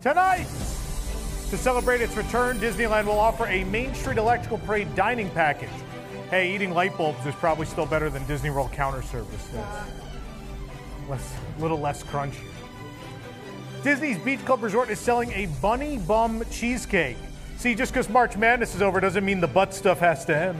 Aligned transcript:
Tonight, 0.00 0.46
to 1.50 1.58
celebrate 1.58 2.00
its 2.00 2.16
return, 2.16 2.58
Disneyland 2.58 3.04
will 3.04 3.18
offer 3.18 3.46
a 3.46 3.64
Main 3.64 3.94
Street 3.94 4.16
Electrical 4.16 4.56
Parade 4.56 4.94
dining 4.94 5.28
package. 5.30 5.68
Hey, 6.30 6.54
eating 6.54 6.70
light 6.70 6.96
bulbs 6.96 7.26
is 7.26 7.34
probably 7.34 7.66
still 7.66 7.84
better 7.84 8.08
than 8.08 8.26
Disney 8.26 8.48
World 8.48 8.72
counter 8.72 9.02
service. 9.02 9.48
Less, 11.08 11.34
little 11.58 11.78
less 11.78 12.02
crunchy. 12.02 12.46
Disney's 13.84 14.18
Beach 14.18 14.42
Club 14.46 14.62
Resort 14.62 14.88
is 14.88 14.98
selling 14.98 15.32
a 15.32 15.46
bunny 15.60 15.98
bum 15.98 16.44
cheesecake. 16.50 17.18
See, 17.60 17.74
just 17.74 17.92
because 17.92 18.08
March 18.08 18.38
Madness 18.38 18.74
is 18.74 18.80
over 18.80 19.00
doesn't 19.00 19.22
mean 19.22 19.38
the 19.38 19.46
butt 19.46 19.74
stuff 19.74 19.98
has 19.98 20.24
to 20.24 20.34
end. 20.34 20.58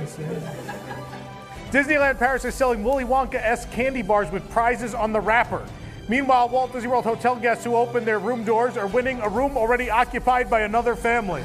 Disneyland 1.70 2.18
Paris 2.18 2.44
is 2.44 2.54
selling 2.54 2.84
Willy 2.84 3.04
Wonka-esque 3.04 3.70
candy 3.70 4.02
bars 4.02 4.30
with 4.30 4.46
prizes 4.50 4.92
on 4.92 5.14
the 5.14 5.20
wrapper. 5.20 5.66
Meanwhile, 6.10 6.50
Walt 6.50 6.74
Disney 6.74 6.90
World 6.90 7.04
hotel 7.04 7.36
guests 7.36 7.64
who 7.64 7.74
open 7.74 8.04
their 8.04 8.18
room 8.18 8.44
doors 8.44 8.76
are 8.76 8.86
winning 8.86 9.18
a 9.22 9.30
room 9.30 9.56
already 9.56 9.88
occupied 9.88 10.50
by 10.50 10.60
another 10.60 10.94
family. 10.94 11.42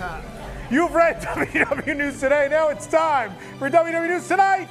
You've 0.70 0.94
read 0.94 1.22
WW 1.22 1.96
News 1.96 2.20
Today. 2.20 2.50
Now 2.52 2.68
it's 2.68 2.86
time 2.86 3.34
for 3.58 3.70
WW 3.70 4.10
News 4.10 4.28
Tonight. 4.28 4.68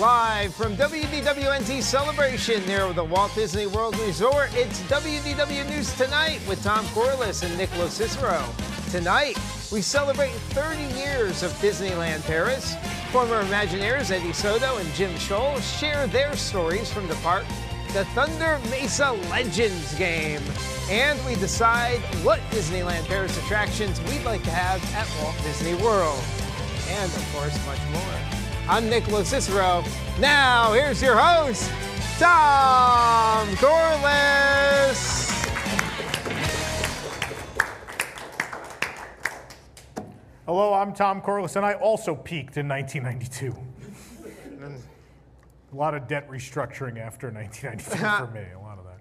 Live 0.00 0.52
from 0.52 0.76
WDWNT 0.76 1.80
Celebration 1.80 2.66
near 2.66 2.92
the 2.92 3.04
Walt 3.04 3.32
Disney 3.36 3.68
World 3.68 3.96
Resort, 4.00 4.50
it's 4.54 4.80
WDW 4.82 5.70
News 5.70 5.96
Tonight 5.96 6.40
with 6.48 6.60
Tom 6.64 6.84
Corliss 6.86 7.44
and 7.44 7.56
Nick 7.56 7.70
Cicero. 7.90 8.44
Tonight, 8.90 9.38
we 9.70 9.80
celebrate 9.80 10.32
30 10.50 10.82
years 10.98 11.44
of 11.44 11.52
Disneyland 11.52 12.24
Paris. 12.24 12.74
Former 13.12 13.40
Imagineers 13.44 14.10
Eddie 14.10 14.32
Soto 14.32 14.78
and 14.78 14.92
Jim 14.94 15.16
Shull 15.16 15.60
share 15.60 16.08
their 16.08 16.34
stories 16.34 16.92
from 16.92 17.06
the 17.06 17.14
park, 17.16 17.44
the 17.92 18.04
Thunder 18.16 18.58
Mesa 18.70 19.12
Legends 19.30 19.94
game. 19.94 20.42
And 20.90 21.24
we 21.24 21.36
decide 21.36 22.00
what 22.24 22.40
Disneyland 22.50 23.06
Paris 23.06 23.38
attractions 23.38 24.00
we'd 24.10 24.24
like 24.24 24.42
to 24.42 24.50
have 24.50 24.82
at 24.96 25.08
Walt 25.22 25.36
Disney 25.44 25.74
World. 25.84 26.18
And 26.88 27.12
of 27.12 27.32
course, 27.32 27.54
much 27.64 27.80
more. 27.92 28.33
I'm 28.66 28.88
Nick 28.88 29.04
Cicero. 29.04 29.84
Now, 30.18 30.72
here's 30.72 31.02
your 31.02 31.18
host, 31.18 31.70
Tom 32.18 33.46
Corliss. 33.56 35.44
Hello, 40.46 40.72
I'm 40.72 40.94
Tom 40.94 41.20
Corliss, 41.20 41.56
and 41.56 41.66
I 41.66 41.74
also 41.74 42.14
peaked 42.14 42.56
in 42.56 42.66
1992. 42.66 43.54
a 45.70 45.76
lot 45.76 45.94
of 45.94 46.08
debt 46.08 46.26
restructuring 46.30 46.98
after 46.98 47.30
1992 47.30 47.96
for 48.26 48.32
me, 48.32 48.46
a 48.56 48.60
lot 48.60 48.78
of 48.78 48.84
that. 48.84 48.98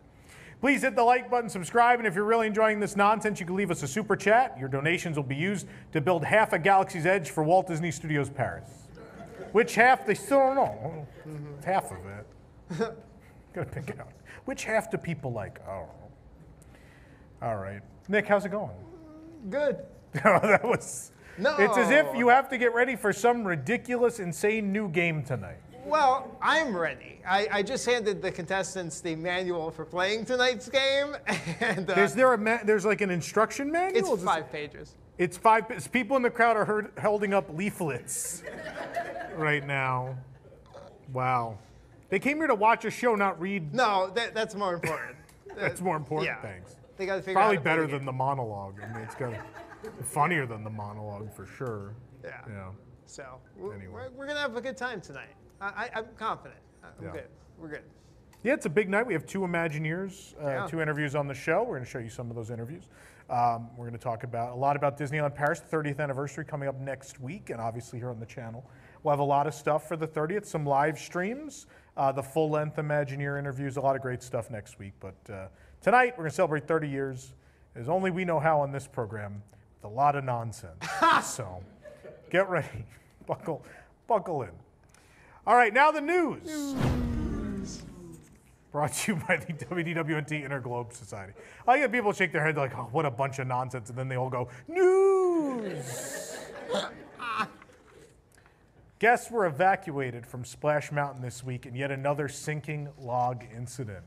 Please 0.59 0.81
hit 0.81 0.97
the 0.97 1.03
like 1.03 1.31
button, 1.31 1.49
subscribe, 1.49 1.99
and 1.99 2.07
if 2.07 2.15
you're 2.15 2.25
really 2.25 2.47
enjoying 2.47 2.81
this 2.81 2.97
nonsense, 2.97 3.39
you 3.39 3.45
can 3.45 3.55
leave 3.55 3.71
us 3.71 3.81
a 3.81 3.87
super 3.87 4.17
chat. 4.17 4.57
Your 4.59 4.67
donations 4.67 5.15
will 5.15 5.23
be 5.23 5.37
used 5.37 5.67
to 5.93 6.01
build 6.01 6.25
half 6.25 6.51
a 6.51 6.59
Galaxy's 6.59 7.05
Edge 7.05 7.29
for 7.29 7.45
Walt 7.45 7.67
Disney 7.67 7.91
Studios 7.91 8.29
Paris. 8.29 8.82
Which 9.53 9.75
half, 9.75 10.05
they 10.05 10.15
still 10.15 10.39
don't 10.39 10.55
know. 10.55 11.07
It's 11.57 11.65
half 11.65 11.91
of 11.91 11.99
it. 12.05 12.97
Gotta 13.53 13.69
pick 13.69 13.89
it 13.89 13.99
out. 13.99 14.11
Which 14.45 14.65
half 14.65 14.91
do 14.91 14.97
people 14.97 15.31
like? 15.31 15.59
Oh. 15.67 15.87
All 17.41 17.57
right. 17.57 17.81
Nick, 18.09 18.27
how's 18.27 18.45
it 18.45 18.49
going? 18.49 18.71
Good. 19.49 19.77
that 20.13 20.63
was. 20.63 21.11
No. 21.37 21.55
It's 21.57 21.77
as 21.77 21.91
if 21.91 22.07
you 22.15 22.27
have 22.29 22.49
to 22.49 22.57
get 22.57 22.73
ready 22.73 22.95
for 22.95 23.13
some 23.13 23.45
ridiculous, 23.45 24.19
insane 24.19 24.71
new 24.71 24.89
game 24.89 25.23
tonight. 25.23 25.57
Well, 25.85 26.35
I'm 26.41 26.75
ready. 26.75 27.19
I, 27.27 27.47
I 27.51 27.61
just 27.63 27.85
handed 27.85 28.21
the 28.21 28.31
contestants 28.31 29.01
the 29.01 29.15
manual 29.15 29.69
for 29.69 29.83
playing 29.85 30.25
tonight's 30.25 30.69
game, 30.69 31.15
and 31.59 31.89
uh, 31.89 31.93
Is 31.93 32.13
there 32.15 32.33
a 32.33 32.37
ma- 32.37 32.59
there's 32.63 32.85
like 32.85 33.01
an 33.01 33.09
instruction 33.09 33.71
manual? 33.71 33.97
it's 33.99 34.07
Is 34.09 34.15
this- 34.15 34.23
five 34.23 34.51
pages. 34.51 34.95
It's 35.17 35.37
five. 35.37 35.65
it's- 35.65 35.87
People 35.87 36.17
in 36.17 36.23
the 36.23 36.29
crowd 36.31 36.57
are 36.57 36.65
heard, 36.65 36.91
holding 36.99 37.33
up 37.33 37.49
leaflets 37.53 38.43
right 39.35 39.65
now. 39.65 40.17
Wow. 41.11 41.59
They 42.09 42.19
came 42.19 42.37
here 42.37 42.47
to 42.47 42.55
watch 42.55 42.85
a 42.85 42.91
show, 42.91 43.15
not 43.15 43.39
read. 43.39 43.73
No, 43.73 44.09
that, 44.15 44.33
that's 44.33 44.55
more 44.55 44.73
important. 44.73 45.17
That's 45.55 45.81
more 45.81 45.95
important. 45.97 46.25
yeah. 46.35 46.41
Thanks. 46.41 46.77
They 46.97 47.05
got 47.05 47.17
to 47.17 47.21
figure 47.21 47.35
Probably 47.35 47.57
out. 47.57 47.63
better 47.63 47.85
than 47.85 48.05
the 48.05 48.11
monologue. 48.11 48.73
I 48.81 48.91
mean, 48.91 49.03
it's 49.03 49.13
got 49.13 49.33
funnier 50.03 50.47
than 50.47 50.63
the 50.63 50.69
monologue 50.71 51.31
for 51.31 51.45
sure. 51.45 51.93
Yeah. 52.23 52.41
Yeah. 52.49 52.69
So 53.05 53.23
we're, 53.55 53.75
Anyway. 53.75 53.91
we're, 53.93 54.09
we're 54.17 54.25
gonna 54.27 54.39
have 54.39 54.55
a 54.55 54.61
good 54.61 54.77
time 54.77 54.99
tonight. 54.99 55.35
I, 55.61 55.67
I, 55.67 55.89
I'm 55.99 56.05
confident. 56.17 56.59
I'm 56.83 57.05
Yeah. 57.05 57.11
good. 57.11 57.27
We're 57.59 57.67
good. 57.67 57.83
Yeah, 58.41 58.53
it's 58.53 58.65
a 58.65 58.69
big 58.69 58.89
night. 58.89 59.05
We 59.05 59.13
have 59.13 59.27
two 59.27 59.41
Imagineers, 59.41 60.33
uh, 60.43 60.47
Yeah. 60.47 60.67
two 60.67 60.81
interviews 60.81 61.13
on 61.15 61.27
the 61.27 61.35
show. 61.35 61.59
We're 61.61 61.75
going 61.75 61.85
to 61.85 61.89
show 61.89 61.99
you 61.99 62.09
some 62.09 62.31
of 62.31 62.35
those 62.35 62.49
interviews. 62.49 62.87
Um, 63.33 63.67
we're 63.75 63.87
going 63.87 63.97
to 63.97 64.03
talk 64.03 64.23
about 64.23 64.51
a 64.51 64.55
lot 64.55 64.75
about 64.75 64.95
Disneyland 64.95 65.33
Paris, 65.33 65.59
the 65.59 65.75
30th 65.75 65.99
anniversary 65.99 66.45
coming 66.45 66.69
up 66.69 66.79
next 66.79 67.19
week, 67.19 67.49
and 67.49 67.59
obviously 67.59 67.97
here 67.97 68.11
on 68.11 68.19
the 68.19 68.27
channel. 68.27 68.63
We'll 69.01 69.11
have 69.11 69.19
a 69.19 69.23
lot 69.23 69.47
of 69.47 69.55
stuff 69.55 69.87
for 69.87 69.97
the 69.97 70.07
30th, 70.07 70.45
some 70.45 70.67
live 70.67 70.99
streams, 70.99 71.65
uh, 71.97 72.11
the 72.11 72.21
full 72.21 72.51
length 72.51 72.75
Imagineer 72.75 73.39
interviews, 73.39 73.77
a 73.77 73.81
lot 73.81 73.95
of 73.95 74.03
great 74.03 74.21
stuff 74.21 74.51
next 74.51 74.77
week. 74.77 74.93
But 74.99 75.15
uh, 75.33 75.47
tonight, 75.81 76.13
we're 76.15 76.25
going 76.25 76.29
to 76.29 76.35
celebrate 76.35 76.67
30 76.67 76.87
years, 76.87 77.33
as 77.73 77.89
only 77.89 78.11
we 78.11 78.23
know 78.23 78.39
how 78.39 78.59
on 78.59 78.71
this 78.71 78.85
program, 78.85 79.41
with 79.81 79.91
a 79.91 79.95
lot 79.95 80.15
of 80.15 80.23
nonsense. 80.23 80.85
so 81.23 81.63
get 82.29 82.47
ready, 82.51 82.85
buckle, 83.25 83.65
buckle 84.05 84.43
in. 84.43 84.51
All 85.47 85.55
right, 85.55 85.73
now 85.73 85.89
the 85.89 86.01
news. 86.01 86.75
Brought 88.73 88.93
to 88.93 89.13
you 89.13 89.21
by 89.27 89.37
the 89.37 89.53
WDWNT 89.53 90.49
Interglobe 90.49 90.91
Society. 90.91 91.33
I 91.67 91.77
get 91.77 91.91
people 91.91 92.11
shake 92.11 92.31
their 92.31 92.43
head 92.43 92.57
like, 92.57 92.75
oh, 92.75 92.89
what 92.91 93.05
a 93.05 93.11
bunch 93.11 93.37
of 93.37 93.45
nonsense. 93.45 93.89
And 93.89 93.97
then 93.97 94.09
they 94.09 94.15
all 94.15 94.31
go, 94.31 94.49
news. 94.67 96.39
Guests 98.97 99.29
were 99.29 99.45
evacuated 99.45 100.25
from 100.25 100.43
Splash 100.43 100.91
Mountain 100.91 101.21
this 101.21 101.43
week 101.43 101.67
in 101.67 101.75
yet 101.75 101.91
another 101.91 102.27
sinking 102.27 102.89
log 102.99 103.43
incident. 103.55 104.03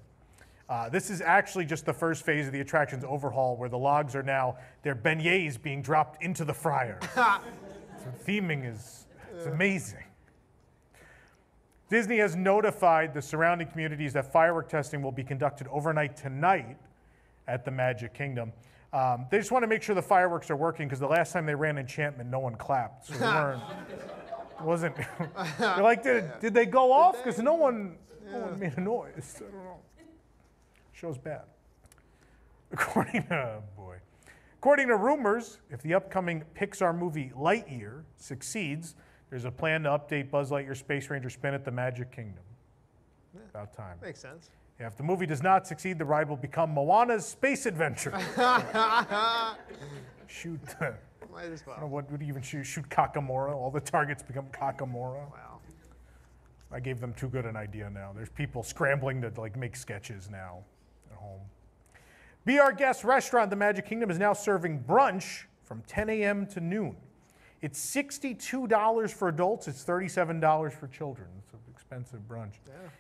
Uh, 0.68 0.88
this 0.88 1.10
is 1.10 1.20
actually 1.20 1.64
just 1.64 1.86
the 1.86 1.92
first 1.92 2.24
phase 2.24 2.48
of 2.48 2.52
the 2.52 2.60
attraction's 2.60 3.04
overhaul, 3.04 3.56
where 3.56 3.68
the 3.68 3.78
logs 3.78 4.16
are 4.16 4.22
now 4.24 4.56
their 4.82 4.96
beignets 4.96 5.62
being 5.62 5.80
dropped 5.80 6.20
into 6.24 6.44
the 6.44 6.54
fryer. 6.54 6.98
so 7.14 8.12
theming 8.26 8.68
is 8.68 9.06
it's 9.32 9.46
amazing. 9.46 10.05
Disney 11.88 12.18
has 12.18 12.34
notified 12.34 13.14
the 13.14 13.22
surrounding 13.22 13.68
communities 13.68 14.12
that 14.14 14.32
firework 14.32 14.68
testing 14.68 15.02
will 15.02 15.12
be 15.12 15.22
conducted 15.22 15.68
overnight 15.68 16.16
tonight 16.16 16.76
at 17.46 17.64
the 17.64 17.70
Magic 17.70 18.12
Kingdom. 18.12 18.52
Um, 18.92 19.26
they 19.30 19.38
just 19.38 19.52
want 19.52 19.62
to 19.62 19.68
make 19.68 19.82
sure 19.82 19.94
the 19.94 20.02
fireworks 20.02 20.50
are 20.50 20.56
working 20.56 20.88
because 20.88 20.98
the 20.98 21.06
last 21.06 21.32
time 21.32 21.46
they 21.46 21.54
ran 21.54 21.78
Enchantment, 21.78 22.28
no 22.28 22.40
one 22.40 22.56
clapped. 22.56 23.06
So 23.06 23.14
they 23.14 23.20
weren't, 23.26 23.62
it 23.90 24.60
wasn't. 24.62 24.96
they're 25.58 25.82
like, 25.82 26.02
did, 26.02 26.30
did 26.40 26.54
they 26.54 26.66
go 26.66 26.92
off? 26.92 27.22
Because 27.22 27.38
no 27.40 27.54
one, 27.54 27.96
no 28.32 28.38
one 28.38 28.58
made 28.58 28.76
a 28.76 28.80
noise. 28.80 29.36
I 29.36 29.50
don't 29.50 29.64
know. 29.64 29.78
Show's 30.92 31.18
bad. 31.18 31.42
According 32.72 33.24
to, 33.28 33.34
oh 33.34 33.62
boy. 33.76 33.96
According 34.58 34.88
to 34.88 34.96
rumors, 34.96 35.58
if 35.70 35.82
the 35.82 35.94
upcoming 35.94 36.42
Pixar 36.58 36.96
movie 36.96 37.30
Lightyear 37.36 38.02
succeeds, 38.16 38.96
there's 39.36 39.44
a 39.44 39.50
plan 39.50 39.82
to 39.82 39.90
update 39.90 40.30
Buzz 40.30 40.50
Lightyear 40.50 40.74
Space 40.74 41.10
Ranger 41.10 41.28
spin 41.28 41.52
at 41.52 41.62
the 41.62 41.70
Magic 41.70 42.10
Kingdom. 42.10 42.42
About 43.50 43.70
time. 43.74 43.98
Makes 44.00 44.20
sense. 44.20 44.48
Yeah, 44.80 44.86
if 44.86 44.96
the 44.96 45.02
movie 45.02 45.26
does 45.26 45.42
not 45.42 45.66
succeed, 45.66 45.98
the 45.98 46.06
ride 46.06 46.26
will 46.26 46.38
become 46.38 46.70
Moana's 46.70 47.26
space 47.26 47.66
adventure. 47.66 48.18
shoot, 50.26 50.58
Might 51.30 51.52
as 51.52 51.66
well. 51.66 51.86
what 51.86 52.10
would 52.10 52.22
you 52.22 52.28
even 52.28 52.40
shoot? 52.40 52.64
Shoot 52.64 52.88
Kakamora. 52.88 53.54
All 53.54 53.70
the 53.70 53.78
targets 53.78 54.22
become 54.22 54.46
Kakamora. 54.46 55.30
Wow. 55.30 55.58
I 56.72 56.80
gave 56.80 56.98
them 56.98 57.12
too 57.12 57.28
good 57.28 57.44
an 57.44 57.56
idea 57.56 57.90
now. 57.90 58.12
There's 58.16 58.30
people 58.30 58.62
scrambling 58.62 59.20
to 59.20 59.30
like 59.36 59.54
make 59.54 59.76
sketches 59.76 60.30
now 60.30 60.60
at 61.12 61.18
home. 61.18 61.42
Be 62.46 62.58
Our 62.58 62.72
Guest 62.72 63.04
restaurant, 63.04 63.50
the 63.50 63.56
Magic 63.56 63.84
Kingdom, 63.84 64.10
is 64.10 64.18
now 64.18 64.32
serving 64.32 64.82
brunch 64.88 65.44
from 65.62 65.82
10 65.86 66.08
a.m. 66.08 66.46
to 66.46 66.60
noon. 66.60 66.96
It's 67.62 67.94
$62 67.94 69.10
for 69.10 69.28
adults, 69.28 69.68
it's 69.68 69.82
$37 69.84 70.72
for 70.72 70.86
children. 70.88 71.28
It's 71.38 71.52
an 71.52 71.60
expensive 71.70 72.20
brunch. 72.28 72.52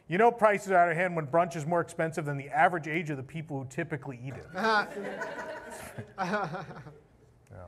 You 0.08 0.18
know 0.18 0.30
prices 0.30 0.70
are 0.70 0.76
out 0.76 0.90
of 0.90 0.96
hand 0.96 1.14
when 1.14 1.26
brunch 1.26 1.56
is 1.56 1.66
more 1.66 1.80
expensive 1.80 2.24
than 2.24 2.36
the 2.36 2.48
average 2.48 2.88
age 2.88 3.10
of 3.10 3.16
the 3.16 3.22
people 3.22 3.58
who 3.60 3.66
typically 3.68 4.18
eat 4.24 4.34
it. 4.34 4.46
Yeah. 6.18 7.66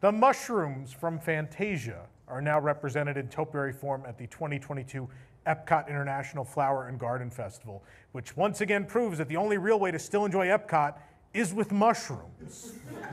The 0.00 0.12
mushrooms 0.12 0.92
from 0.92 1.18
Fantasia 1.18 2.02
are 2.28 2.40
now 2.40 2.60
represented 2.60 3.16
in 3.16 3.28
topiary 3.28 3.72
form 3.72 4.04
at 4.06 4.18
the 4.18 4.26
2022 4.28 5.08
Epcot 5.46 5.88
International 5.88 6.44
Flower 6.44 6.88
and 6.88 6.98
Garden 6.98 7.30
Festival, 7.30 7.82
which 8.12 8.36
once 8.36 8.60
again 8.60 8.84
proves 8.84 9.18
that 9.18 9.28
the 9.28 9.36
only 9.36 9.58
real 9.58 9.78
way 9.78 9.90
to 9.90 9.98
still 9.98 10.24
enjoy 10.24 10.46
Epcot 10.46 10.94
is 11.34 11.54
with 11.54 11.72
mushrooms. 11.72 12.74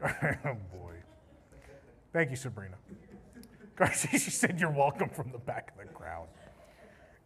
oh 0.04 0.56
boy. 0.72 0.94
Thank 2.12 2.30
you, 2.30 2.36
Sabrina. 2.36 2.76
Garcia, 3.76 4.18
she 4.18 4.30
said 4.30 4.58
you're 4.58 4.70
welcome 4.70 5.08
from 5.10 5.30
the 5.32 5.38
back 5.38 5.72
of 5.78 5.86
the 5.86 5.92
crowd. 5.92 6.28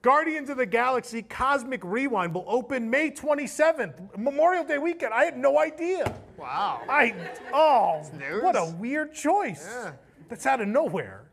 Guardians 0.02 0.48
of 0.48 0.56
the 0.56 0.66
Galaxy 0.66 1.22
Cosmic 1.22 1.84
Rewind 1.84 2.34
will 2.34 2.46
open 2.48 2.88
May 2.88 3.10
27th, 3.10 4.16
Memorial 4.16 4.64
Day 4.64 4.78
weekend. 4.78 5.12
I 5.12 5.24
had 5.24 5.36
no 5.36 5.58
idea. 5.58 6.14
Wow. 6.38 6.80
I 6.88 7.14
oh, 7.52 8.02
what 8.40 8.56
a 8.56 8.74
weird 8.78 9.12
choice. 9.12 9.66
Yeah. 9.70 9.92
That's 10.28 10.46
out 10.46 10.62
of 10.62 10.68
nowhere. 10.68 11.24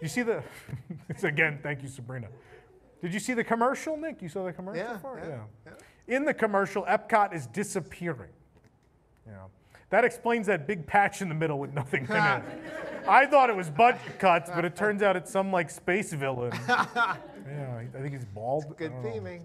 You 0.00 0.06
see 0.08 0.22
the 0.22 0.42
it's 1.08 1.24
again, 1.24 1.58
thank 1.62 1.82
you 1.82 1.88
Sabrina. 1.88 2.28
Did 3.02 3.12
you 3.12 3.20
see 3.20 3.34
the 3.34 3.44
commercial, 3.44 3.96
Nick? 3.96 4.22
You 4.22 4.28
saw 4.28 4.44
the 4.44 4.52
commercial 4.52 4.82
Yeah, 4.82 4.96
it? 5.18 5.40
yeah, 5.66 6.14
In 6.16 6.24
the 6.24 6.32
commercial, 6.32 6.84
Epcot 6.84 7.34
is 7.34 7.46
disappearing. 7.48 8.30
Yeah. 9.26 9.42
That 9.94 10.04
explains 10.04 10.48
that 10.48 10.66
big 10.66 10.88
patch 10.88 11.22
in 11.22 11.28
the 11.28 11.36
middle 11.36 11.60
with 11.60 11.72
nothing 11.72 12.04
in 12.06 12.16
it. 12.16 12.42
I 13.08 13.26
thought 13.26 13.48
it 13.48 13.54
was 13.54 13.70
budget 13.70 14.18
cuts, 14.18 14.50
but 14.52 14.64
it 14.64 14.74
turns 14.74 15.04
out 15.04 15.14
it's 15.14 15.30
some 15.30 15.52
like 15.52 15.70
space 15.70 16.12
villain. 16.12 16.50
yeah, 16.68 17.16
I 17.46 17.86
think 18.00 18.12
he's 18.12 18.24
bald. 18.24 18.76
Good 18.76 18.90
theming. 19.04 19.42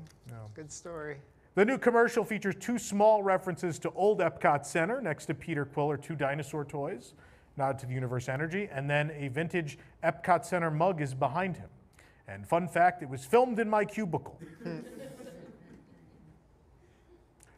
Good 0.56 0.72
story. 0.72 1.18
The 1.54 1.64
new 1.64 1.78
commercial 1.78 2.24
features 2.24 2.56
two 2.60 2.80
small 2.80 3.22
references 3.22 3.78
to 3.78 3.92
old 3.92 4.22
Epcot 4.22 4.66
Center 4.66 5.00
next 5.00 5.28
to 5.28 5.36
Peter 5.36 5.66
Quill 5.66 5.92
are 5.92 5.98
two 5.98 6.16
dinosaur 6.16 6.66
toys, 6.66 7.14
nod 7.56 7.78
to 7.78 7.86
the 7.86 7.94
universe 7.94 8.28
energy, 8.28 8.68
and 8.72 8.90
then 8.90 9.12
a 9.12 9.28
vintage 9.28 9.78
Epcot 10.04 10.44
Center 10.44 10.72
mug 10.72 11.00
is 11.00 11.14
behind 11.14 11.58
him. 11.58 11.70
And 12.28 12.48
fun 12.48 12.68
fact, 12.68 13.04
it 13.04 13.10
was 13.10 13.24
filmed 13.24 13.60
in 13.60 13.70
my 13.70 13.86
cubicle. 13.86 14.40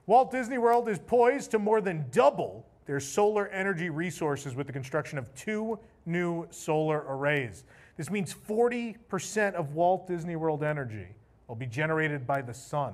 Walt 0.08 0.30
Disney 0.30 0.58
World 0.58 0.90
is 0.90 1.00
poised 1.00 1.52
to 1.52 1.60
more 1.60 1.80
than 1.80 2.04
double 2.12 2.66
their 2.86 3.00
solar 3.00 3.48
energy 3.50 3.89
resources 3.89 4.56
with 4.56 4.68
the 4.68 4.74
construction 4.74 5.18
of 5.18 5.33
two 5.36 5.80
new 6.06 6.48
solar 6.50 7.06
arrays. 7.07 7.63
This 7.98 8.10
means 8.10 8.33
40% 8.33 9.54
of 9.54 9.74
Walt 9.74 10.07
Disney 10.07 10.36
World 10.36 10.63
energy 10.63 11.07
will 11.48 11.56
be 11.56 11.68
generated 11.68 12.25
by 12.25 12.42
the 12.42 12.54
sun. 12.54 12.94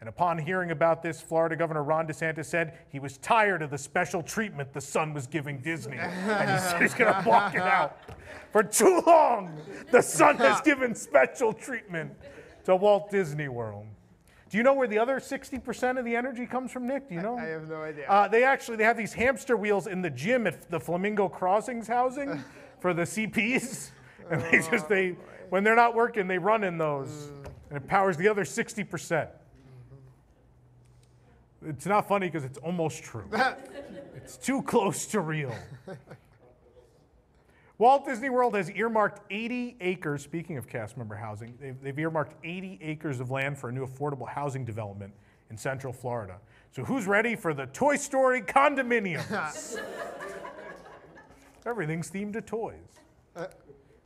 And 0.00 0.08
upon 0.08 0.38
hearing 0.38 0.70
about 0.70 1.02
this, 1.02 1.20
Florida 1.20 1.56
Governor 1.56 1.82
Ron 1.82 2.06
DeSantis 2.06 2.46
said 2.46 2.78
he 2.88 2.98
was 2.98 3.18
tired 3.18 3.60
of 3.60 3.70
the 3.70 3.76
special 3.76 4.22
treatment 4.22 4.72
the 4.72 4.80
sun 4.80 5.12
was 5.12 5.26
giving 5.26 5.58
Disney. 5.58 5.98
and 5.98 6.50
he 6.50 6.58
said 6.58 6.80
he's 6.80 6.94
going 6.94 7.14
to 7.14 7.22
block 7.22 7.54
it 7.54 7.60
out. 7.60 7.98
For 8.50 8.62
too 8.62 9.02
long, 9.06 9.58
the 9.90 10.00
sun 10.00 10.36
has 10.38 10.60
given 10.64 10.94
special 10.94 11.52
treatment 11.52 12.12
to 12.64 12.76
Walt 12.76 13.10
Disney 13.10 13.48
World. 13.48 13.86
Do 14.50 14.56
you 14.56 14.64
know 14.64 14.74
where 14.74 14.88
the 14.88 14.98
other 14.98 15.20
60% 15.20 15.98
of 15.98 16.04
the 16.04 16.16
energy 16.16 16.44
comes 16.44 16.72
from, 16.72 16.88
Nick? 16.88 17.08
Do 17.08 17.14
you 17.14 17.22
know? 17.22 17.38
I 17.38 17.44
have 17.44 17.68
no 17.68 17.82
idea. 17.82 18.08
Uh, 18.08 18.26
they 18.26 18.42
actually 18.42 18.78
they 18.78 18.84
have 18.84 18.96
these 18.96 19.12
hamster 19.12 19.56
wheels 19.56 19.86
in 19.86 20.02
the 20.02 20.10
gym 20.10 20.44
at 20.48 20.68
the 20.68 20.80
Flamingo 20.80 21.28
Crossings 21.28 21.86
housing 21.86 22.42
for 22.80 22.92
the 22.92 23.02
CPs, 23.02 23.90
and 24.28 24.42
they 24.42 24.58
just 24.68 24.88
they 24.88 25.10
when 25.50 25.62
they're 25.62 25.76
not 25.76 25.94
working 25.94 26.26
they 26.26 26.38
run 26.38 26.64
in 26.64 26.78
those, 26.78 27.30
and 27.68 27.76
it 27.76 27.86
powers 27.86 28.16
the 28.16 28.26
other 28.26 28.44
60 28.44 28.82
percent. 28.82 29.30
It's 31.64 31.86
not 31.86 32.08
funny 32.08 32.26
because 32.26 32.44
it's 32.44 32.58
almost 32.58 33.04
true. 33.04 33.30
it's 34.16 34.36
too 34.36 34.62
close 34.62 35.06
to 35.06 35.20
real. 35.20 35.54
Walt 37.80 38.04
Disney 38.04 38.28
World 38.28 38.54
has 38.56 38.70
earmarked 38.72 39.22
80 39.30 39.78
acres, 39.80 40.22
speaking 40.22 40.58
of 40.58 40.68
cast 40.68 40.98
member 40.98 41.14
housing, 41.14 41.54
they've, 41.58 41.80
they've 41.80 41.98
earmarked 41.98 42.34
80 42.44 42.78
acres 42.82 43.20
of 43.20 43.30
land 43.30 43.56
for 43.56 43.70
a 43.70 43.72
new 43.72 43.86
affordable 43.86 44.28
housing 44.28 44.66
development 44.66 45.14
in 45.48 45.56
Central 45.56 45.90
Florida. 45.90 46.36
So 46.72 46.84
who's 46.84 47.06
ready 47.06 47.34
for 47.34 47.54
the 47.54 47.64
Toy 47.68 47.96
Story 47.96 48.42
condominiums? 48.42 49.80
Everything's 51.66 52.10
themed 52.10 52.34
to 52.34 52.42
toys. 52.42 53.00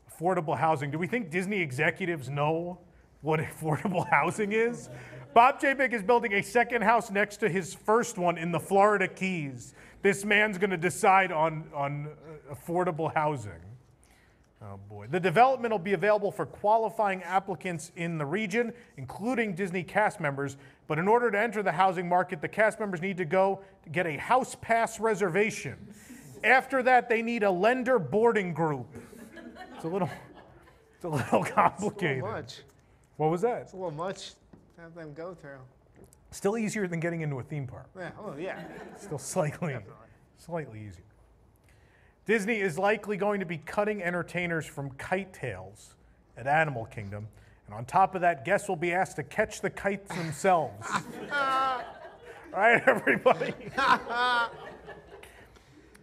Affordable 0.09 0.57
housing. 0.57 0.93
Do 0.93 0.99
we 0.99 1.09
think 1.09 1.33
Disney 1.33 1.61
executives 1.61 2.29
know 2.29 2.79
what 3.23 3.41
affordable 3.61 4.09
housing 4.09 4.53
is? 4.53 4.89
Bob 5.35 5.61
Chapek 5.61 5.93
is 5.93 6.05
building 6.05 6.35
a 6.35 6.45
second 6.45 6.83
house 6.83 7.11
next 7.11 7.39
to 7.39 7.49
his 7.49 7.75
first 7.75 8.19
one 8.19 8.39
in 8.39 8.53
the 8.53 8.61
Florida 8.61 9.09
Keys. 9.09 9.75
This 10.05 10.23
man's 10.23 10.59
going 10.59 10.69
to 10.69 10.77
decide 10.77 11.33
on, 11.33 11.65
on 11.75 12.09
uh, 12.09 12.55
affordable 12.55 13.13
housing. 13.15 13.53
Oh 14.61 14.79
boy. 14.87 15.07
The 15.11 15.19
development 15.19 15.73
will 15.73 15.79
be 15.79 15.95
available 15.95 16.31
for 16.31 16.45
qualifying 16.45 17.23
applicants 17.23 17.91
in 17.97 18.19
the 18.19 18.27
region, 18.27 18.75
including 18.99 19.55
Disney 19.55 19.83
cast 19.83 20.21
members. 20.21 20.59
But 20.89 20.99
in 20.99 21.09
order 21.09 21.31
to 21.31 21.41
enter 21.41 21.63
the 21.63 21.73
housing 21.73 22.07
market, 22.07 22.43
the 22.43 22.49
cast 22.49 22.79
members 22.79 23.01
need 23.01 23.17
to 23.17 23.25
go 23.25 23.63
to 23.83 23.89
get 23.89 24.07
a 24.07 24.19
house 24.19 24.55
pass 24.61 25.01
reservation. 25.01 25.95
After 26.45 26.83
that, 26.83 27.09
they 27.09 27.23
need 27.23 27.43
a 27.43 27.51
lender 27.51 27.99
boarding 27.99 28.53
group. 28.53 28.87
It's 29.75 29.85
a 29.85 29.89
little, 29.89 30.11
it's 30.97 31.05
a 31.05 31.09
little 31.09 31.43
a 31.45 31.47
complicated. 31.47 32.23
little 32.25 32.31
much. 32.31 32.61
What 33.17 33.31
was 33.31 33.41
that? 33.41 33.63
It's 33.63 33.73
a 33.73 33.77
little 33.77 33.91
much 33.91 34.33
to 34.77 34.83
have 34.83 34.95
them 34.95 35.15
go 35.15 35.33
through. 35.33 35.61
Still 36.35 36.59
easier 36.59 36.89
than 36.89 36.99
getting 36.99 37.21
into 37.21 37.39
a 37.39 37.45
theme 37.45 37.65
park. 37.65 37.87
Yeah. 37.97 38.11
Oh, 38.19 38.35
yeah. 38.37 38.61
Still 38.99 39.19
slightly, 39.19 39.77
slightly 40.37 40.81
easier. 40.81 41.05
Disney 42.27 42.61
is 42.61 42.77
likely 42.77 43.17
going 43.17 43.39
to 43.39 43.47
be 43.47 43.59
cutting 43.59 44.03
entertainers 44.03 44.67
from 44.67 44.91
kite 44.93 45.33
tails 45.33 45.95
at 46.37 46.49
Animal 46.49 46.87
Kingdom. 46.87 47.29
And 47.67 47.75
on 47.75 47.85
top 47.85 48.17
of 48.17 48.21
that, 48.23 48.45
guests 48.45 48.69
will 48.69 48.75
be 48.75 48.93
asked 48.93 49.15
to 49.15 49.23
catch 49.23 49.61
the 49.61 49.71
kites 49.71 50.13
themselves. 50.13 50.89
All 50.91 51.81
right, 52.53 52.83
everybody. 52.85 53.55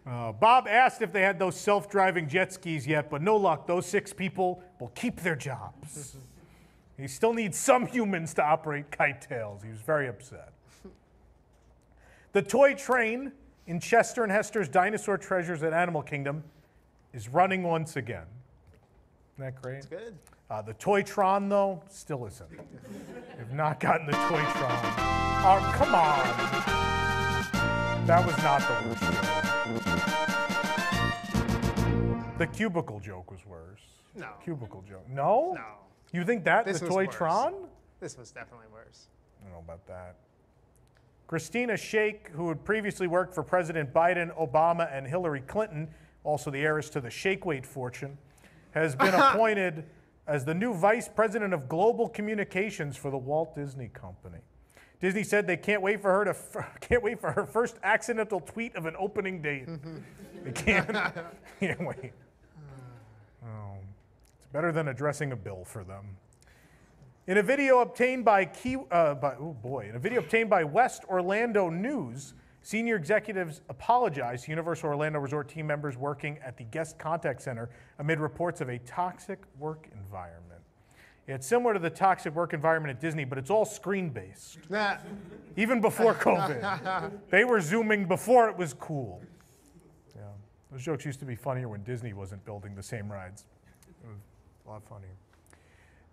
Uh, 0.03 0.31
Bob 0.31 0.67
asked 0.67 1.03
if 1.03 1.13
they 1.13 1.21
had 1.21 1.37
those 1.37 1.55
self 1.55 1.87
driving 1.87 2.27
jet 2.27 2.51
skis 2.51 2.87
yet, 2.87 3.07
but 3.11 3.21
no 3.21 3.37
luck. 3.37 3.67
Those 3.67 3.85
six 3.85 4.11
people 4.11 4.63
will 4.79 4.91
keep 4.95 5.21
their 5.21 5.35
jobs. 5.35 6.15
he 7.01 7.07
still 7.07 7.33
needs 7.33 7.57
some 7.57 7.87
humans 7.87 8.33
to 8.35 8.43
operate 8.43 8.91
kite 8.91 9.21
tails. 9.21 9.63
He 9.63 9.69
was 9.69 9.81
very 9.81 10.07
upset. 10.07 10.53
The 12.33 12.41
toy 12.41 12.75
train 12.75 13.31
in 13.65 13.79
Chester 13.79 14.23
and 14.23 14.31
Hester's 14.31 14.69
Dinosaur 14.69 15.17
Treasures 15.17 15.63
at 15.63 15.73
Animal 15.73 16.03
Kingdom 16.03 16.43
is 17.13 17.27
running 17.27 17.63
once 17.63 17.95
again. 17.95 18.25
Isn't 19.35 19.45
that 19.45 19.61
great? 19.61 19.89
Good. 19.89 20.15
Uh, 20.49 20.61
the 20.61 20.73
Toytron, 20.75 21.49
though, 21.49 21.81
still 21.89 22.25
isn't. 22.25 22.49
Have 23.37 23.53
not 23.53 23.79
gotten 23.79 24.05
the 24.05 24.11
Toytron. 24.13 24.93
Oh, 25.43 25.71
come 25.73 25.95
on. 25.95 26.23
That 28.05 28.25
was 28.25 28.37
not 28.43 28.61
the 28.61 28.73
worst 28.87 29.01
joke. 29.01 29.17
The 32.37 32.47
cubicle 32.47 32.99
joke 32.99 33.31
was 33.31 33.45
worse. 33.45 33.81
No. 34.15 34.27
Cubicle 34.43 34.83
joke. 34.87 35.07
No? 35.09 35.53
No. 35.55 35.90
You 36.11 36.23
think 36.23 36.43
that? 36.45 36.65
This 36.65 36.79
the 36.79 36.85
was 36.85 36.95
worse. 36.95 37.07
Toytron? 37.15 37.53
This 37.99 38.17
was 38.17 38.31
definitely 38.31 38.67
worse. 38.71 39.07
I 39.39 39.43
don't 39.45 39.53
know 39.53 39.59
about 39.59 39.85
that. 39.87 40.15
Kristina 41.29 41.73
Schake, 41.73 42.27
who 42.33 42.49
had 42.49 42.63
previously 42.65 43.07
worked 43.07 43.33
for 43.33 43.43
President 43.43 43.93
Biden, 43.93 44.35
Obama, 44.37 44.93
and 44.93 45.07
Hillary 45.07 45.41
Clinton, 45.41 45.87
also 46.23 46.51
the 46.51 46.59
heiress 46.59 46.89
to 46.89 46.99
the 46.99 47.09
shake 47.09 47.45
weight 47.45 47.65
fortune, 47.65 48.17
has 48.71 48.95
been 48.95 49.13
appointed 49.13 49.85
as 50.27 50.43
the 50.43 50.53
new 50.53 50.73
vice 50.73 51.07
president 51.07 51.53
of 51.53 51.69
global 51.69 52.09
communications 52.09 52.97
for 52.97 53.09
the 53.09 53.17
Walt 53.17 53.55
Disney 53.55 53.87
Company. 53.87 54.39
Disney 54.99 55.23
said 55.23 55.47
they 55.47 55.57
can't 55.57 55.81
wait 55.81 56.01
for 56.01 56.11
her 56.11 56.25
to 56.25 56.29
f- 56.31 56.77
can't 56.81 57.01
wait 57.01 57.19
for 57.19 57.31
her 57.31 57.45
first 57.45 57.77
accidental 57.83 58.39
tweet 58.39 58.75
of 58.75 58.85
an 58.85 58.95
opening 58.99 59.41
date. 59.41 59.67
Mm-hmm. 59.67 59.97
they 60.43 60.51
can't 60.51 60.87
can't 61.59 61.81
wait. 61.85 62.11
Mm. 62.13 63.47
Oh, 63.47 63.73
it's 63.81 63.90
better 64.51 64.71
than 64.71 64.87
addressing 64.87 65.31
a 65.31 65.35
bill 65.35 65.63
for 65.65 65.83
them. 65.83 66.17
In 67.27 67.37
a 67.37 67.43
video 67.43 67.79
obtained 67.79 68.25
by 68.25 68.45
Key, 68.45 68.77
uh, 68.89 69.13
by, 69.15 69.35
oh 69.35 69.53
boy, 69.61 69.87
in 69.87 69.95
a 69.95 69.99
video 69.99 70.19
obtained 70.19 70.49
by 70.49 70.63
West 70.63 71.03
Orlando 71.07 71.69
News, 71.69 72.33
senior 72.61 72.95
executives 72.95 73.61
apologized 73.69 74.45
to 74.45 74.51
Universal 74.51 74.89
Orlando 74.89 75.19
Resort 75.19 75.47
team 75.47 75.67
members 75.67 75.97
working 75.97 76.39
at 76.43 76.57
the 76.57 76.63
guest 76.63 76.97
contact 76.97 77.41
center 77.41 77.69
amid 77.99 78.19
reports 78.19 78.59
of 78.59 78.69
a 78.69 78.79
toxic 78.79 79.39
work 79.59 79.87
environment. 79.93 80.61
It's 81.27 81.47
similar 81.47 81.73
to 81.73 81.79
the 81.79 81.89
toxic 81.89 82.33
work 82.35 82.53
environment 82.53 82.95
at 82.95 82.99
Disney, 82.99 83.23
but 83.23 83.37
it's 83.37 83.49
all 83.49 83.63
screen 83.63 84.09
based. 84.09 84.57
Even 85.55 85.79
before 85.79 86.13
COVID, 86.15 87.11
they 87.29 87.45
were 87.45 87.61
zooming 87.61 88.05
before 88.05 88.49
it 88.49 88.57
was 88.57 88.73
cool. 88.73 89.21
Yeah, 90.15 90.23
those 90.71 90.83
jokes 90.83 91.05
used 91.05 91.19
to 91.19 91.25
be 91.25 91.35
funnier 91.35 91.69
when 91.69 91.83
Disney 91.83 92.13
wasn't 92.13 92.43
building 92.43 92.75
the 92.75 92.83
same 92.83 93.09
rides. 93.09 93.45
A 94.65 94.69
lot 94.69 94.83
funnier. 94.87 95.15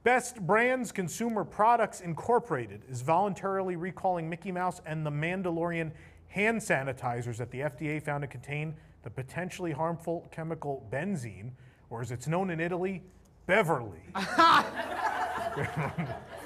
Best 0.05 0.41
Brands 0.47 0.93
Consumer 0.93 1.45
Products 1.45 2.01
Incorporated 2.01 2.83
is 2.89 3.03
voluntarily 3.03 3.77
recalling 3.77 4.29
Mickey 4.29 4.53
Mouse 4.53 4.81
and 4.87 5.05
the 5.05 5.11
Mandalorian 5.11 5.91
hand 6.29 6.61
sanitizers 6.61 7.37
that 7.39 7.51
the 7.51 7.61
FDA 7.61 8.03
found 8.03 8.23
to 8.23 8.29
contain 8.29 8.75
the 9.03 9.11
potentially 9.11 9.73
harmful 9.73 10.27
chemical 10.31 10.87
benzene, 10.91 11.51
or 11.91 12.01
as 12.01 12.11
it's 12.11 12.29
known 12.29 12.51
in 12.51 12.61
Italy, 12.61 13.03
Beverly. 13.47 14.03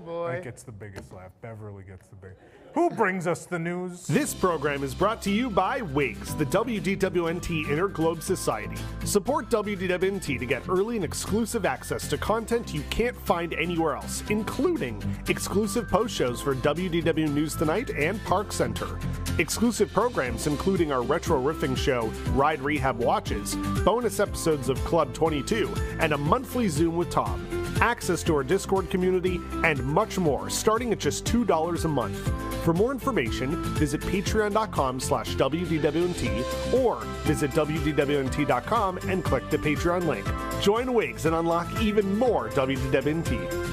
Boy. 0.00 0.32
That 0.32 0.44
gets 0.44 0.62
the 0.62 0.72
biggest 0.72 1.12
laugh. 1.12 1.30
Beverly 1.42 1.84
gets 1.84 2.06
the 2.08 2.16
big. 2.16 2.32
Who 2.74 2.88
brings 2.88 3.26
us 3.26 3.46
the 3.46 3.58
news? 3.58 4.06
This 4.06 4.32
program 4.32 4.84
is 4.84 4.94
brought 4.94 5.20
to 5.22 5.30
you 5.30 5.50
by 5.50 5.80
WIGS, 5.80 6.38
the 6.38 6.46
WDWNT 6.46 7.66
Interglobe 7.66 8.22
Society. 8.22 8.76
Support 9.04 9.50
WDWNT 9.50 10.38
to 10.38 10.46
get 10.46 10.68
early 10.68 10.94
and 10.94 11.04
exclusive 11.04 11.66
access 11.66 12.06
to 12.08 12.16
content 12.16 12.72
you 12.72 12.82
can't 12.88 13.16
find 13.16 13.54
anywhere 13.54 13.96
else, 13.96 14.22
including 14.30 15.02
exclusive 15.26 15.88
post 15.88 16.14
shows 16.14 16.40
for 16.40 16.54
WDW 16.54 17.28
News 17.32 17.56
Tonight 17.56 17.90
and 17.90 18.22
Park 18.24 18.52
Center. 18.52 19.00
Exclusive 19.38 19.92
programs 19.92 20.46
including 20.46 20.92
our 20.92 21.02
retro 21.02 21.42
riffing 21.42 21.76
show, 21.76 22.06
Ride 22.34 22.60
Rehab 22.62 22.98
Watches, 22.98 23.56
bonus 23.84 24.20
episodes 24.20 24.68
of 24.68 24.78
Club 24.84 25.12
22, 25.12 25.74
and 25.98 26.12
a 26.12 26.18
monthly 26.18 26.68
Zoom 26.68 26.96
with 26.96 27.10
Tom 27.10 27.59
access 27.80 28.22
to 28.24 28.36
our 28.36 28.42
Discord 28.42 28.90
community, 28.90 29.40
and 29.64 29.82
much 29.84 30.18
more, 30.18 30.50
starting 30.50 30.92
at 30.92 30.98
just 30.98 31.24
$2 31.24 31.84
a 31.84 31.88
month. 31.88 32.32
For 32.64 32.74
more 32.74 32.92
information, 32.92 33.62
visit 33.74 34.00
patreon.com 34.00 35.00
slash 35.00 35.34
WDWNT 35.36 36.74
or 36.74 36.96
visit 37.24 37.50
WDWNT.com 37.52 38.98
and 39.08 39.24
click 39.24 39.48
the 39.50 39.58
Patreon 39.58 40.06
link. 40.06 40.26
Join 40.60 40.92
Wigs 40.92 41.26
and 41.26 41.34
unlock 41.34 41.80
even 41.80 42.18
more 42.18 42.48
WDWNT. 42.50 43.70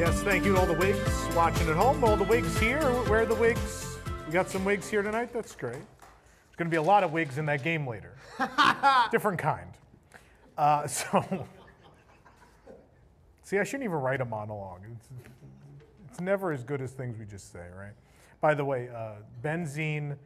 Yes, 0.00 0.22
thank 0.22 0.46
you 0.46 0.54
to 0.54 0.58
all 0.58 0.66
the 0.66 0.78
wigs 0.78 1.28
watching 1.36 1.68
at 1.68 1.76
home. 1.76 2.02
All 2.02 2.16
the 2.16 2.24
wigs 2.24 2.58
here. 2.58 2.80
Where 2.80 3.20
are 3.20 3.26
the 3.26 3.34
wigs? 3.34 3.98
We 4.26 4.32
got 4.32 4.48
some 4.48 4.64
wigs 4.64 4.88
here 4.88 5.02
tonight. 5.02 5.30
That's 5.30 5.54
great. 5.54 5.74
There's 5.74 6.56
going 6.56 6.68
to 6.68 6.70
be 6.70 6.78
a 6.78 6.82
lot 6.82 7.04
of 7.04 7.12
wigs 7.12 7.36
in 7.36 7.44
that 7.44 7.62
game 7.62 7.86
later. 7.86 8.14
Different 9.10 9.38
kind. 9.38 9.66
Uh, 10.60 10.86
so, 10.86 11.46
see, 13.42 13.58
I 13.58 13.64
shouldn't 13.64 13.84
even 13.84 13.96
write 13.96 14.20
a 14.20 14.26
monologue. 14.26 14.82
It's, 14.92 15.08
it's 16.10 16.20
never 16.20 16.52
as 16.52 16.64
good 16.64 16.82
as 16.82 16.92
things 16.92 17.18
we 17.18 17.24
just 17.24 17.50
say, 17.50 17.64
right? 17.74 17.94
By 18.42 18.52
the 18.52 18.64
way, 18.64 18.90
uh, 18.94 19.22
benzene, 19.42 20.16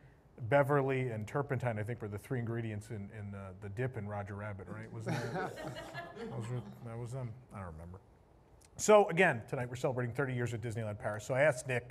Beverly, 0.48 1.10
and 1.10 1.24
turpentine, 1.28 1.78
I 1.78 1.84
think, 1.84 2.02
were 2.02 2.08
the 2.08 2.18
three 2.18 2.40
ingredients 2.40 2.90
in, 2.90 3.08
in 3.16 3.32
uh, 3.32 3.50
the 3.62 3.68
dip 3.68 3.96
in 3.96 4.08
Roger 4.08 4.34
Rabbit, 4.34 4.66
right? 4.68 4.92
Wasn't 4.92 5.16
that? 5.34 5.56
that, 6.18 6.36
was, 6.36 6.46
that 6.84 6.98
was 6.98 7.12
them. 7.12 7.30
I 7.54 7.58
don't 7.58 7.72
remember. 7.72 8.00
So 8.76 9.08
again, 9.10 9.40
tonight 9.48 9.68
we're 9.70 9.76
celebrating 9.76 10.12
30 10.16 10.34
years 10.34 10.52
at 10.52 10.60
Disneyland 10.60 10.98
Paris. 10.98 11.24
So 11.24 11.34
I 11.34 11.42
asked 11.42 11.68
Nick, 11.68 11.90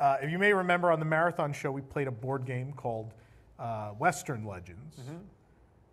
uh, 0.00 0.16
if 0.20 0.32
you 0.32 0.38
may 0.40 0.52
remember 0.52 0.90
on 0.90 0.98
the 0.98 1.04
marathon 1.04 1.52
show, 1.52 1.70
we 1.70 1.80
played 1.80 2.08
a 2.08 2.12
board 2.12 2.44
game 2.44 2.72
called 2.72 3.14
uh, 3.60 3.90
Western 3.90 4.44
Legends. 4.44 4.98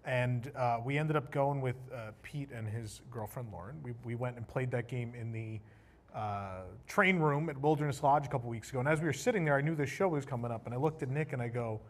And 0.06 0.52
uh, 0.56 0.80
we 0.86 0.98
ended 1.00 1.16
up 1.16 1.32
going 1.32 1.62
with 1.62 1.76
uh, 1.92 2.12
Pete 2.22 2.50
and 2.52 2.68
his 2.68 3.02
girlfriend 3.12 3.50
Lauren. 3.52 3.76
We, 3.84 3.94
we 4.04 4.16
went 4.16 4.38
and 4.38 4.48
played 4.48 4.70
that 4.72 4.88
game 4.88 5.14
in 5.20 5.32
the 5.32 5.60
uh, 6.16 6.62
train 6.88 7.18
room 7.18 7.50
at 7.50 7.58
Wilderness 7.58 8.04
Lodge 8.04 8.26
a 8.26 8.30
couple 8.30 8.50
weeks 8.50 8.70
ago. 8.70 8.80
And 8.80 8.88
as 8.88 9.00
we 9.00 9.08
were 9.08 9.14
sitting 9.14 9.44
there, 9.44 9.56
I 9.56 9.62
knew 9.62 9.76
this 9.76 9.90
show 9.90 10.08
was 10.08 10.24
coming 10.24 10.52
up. 10.52 10.66
And 10.66 10.76
I 10.76 10.78
looked 10.78 11.02
at 11.02 11.10
Nick 11.10 11.34
and 11.34 11.42
I 11.42 11.48
go, 11.48 11.82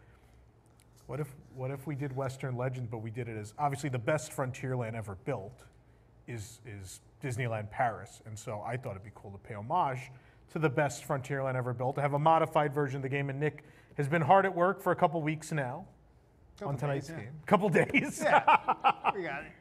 what 1.08 1.20
if, 1.20 1.28
what 1.56 1.72
if 1.72 1.86
we 1.86 1.94
did 1.94 2.16
Western 2.16 2.56
Legends, 2.56 2.88
but 2.90 3.00
we 3.00 3.12
did 3.12 3.28
it 3.28 3.38
as 3.38 3.54
obviously 3.60 3.90
the 3.90 4.00
best 4.00 4.32
Frontierland 4.32 4.96
ever 4.96 5.18
built 5.26 5.64
is, 6.28 6.62
is 6.66 7.02
Disneyland 7.22 7.70
Paris. 7.70 8.22
And 8.26 8.40
so 8.40 8.64
I 8.66 8.78
thought 8.78 8.92
it'd 8.92 9.04
be 9.04 9.12
cool 9.14 9.32
to 9.32 9.38
pay 9.38 9.56
homage 9.56 10.10
to 10.54 10.60
the 10.60 10.70
best 10.70 11.06
Frontierland 11.06 11.56
ever 11.56 11.74
built, 11.74 11.96
to 11.96 12.02
have 12.02 12.14
a 12.14 12.20
modified 12.20 12.74
version 12.74 12.98
of 12.98 13.02
the 13.04 13.10
game. 13.10 13.30
And 13.30 13.40
Nick 13.40 13.66
has 13.98 14.08
been 14.08 14.22
hard 14.22 14.46
at 14.46 14.56
work 14.56 14.82
for 14.82 14.94
a 14.94 14.96
couple 14.96 15.22
weeks 15.22 15.52
now 15.52 15.86
on 16.64 16.78
tonight's 16.78 17.08
days, 17.08 17.16
yeah. 17.18 17.24
game. 17.26 17.34
Couple 17.46 17.70
days. 17.70 18.20
We 19.16 19.24
got 19.24 19.44
it. 19.44 19.52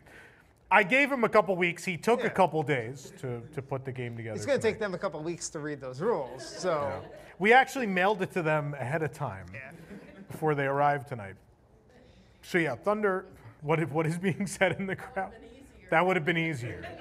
I 0.70 0.82
gave 0.82 1.10
him 1.10 1.24
a 1.24 1.28
couple 1.28 1.54
weeks. 1.56 1.84
He 1.84 1.96
took 1.96 2.20
Yeah. 2.20 2.26
a 2.26 2.30
couple 2.30 2.62
days 2.62 3.12
to, 3.20 3.40
to 3.54 3.62
put 3.62 3.84
the 3.84 3.92
game 3.92 4.16
together. 4.16 4.36
It's 4.36 4.46
going 4.46 4.58
to 4.58 4.62
take 4.62 4.78
them 4.80 4.94
a 4.94 4.98
couple 4.98 5.22
weeks 5.22 5.48
to 5.50 5.60
read 5.60 5.80
those 5.80 6.00
rules. 6.00 6.44
So, 6.44 7.02
We 7.38 7.52
actually 7.52 7.86
mailed 7.86 8.22
it 8.22 8.32
to 8.32 8.42
them 8.42 8.74
ahead 8.74 9.02
of 9.02 9.12
time 9.12 9.46
before 10.30 10.54
they 10.54 10.66
arrived 10.66 11.08
tonight. 11.08 11.34
So 12.42 12.58
yeah, 12.58 12.74
Thunder. 12.74 13.26
What 13.62 13.80
if- 13.80 13.90
what 13.90 14.06
is 14.06 14.18
being 14.18 14.46
said 14.58 14.72
in 14.78 14.86
the 14.86 14.96
crowd? 14.96 15.32
That 15.90 16.04
would 16.04 16.16
have 16.16 16.24
been 16.24 16.38
easier. 16.38 16.84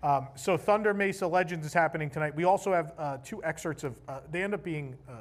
Um, 0.00 0.28
so 0.36 0.56
Thunder 0.56 0.94
Mesa 0.94 1.26
Legends 1.26 1.66
is 1.66 1.74
happening 1.74 2.08
tonight. 2.08 2.32
We 2.36 2.44
also 2.44 2.72
have 2.72 2.92
uh, 2.96 3.16
two 3.24 3.42
excerpts 3.42 3.82
of. 3.82 3.98
Uh, 4.06 4.20
they 4.30 4.44
end 4.44 4.54
up 4.54 4.62
being 4.62 4.96
uh, 5.08 5.12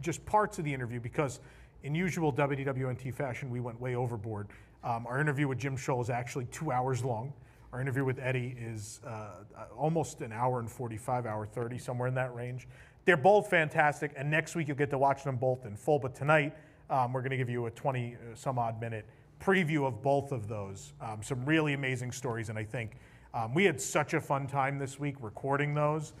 just 0.00 0.24
parts 0.24 0.60
of 0.60 0.64
the 0.64 0.72
interview 0.72 1.00
because, 1.00 1.40
in 1.82 1.94
usual 1.94 2.32
WDWNT 2.32 3.12
fashion, 3.12 3.50
we 3.50 3.60
went 3.60 3.80
way 3.80 3.94
overboard. 3.94 4.48
Um, 4.84 5.06
our 5.06 5.20
interview 5.20 5.48
with 5.48 5.58
Jim 5.58 5.76
Shull 5.76 6.00
is 6.00 6.10
actually 6.10 6.46
two 6.46 6.70
hours 6.70 7.04
long. 7.04 7.32
Our 7.72 7.80
interview 7.80 8.04
with 8.04 8.18
Eddie 8.18 8.56
is 8.60 9.00
uh, 9.04 9.08
uh, 9.08 9.64
almost 9.76 10.20
an 10.20 10.32
hour 10.32 10.60
and 10.60 10.70
45, 10.70 11.26
hour 11.26 11.46
30, 11.46 11.78
somewhere 11.78 12.08
in 12.08 12.14
that 12.14 12.34
range. 12.34 12.68
They're 13.04 13.16
both 13.16 13.48
fantastic, 13.48 14.12
and 14.16 14.30
next 14.30 14.54
week 14.54 14.68
you'll 14.68 14.76
get 14.76 14.90
to 14.90 14.98
watch 14.98 15.24
them 15.24 15.36
both 15.36 15.66
in 15.66 15.76
full. 15.76 15.98
But 15.98 16.14
tonight, 16.14 16.54
um, 16.90 17.12
we're 17.12 17.22
going 17.22 17.30
to 17.30 17.36
give 17.36 17.48
you 17.48 17.66
a 17.66 17.70
20 17.70 18.14
uh, 18.14 18.34
some 18.34 18.58
odd 18.58 18.80
minute 18.80 19.06
preview 19.40 19.86
of 19.86 20.02
both 20.02 20.30
of 20.30 20.46
those. 20.46 20.92
Um, 21.00 21.20
some 21.22 21.44
really 21.44 21.72
amazing 21.72 22.12
stories, 22.12 22.48
and 22.48 22.58
I 22.58 22.64
think 22.64 22.92
um, 23.34 23.54
we 23.54 23.64
had 23.64 23.80
such 23.80 24.14
a 24.14 24.20
fun 24.20 24.46
time 24.46 24.78
this 24.78 25.00
week 25.00 25.16
recording 25.20 25.74
those. 25.74 26.12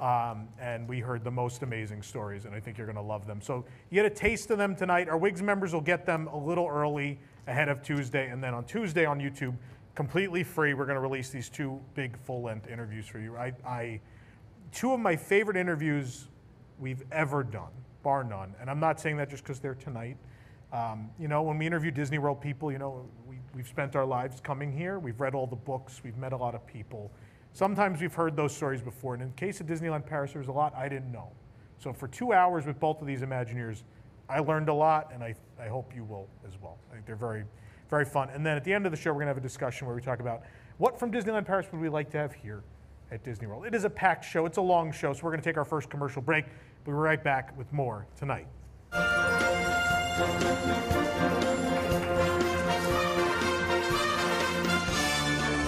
Um, 0.00 0.48
and 0.58 0.88
we 0.88 0.98
heard 0.98 1.24
the 1.24 1.30
most 1.30 1.62
amazing 1.62 2.02
stories, 2.02 2.46
and 2.46 2.54
I 2.54 2.60
think 2.60 2.78
you're 2.78 2.86
going 2.86 2.96
to 2.96 3.02
love 3.02 3.26
them. 3.26 3.42
So 3.42 3.66
you 3.90 3.96
get 3.96 4.06
a 4.06 4.14
taste 4.14 4.50
of 4.50 4.56
them 4.56 4.74
tonight. 4.74 5.10
Our 5.10 5.18
Wigs 5.18 5.42
members 5.42 5.74
will 5.74 5.82
get 5.82 6.06
them 6.06 6.26
a 6.28 6.38
little 6.38 6.66
early 6.66 7.18
ahead 7.46 7.68
of 7.68 7.82
Tuesday, 7.82 8.30
and 8.30 8.42
then 8.42 8.54
on 8.54 8.64
Tuesday 8.64 9.04
on 9.04 9.20
YouTube, 9.20 9.54
completely 9.94 10.42
free, 10.42 10.72
we're 10.72 10.86
going 10.86 10.96
to 10.96 11.02
release 11.02 11.28
these 11.28 11.50
two 11.50 11.78
big 11.94 12.16
full-length 12.16 12.66
interviews 12.66 13.06
for 13.06 13.18
you. 13.18 13.36
I, 13.36 13.52
I, 13.66 14.00
two 14.72 14.94
of 14.94 15.00
my 15.00 15.16
favorite 15.16 15.58
interviews 15.58 16.28
we've 16.78 17.04
ever 17.12 17.42
done, 17.42 17.72
bar 18.02 18.24
none. 18.24 18.54
And 18.58 18.70
I'm 18.70 18.80
not 18.80 18.98
saying 18.98 19.18
that 19.18 19.28
just 19.28 19.42
because 19.42 19.60
they're 19.60 19.74
tonight. 19.74 20.16
Um, 20.72 21.10
you 21.18 21.28
know, 21.28 21.42
when 21.42 21.58
we 21.58 21.66
interview 21.66 21.90
Disney 21.90 22.16
World 22.18 22.40
people, 22.40 22.72
you 22.72 22.78
know, 22.78 23.04
we, 23.28 23.36
we've 23.54 23.68
spent 23.68 23.96
our 23.96 24.06
lives 24.06 24.40
coming 24.40 24.72
here. 24.72 24.98
We've 24.98 25.20
read 25.20 25.34
all 25.34 25.46
the 25.46 25.56
books. 25.56 26.00
We've 26.02 26.16
met 26.16 26.32
a 26.32 26.36
lot 26.38 26.54
of 26.54 26.66
people. 26.66 27.10
Sometimes 27.52 28.00
we've 28.00 28.14
heard 28.14 28.36
those 28.36 28.54
stories 28.54 28.82
before. 28.82 29.14
And 29.14 29.22
in 29.22 29.28
the 29.30 29.34
case 29.34 29.60
of 29.60 29.66
Disneyland 29.66 30.06
Paris, 30.06 30.32
there 30.32 30.40
was 30.40 30.48
a 30.48 30.52
lot 30.52 30.74
I 30.74 30.88
didn't 30.88 31.12
know. 31.12 31.32
So 31.78 31.92
for 31.92 32.08
two 32.08 32.32
hours 32.32 32.66
with 32.66 32.78
both 32.78 33.00
of 33.00 33.06
these 33.06 33.22
Imagineers, 33.22 33.82
I 34.28 34.38
learned 34.38 34.68
a 34.68 34.74
lot, 34.74 35.10
and 35.12 35.24
I, 35.24 35.34
I 35.60 35.66
hope 35.66 35.92
you 35.94 36.04
will 36.04 36.28
as 36.46 36.52
well. 36.60 36.78
I 36.90 36.94
think 36.94 37.06
they're 37.06 37.16
very, 37.16 37.44
very 37.88 38.04
fun. 38.04 38.30
And 38.30 38.46
then 38.46 38.56
at 38.56 38.64
the 38.64 38.72
end 38.72 38.86
of 38.86 38.92
the 38.92 38.96
show, 38.96 39.10
we're 39.10 39.16
going 39.16 39.26
to 39.26 39.30
have 39.30 39.38
a 39.38 39.40
discussion 39.40 39.86
where 39.86 39.96
we 39.96 40.02
talk 40.02 40.20
about 40.20 40.42
what 40.78 40.98
from 40.98 41.10
Disneyland 41.10 41.46
Paris 41.46 41.66
would 41.72 41.80
we 41.80 41.88
like 41.88 42.10
to 42.10 42.18
have 42.18 42.32
here 42.32 42.62
at 43.10 43.24
Disney 43.24 43.46
World. 43.46 43.66
It 43.66 43.74
is 43.74 43.84
a 43.84 43.90
packed 43.90 44.24
show. 44.24 44.46
It's 44.46 44.58
a 44.58 44.62
long 44.62 44.92
show, 44.92 45.12
so 45.12 45.20
we're 45.24 45.30
going 45.30 45.42
to 45.42 45.44
take 45.44 45.56
our 45.56 45.64
first 45.64 45.90
commercial 45.90 46.22
break. 46.22 46.44
We'll 46.86 46.94
be 46.94 47.00
right 47.00 47.22
back 47.22 47.56
with 47.58 47.72
more 47.72 48.06
tonight. 48.16 48.46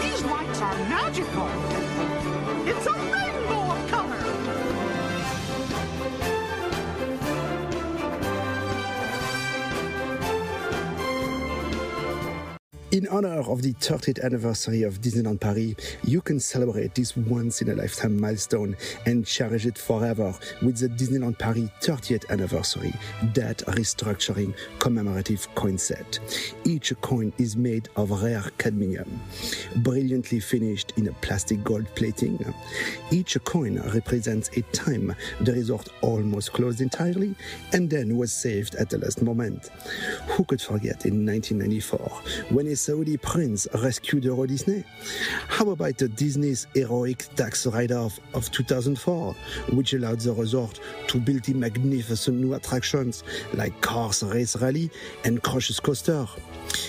These 0.01 0.23
lights 0.25 0.61
are 0.61 0.75
magical. 0.89 1.72
In 12.93 13.09
honor 13.09 13.41
of 13.51 13.63
the 13.63 13.73
30th 13.73 14.23
anniversary 14.23 14.83
of 14.83 15.01
Disneyland 15.01 15.41
Paris, 15.41 15.77
you 16.05 16.21
can 16.21 16.39
celebrate 16.39 16.95
this 16.95 17.17
once 17.17 17.63
in 17.63 17.71
a 17.71 17.75
lifetime 17.75 18.21
milestone 18.21 18.77
and 19.07 19.25
cherish 19.25 19.65
it 19.65 19.79
forever 19.79 20.35
with 20.61 20.77
the 20.77 20.91
Disneyland 20.91 21.39
Paris 21.39 21.71
30th 21.81 22.29
anniversary 22.29 22.93
debt 23.33 23.63
restructuring 23.69 24.55
commemorative 24.79 25.49
coin 25.55 25.79
set. 25.79 26.19
Each 26.67 26.93
coin 27.01 27.33
is 27.39 27.57
made 27.57 27.89
of 27.97 28.11
rare 28.23 28.45
cadmium, 28.59 29.23
brilliantly 29.77 30.41
finished 30.41 30.93
in 30.99 31.09
a 31.09 31.13
plastic 31.23 31.65
gold 31.65 31.87
plating. 31.95 32.45
Each 33.11 33.39
coin 33.45 33.81
represents 33.95 34.51
a 34.59 34.61
time 34.75 35.17
the 35.41 35.55
resort 35.55 35.89
almost 36.03 36.53
closed 36.53 36.83
entirely 36.83 37.35
and 37.73 37.89
then 37.89 38.19
was 38.19 38.35
saved 38.35 38.75
at 38.75 38.91
the 38.91 38.99
last 38.99 39.23
moment. 39.23 39.71
Who 40.33 40.45
could 40.45 40.61
forget 40.61 41.07
in 41.07 41.25
1994 41.25 41.99
when 42.51 42.67
a 42.67 42.82
Saudi 42.83 43.17
prince 43.17 43.69
rescued 43.75 44.25
Euro 44.25 44.45
Disney? 44.45 44.83
How 45.47 45.71
about 45.71 45.99
the 45.99 46.09
Disney's 46.09 46.67
heroic 46.75 47.19
tax 47.37 47.65
write-off 47.65 48.19
of 48.35 48.51
2004, 48.51 49.35
which 49.71 49.93
allowed 49.93 50.19
the 50.19 50.33
resort 50.33 50.81
to 51.07 51.21
build 51.21 51.45
the 51.45 51.55
magnificent 51.55 52.39
new 52.39 52.55
attractions 52.55 53.23
like 53.55 53.81
Cars 53.83 54.25
Race 54.25 54.57
Rally 54.57 54.91
and 55.25 55.41
Crush's 55.45 55.79
Coaster? 55.79 56.27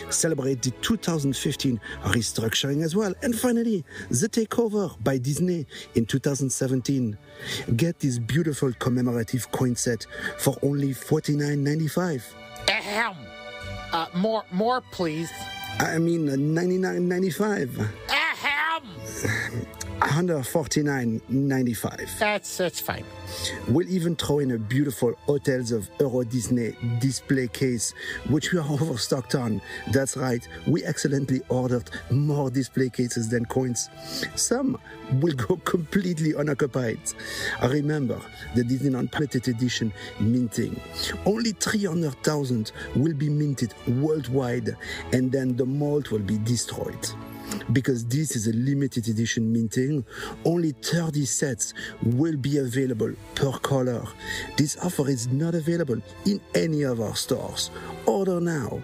Celebrate 0.10 0.64
the 0.64 0.72
2015 0.82 1.80
restructuring 2.06 2.84
as 2.84 2.96
well. 2.96 3.14
And 3.22 3.38
finally, 3.38 3.86
the 4.10 4.28
takeover 4.28 4.92
by 5.04 5.20
Disney 5.20 5.68
in 5.94 6.08
2017. 6.08 7.16
Get 7.76 8.00
this 8.00 8.18
beautiful 8.18 8.74
commemorative 8.80 9.52
coin 9.52 9.76
set 9.76 10.08
for 10.40 10.58
only 10.64 10.96
$49.95. 10.96 12.24
Ahem. 12.68 13.16
Uh, 13.92 14.08
more, 14.16 14.44
more, 14.52 14.82
please. 14.90 15.32
I 15.80 15.98
mean, 16.00 16.30
uh, 16.30 16.34
99.95. 16.36 17.88
Ahem. 18.10 19.83
149.95. 20.04 22.20
That's 22.20 22.58
that's 22.58 22.80
fine. 22.80 23.06
We'll 23.68 23.90
even 23.90 24.16
throw 24.16 24.40
in 24.40 24.52
a 24.52 24.58
beautiful 24.58 25.14
Hotels 25.26 25.72
of 25.72 25.90
Euro 26.00 26.24
Disney 26.24 26.76
display 27.00 27.48
case, 27.48 27.94
which 28.30 28.52
we 28.52 28.60
are 28.60 28.70
overstocked 28.70 29.36
on. 29.36 29.62
That's 29.92 30.18
right, 30.18 30.48
we 30.68 30.84
excellently 30.84 31.42
ordered 31.50 31.90
more 32.12 32.50
display 32.50 32.90
cases 32.90 33.30
than 33.30 33.46
coins. 33.46 33.90
Some 34.36 34.78
will 35.22 35.36
go 35.36 35.56
completely 35.66 36.34
unoccupied. 36.34 37.00
Remember, 37.64 38.20
the 38.56 38.64
Disneyland 38.64 39.14
Limited 39.14 39.48
Edition 39.48 39.94
minting. 40.20 40.80
Only 41.26 41.52
300,000 41.54 42.72
will 42.96 43.14
be 43.14 43.30
minted 43.30 43.74
worldwide, 43.88 44.76
and 45.12 45.32
then 45.32 45.56
the 45.56 45.66
mold 45.66 46.10
will 46.10 46.20
be 46.20 46.38
destroyed 46.40 47.08
because 47.72 48.06
this 48.06 48.36
is 48.36 48.48
a 48.48 48.54
limited 48.54 49.08
edition 49.08 49.52
minting. 49.52 50.06
Only 50.46 50.72
30 50.72 51.26
sets 51.26 51.74
will 52.04 52.38
be 52.38 52.58
available 52.58 53.14
per 53.36 53.52
color. 53.60 54.04
This 54.58 54.78
offer 54.84 55.10
is 55.10 55.28
not 55.28 55.56
available 55.56 56.02
in 56.26 56.42
any 56.56 56.84
of 56.84 57.02
our 57.02 57.16
stores. 57.16 57.72
Order 58.06 58.40
now. 58.40 58.82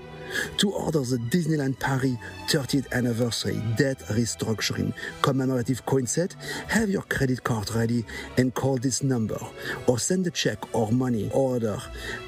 To 0.58 0.72
order 0.72 1.00
the 1.00 1.18
Disneyland 1.18 1.80
Paris 1.80 2.16
30th 2.48 2.92
anniversary 2.92 3.62
debt 3.78 4.00
restructuring 4.10 4.94
commemorative 5.22 5.86
coin 5.86 6.06
set, 6.06 6.36
have 6.68 6.90
your 6.90 7.02
credit 7.04 7.44
card 7.44 7.74
ready 7.74 8.06
and 8.38 8.54
call 8.54 8.78
this 8.78 9.02
number 9.04 9.40
or 9.88 9.98
send 9.98 10.28
a 10.28 10.32
check 10.32 10.60
or 10.76 10.92
money 10.92 11.30
order 11.34 11.82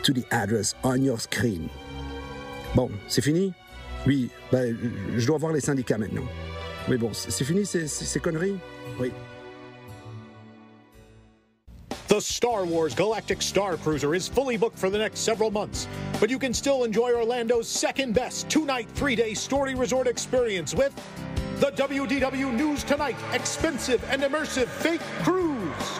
to 0.03 0.13
the 0.13 0.25
address 0.31 0.73
on 0.83 1.03
your 1.03 1.19
screen. 1.19 1.69
Bon, 2.75 2.89
c'est 3.07 3.21
fini? 3.21 3.53
Oui, 4.05 4.29
ben, 4.51 4.77
je 5.15 5.27
dois 5.27 5.37
voir 5.37 5.53
les 5.53 5.61
syndicats 5.61 5.97
maintenant. 5.97 6.25
Mais 6.87 6.97
bon, 6.97 7.11
c'est 7.13 7.45
fini 7.45 7.65
ces, 7.65 7.87
ces 7.87 8.19
conneries? 8.19 8.57
Oui. 8.99 9.11
The 12.07 12.19
Star 12.19 12.65
Wars 12.65 12.93
Galactic 12.93 13.41
Star 13.41 13.77
Cruiser 13.77 14.13
is 14.13 14.27
fully 14.27 14.57
booked 14.57 14.77
for 14.77 14.89
the 14.89 14.97
next 14.97 15.19
several 15.19 15.49
months, 15.49 15.87
but 16.19 16.29
you 16.29 16.37
can 16.37 16.53
still 16.53 16.83
enjoy 16.83 17.13
Orlando's 17.13 17.69
second 17.69 18.13
best 18.13 18.49
two 18.49 18.65
night, 18.65 18.89
three 18.95 19.15
day 19.15 19.33
story 19.33 19.75
resort 19.75 20.07
experience 20.07 20.75
with 20.75 20.93
the 21.61 21.71
WDW 21.71 22.53
News 22.53 22.83
Tonight 22.83 23.15
expensive 23.33 24.03
and 24.09 24.23
immersive 24.23 24.67
fake 24.67 24.99
cruise. 25.23 25.99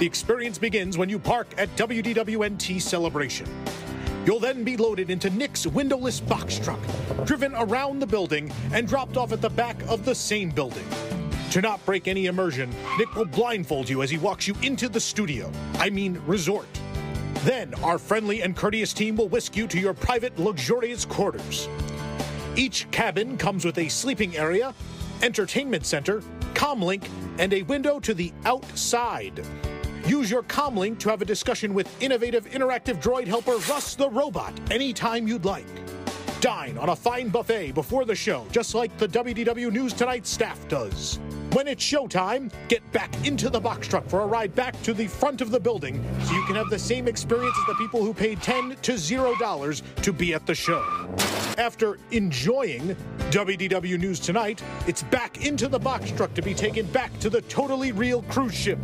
The 0.00 0.06
experience 0.06 0.58
begins 0.58 0.98
when 0.98 1.08
you 1.08 1.20
park 1.20 1.46
at 1.58 1.68
WDWNT 1.76 2.82
Celebration. 2.82 3.46
You'll 4.26 4.40
then 4.40 4.64
be 4.64 4.78
loaded 4.78 5.10
into 5.10 5.28
Nick's 5.28 5.66
windowless 5.66 6.18
box 6.18 6.58
truck, 6.58 6.80
driven 7.24 7.54
around 7.56 7.98
the 8.00 8.06
building, 8.06 8.50
and 8.72 8.88
dropped 8.88 9.18
off 9.18 9.32
at 9.32 9.42
the 9.42 9.50
back 9.50 9.76
of 9.86 10.06
the 10.06 10.14
same 10.14 10.48
building. 10.48 10.86
To 11.50 11.60
not 11.60 11.84
break 11.84 12.08
any 12.08 12.26
immersion, 12.26 12.74
Nick 12.98 13.14
will 13.14 13.26
blindfold 13.26 13.88
you 13.88 14.02
as 14.02 14.08
he 14.08 14.16
walks 14.16 14.48
you 14.48 14.54
into 14.62 14.88
the 14.88 14.98
studio. 14.98 15.52
I 15.74 15.90
mean, 15.90 16.20
resort. 16.26 16.66
Then, 17.42 17.74
our 17.74 17.98
friendly 17.98 18.40
and 18.40 18.56
courteous 18.56 18.94
team 18.94 19.16
will 19.16 19.28
whisk 19.28 19.56
you 19.56 19.66
to 19.66 19.78
your 19.78 19.92
private, 19.92 20.38
luxurious 20.38 21.04
quarters. 21.04 21.68
Each 22.56 22.90
cabin 22.90 23.36
comes 23.36 23.64
with 23.66 23.76
a 23.76 23.90
sleeping 23.90 24.36
area, 24.38 24.74
entertainment 25.20 25.84
center, 25.84 26.22
comlink, 26.54 27.06
and 27.38 27.52
a 27.52 27.62
window 27.62 28.00
to 28.00 28.14
the 28.14 28.32
outside. 28.46 29.44
Use 30.06 30.30
your 30.30 30.42
comlink 30.42 30.98
to 30.98 31.08
have 31.08 31.22
a 31.22 31.24
discussion 31.24 31.72
with 31.72 31.88
innovative 32.02 32.44
interactive 32.50 33.00
droid 33.00 33.26
helper 33.26 33.56
Russ 33.70 33.94
the 33.94 34.10
Robot 34.10 34.52
anytime 34.70 35.26
you'd 35.26 35.46
like. 35.46 35.64
Dine 36.42 36.76
on 36.76 36.90
a 36.90 36.96
fine 36.96 37.30
buffet 37.30 37.72
before 37.72 38.04
the 38.04 38.14
show, 38.14 38.46
just 38.52 38.74
like 38.74 38.94
the 38.98 39.08
WDW 39.08 39.72
News 39.72 39.94
Tonight 39.94 40.26
staff 40.26 40.68
does. 40.68 41.18
When 41.52 41.66
it's 41.66 41.82
showtime, 41.82 42.52
get 42.68 42.82
back 42.92 43.26
into 43.26 43.48
the 43.48 43.58
box 43.58 43.88
truck 43.88 44.06
for 44.06 44.20
a 44.20 44.26
ride 44.26 44.54
back 44.54 44.80
to 44.82 44.92
the 44.92 45.06
front 45.06 45.40
of 45.40 45.50
the 45.50 45.58
building 45.58 46.04
so 46.24 46.34
you 46.34 46.44
can 46.44 46.56
have 46.56 46.68
the 46.68 46.78
same 46.78 47.08
experience 47.08 47.56
as 47.58 47.66
the 47.66 47.74
people 47.76 48.04
who 48.04 48.12
paid 48.12 48.42
10 48.42 48.76
to 48.82 48.92
$0 48.92 50.02
to 50.02 50.12
be 50.12 50.34
at 50.34 50.44
the 50.44 50.54
show. 50.54 50.84
After 51.56 51.98
enjoying 52.10 52.94
WDW 53.30 53.98
News 53.98 54.20
Tonight, 54.20 54.62
it's 54.86 55.04
back 55.04 55.46
into 55.46 55.66
the 55.66 55.78
box 55.78 56.10
truck 56.10 56.34
to 56.34 56.42
be 56.42 56.52
taken 56.52 56.84
back 56.88 57.18
to 57.20 57.30
the 57.30 57.40
totally 57.42 57.92
real 57.92 58.20
cruise 58.24 58.52
ship. 58.52 58.78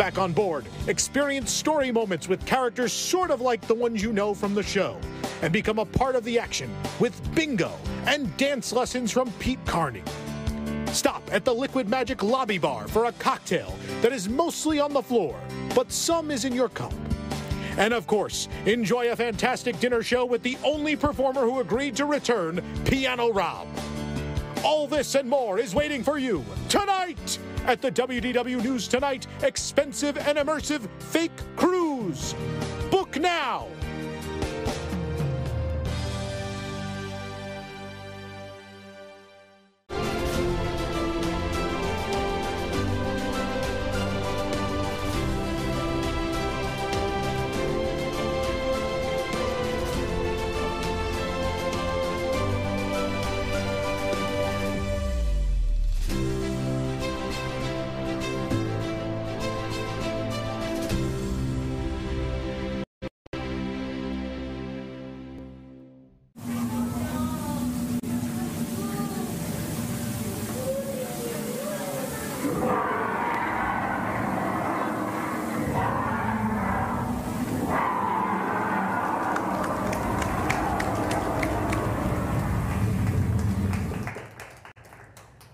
Back 0.00 0.16
on 0.16 0.32
board, 0.32 0.64
experience 0.86 1.52
story 1.52 1.92
moments 1.92 2.26
with 2.26 2.46
characters 2.46 2.90
sort 2.90 3.30
of 3.30 3.42
like 3.42 3.60
the 3.66 3.74
ones 3.74 4.02
you 4.02 4.14
know 4.14 4.32
from 4.32 4.54
the 4.54 4.62
show, 4.62 4.98
and 5.42 5.52
become 5.52 5.78
a 5.78 5.84
part 5.84 6.16
of 6.16 6.24
the 6.24 6.38
action 6.38 6.70
with 7.00 7.34
bingo 7.34 7.70
and 8.06 8.34
dance 8.38 8.72
lessons 8.72 9.12
from 9.12 9.30
Pete 9.32 9.58
Carney. 9.66 10.02
Stop 10.86 11.22
at 11.30 11.44
the 11.44 11.52
Liquid 11.52 11.86
Magic 11.86 12.22
Lobby 12.22 12.56
Bar 12.56 12.88
for 12.88 13.04
a 13.04 13.12
cocktail 13.12 13.76
that 14.00 14.10
is 14.10 14.26
mostly 14.26 14.80
on 14.80 14.94
the 14.94 15.02
floor, 15.02 15.38
but 15.74 15.92
some 15.92 16.30
is 16.30 16.46
in 16.46 16.54
your 16.54 16.70
cup. 16.70 16.94
And 17.76 17.92
of 17.92 18.06
course, 18.06 18.48
enjoy 18.64 19.12
a 19.12 19.16
fantastic 19.16 19.78
dinner 19.80 20.02
show 20.02 20.24
with 20.24 20.42
the 20.42 20.56
only 20.64 20.96
performer 20.96 21.42
who 21.42 21.60
agreed 21.60 21.94
to 21.96 22.06
return, 22.06 22.64
Piano 22.86 23.30
Rob. 23.30 23.68
All 24.62 24.86
this 24.86 25.14
and 25.14 25.28
more 25.28 25.58
is 25.58 25.74
waiting 25.74 26.04
for 26.04 26.18
you 26.18 26.44
tonight 26.68 27.38
at 27.66 27.80
the 27.80 27.90
WDW 27.90 28.62
News 28.62 28.88
Tonight 28.88 29.26
expensive 29.42 30.18
and 30.18 30.36
immersive 30.36 30.86
fake 30.98 31.32
cruise. 31.56 32.34
Book 32.90 33.18
now. 33.18 33.68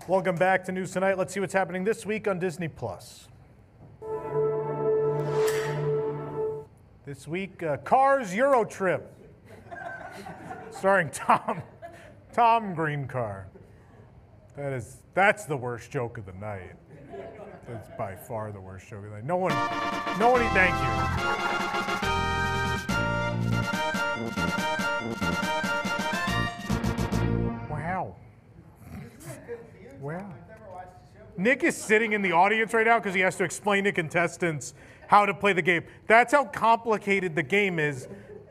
Welcome 0.07 0.37
back 0.37 0.63
to 0.63 0.71
News 0.71 0.91
Tonight. 0.91 1.17
Let's 1.17 1.33
see 1.33 1.41
what's 1.41 1.51
happening 1.51 1.83
this 1.83 2.05
week 2.05 2.29
on 2.29 2.39
Disney 2.39 2.69
Plus. 2.69 3.27
This 7.05 7.27
week, 7.27 7.61
uh, 7.61 7.75
Cars 7.77 8.33
Euro 8.33 8.63
Trip, 8.63 9.13
starring 10.71 11.09
Tom 11.09 11.61
Tom 12.31 12.73
Greencar. 12.73 13.47
That 14.55 14.71
is 14.71 14.95
that's 15.13 15.43
the 15.43 15.57
worst 15.57 15.91
joke 15.91 16.17
of 16.17 16.25
the 16.25 16.31
night. 16.31 16.75
That's 17.67 17.89
by 17.97 18.15
far 18.15 18.53
the 18.53 18.61
worst 18.61 18.87
joke 18.87 19.03
of 19.03 19.09
the 19.09 19.17
night. 19.17 19.25
No 19.25 19.35
one, 19.35 19.51
no 20.17 20.31
one. 20.31 20.41
Thank 20.53 20.73
you. 24.81 24.86
Wow. 29.99 30.33
Nick 31.37 31.63
is 31.63 31.77
sitting 31.77 32.13
in 32.13 32.21
the 32.21 32.31
audience 32.31 32.73
right 32.73 32.85
now 32.85 32.97
because 32.97 33.13
he 33.13 33.21
has 33.21 33.35
to 33.37 33.43
explain 33.43 33.83
to 33.83 33.91
contestants 33.91 34.73
how 35.07 35.25
to 35.25 35.33
play 35.33 35.53
the 35.53 35.61
game. 35.61 35.83
That's 36.07 36.33
how 36.33 36.45
complicated 36.45 37.35
the 37.35 37.43
game 37.43 37.79
is. 37.79 38.07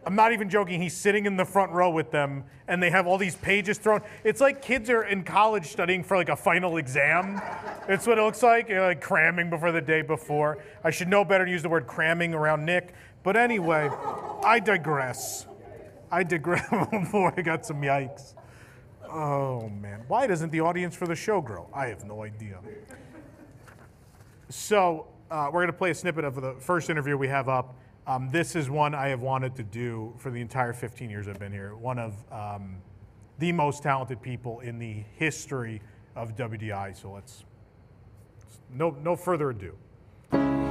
I'm 0.07 0.15
not 0.15 0.33
even 0.33 0.49
joking. 0.49 0.81
He's 0.81 0.97
sitting 0.97 1.27
in 1.27 1.37
the 1.37 1.45
front 1.45 1.73
row 1.73 1.91
with 1.91 2.13
them, 2.13 2.45
and 2.69 2.81
they 2.81 2.91
have 2.91 3.09
all 3.09 3.19
these 3.19 3.35
pages 3.35 3.77
thrown. 3.77 4.03
It's 4.23 4.41
like 4.41 4.63
kids 4.63 4.89
are 4.89 5.03
in 5.03 5.25
college 5.25 5.67
studying 5.67 6.05
for 6.05 6.17
like 6.17 6.29
a 6.29 6.37
final 6.37 6.77
exam. 6.77 7.43
It's 7.89 8.07
what 8.07 8.17
it 8.17 8.23
looks 8.23 8.41
like. 8.41 8.69
You're 8.69 8.87
like 8.87 9.01
cramming 9.01 9.51
before 9.51 9.73
the 9.73 9.81
day 9.81 10.03
before. 10.03 10.63
I 10.85 10.93
should 10.93 11.09
know 11.09 11.25
better 11.25 11.45
to 11.45 11.51
use 11.51 11.63
the 11.63 11.69
word 11.69 11.89
cramming 11.89 12.35
around 12.35 12.65
Nick. 12.65 12.95
But 13.25 13.37
anyway, 13.37 13.91
I 14.45 14.61
digress. 14.61 15.47
I 16.13 16.23
digress. 16.23 16.69
boy, 17.11 17.33
I 17.37 17.43
got 17.43 17.67
some 17.67 17.83
yikes. 17.83 18.36
Oh 19.17 19.71
man, 19.71 20.03
why 20.09 20.27
doesn't 20.27 20.53
the 20.53 20.61
audience 20.61 20.95
for 20.95 21.07
the 21.07 21.15
show 21.15 21.41
grow? 21.41 21.71
I 21.73 21.87
have 21.87 22.05
no 22.05 22.23
idea. 22.23 22.61
So 24.51 25.07
uh, 25.31 25.47
we're 25.47 25.61
going 25.61 25.69
to 25.69 25.73
play 25.73 25.91
a 25.91 25.95
snippet 25.95 26.23
of 26.23 26.35
the 26.35 26.55
first 26.61 26.91
interview 26.91 27.17
we 27.17 27.29
have 27.29 27.49
up. 27.49 27.75
Um, 28.07 28.29
this 28.31 28.55
is 28.55 28.69
one 28.69 28.95
I 28.95 29.09
have 29.09 29.23
wanted 29.23 29.57
to 29.57 29.63
do 29.63 30.13
for 30.19 30.31
the 30.31 30.43
entire 30.43 30.75
15 30.75 31.09
years 31.09 31.29
I've 31.29 31.39
been 31.39 31.51
here. 31.51 31.75
One 31.77 31.99
of 31.99 32.13
um, 32.31 32.77
the 33.39 33.53
most 33.53 33.83
talented 33.83 34.21
people 34.21 34.61
in 34.61 34.79
the 34.79 35.03
history 35.15 35.81
of 36.15 36.37
WDI. 36.37 36.95
So 37.01 37.13
let's 37.13 37.45
no 38.71 38.91
no 39.03 39.17
further 39.17 39.49
ado. 39.49 40.66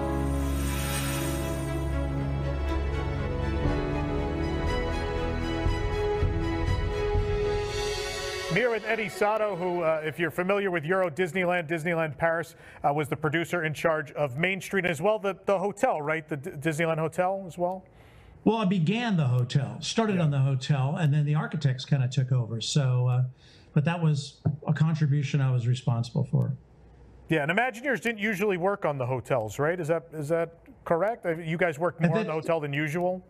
I'm 8.55 8.61
here 8.61 8.71
with 8.71 8.85
Eddie 8.85 9.09
Soto, 9.09 9.53
who, 9.57 9.81
uh, 9.81 9.99
if 10.05 10.17
you're 10.17 10.31
familiar 10.31 10.71
with 10.71 10.85
Euro 10.85 11.09
Disneyland, 11.09 11.67
Disneyland 11.67 12.17
Paris, 12.17 12.55
uh, 12.87 12.93
was 12.93 13.09
the 13.09 13.15
producer 13.17 13.65
in 13.65 13.73
charge 13.73 14.13
of 14.13 14.37
Main 14.37 14.61
Street 14.61 14.85
as 14.85 15.01
well, 15.01 15.19
the, 15.19 15.35
the 15.45 15.59
hotel, 15.59 16.01
right? 16.01 16.25
The 16.25 16.37
D- 16.37 16.51
Disneyland 16.51 16.97
Hotel 16.99 17.43
as 17.45 17.57
well? 17.57 17.83
Well, 18.45 18.55
I 18.55 18.63
began 18.63 19.17
the 19.17 19.25
hotel, 19.27 19.75
started 19.81 20.21
on 20.21 20.31
the 20.31 20.39
hotel, 20.39 20.95
and 20.95 21.13
then 21.13 21.25
the 21.25 21.35
architects 21.35 21.83
kind 21.83 22.01
of 22.01 22.11
took 22.11 22.31
over. 22.31 22.61
So, 22.61 23.07
uh, 23.09 23.23
but 23.73 23.83
that 23.83 24.01
was 24.01 24.39
a 24.65 24.71
contribution 24.71 25.41
I 25.41 25.51
was 25.51 25.67
responsible 25.67 26.23
for. 26.31 26.53
Yeah, 27.27 27.43
and 27.43 27.51
Imagineers 27.51 27.99
didn't 27.99 28.19
usually 28.19 28.55
work 28.55 28.85
on 28.85 28.97
the 28.97 29.05
hotels, 29.05 29.59
right? 29.59 29.77
Is 29.77 29.89
that 29.89 30.07
is 30.13 30.29
that 30.29 30.59
correct? 30.85 31.25
Uh, 31.25 31.35
You 31.39 31.57
guys 31.57 31.77
worked 31.77 31.99
more 31.99 32.19
on 32.19 32.25
the 32.25 32.31
hotel 32.31 32.61
than 32.61 32.71
usual? 32.71 33.21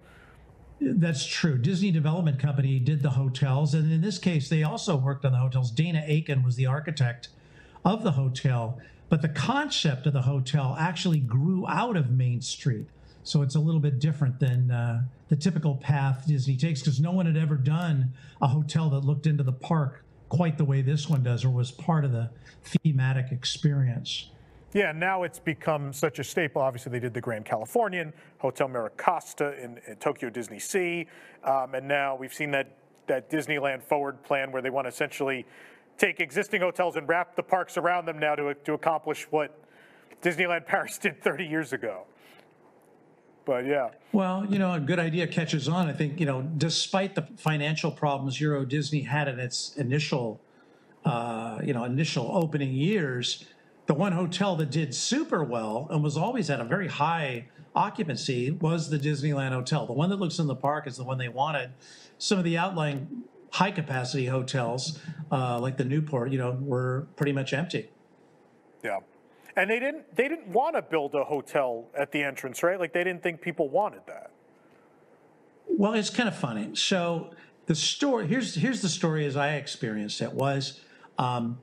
That's 0.81 1.25
true. 1.25 1.57
Disney 1.57 1.91
Development 1.91 2.37
Company 2.37 2.79
did 2.79 3.01
the 3.01 3.11
hotels, 3.11 3.73
and 3.73 3.91
in 3.91 4.01
this 4.01 4.17
case, 4.17 4.49
they 4.49 4.63
also 4.63 4.97
worked 4.97 5.23
on 5.25 5.31
the 5.31 5.37
hotels. 5.37 5.71
Dana 5.71 6.03
Aiken 6.05 6.43
was 6.43 6.55
the 6.55 6.65
architect 6.65 7.29
of 7.85 8.03
the 8.03 8.11
hotel, 8.11 8.79
but 9.07 9.21
the 9.21 9.29
concept 9.29 10.05
of 10.05 10.13
the 10.13 10.23
hotel 10.23 10.75
actually 10.77 11.19
grew 11.19 11.65
out 11.67 11.95
of 11.95 12.11
Main 12.11 12.41
Street. 12.41 12.87
So 13.23 13.41
it's 13.41 13.55
a 13.55 13.59
little 13.59 13.79
bit 13.79 13.99
different 13.99 14.39
than 14.39 14.69
uh, 14.69 15.03
the 15.29 15.35
typical 15.35 15.75
path 15.75 16.25
Disney 16.27 16.57
takes 16.57 16.81
because 16.81 16.99
no 16.99 17.11
one 17.11 17.25
had 17.25 17.37
ever 17.37 17.55
done 17.55 18.13
a 18.41 18.47
hotel 18.47 18.89
that 18.91 18.99
looked 18.99 19.25
into 19.25 19.43
the 19.43 19.53
park 19.53 20.03
quite 20.29 20.57
the 20.57 20.65
way 20.65 20.81
this 20.81 21.09
one 21.09 21.23
does 21.23 21.45
or 21.45 21.49
was 21.49 21.71
part 21.71 22.05
of 22.05 22.11
the 22.11 22.29
thematic 22.63 23.31
experience. 23.31 24.29
Yeah, 24.75 24.91
now 24.91 25.23
it's 25.23 25.39
become 25.39 25.93
such 25.93 26.19
a 26.19 26.23
staple. 26.23 26.61
Obviously, 26.61 26.91
they 26.91 26.99
did 26.99 27.13
the 27.13 27.21
Grand 27.21 27.45
Californian, 27.45 28.11
Hotel 28.39 28.67
Miracosta 28.67 29.57
in, 29.57 29.79
in 29.87 29.95
Tokyo 29.95 30.29
Disney 30.29 30.59
Sea, 30.59 31.07
um, 31.45 31.75
and 31.75 31.87
now 31.87 32.17
we've 32.17 32.33
seen 32.33 32.51
that 32.51 32.75
that 33.07 33.29
Disneyland 33.29 33.81
Forward 33.81 34.21
plan 34.23 34.51
where 34.51 34.61
they 34.61 34.69
want 34.69 34.83
to 34.83 34.89
essentially 34.89 35.45
take 35.97 36.19
existing 36.19 36.59
hotels 36.59 36.97
and 36.97 37.07
wrap 37.07 37.37
the 37.37 37.43
parks 37.43 37.77
around 37.77 38.05
them 38.05 38.19
now 38.19 38.35
to 38.35 38.53
to 38.53 38.73
accomplish 38.73 39.23
what 39.29 39.57
Disneyland 40.21 40.65
Paris 40.67 40.97
did 40.97 41.23
30 41.23 41.45
years 41.45 41.71
ago. 41.71 42.03
But 43.45 43.65
yeah, 43.65 43.91
Well, 44.11 44.45
you 44.49 44.59
know, 44.59 44.73
a 44.73 44.79
good 44.81 44.99
idea 44.99 45.25
catches 45.25 45.69
on. 45.69 45.87
I 45.87 45.93
think, 45.93 46.19
you 46.19 46.25
know, 46.25 46.41
despite 46.57 47.15
the 47.15 47.21
financial 47.37 47.91
problems 47.91 48.41
Euro 48.41 48.65
Disney 48.65 49.01
had 49.01 49.29
in 49.29 49.39
its 49.39 49.77
initial, 49.77 50.41
uh, 51.05 51.59
you 51.63 51.73
know, 51.73 51.85
initial 51.85 52.29
opening 52.33 52.73
years, 52.73 53.45
the 53.85 53.93
one 53.93 54.11
hotel 54.13 54.55
that 54.55 54.71
did 54.71 54.93
super 54.95 55.43
well 55.43 55.87
and 55.91 56.03
was 56.03 56.17
always 56.17 56.49
at 56.49 56.59
a 56.59 56.63
very 56.63 56.87
high 56.87 57.45
occupancy 57.75 58.51
was 58.51 58.89
the 58.89 58.97
Disneyland 58.97 59.51
Hotel. 59.51 59.85
The 59.85 59.93
one 59.93 60.09
that 60.09 60.17
looks 60.19 60.39
in 60.39 60.47
the 60.47 60.55
park 60.55 60.87
is 60.87 60.97
the 60.97 61.03
one 61.03 61.17
they 61.17 61.29
wanted. 61.29 61.71
Some 62.17 62.37
of 62.37 62.43
the 62.43 62.57
outlying 62.57 63.23
high 63.51 63.71
capacity 63.71 64.25
hotels, 64.25 64.99
uh, 65.31 65.59
like 65.59 65.77
the 65.77 65.85
Newport, 65.85 66.31
you 66.31 66.37
know, 66.37 66.57
were 66.59 67.07
pretty 67.15 67.31
much 67.33 67.53
empty. 67.53 67.89
yeah. 68.83 68.99
And 69.57 69.69
they 69.69 69.79
didn't 69.79 70.13
they 70.13 70.27
didn't 70.27 70.49
want 70.49 70.75
to 70.75 70.81
build 70.81 71.15
a 71.15 71.23
hotel 71.23 71.85
at 71.97 72.11
the 72.11 72.21
entrance, 72.21 72.61
right? 72.61 72.77
Like 72.77 72.91
they 72.91 73.05
didn't 73.05 73.23
think 73.23 73.39
people 73.39 73.69
wanted 73.69 74.01
that. 74.07 74.31
Well, 75.65 75.93
it's 75.93 76.09
kind 76.09 76.27
of 76.27 76.35
funny. 76.35 76.75
So 76.75 77.31
the 77.65 77.75
story 77.75 78.27
here's 78.27 78.55
here's 78.55 78.81
the 78.81 78.89
story 78.89 79.25
as 79.25 79.37
I 79.37 79.53
experienced 79.53 80.21
it 80.21 80.33
was 80.33 80.81
um, 81.17 81.59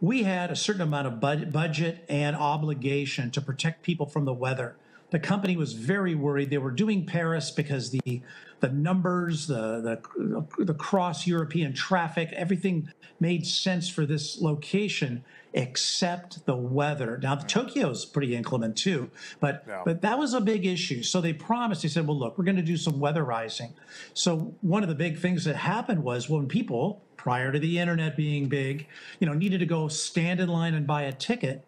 we 0.00 0.22
had 0.22 0.50
a 0.50 0.56
certain 0.56 0.82
amount 0.82 1.06
of 1.06 1.20
bud- 1.20 1.52
budget 1.52 2.04
and 2.08 2.36
obligation 2.36 3.30
to 3.32 3.40
protect 3.40 3.82
people 3.82 4.06
from 4.06 4.24
the 4.24 4.34
weather. 4.34 4.76
The 5.10 5.18
company 5.18 5.56
was 5.56 5.72
very 5.72 6.14
worried. 6.14 6.50
They 6.50 6.58
were 6.58 6.70
doing 6.70 7.06
Paris 7.06 7.50
because 7.50 7.90
the 7.90 8.22
the 8.60 8.68
numbers, 8.68 9.46
the 9.46 9.80
the 9.80 10.64
the 10.64 10.74
cross 10.74 11.26
European 11.26 11.72
traffic, 11.72 12.30
everything 12.32 12.92
made 13.20 13.46
sense 13.46 13.88
for 13.88 14.04
this 14.04 14.40
location 14.40 15.24
except 15.54 16.44
the 16.44 16.54
weather. 16.56 17.18
Now, 17.22 17.36
Tokyo's 17.36 18.04
pretty 18.04 18.36
inclement 18.36 18.76
too, 18.76 19.10
but 19.40 19.64
Yeah. 19.66 19.82
but 19.84 20.02
that 20.02 20.18
was 20.18 20.34
a 20.34 20.40
big 20.42 20.66
issue. 20.66 21.02
So 21.02 21.20
they 21.22 21.32
promised. 21.32 21.82
They 21.82 21.88
said, 21.88 22.06
"Well, 22.06 22.18
look, 22.18 22.36
we're 22.36 22.44
going 22.44 22.56
to 22.56 22.62
do 22.62 22.76
some 22.76 22.94
weatherizing." 22.94 23.72
So 24.12 24.54
one 24.60 24.82
of 24.82 24.88
the 24.90 24.94
big 24.94 25.18
things 25.18 25.44
that 25.44 25.56
happened 25.56 26.02
was 26.04 26.28
when 26.28 26.48
people, 26.48 27.00
prior 27.18 27.52
to 27.52 27.58
the 27.58 27.78
internet 27.78 28.16
being 28.16 28.48
big, 28.48 28.86
you 29.20 29.26
know, 29.26 29.34
needed 29.34 29.58
to 29.58 29.66
go 29.66 29.88
stand 29.88 30.40
in 30.40 30.48
line 30.48 30.72
and 30.72 30.86
buy 30.86 31.02
a 31.02 31.12
ticket. 31.12 31.66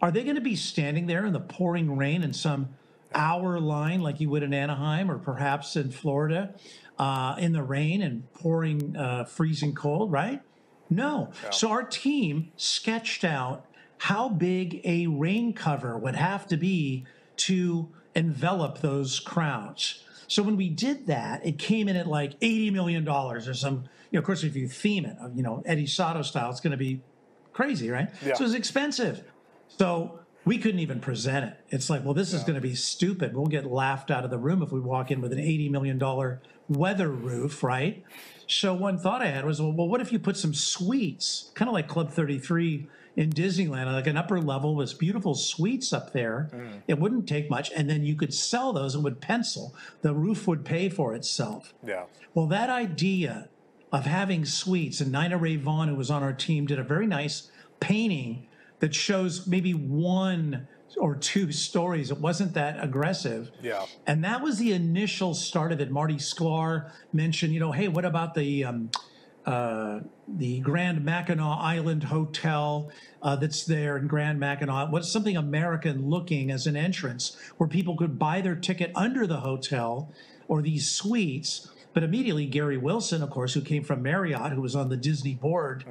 Are 0.00 0.12
they 0.12 0.22
going 0.22 0.36
to 0.36 0.40
be 0.40 0.54
standing 0.54 1.06
there 1.06 1.26
in 1.26 1.32
the 1.32 1.40
pouring 1.40 1.96
rain 1.96 2.22
in 2.22 2.32
some 2.32 2.68
hour 3.12 3.58
line 3.58 4.00
like 4.00 4.20
you 4.20 4.30
would 4.30 4.44
in 4.44 4.54
Anaheim 4.54 5.10
or 5.10 5.18
perhaps 5.18 5.74
in 5.74 5.90
Florida 5.90 6.54
uh, 6.98 7.34
in 7.38 7.52
the 7.52 7.62
rain 7.62 8.02
and 8.02 8.32
pouring 8.34 8.96
uh, 8.96 9.24
freezing 9.24 9.74
cold, 9.74 10.12
right? 10.12 10.40
No. 10.88 11.32
So 11.50 11.70
our 11.70 11.82
team 11.82 12.52
sketched 12.56 13.24
out 13.24 13.64
how 13.98 14.28
big 14.28 14.80
a 14.84 15.06
rain 15.06 15.52
cover 15.52 15.96
would 15.96 16.16
have 16.16 16.46
to 16.48 16.56
be 16.56 17.04
to 17.36 17.88
envelop 18.14 18.78
those 18.78 19.20
crowds. 19.20 20.04
So 20.30 20.44
when 20.44 20.56
we 20.56 20.68
did 20.68 21.08
that, 21.08 21.44
it 21.44 21.58
came 21.58 21.88
in 21.88 21.96
at 21.96 22.06
like 22.06 22.38
$80 22.38 22.72
million 22.72 23.06
or 23.08 23.40
some, 23.52 23.82
you 24.12 24.16
know, 24.16 24.20
of 24.20 24.24
course, 24.24 24.44
if 24.44 24.54
you 24.54 24.68
theme 24.68 25.04
it, 25.04 25.16
you 25.34 25.42
know, 25.42 25.60
Eddie 25.66 25.88
Soto 25.88 26.22
style, 26.22 26.50
it's 26.50 26.60
going 26.60 26.70
to 26.70 26.76
be 26.76 27.00
crazy, 27.52 27.90
right? 27.90 28.08
Yeah. 28.24 28.34
So 28.34 28.44
it's 28.44 28.54
expensive. 28.54 29.24
So 29.66 30.20
we 30.44 30.58
couldn't 30.58 30.78
even 30.78 31.00
present 31.00 31.46
it. 31.46 31.56
It's 31.70 31.90
like, 31.90 32.04
well, 32.04 32.14
this 32.14 32.32
is 32.32 32.44
going 32.44 32.54
to 32.54 32.60
be 32.60 32.76
stupid. 32.76 33.34
We'll 33.34 33.46
get 33.46 33.66
laughed 33.66 34.12
out 34.12 34.22
of 34.22 34.30
the 34.30 34.38
room 34.38 34.62
if 34.62 34.70
we 34.70 34.78
walk 34.78 35.10
in 35.10 35.20
with 35.20 35.32
an 35.32 35.40
$80 35.40 35.68
million 35.72 36.38
weather 36.68 37.08
roof, 37.08 37.64
right? 37.64 38.04
So 38.46 38.72
one 38.72 38.98
thought 38.98 39.22
I 39.22 39.26
had 39.26 39.44
was, 39.44 39.60
well, 39.60 39.72
what 39.72 40.00
if 40.00 40.12
you 40.12 40.20
put 40.20 40.36
some 40.36 40.54
suites, 40.54 41.50
kind 41.56 41.68
of 41.68 41.72
like 41.72 41.88
Club 41.88 42.12
33 42.12 42.86
in 43.16 43.30
Disneyland, 43.30 43.92
like 43.92 44.06
an 44.06 44.16
upper 44.16 44.40
level 44.40 44.74
with 44.74 44.98
beautiful 44.98 45.34
suites 45.34 45.92
up 45.92 46.12
there. 46.12 46.48
It 46.86 46.98
wouldn't 46.98 47.28
take 47.28 47.50
much. 47.50 47.70
And 47.74 47.88
then 47.90 48.04
you 48.04 48.14
could 48.14 48.32
sell 48.32 48.72
those 48.72 48.94
and 48.94 49.04
would 49.04 49.20
pencil. 49.20 49.74
The 50.02 50.14
roof 50.14 50.46
would 50.46 50.64
pay 50.64 50.88
for 50.88 51.14
itself. 51.14 51.74
Yeah. 51.86 52.04
Well, 52.34 52.46
that 52.46 52.70
idea 52.70 53.48
of 53.92 54.06
having 54.06 54.44
suites, 54.44 55.00
and 55.00 55.10
Nina 55.10 55.36
Rae 55.36 55.56
Vaughn, 55.56 55.88
who 55.88 55.96
was 55.96 56.10
on 56.10 56.22
our 56.22 56.32
team, 56.32 56.66
did 56.66 56.78
a 56.78 56.84
very 56.84 57.06
nice 57.06 57.50
painting 57.80 58.46
that 58.78 58.94
shows 58.94 59.46
maybe 59.46 59.72
one 59.72 60.68
or 60.96 61.14
two 61.16 61.52
stories. 61.66 62.10
It 62.10 62.18
wasn't 62.18 62.54
that 62.54 62.82
aggressive. 62.82 63.50
Yeah. 63.62 63.86
And 64.06 64.24
that 64.24 64.42
was 64.42 64.58
the 64.58 64.72
initial 64.72 65.34
start 65.34 65.72
of 65.72 65.80
it. 65.80 65.90
Marty 65.90 66.16
Sklar 66.16 66.92
mentioned, 67.12 67.52
you 67.52 67.60
know, 67.60 67.72
hey, 67.72 67.88
what 67.88 68.04
about 68.04 68.34
the 68.34 68.64
um, 68.64 68.90
uh, 69.46 70.00
the 70.36 70.60
Grand 70.60 71.04
Mackinac 71.04 71.58
Island 71.60 72.04
Hotel 72.04 72.90
uh, 73.22 73.36
that's 73.36 73.64
there 73.64 73.96
in 73.96 74.06
Grand 74.06 74.38
Mackinac? 74.38 74.90
What's 74.90 75.10
something 75.10 75.36
American 75.36 76.08
looking 76.08 76.50
as 76.50 76.66
an 76.66 76.76
entrance 76.76 77.36
where 77.56 77.68
people 77.68 77.96
could 77.96 78.18
buy 78.18 78.40
their 78.40 78.54
ticket 78.54 78.92
under 78.94 79.26
the 79.26 79.40
hotel 79.40 80.12
or 80.48 80.62
these 80.62 80.88
suites? 80.88 81.68
But 81.92 82.04
immediately, 82.04 82.46
Gary 82.46 82.76
Wilson, 82.76 83.22
of 83.22 83.30
course, 83.30 83.54
who 83.54 83.60
came 83.60 83.82
from 83.82 84.02
Marriott, 84.02 84.52
who 84.52 84.60
was 84.60 84.76
on 84.76 84.88
the 84.88 84.96
Disney 84.96 85.34
board, 85.34 85.84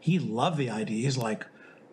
he 0.00 0.18
loved 0.18 0.56
the 0.56 0.70
idea. 0.70 1.04
He's 1.04 1.16
like, 1.16 1.46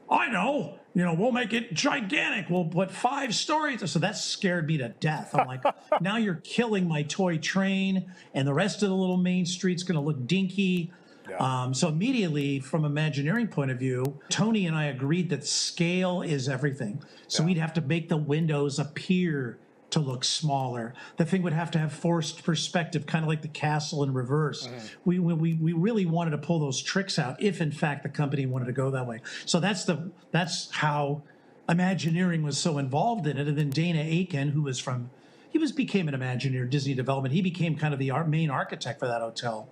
I 0.09 0.29
know, 0.29 0.79
you 0.93 1.03
know, 1.03 1.13
we'll 1.13 1.31
make 1.31 1.53
it 1.53 1.73
gigantic. 1.73 2.49
We'll 2.49 2.65
put 2.65 2.91
five 2.91 3.33
stories. 3.33 3.89
So 3.89 3.99
that 3.99 4.17
scared 4.17 4.67
me 4.67 4.77
to 4.77 4.89
death. 4.89 5.33
I'm 5.33 5.47
like, 5.47 5.63
now 6.01 6.17
you're 6.17 6.41
killing 6.43 6.87
my 6.87 7.03
toy 7.03 7.37
train, 7.37 8.11
and 8.33 8.47
the 8.47 8.53
rest 8.53 8.83
of 8.83 8.89
the 8.89 8.95
little 8.95 9.17
main 9.17 9.45
street's 9.45 9.83
going 9.83 9.95
to 9.95 10.01
look 10.01 10.27
dinky. 10.27 10.91
Um, 11.39 11.73
so 11.73 11.87
immediately, 11.87 12.59
from 12.59 12.85
Imagineering 12.85 13.47
point 13.47 13.71
of 13.71 13.79
view, 13.79 14.19
Tony 14.29 14.65
and 14.67 14.75
I 14.75 14.85
agreed 14.85 15.29
that 15.29 15.45
scale 15.45 16.21
is 16.21 16.49
everything. 16.49 17.03
So 17.27 17.43
we'd 17.43 17.57
have 17.57 17.73
to 17.73 17.81
make 17.81 18.09
the 18.09 18.17
windows 18.17 18.79
appear 18.79 19.59
to 19.93 19.99
look 19.99 20.23
smaller. 20.23 20.95
The 21.17 21.25
thing 21.25 21.43
would 21.43 21.53
have 21.53 21.69
to 21.71 21.79
have 21.79 21.93
forced 21.93 22.43
perspective, 22.43 23.05
kind 23.05 23.23
of 23.23 23.29
like 23.29 23.43
the 23.43 23.47
castle 23.47 24.03
in 24.03 24.11
reverse. 24.13 24.67
We, 25.05 25.19
we 25.19 25.53
we 25.53 25.73
really 25.73 26.05
wanted 26.05 26.31
to 26.31 26.39
pull 26.39 26.59
those 26.59 26.81
tricks 26.81 27.19
out 27.19 27.41
if, 27.41 27.61
in 27.61 27.71
fact, 27.71 28.01
the 28.01 28.09
company 28.09 28.47
wanted 28.47 28.65
to 28.65 28.71
go 28.73 28.89
that 28.91 29.07
way. 29.07 29.21
So 29.45 29.59
that's 29.59 29.85
the 29.85 30.11
that's 30.31 30.71
how 30.71 31.21
Imagineering 31.69 32.43
was 32.43 32.57
so 32.57 32.77
involved 32.77 33.25
in 33.27 33.37
it. 33.37 33.47
And 33.47 33.57
then 33.57 33.69
Dana 33.69 34.01
Aiken, 34.01 34.49
who 34.49 34.63
was 34.63 34.79
from 34.79 35.11
he 35.53 35.59
was 35.59 35.71
became 35.71 36.07
an 36.07 36.15
Imagineer 36.15 36.67
Disney 36.67 36.95
Development. 36.95 37.31
He 37.31 37.43
became 37.43 37.77
kind 37.77 37.93
of 37.93 37.99
the 37.99 38.11
main 38.27 38.49
architect 38.49 38.99
for 38.99 39.07
that 39.07 39.21
hotel. 39.21 39.69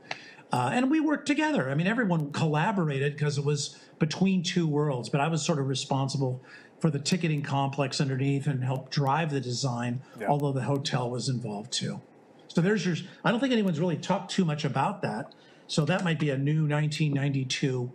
Uh, 0.51 0.69
and 0.73 0.91
we 0.91 0.99
worked 0.99 1.27
together. 1.27 1.69
I 1.69 1.75
mean, 1.75 1.87
everyone 1.87 2.31
collaborated 2.31 3.13
because 3.13 3.37
it 3.37 3.45
was 3.45 3.77
between 3.99 4.43
two 4.43 4.67
worlds. 4.67 5.09
But 5.09 5.21
I 5.21 5.27
was 5.27 5.43
sort 5.43 5.59
of 5.59 5.67
responsible 5.67 6.41
for 6.79 6.89
the 6.89 6.99
ticketing 6.99 7.41
complex 7.43 8.01
underneath 8.01 8.47
and 8.47 8.63
helped 8.63 8.91
drive 8.91 9.31
the 9.31 9.39
design, 9.39 10.01
although 10.27 10.51
the 10.51 10.63
hotel 10.63 11.09
was 11.09 11.29
involved 11.29 11.71
too. 11.71 12.01
So 12.47 12.59
there's 12.59 12.85
your. 12.85 12.95
I 13.23 13.31
don't 13.31 13.39
think 13.39 13.53
anyone's 13.53 13.79
really 13.79 13.97
talked 13.97 14.31
too 14.31 14.43
much 14.43 14.65
about 14.65 15.01
that. 15.03 15.33
So 15.67 15.85
that 15.85 16.03
might 16.03 16.19
be 16.19 16.31
a 16.31 16.37
new 16.37 16.67
1992 16.67 17.91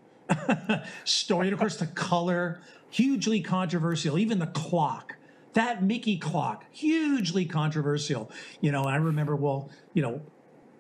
story. 1.05 1.49
And 1.49 1.53
of 1.53 1.59
course, 1.59 1.77
the 1.77 1.89
color, 1.89 2.61
hugely 2.89 3.43
controversial. 3.43 4.19
Even 4.19 4.39
the 4.39 4.47
clock, 4.47 5.17
that 5.53 5.83
Mickey 5.83 6.17
clock, 6.17 6.65
hugely 6.71 7.45
controversial. 7.45 8.31
You 8.63 8.73
know, 8.73 8.85
I 8.85 8.97
remember, 8.97 9.37
well, 9.37 9.69
you 9.93 10.01
know, 10.01 10.23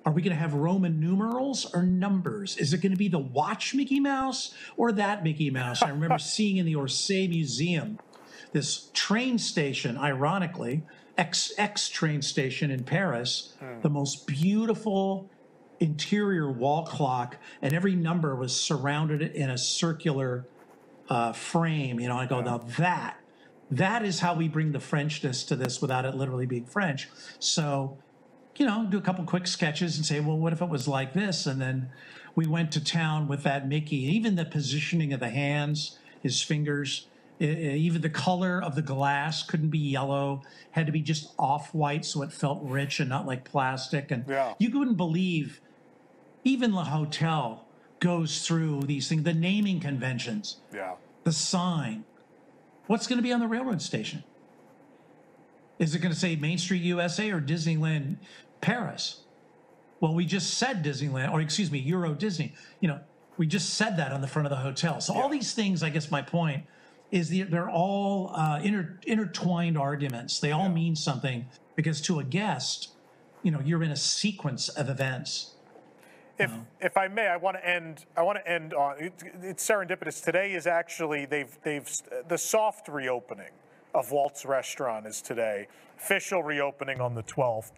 are 0.07 0.12
we 0.12 0.23
going 0.23 0.35
to 0.35 0.40
have 0.40 0.55
Roman 0.55 1.01
numerals 1.01 1.66
or 1.75 1.83
numbers? 1.83 2.57
Is 2.57 2.73
it 2.73 2.81
going 2.81 2.92
to 2.92 2.99
be 2.99 3.09
the 3.09 3.19
watch 3.19 3.75
Mickey 3.75 3.99
Mouse 3.99 4.55
or 4.77 4.92
that 4.92 5.25
Mickey 5.25 5.51
Mouse? 5.51 5.83
I 5.83 5.90
remember 5.90 6.19
seeing 6.21 6.59
in 6.59 6.64
the 6.64 6.77
Orsay 6.77 7.29
Museum 7.29 7.99
this 8.53 8.88
train 8.95 9.37
station, 9.37 9.99
ironically, 9.99 10.85
XX 11.19 11.90
train 11.92 12.23
station 12.23 12.71
in 12.71 12.85
Paris, 12.85 13.55
the 13.83 13.90
most 13.90 14.29
beautiful 14.29 15.29
interior 15.81 16.51
wall 16.51 16.87
clock, 16.87 17.37
and 17.61 17.75
every 17.75 17.97
number 17.97 18.37
was 18.37 18.59
surrounded 18.59 19.21
in 19.21 19.51
a 19.51 19.59
circular 19.59 20.47
uh, 21.09 21.33
frame. 21.33 21.99
You 21.99 22.09
know, 22.09 22.16
I 22.16 22.27
go, 22.27 22.40
now 22.40 22.59
that 22.79 23.19
that 23.71 24.05
is 24.05 24.21
how 24.21 24.35
we 24.35 24.49
bring 24.49 24.73
the 24.73 24.79
Frenchness 24.79 25.47
to 25.49 25.57
this 25.57 25.83
without 25.83 26.05
it 26.05 26.14
literally 26.14 26.47
being 26.47 26.64
French. 26.64 27.09
So, 27.38 27.99
you 28.59 28.66
know, 28.66 28.87
do 28.88 28.99
a 28.99 29.01
couple 29.03 29.25
quick 29.25 29.47
sketches 29.47 29.97
and 29.97 30.07
say, 30.07 30.21
well, 30.21 30.38
what 30.38 30.53
if 30.53 30.62
it 30.62 30.69
was 30.69 30.88
like 30.88 31.12
this? 31.12 31.47
And 31.47 31.61
then 31.61 31.90
we 32.35 32.47
went 32.47 32.73
to 32.73 32.83
town 32.85 33.29
with 33.29 33.42
that 33.42 33.69
Mickey. 33.69 33.97
Even 33.97 34.37
the 34.37 34.45
positioning 34.45 35.12
of 35.12 35.21
the 35.21 35.29
hands, 35.31 35.99
his 36.23 36.40
fingers, 36.42 37.07
even 37.38 38.01
the 38.01 38.11
color 38.11 38.62
of 38.62 38.75
the 38.75 38.83
glass 38.83 39.42
couldn't 39.42 39.69
be 39.71 39.79
yellow, 39.79 40.42
had 40.71 40.87
to 40.87 40.92
be 40.92 41.01
just 41.03 41.33
off 41.38 41.75
white 41.75 42.05
so 42.05 42.23
it 42.23 42.33
felt 42.33 42.61
rich 42.62 42.99
and 43.01 43.09
not 43.11 43.27
like 43.27 43.45
plastic. 43.45 44.11
And 44.11 44.25
Yeah. 44.29 44.55
you 44.59 44.71
couldn't 44.71 44.95
believe 44.97 45.61
even 46.45 46.73
the 46.73 46.85
hotel 46.85 47.66
goes 48.01 48.47
through 48.47 48.83
these 48.83 49.09
things, 49.09 49.25
the 49.25 49.35
naming 49.35 49.81
conventions, 49.81 50.59
Yeah. 50.73 50.95
the 51.25 51.33
sign. 51.33 52.05
What's 52.87 53.07
going 53.07 53.16
to 53.19 53.23
be 53.23 53.33
on 53.33 53.40
the 53.40 53.49
railroad 53.49 53.83
station? 53.83 54.23
Is 55.79 55.95
it 55.95 55.99
going 55.99 56.12
to 56.12 56.19
say 56.19 56.37
Main 56.37 56.57
Street 56.57 56.83
USA 56.83 57.31
or 57.31 57.40
Disneyland 57.40 58.16
Paris? 58.66 59.20
Well, 60.00 60.12
we 60.12 60.26
just 60.26 60.55
said 60.55 60.85
Disneyland, 60.85 61.33
or 61.33 61.40
excuse 61.40 61.70
me, 61.70 61.79
Euro 61.79 62.14
Disney. 62.14 62.52
You 62.81 62.88
know, 62.88 63.00
we 63.37 63.46
just 63.46 63.74
said 63.74 63.96
that 63.98 64.11
on 64.11 64.22
the 64.22 64.26
front 64.26 64.46
of 64.46 64.50
the 64.50 64.57
hotel. 64.57 65.00
So 65.00 65.14
all 65.14 65.29
these 65.29 65.55
things, 65.55 65.85
I 65.85 65.88
guess 65.88 66.11
my 66.11 66.20
point 66.20 66.64
is 67.12 67.29
the, 67.29 67.44
they're 67.44 67.70
all 67.70 68.33
uh, 68.35 68.59
inter, 68.64 68.98
intertwined 69.07 69.79
arguments. 69.79 70.40
They 70.40 70.50
all 70.50 70.68
mean 70.68 70.96
something 70.96 71.46
because 71.76 72.00
to 72.02 72.18
a 72.18 72.24
guest, 72.24 72.90
you 73.44 73.52
know, 73.52 73.61
you're 73.61 73.85
in 73.85 73.92
a 73.92 73.96
sequence 73.96 74.68
of 74.68 74.88
events. 74.88 75.52
If 76.37 76.50
if 76.81 76.96
I 76.98 77.07
may, 77.09 77.29
I 77.29 77.37
want 77.37 77.57
to 77.57 77.66
end. 77.66 78.05
I 78.14 78.22
want 78.22 78.37
to 78.37 78.50
end 78.50 78.74
on. 78.74 78.98
It, 78.98 79.14
it's 79.40 79.66
serendipitous. 79.66 80.22
Today 80.22 80.52
is 80.52 80.66
actually 80.66 81.24
they've 81.24 81.57
they've 81.62 81.88
the 82.29 82.37
soft 82.37 82.88
reopening 82.88 83.52
of 83.94 84.11
Walt's 84.11 84.44
Restaurant 84.44 85.07
is 85.07 85.22
today. 85.22 85.68
Official 85.96 86.42
reopening 86.42 87.00
on 87.00 87.14
the 87.14 87.22
12th, 87.22 87.70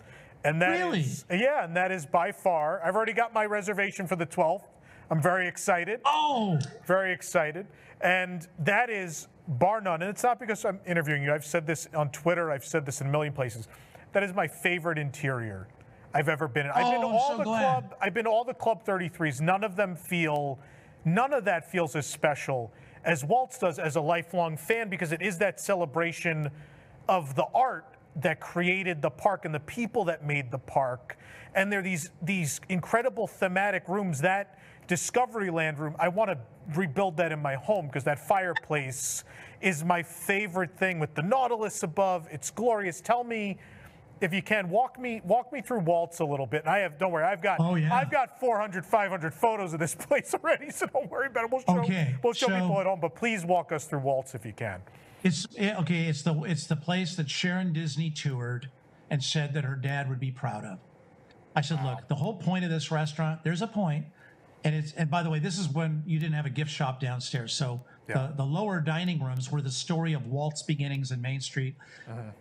and 0.45 0.61
that 0.63 0.69
Really? 0.71 1.01
is- 1.01 1.25
yeah, 1.31 1.65
and 1.65 1.77
that 1.77 1.91
is 1.91 2.07
by 2.07 2.33
far. 2.33 2.81
I've 2.85 2.97
already 2.97 3.13
got 3.13 3.33
my 3.33 3.45
reservation 3.47 4.07
for 4.07 4.17
the 4.17 4.27
12th. 4.27 4.65
I'm 5.11 5.23
very 5.23 5.49
excited. 5.49 6.01
Oh, 6.05 6.59
Very 6.85 7.13
excited. 7.13 7.67
And 8.01 8.47
that 8.61 8.91
is 8.91 9.29
bar 9.49 9.81
none. 9.81 10.03
And 10.03 10.11
it's 10.11 10.23
not 10.23 10.39
because 10.39 10.65
I'm 10.65 10.81
interviewing 10.87 11.23
you. 11.23 11.33
I've 11.33 11.47
said 11.47 11.67
this 11.67 11.89
on 11.95 12.11
Twitter. 12.11 12.51
I've 12.51 12.65
said 12.65 12.85
this 12.87 13.01
in 13.01 13.07
a 13.07 13.11
million 13.11 13.33
places. 13.33 13.69
That 14.13 14.23
is 14.23 14.35
my 14.35 14.47
favorite 14.47 14.99
interior 14.99 15.67
I've 16.15 16.29
ever 16.29 16.47
been 16.47 16.67
in. 16.67 16.73
I've 16.73 16.91
been 16.93 17.01
to 17.01 17.07
Oh, 17.07 17.11
I'm 17.11 17.15
all 17.17 17.31
so 17.33 17.37
the 17.39 17.45
glad. 17.45 17.89
club. 17.89 17.99
I've 18.01 18.15
been 18.15 18.25
to 18.25 18.31
all 18.31 18.45
the 18.45 18.55
Club 18.55 18.85
33s. 18.85 19.41
None 19.41 19.65
of 19.65 19.77
them 19.77 19.97
feel, 19.97 20.59
none 21.05 21.33
of 21.33 21.45
that 21.47 21.71
feels 21.71 21.97
as 21.97 22.07
special 22.07 22.73
as 23.05 23.25
Walt's 23.25 23.59
does 23.59 23.79
as 23.79 23.97
a 23.97 24.01
lifelong 24.01 24.57
fan 24.57 24.89
because 24.91 25.13
it 25.13 25.23
is 25.23 25.39
that 25.39 25.59
celebration 25.61 26.51
of 27.09 27.35
the 27.35 27.45
art 27.55 27.85
that 28.19 28.41
created 28.41 29.01
the 29.03 29.11
park 29.11 29.45
and 29.45 29.55
the 29.55 29.61
people 29.61 30.05
that 30.05 30.25
made 30.27 30.51
the 30.51 30.59
park. 30.59 31.17
And 31.55 31.73
there 31.73 31.81
are 31.81 31.83
these 31.83 32.11
these 32.23 32.61
incredible 32.69 33.27
thematic 33.27 33.89
rooms. 33.89 34.21
That 34.21 34.59
Discoveryland 34.89 35.79
room, 35.79 35.95
I 35.99 36.09
want 36.09 36.31
to 36.31 36.39
rebuild 36.75 37.17
that 37.19 37.31
in 37.33 37.41
my 37.41 37.55
home 37.55 37.87
because 37.87 38.05
that 38.05 38.19
fireplace 38.27 39.25
is 39.61 39.85
my 39.85 40.03
favorite 40.03 40.77
thing 40.79 40.99
with 40.99 41.15
the 41.15 41.23
Nautilus 41.23 41.83
above. 41.83 42.27
It's 42.31 42.51
glorious. 42.51 43.01
Tell 43.01 43.23
me 43.25 43.59
if 44.21 44.33
you 44.35 44.43
can 44.43 44.69
walk 44.69 44.99
me 44.99 45.21
walk 45.25 45.53
me 45.53 45.61
through 45.61 45.81
Walt's 45.81 46.19
a 46.21 46.25
little 46.25 46.47
bit. 46.47 46.63
And 46.63 46.71
I 46.71 46.79
have 46.79 46.99
don't 46.99 47.13
worry, 47.13 47.25
I've 47.25 47.43
got 47.43 47.61
Oh, 47.61 47.77
yeah. 47.77 47.95
I've 47.95 48.11
got 48.11 48.41
400 48.41 48.85
500 48.85 49.33
photos 49.35 49.73
of 49.73 49.79
this 49.79 49.95
place 50.07 50.35
already, 50.35 50.71
so 50.71 50.87
don't 50.87 51.11
worry 51.11 51.29
about 51.29 51.45
it. 51.45 51.51
We'll 51.51 51.61
show 51.61 51.83
Okay, 51.83 52.17
we'll 52.23 52.33
show 52.33 52.47
so- 52.49 52.59
people 52.61 52.81
at 52.81 52.87
home, 52.87 53.01
but 53.01 53.15
please 53.15 53.45
walk 53.45 53.73
us 53.73 53.85
through 53.85 54.01
Walt's 54.01 54.35
if 54.35 54.45
you 54.45 54.53
can. 54.53 54.81
It's 55.23 55.47
eh, 55.57 55.75
okay. 55.81 56.07
It's 56.07 56.23
the 56.23 56.35
it's 56.43 56.67
the 56.67 56.77
place 56.77 57.17
that 57.17 57.29
Sharon 57.31 57.73
Disney 57.73 58.11
toured 58.11 58.69
and 59.11 59.23
said 59.23 59.55
that 59.55 59.65
her 59.65 59.75
dad 59.75 60.09
would 60.09 60.21
be 60.21 60.31
proud 60.31 60.65
of. 60.65 60.79
I 61.57 61.61
said, 61.61 61.83
look, 61.85 62.07
the 62.09 62.15
whole 62.15 62.35
point 62.35 62.65
of 62.65 62.71
this 62.71 62.91
restaurant, 62.91 63.43
there's 63.43 63.63
a 63.63 63.67
point, 63.67 64.07
and 64.63 64.75
it's 64.75 64.93
and 64.93 65.11
by 65.11 65.23
the 65.23 65.31
way, 65.31 65.39
this 65.39 65.59
is 65.59 65.69
when 65.69 66.03
you 66.07 66.19
didn't 66.19 66.35
have 66.35 66.47
a 66.47 66.51
gift 66.51 66.71
shop 66.71 67.01
downstairs, 67.01 67.53
so. 67.53 67.81
Yeah. 68.09 68.29
The, 68.29 68.37
the 68.37 68.45
lower 68.45 68.81
dining 68.81 69.23
rooms 69.23 69.53
were 69.53 69.61
the 69.61 69.71
story 69.71 70.15
of 70.15 70.29
Walt's 70.29 70.63
beginnings 70.63 71.11
in 71.11 71.21
Main 71.21 71.43
Street. 71.43 71.75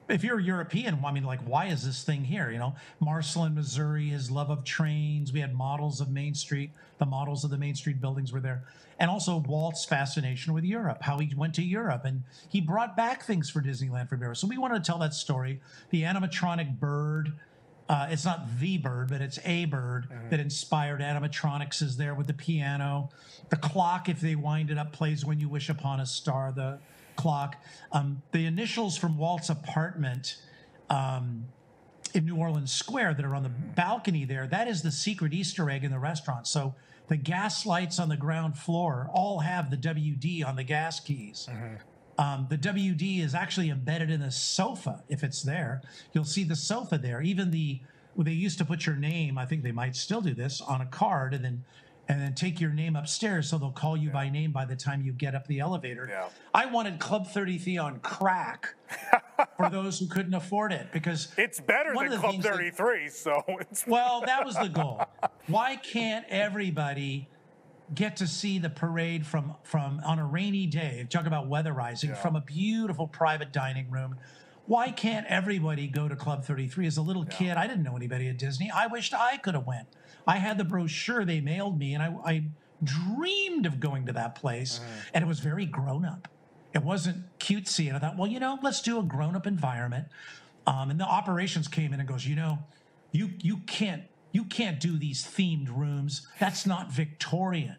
If 0.08 0.24
you're 0.24 0.40
European, 0.40 0.98
I 1.06 1.12
mean, 1.12 1.26
like, 1.26 1.42
why 1.42 1.66
is 1.66 1.86
this 1.86 2.06
thing 2.06 2.24
here? 2.24 2.52
You 2.52 2.58
know, 2.58 2.74
Marceline, 3.02 3.54
Missouri, 3.54 4.08
his 4.08 4.32
love 4.32 4.50
of 4.50 4.64
trains. 4.64 5.34
We 5.34 5.42
had 5.42 5.54
models 5.54 6.00
of 6.00 6.10
Main 6.10 6.34
Street. 6.36 6.72
The 7.00 7.06
models 7.06 7.44
of 7.44 7.50
the 7.50 7.58
Main 7.58 7.76
Street 7.76 8.00
buildings 8.00 8.32
were 8.32 8.40
there. 8.40 8.64
And 9.00 9.12
also 9.12 9.38
Walt's 9.38 9.86
fascination 9.86 10.54
with 10.54 10.64
Europe, 10.64 11.04
how 11.04 11.20
he 11.20 11.32
went 11.36 11.54
to 11.56 11.64
Europe 11.64 12.04
and 12.04 12.24
he 12.50 12.62
brought 12.62 12.98
back 12.98 13.24
things 13.24 13.50
for 13.50 13.62
Disneyland 13.62 14.10
for 14.10 14.16
Europe. 14.16 14.38
So 14.38 14.48
we 14.48 14.58
wanted 14.58 14.84
to 14.84 14.88
tell 14.88 14.98
that 15.00 15.14
story. 15.14 15.60
The 15.92 16.02
animatronic 16.02 16.80
bird, 16.80 17.34
uh, 17.90 18.08
it's 18.10 18.26
not 18.26 18.60
the 18.60 18.78
bird, 18.80 19.10
but 19.10 19.22
it's 19.22 19.40
a 19.46 19.66
bird 19.66 20.08
that 20.32 20.40
inspired 20.40 21.00
animatronics 21.00 21.82
is 21.84 21.98
there 21.98 22.16
with 22.16 22.28
the 22.28 22.34
piano. 22.34 23.10
The 23.50 23.58
clock, 23.58 24.10
if 24.10 24.20
they 24.20 24.36
wind 24.36 24.72
it 24.72 24.80
up, 24.80 24.92
plays 24.94 25.24
when 25.24 25.40
you 25.40 25.48
wish 25.48 25.70
upon 25.70 26.00
a 26.00 26.06
star, 26.06 26.52
the 26.52 26.80
clock. 27.16 27.56
Um, 27.92 28.24
the 28.32 28.46
initials 28.46 28.98
from 28.98 29.18
Walt's 29.18 29.50
apartment 29.50 30.38
um, 30.90 31.46
in 32.14 32.26
New 32.26 32.38
Orleans 32.38 32.72
Square 32.72 33.16
that 33.16 33.26
are 33.26 33.36
on 33.36 33.44
the 33.44 33.50
balcony 33.50 34.26
there, 34.26 34.48
that 34.48 34.68
is 34.68 34.82
the 34.82 34.92
secret 34.92 35.34
Easter 35.34 35.70
egg 35.70 35.84
in 35.84 35.92
the 35.92 36.00
restaurant. 36.00 36.48
So 36.48 36.74
the 37.08 37.18
gas 37.18 37.66
lights 37.66 38.00
on 38.00 38.10
the 38.10 38.18
ground 38.18 38.58
floor 38.58 39.10
all 39.14 39.40
have 39.40 39.70
the 39.72 39.78
WD 39.78 40.46
on 40.46 40.56
the 40.56 40.64
gas 40.64 41.00
keys. 41.00 41.48
Um, 42.18 42.48
the 42.50 42.58
WD 42.58 43.24
is 43.24 43.36
actually 43.36 43.70
embedded 43.70 44.10
in 44.10 44.20
the 44.22 44.32
sofa 44.32 45.04
if 45.08 45.24
it's 45.24 45.44
there. 45.44 45.82
You'll 46.14 46.26
see 46.26 46.44
the 46.44 46.56
sofa 46.56 46.98
there. 46.98 47.22
Even 47.22 47.52
the 47.52 47.80
well, 48.16 48.26
they 48.26 48.32
used 48.32 48.58
to 48.58 48.66
put 48.66 48.86
your 48.88 48.96
name. 48.96 49.38
I 49.38 49.46
think 49.46 49.62
they 49.62 49.72
might 49.72 49.96
still 49.96 50.22
do 50.22 50.34
this 50.34 50.60
on 50.60 50.82
a 50.82 50.88
card, 50.88 51.36
and 51.36 51.46
then 51.46 51.64
and 52.10 52.22
then 52.22 52.34
take 52.34 52.62
your 52.62 52.72
name 52.72 52.96
upstairs, 52.96 53.50
so 53.50 53.58
they'll 53.58 53.72
call 53.72 53.98
you 53.98 54.10
by 54.10 54.30
name 54.30 54.52
by 54.52 54.66
the 54.66 54.76
time 54.76 55.02
you 55.02 55.12
get 55.12 55.36
up 55.36 55.46
the 55.48 55.60
elevator. 55.60 56.08
Yeah. 56.10 56.30
I 56.54 56.66
wanted 56.66 57.00
Club 57.00 57.28
33 57.28 57.78
on 57.78 58.00
crack 58.00 58.76
for 59.58 59.70
those 59.70 60.00
who 60.00 60.08
couldn't 60.08 60.34
afford 60.34 60.72
it 60.72 60.88
because 60.94 61.28
It's 61.38 61.60
better 61.60 61.94
than 61.94 62.20
Club 62.20 62.32
things 62.32 62.44
that- 62.46 62.54
33, 62.56 63.10
so 63.10 63.44
it's 63.60 63.86
well, 63.88 64.22
that 64.26 64.46
was 64.46 64.56
the 64.56 64.70
goal. 64.70 65.04
Why 65.48 65.76
can't 65.76 66.26
everybody 66.30 67.28
get 67.94 68.18
to 68.18 68.28
see 68.28 68.60
the 68.60 68.70
parade 68.70 69.26
from 69.26 69.56
from 69.64 70.02
on 70.06 70.20
a 70.20 70.26
rainy 70.26 70.66
day? 70.66 71.06
Talk 71.10 71.26
about 71.26 71.50
weatherizing 71.50 72.16
from 72.18 72.36
a 72.36 72.42
beautiful 72.42 73.08
private 73.08 73.52
dining 73.52 73.90
room. 73.92 74.16
Why 74.66 74.92
can't 74.92 75.26
everybody 75.28 75.88
go 75.88 76.10
to 76.10 76.16
Club 76.18 76.44
33? 76.44 76.88
As 76.88 76.98
a 76.98 77.02
little 77.02 77.24
kid, 77.26 77.56
I 77.56 77.68
didn't 77.68 77.84
know 77.84 77.96
anybody 77.96 78.28
at 78.28 78.38
Disney. 78.38 78.70
I 78.70 78.88
wished 78.88 79.14
I 79.14 79.38
could 79.38 79.54
have 79.56 79.66
went. 79.66 79.88
I 80.28 80.38
had 80.38 80.58
the 80.58 80.64
brochure 80.66 81.24
they 81.24 81.40
mailed 81.40 81.80
me, 81.80 81.94
and 81.94 82.04
I, 82.04 82.16
I 82.26 82.44
dreamed 82.84 83.66
of 83.66 83.80
going 83.80 84.06
to 84.08 84.14
that 84.14 84.36
place, 84.36 84.80
and 85.14 85.24
it 85.24 85.28
was 85.28 85.40
very 85.40 85.66
grown 85.66 86.06
up. 86.06 86.28
It 86.74 86.84
wasn't 86.84 87.24
cutesy, 87.40 87.88
and 87.88 87.96
I 87.96 88.00
thought, 88.00 88.18
well, 88.18 88.28
you 88.28 88.40
know, 88.40 88.60
let's 88.62 88.82
do 88.82 89.00
a 89.00 89.04
grown 89.04 89.36
up 89.36 89.48
environment. 89.48 90.08
Um, 90.68 90.92
and 90.92 91.00
the 91.00 91.06
operations 91.06 91.68
came 91.68 91.94
in 91.94 92.00
and 92.00 92.08
goes, 92.08 92.28
you 92.28 92.36
know, 92.36 92.60
you 93.12 93.32
you 93.42 93.58
can't 93.66 94.04
you 94.34 94.44
can't 94.44 94.80
do 94.80 94.98
these 94.98 95.24
themed 95.24 95.76
rooms. 95.76 96.28
That's 96.40 96.66
not 96.66 96.92
Victorian. 96.92 97.78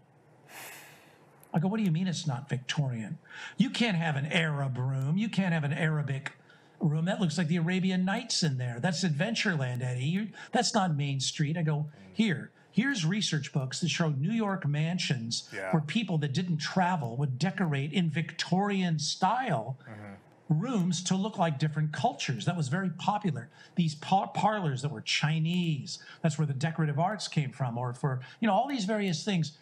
I 1.53 1.59
go, 1.59 1.69
what 1.69 1.79
do 1.79 1.83
you 1.83 1.91
mean 1.91 2.09
it's 2.09 2.27
not 2.27 2.49
Victorian? 2.49 3.19
You 3.57 3.71
can't 3.71 3.97
have 3.97 4.17
an 4.17 4.27
Arab 4.27 4.79
room. 4.79 5.17
You 5.17 5.29
can't 5.29 5.53
have 5.53 5.65
an 5.65 5.73
Arabic 5.73 6.33
room. 6.81 7.05
That 7.07 7.21
looks 7.21 7.39
like 7.39 7.49
the 7.49 7.57
Arabian 7.57 8.05
Nights 8.05 8.43
in 8.43 8.59
there. 8.59 8.79
That's 8.81 9.05
Adventureland, 9.05 9.83
Eddie. 9.83 10.05
You, 10.05 10.29
that's 10.53 10.75
not 10.75 10.97
Main 10.97 11.21
Street. 11.21 11.57
I 11.57 11.63
go, 11.63 11.87
here, 12.13 12.51
here's 12.71 13.05
research 13.05 13.53
books 13.53 13.81
that 13.81 13.89
show 13.89 14.11
New 14.11 14.33
York 14.33 14.67
mansions 14.67 15.49
Yeah. 15.53 15.73
where 15.73 15.83
people 15.83 16.19
that 16.19 16.33
didn't 16.33 16.59
travel 16.59 17.17
would 17.17 17.39
decorate 17.39 17.93
in 17.93 18.11
Victorian 18.11 18.99
style 18.99 19.79
mm-hmm. 19.83 20.61
rooms 20.61 21.03
to 21.05 21.17
look 21.17 21.39
like 21.39 21.59
different 21.59 21.93
cultures. 21.93 22.45
That 22.45 22.57
was 22.57 22.69
very 22.69 22.91
popular. 22.91 23.49
These 23.75 23.97
par- 23.97 24.31
parlors 24.35 24.83
that 24.83 24.91
were 24.93 25.01
Chinese, 25.01 25.99
that's 26.23 26.39
where 26.39 26.47
the 26.47 26.55
decorative 26.55 26.99
arts 26.99 27.27
came 27.27 27.51
from, 27.51 27.77
or 27.77 27.95
for, 27.95 28.21
you 28.41 28.47
know, 28.47 28.55
all 28.55 28.69
these 28.69 28.85
various 28.85 29.25
things. 29.25 29.59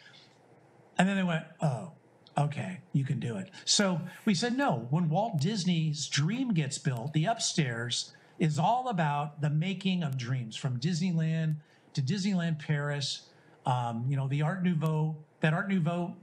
And 0.99 1.09
then 1.09 1.17
they 1.17 1.23
went, 1.23 1.45
oh, 1.61 1.93
okay, 2.39 2.81
you 2.93 3.05
can 3.05 3.19
do 3.19 3.37
it. 3.37 3.51
So 3.65 4.01
we 4.25 4.35
said, 4.35 4.57
no, 4.57 4.87
when 4.91 5.09
Walt 5.09 5.41
Disney's 5.41 6.07
dream 6.09 6.53
gets 6.53 6.79
built, 6.79 7.13
the 7.13 7.25
upstairs 7.27 8.13
is 8.39 8.59
all 8.59 8.89
about 8.89 9.41
the 9.41 9.51
making 9.51 10.03
of 10.03 10.17
dreams 10.19 10.57
from 10.57 10.79
Disneyland 10.79 11.57
to 11.95 12.03
Disneyland 12.03 12.59
Paris. 12.59 13.31
Um, 13.65 14.05
you 14.09 14.17
know, 14.17 14.29
the 14.29 14.43
Art 14.43 14.63
Nouveau, 14.63 15.17
that 15.41 15.55
Art 15.55 15.69
Nouveau 15.69 16.15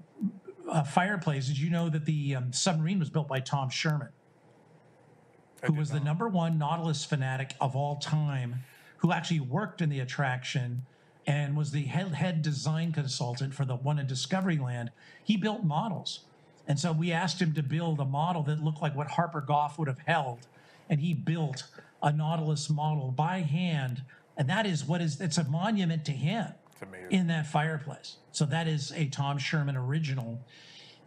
uh, 0.70 0.84
fireplace. 0.84 1.48
Did 1.48 1.58
you 1.58 1.70
know 1.70 1.90
that 1.90 2.06
the 2.06 2.36
um, 2.36 2.54
submarine 2.54 3.00
was 3.00 3.10
built 3.10 3.28
by 3.28 3.40
Tom 3.40 3.70
Scherman? 3.70 4.10
who 5.64 5.74
was 5.74 5.90
the 5.90 6.00
number 6.00 6.28
one 6.28 6.58
Nautilus 6.58 7.06
fanatic 7.06 7.56
of 7.62 7.76
all 7.76 7.96
time, 7.96 8.64
who 8.98 9.12
actually 9.12 9.40
worked 9.40 9.82
in 9.82 9.90
the 9.90 10.00
attraction 10.00 10.86
and 11.26 11.56
was 11.56 11.72
the 11.72 11.84
head, 11.84 12.14
head 12.14 12.42
design 12.42 12.92
consultant 12.92 13.54
for 13.54 13.66
the 13.66 13.76
one 13.76 14.00
in 14.00 14.08
Discoveryland. 14.08 14.90
He 15.24 15.38
built 15.38 15.64
models. 15.64 16.22
And 16.68 16.80
so 16.80 16.92
we 16.92 17.12
asked 17.12 17.42
him 17.42 17.54
to 17.54 17.64
build 17.64 18.00
a 18.00 18.06
model 18.06 18.44
that 18.44 18.64
looked 18.64 18.82
like 18.82 18.96
what 18.96 19.08
Harper 19.12 19.42
Goff 19.42 19.78
would 19.80 19.88
have 19.88 20.00
held. 20.06 20.40
And 20.90 21.00
he 21.00 21.14
built 21.14 21.64
a 22.02 22.12
Nautilus 22.12 22.70
model 22.70 23.12
by 23.12 23.40
hand. 23.40 24.04
And 24.38 24.50
that 24.50 24.66
is 24.66 24.86
what 24.86 25.02
is, 25.02 25.20
it's 25.22 25.38
a 25.38 25.44
monument 25.46 26.06
to 26.06 26.12
him 26.12 26.54
in 27.10 27.28
that 27.28 27.48
fireplace. 27.48 28.18
So 28.32 28.46
that 28.46 28.68
is 28.68 28.92
a 28.96 29.08
Tom 29.08 29.38
Scherman 29.38 29.76
original 29.78 30.42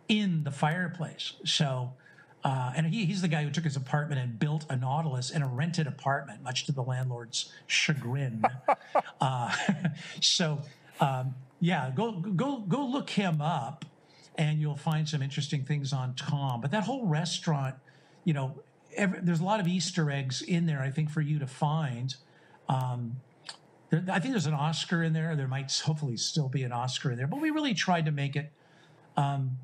in 0.08 0.44
the 0.44 0.50
fireplace. 0.50 1.34
So, 1.44 1.92
uh, 2.44 2.72
and 2.76 2.86
he, 2.86 3.04
he's 3.06 3.22
the 3.22 3.28
guy 3.28 3.42
who 3.42 3.50
took 3.50 3.64
his 3.64 3.76
apartment 3.76 4.20
and 4.20 4.38
built 4.38 4.66
a 4.68 4.76
Nautilus 4.76 5.30
in 5.30 5.42
a 5.42 5.48
rented 5.48 5.86
apartment, 5.86 6.42
much 6.42 6.66
to 6.66 6.72
the 6.72 6.82
landlord's 6.82 7.52
chagrin. 7.66 8.44
uh, 9.20 9.52
so, 10.20 10.60
um, 11.00 11.34
yeah, 11.60 11.90
go 11.94 12.12
go 12.12 12.58
go 12.60 12.86
look 12.86 13.10
him 13.10 13.40
up, 13.40 13.84
and 14.36 14.60
you'll 14.60 14.76
find 14.76 15.08
some 15.08 15.22
interesting 15.22 15.64
things 15.64 15.92
on 15.92 16.14
Tom. 16.14 16.60
But 16.60 16.70
that 16.70 16.84
whole 16.84 17.06
restaurant, 17.06 17.74
you 18.24 18.34
know, 18.34 18.54
every, 18.94 19.20
there's 19.20 19.40
a 19.40 19.44
lot 19.44 19.58
of 19.58 19.66
Easter 19.66 20.10
eggs 20.10 20.42
in 20.42 20.66
there. 20.66 20.80
I 20.80 20.90
think 20.90 21.10
for 21.10 21.20
you 21.20 21.38
to 21.38 21.46
find. 21.46 22.14
Um, 22.68 23.16
there, 23.90 24.04
I 24.08 24.18
think 24.18 24.32
there's 24.32 24.46
an 24.46 24.54
Oscar 24.54 25.02
in 25.02 25.12
there. 25.12 25.36
There 25.36 25.48
might 25.48 25.72
hopefully 25.72 26.16
still 26.16 26.48
be 26.48 26.62
an 26.64 26.72
Oscar 26.72 27.10
in 27.10 27.16
there, 27.16 27.26
but 27.26 27.40
we 27.40 27.50
really 27.50 27.74
tried 27.74 28.04
to 28.06 28.12
make 28.12 28.36
it 28.36 28.52
um, 29.16 29.58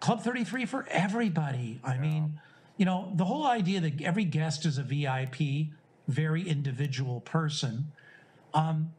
Club 0.00 0.22
33 0.22 0.66
for 0.66 0.86
everybody. 0.90 1.80
I 1.84 1.98
mean, 1.98 2.40
you 2.76 2.86
know, 2.86 3.12
the 3.14 3.24
whole 3.24 3.46
idea 3.46 3.80
that 3.80 4.00
every 4.00 4.24
guest 4.24 4.64
is 4.64 4.78
a 4.78 4.82
VIP, 4.82 5.68
very 6.08 6.48
individual 6.48 7.20
person. 7.20 7.92
Um, 8.54 8.92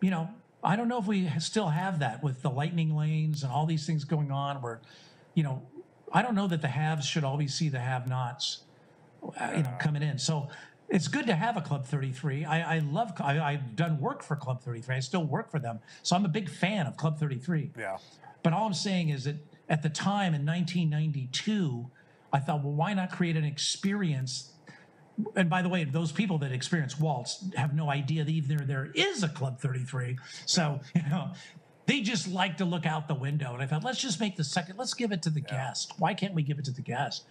you 0.00 0.10
know, 0.10 0.28
I 0.62 0.74
don't 0.74 0.88
know 0.88 0.98
if 0.98 1.06
we 1.06 1.30
still 1.38 1.68
have 1.68 2.00
that 2.00 2.22
with 2.22 2.42
the 2.42 2.50
lightning 2.50 2.96
lanes 2.96 3.44
and 3.44 3.52
all 3.52 3.64
these 3.64 3.86
things 3.86 4.04
going 4.04 4.32
on 4.32 4.60
where, 4.60 4.80
you 5.34 5.44
know, 5.44 5.62
I 6.12 6.22
don't 6.22 6.34
know 6.34 6.48
that 6.48 6.62
the 6.62 6.68
haves 6.68 7.06
should 7.06 7.22
always 7.24 7.54
see 7.54 7.68
the 7.68 7.78
have-nots, 7.78 8.62
uh, 9.22 9.52
you 9.56 9.62
know, 9.62 9.74
coming 9.78 10.02
in. 10.02 10.18
So 10.18 10.48
it's 10.88 11.06
good 11.06 11.26
to 11.26 11.34
have 11.34 11.56
a 11.56 11.60
Club 11.60 11.86
33. 11.86 12.44
I, 12.44 12.76
I 12.76 12.78
love, 12.80 13.12
I, 13.20 13.38
I've 13.38 13.76
done 13.76 14.00
work 14.00 14.22
for 14.22 14.34
Club 14.34 14.62
33. 14.62 14.96
I 14.96 15.00
still 15.00 15.24
work 15.24 15.50
for 15.50 15.58
them. 15.58 15.78
So 16.02 16.16
I'm 16.16 16.24
a 16.24 16.28
big 16.28 16.48
fan 16.48 16.86
of 16.86 16.96
Club 16.96 17.18
33. 17.18 17.70
Yeah. 17.78 17.98
But 18.42 18.52
all 18.52 18.66
I'm 18.66 18.74
saying 18.74 19.10
is 19.10 19.24
that 19.24 19.36
at 19.68 19.82
the 19.82 19.88
time 19.90 20.34
in 20.34 20.44
1992, 20.46 21.90
I 22.32 22.38
thought, 22.40 22.62
well, 22.62 22.72
why 22.72 22.94
not 22.94 23.10
create 23.12 23.36
an 23.36 23.44
experience? 23.44 24.52
And 25.34 25.50
by 25.50 25.62
the 25.62 25.68
way, 25.68 25.84
those 25.84 26.12
people 26.12 26.38
that 26.38 26.52
experience 26.52 26.98
Walt's 26.98 27.44
have 27.56 27.74
no 27.74 27.90
idea 27.90 28.24
that 28.24 28.30
even 28.30 28.56
there 28.56 28.66
there 28.66 28.90
is 28.94 29.22
a 29.22 29.28
Club 29.28 29.60
33. 29.60 30.16
So, 30.46 30.80
you 30.94 31.02
know, 31.10 31.32
they 31.86 32.00
just 32.00 32.28
like 32.28 32.58
to 32.58 32.64
look 32.64 32.86
out 32.86 33.08
the 33.08 33.14
window. 33.14 33.54
And 33.54 33.62
I 33.62 33.66
thought, 33.66 33.84
let's 33.84 34.00
just 34.00 34.20
make 34.20 34.36
the 34.36 34.44
second, 34.44 34.76
let's 34.76 34.94
give 34.94 35.10
it 35.12 35.22
to 35.22 35.30
the 35.30 35.40
guest. 35.40 35.94
Why 35.98 36.14
can't 36.14 36.34
we 36.34 36.42
give 36.42 36.58
it 36.58 36.64
to 36.66 36.72
the 36.72 36.82
guest? 36.82 37.24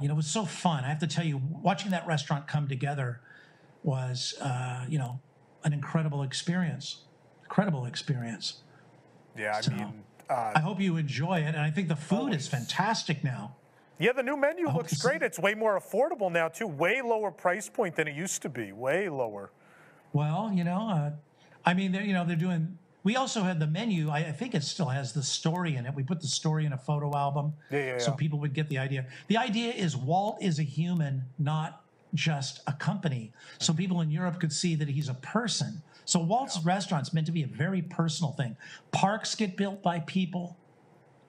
You 0.00 0.08
know, 0.08 0.14
it 0.14 0.16
was 0.16 0.26
so 0.26 0.44
fun. 0.44 0.84
I 0.84 0.88
have 0.88 1.00
to 1.00 1.06
tell 1.06 1.24
you, 1.24 1.40
watching 1.62 1.90
that 1.90 2.06
restaurant 2.06 2.48
come 2.48 2.66
together 2.66 3.20
was, 3.82 4.34
uh, 4.40 4.86
you 4.88 4.98
know, 4.98 5.20
an 5.64 5.72
incredible 5.72 6.22
experience. 6.22 7.02
Incredible 7.42 7.84
experience. 7.84 8.62
Yeah, 9.36 9.56
I 9.56 9.60
So- 9.60 9.72
mean, 9.72 10.04
uh, 10.32 10.52
I 10.54 10.60
hope 10.60 10.80
you 10.80 10.96
enjoy 10.96 11.40
it. 11.40 11.48
And 11.54 11.60
I 11.60 11.70
think 11.70 11.88
the 11.88 11.96
food 11.96 12.32
is 12.34 12.48
fantastic 12.48 13.22
now. 13.22 13.54
yeah, 13.98 14.12
the 14.12 14.22
new 14.22 14.36
menu 14.36 14.66
hope 14.68 14.82
looks 14.82 15.00
great. 15.00 15.22
It's 15.22 15.38
way 15.38 15.54
more 15.54 15.78
affordable 15.78 16.30
now, 16.32 16.48
too. 16.48 16.66
Way 16.66 17.02
lower 17.02 17.30
price 17.30 17.68
point 17.68 17.96
than 17.96 18.08
it 18.08 18.16
used 18.16 18.42
to 18.42 18.48
be. 18.48 18.72
Way 18.72 19.08
lower. 19.08 19.50
Well, 20.12 20.50
you 20.54 20.64
know, 20.64 20.88
uh, 20.90 21.10
I 21.64 21.74
mean, 21.74 21.92
they're, 21.92 22.02
you 22.02 22.12
know, 22.12 22.24
they're 22.24 22.36
doing. 22.36 22.78
We 23.04 23.16
also 23.16 23.42
had 23.42 23.58
the 23.58 23.66
menu. 23.66 24.10
I, 24.10 24.18
I 24.18 24.32
think 24.32 24.54
it 24.54 24.62
still 24.62 24.88
has 24.88 25.12
the 25.12 25.22
story 25.22 25.76
in 25.76 25.86
it. 25.86 25.94
We 25.94 26.02
put 26.04 26.20
the 26.20 26.26
story 26.28 26.66
in 26.66 26.72
a 26.72 26.78
photo 26.78 27.16
album, 27.16 27.52
Yeah, 27.70 27.78
yeah, 27.78 27.98
so 27.98 28.10
yeah. 28.12 28.16
people 28.16 28.38
would 28.40 28.54
get 28.54 28.68
the 28.68 28.78
idea. 28.78 29.06
The 29.28 29.36
idea 29.38 29.72
is 29.72 29.96
Walt 29.96 30.38
is 30.40 30.58
a 30.58 30.62
human, 30.62 31.24
not 31.38 31.82
just 32.14 32.60
a 32.66 32.72
company. 32.74 33.32
So 33.58 33.72
people 33.72 34.02
in 34.02 34.10
Europe 34.10 34.38
could 34.38 34.52
see 34.52 34.74
that 34.76 34.88
he's 34.88 35.08
a 35.08 35.14
person. 35.14 35.82
So 36.04 36.18
Walt's 36.20 36.58
restaurant's 36.64 37.12
meant 37.12 37.26
to 37.26 37.32
be 37.32 37.42
a 37.42 37.46
very 37.46 37.82
personal 37.82 38.32
thing. 38.32 38.56
Parks 38.90 39.34
get 39.34 39.56
built 39.56 39.82
by 39.82 40.00
people. 40.00 40.56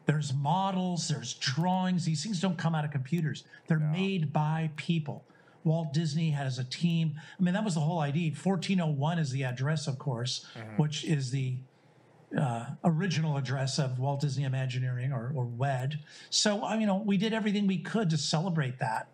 There's 0.06 0.34
models, 0.34 1.08
there's 1.08 1.34
drawings. 1.36 2.06
These 2.06 2.24
things 2.24 2.42
don't 2.42 2.58
come 2.58 2.76
out 2.76 2.84
of 2.84 2.92
computers. 2.92 3.46
They're 3.68 3.80
made 3.80 4.34
by 4.34 4.72
people. 4.76 5.24
Walt 5.64 5.94
Disney 5.94 6.32
has 6.32 6.60
a 6.60 6.64
team. 6.66 7.14
I 7.40 7.44
mean, 7.44 7.54
that 7.54 7.64
was 7.64 7.76
the 7.76 7.80
whole 7.80 8.00
idea. 8.00 8.32
1401 8.32 9.20
is 9.20 9.32
the 9.32 9.44
address, 9.46 9.88
of 9.88 9.98
course, 9.98 10.46
which 10.76 11.06
is 11.06 11.32
the 11.32 11.56
uh, 12.38 12.66
original 12.84 13.38
address 13.38 13.80
of 13.80 14.00
Walt 14.00 14.20
Disney 14.22 14.44
Imagineering 14.44 15.14
or, 15.14 15.32
or 15.34 15.46
WED. 15.46 16.00
So, 16.30 16.66
I 16.66 16.74
mean, 16.74 16.82
you 16.82 16.88
know, 16.88 16.98
we 16.98 17.16
did 17.16 17.32
everything 17.34 17.68
we 17.68 17.78
could 17.78 18.10
to 18.10 18.18
celebrate 18.18 18.80
that 18.80 19.08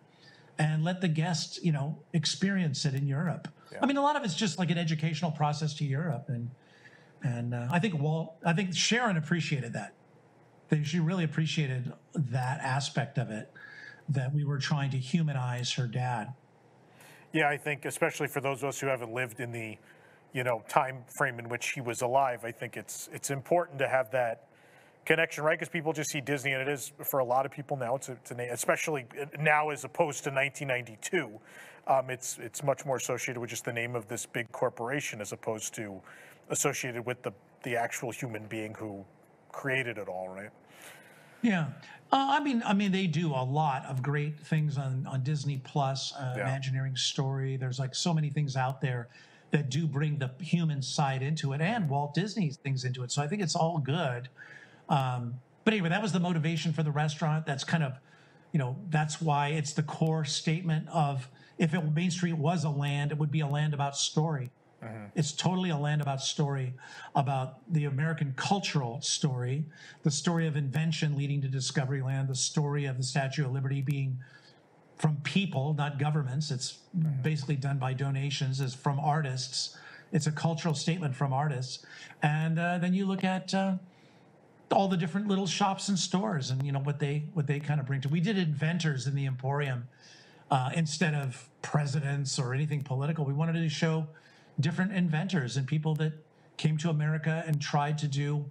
and 0.58 0.82
let 0.82 1.00
the 1.00 1.08
guests, 1.08 1.60
you 1.62 1.70
know, 1.70 1.98
experience 2.12 2.84
it 2.84 2.94
in 2.94 3.06
Europe. 3.06 3.48
I 3.80 3.86
mean, 3.86 3.96
a 3.96 4.02
lot 4.02 4.16
of 4.16 4.24
it's 4.24 4.34
just 4.34 4.58
like 4.58 4.70
an 4.70 4.78
educational 4.78 5.30
process 5.30 5.74
to 5.74 5.84
Europe, 5.84 6.24
and 6.28 6.50
and 7.22 7.54
uh, 7.54 7.68
I 7.70 7.78
think 7.78 8.00
Walt, 8.00 8.36
I 8.44 8.52
think 8.52 8.74
Sharon 8.74 9.16
appreciated 9.16 9.72
that. 9.74 9.94
They, 10.68 10.82
she 10.82 11.00
really 11.00 11.24
appreciated 11.24 11.92
that 12.14 12.60
aspect 12.60 13.18
of 13.18 13.30
it, 13.30 13.52
that 14.08 14.32
we 14.32 14.44
were 14.44 14.58
trying 14.58 14.90
to 14.92 14.98
humanize 14.98 15.72
her 15.74 15.86
dad. 15.86 16.32
Yeah, 17.32 17.48
I 17.48 17.56
think 17.56 17.84
especially 17.84 18.28
for 18.28 18.40
those 18.40 18.62
of 18.62 18.70
us 18.70 18.80
who 18.80 18.86
haven't 18.86 19.12
lived 19.12 19.40
in 19.40 19.52
the, 19.52 19.76
you 20.32 20.42
know, 20.42 20.62
time 20.68 21.04
frame 21.06 21.38
in 21.38 21.48
which 21.48 21.70
he 21.70 21.80
was 21.80 22.02
alive, 22.02 22.44
I 22.44 22.52
think 22.52 22.76
it's 22.76 23.08
it's 23.12 23.30
important 23.30 23.78
to 23.80 23.88
have 23.88 24.10
that 24.12 24.48
connection, 25.04 25.44
right? 25.44 25.58
Because 25.58 25.70
people 25.70 25.92
just 25.92 26.10
see 26.10 26.20
Disney, 26.20 26.52
and 26.52 26.62
it 26.62 26.68
is 26.68 26.92
for 27.08 27.20
a 27.20 27.24
lot 27.24 27.46
of 27.46 27.52
people 27.52 27.76
now. 27.76 27.96
It's 27.96 28.08
a, 28.08 28.12
it's 28.12 28.30
a 28.30 28.34
name, 28.34 28.50
especially 28.50 29.06
now 29.38 29.70
as 29.70 29.84
opposed 29.84 30.24
to 30.24 30.30
1992. 30.30 31.40
Um, 31.86 32.10
it's 32.10 32.38
it's 32.38 32.62
much 32.62 32.84
more 32.86 32.96
associated 32.96 33.40
with 33.40 33.50
just 33.50 33.64
the 33.64 33.72
name 33.72 33.96
of 33.96 34.06
this 34.08 34.26
big 34.26 34.50
corporation 34.52 35.20
as 35.20 35.32
opposed 35.32 35.74
to 35.74 36.00
associated 36.50 37.04
with 37.04 37.22
the 37.22 37.32
the 37.62 37.76
actual 37.76 38.10
human 38.10 38.46
being 38.46 38.74
who 38.74 39.04
created 39.52 39.98
it 39.98 40.08
all, 40.08 40.28
right? 40.28 40.50
Yeah, 41.42 41.66
uh, 42.12 42.28
I 42.30 42.40
mean, 42.40 42.62
I 42.66 42.74
mean, 42.74 42.92
they 42.92 43.06
do 43.06 43.28
a 43.32 43.42
lot 43.44 43.86
of 43.86 44.02
great 44.02 44.38
things 44.38 44.76
on 44.76 45.06
on 45.06 45.22
Disney 45.22 45.60
Plus, 45.64 46.12
uh, 46.14 46.34
Yeah. 46.36 46.42
Imagineering 46.42 46.96
Story. 46.96 47.56
There's 47.56 47.78
like 47.78 47.94
so 47.94 48.12
many 48.12 48.30
things 48.30 48.56
out 48.56 48.80
there 48.80 49.08
that 49.50 49.68
do 49.68 49.86
bring 49.86 50.18
the 50.18 50.30
human 50.40 50.82
side 50.82 51.22
into 51.22 51.52
it, 51.54 51.60
and 51.60 51.88
Walt 51.88 52.14
Disney's 52.14 52.56
things 52.56 52.84
into 52.84 53.02
it. 53.02 53.10
So 53.10 53.22
I 53.22 53.26
think 53.26 53.42
it's 53.42 53.56
all 53.56 53.78
good. 53.78 54.28
Um, 54.88 55.34
but 55.64 55.74
anyway, 55.74 55.88
that 55.88 56.02
was 56.02 56.12
the 56.12 56.20
motivation 56.20 56.72
for 56.72 56.82
the 56.82 56.90
restaurant. 56.90 57.46
That's 57.46 57.64
kind 57.64 57.82
of, 57.82 57.98
you 58.52 58.58
know, 58.58 58.76
that's 58.90 59.20
why 59.20 59.48
it's 59.48 59.72
the 59.72 59.82
core 59.82 60.24
statement 60.24 60.88
of 60.88 61.28
if 61.60 61.74
it, 61.74 61.94
Main 61.94 62.10
Street 62.10 62.32
was 62.32 62.64
a 62.64 62.70
land, 62.70 63.12
it 63.12 63.18
would 63.18 63.30
be 63.30 63.40
a 63.40 63.46
land 63.46 63.74
about 63.74 63.96
story. 63.96 64.50
It's 65.14 65.32
totally 65.32 65.68
a 65.68 65.76
land 65.76 66.00
about 66.00 66.22
story, 66.22 66.72
about 67.14 67.58
the 67.70 67.84
American 67.84 68.32
cultural 68.34 69.02
story, 69.02 69.66
the 70.04 70.10
story 70.10 70.46
of 70.46 70.56
invention 70.56 71.18
leading 71.18 71.42
to 71.42 71.48
Discoveryland, 71.48 72.28
the 72.28 72.34
story 72.34 72.86
of 72.86 72.96
the 72.96 73.02
Statue 73.02 73.44
of 73.44 73.52
Liberty 73.52 73.82
being 73.82 74.18
from 74.96 75.16
people, 75.16 75.74
not 75.74 75.98
governments. 75.98 76.50
It's 76.50 76.78
basically 77.22 77.56
done 77.56 77.78
by 77.78 77.92
donations. 77.92 78.60
Is 78.62 78.74
from 78.74 78.98
artists. 78.98 79.76
It's 80.12 80.26
a 80.26 80.32
cultural 80.32 80.74
statement 80.74 81.14
from 81.14 81.34
artists, 81.34 81.84
and 82.22 82.58
uh, 82.58 82.78
then 82.78 82.94
you 82.94 83.04
look 83.04 83.22
at. 83.22 83.52
Uh, 83.52 83.74
all 84.72 84.86
the 84.86 84.96
different 84.96 85.26
little 85.26 85.48
shops 85.48 85.88
and 85.88 85.98
stores 85.98 86.50
and 86.50 86.64
you 86.64 86.70
know 86.70 86.78
what 86.78 87.00
they 87.00 87.24
what 87.34 87.48
they 87.48 87.58
kind 87.58 87.80
of 87.80 87.86
bring 87.86 88.00
to 88.00 88.08
we 88.08 88.20
did 88.20 88.38
inventors 88.38 89.08
in 89.08 89.16
the 89.16 89.26
emporium 89.26 89.88
uh, 90.50 90.70
instead 90.74 91.14
of 91.14 91.48
presidents 91.62 92.38
or 92.38 92.54
anything 92.54 92.82
political 92.82 93.24
we 93.24 93.32
wanted 93.32 93.54
to 93.54 93.68
show 93.68 94.06
different 94.58 94.92
inventors 94.92 95.56
and 95.56 95.66
people 95.66 95.94
that 95.94 96.12
came 96.56 96.76
to 96.76 96.90
america 96.90 97.44
and 97.46 97.60
tried 97.60 97.96
to 97.98 98.08
do 98.08 98.44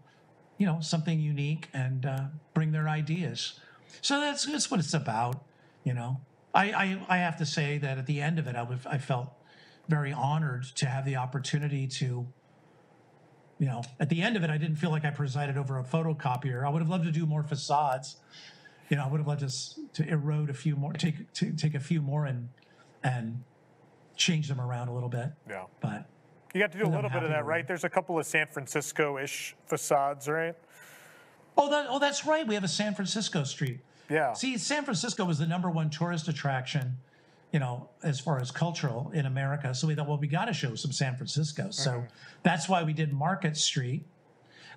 you 0.57 0.65
know 0.65 0.79
something 0.81 1.19
unique 1.19 1.67
and 1.73 2.05
uh, 2.05 2.23
bring 2.53 2.71
their 2.71 2.87
ideas 2.87 3.59
so 4.01 4.19
that's 4.19 4.45
that's 4.45 4.69
what 4.69 4.79
it's 4.79 4.93
about 4.93 5.43
you 5.83 5.93
know 5.93 6.19
I, 6.53 6.71
I 6.71 7.01
i 7.09 7.17
have 7.17 7.37
to 7.37 7.45
say 7.45 7.77
that 7.79 7.97
at 7.97 8.05
the 8.05 8.21
end 8.21 8.39
of 8.39 8.47
it 8.47 8.55
i, 8.55 8.67
I 8.85 8.97
felt 8.97 9.29
very 9.87 10.13
honored 10.13 10.65
to 10.75 10.85
have 10.85 11.03
the 11.05 11.15
opportunity 11.15 11.87
to 11.87 12.27
you 13.59 13.65
know, 13.65 13.83
at 13.99 14.09
the 14.09 14.21
end 14.21 14.37
of 14.37 14.43
it, 14.43 14.49
I 14.49 14.57
didn't 14.57 14.77
feel 14.77 14.89
like 14.89 15.03
I 15.03 15.09
presided 15.09 15.57
over 15.57 15.77
a 15.77 15.83
photocopier. 15.83 16.65
I 16.65 16.69
would 16.69 16.81
have 16.81 16.89
loved 16.89 17.03
to 17.03 17.11
do 17.11 17.25
more 17.25 17.43
facades. 17.43 18.15
You 18.89 18.97
know, 18.97 19.05
I 19.05 19.07
would 19.07 19.19
have 19.19 19.27
loved 19.27 19.41
to, 19.41 19.45
s- 19.45 19.79
to 19.93 20.07
erode 20.07 20.49
a 20.49 20.53
few 20.53 20.75
more, 20.75 20.93
take 20.93 21.31
to 21.33 21.51
take 21.51 21.75
a 21.75 21.79
few 21.79 22.01
more 22.01 22.25
and 22.25 22.49
and 23.03 23.43
change 24.15 24.47
them 24.47 24.59
around 24.59 24.89
a 24.89 24.93
little 24.93 25.09
bit. 25.09 25.29
Yeah. 25.47 25.65
But 25.79 26.05
You 26.53 26.59
got 26.59 26.71
to 26.73 26.77
do 26.77 26.85
a 26.85 26.89
little 26.89 27.09
bit 27.09 27.23
of 27.23 27.29
that, 27.29 27.45
right? 27.45 27.65
There's 27.67 27.83
a 27.83 27.89
couple 27.89 28.19
of 28.19 28.25
San 28.25 28.47
Francisco-ish 28.47 29.55
facades, 29.67 30.27
right? 30.27 30.55
oh, 31.59 31.69
that 31.69 31.85
oh, 31.89 31.99
that's 31.99 32.25
right. 32.25 32.47
We 32.47 32.55
have 32.55 32.63
a 32.63 32.69
San 32.69 32.95
Francisco 32.95 33.43
street. 33.43 33.79
Yeah. 34.09 34.33
See, 34.33 34.57
San 34.57 34.83
Francisco 34.83 35.25
was 35.25 35.37
the 35.37 35.45
number 35.45 35.69
one 35.69 35.89
tourist 35.89 36.27
attraction, 36.27 36.97
you 37.51 37.59
know, 37.59 37.89
as 38.01 38.19
far 38.19 38.39
as 38.39 38.49
cultural 38.49 39.11
in 39.13 39.25
America. 39.25 39.75
So 39.75 39.87
we 39.87 39.93
thought, 39.93 40.07
well, 40.07 40.17
we 40.17 40.27
got 40.27 40.45
to 40.45 40.53
show 40.53 40.73
some 40.75 40.91
San 40.91 41.15
Francisco. 41.15 41.69
So 41.69 41.91
mm-hmm. 41.91 42.05
that's 42.41 42.67
why 42.67 42.83
we 42.83 42.93
did 42.93 43.13
Market 43.13 43.55
Street 43.55 44.05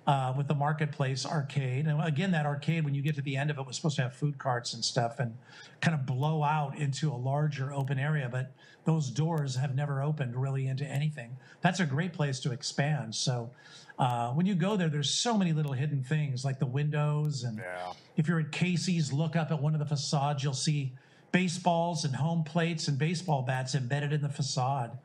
uh, 0.05 0.33
with 0.35 0.47
the 0.47 0.53
Marketplace 0.55 1.25
arcade. 1.25 1.87
And 1.87 2.01
again, 2.03 2.31
that 2.31 2.45
arcade, 2.45 2.83
when 2.83 2.93
you 2.93 3.01
get 3.01 3.15
to 3.15 3.21
the 3.21 3.37
end 3.37 3.49
of 3.49 3.57
it, 3.57 3.65
was 3.65 3.75
supposed 3.75 3.95
to 3.97 4.01
have 4.03 4.13
food 4.13 4.37
carts 4.37 4.73
and 4.73 4.83
stuff 4.83 5.19
and 5.19 5.37
kind 5.81 5.95
of 5.95 6.05
blow 6.05 6.43
out 6.43 6.77
into 6.77 7.11
a 7.11 7.15
larger 7.15 7.71
open 7.73 7.97
area. 7.97 8.27
But 8.31 8.51
those 8.85 9.09
doors 9.09 9.55
have 9.55 9.75
never 9.75 10.01
opened 10.01 10.35
really 10.35 10.67
into 10.67 10.85
anything. 10.85 11.37
That's 11.61 11.79
a 11.79 11.85
great 11.85 12.11
place 12.11 12.39
to 12.41 12.51
expand. 12.51 13.15
So 13.15 13.49
uh, 13.97 14.31
when 14.31 14.45
you 14.45 14.55
go 14.55 14.75
there, 14.75 14.89
there's 14.89 15.09
so 15.09 15.37
many 15.37 15.53
little 15.53 15.71
hidden 15.73 16.03
things 16.03 16.43
like 16.43 16.59
the 16.59 16.65
windows 16.65 17.43
and 17.43 17.59
Yeah. 17.59 17.93
if 18.17 18.27
you're 18.27 18.41
at 18.41 18.51
Casey's, 18.51 19.13
look 19.13 19.35
up 19.37 19.51
at 19.51 19.61
one 19.61 19.73
of 19.73 19.79
the 19.79 19.85
facades, 19.85 20.43
you'll 20.43 20.53
see 20.53 20.91
baseballs 21.31 22.03
and 22.03 22.15
home 22.15 22.43
plates 22.43 22.87
and 22.87 22.97
baseball 22.97 23.41
bats 23.41 23.73
embedded 23.73 24.11
in 24.11 24.21
the 24.21 24.29
facade. 24.29 24.97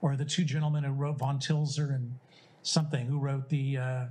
Or 0.00 0.16
the 0.16 0.24
two 0.24 0.44
gentlemen 0.44 0.84
who 0.84 0.92
wrote 0.92 1.18
Von 1.18 1.38
Tilzer 1.38 1.94
and 1.94 2.18
something 2.62 3.06
who 3.06 3.18
wrote 3.18 3.48
the 3.48 3.76
uh, 3.78 4.04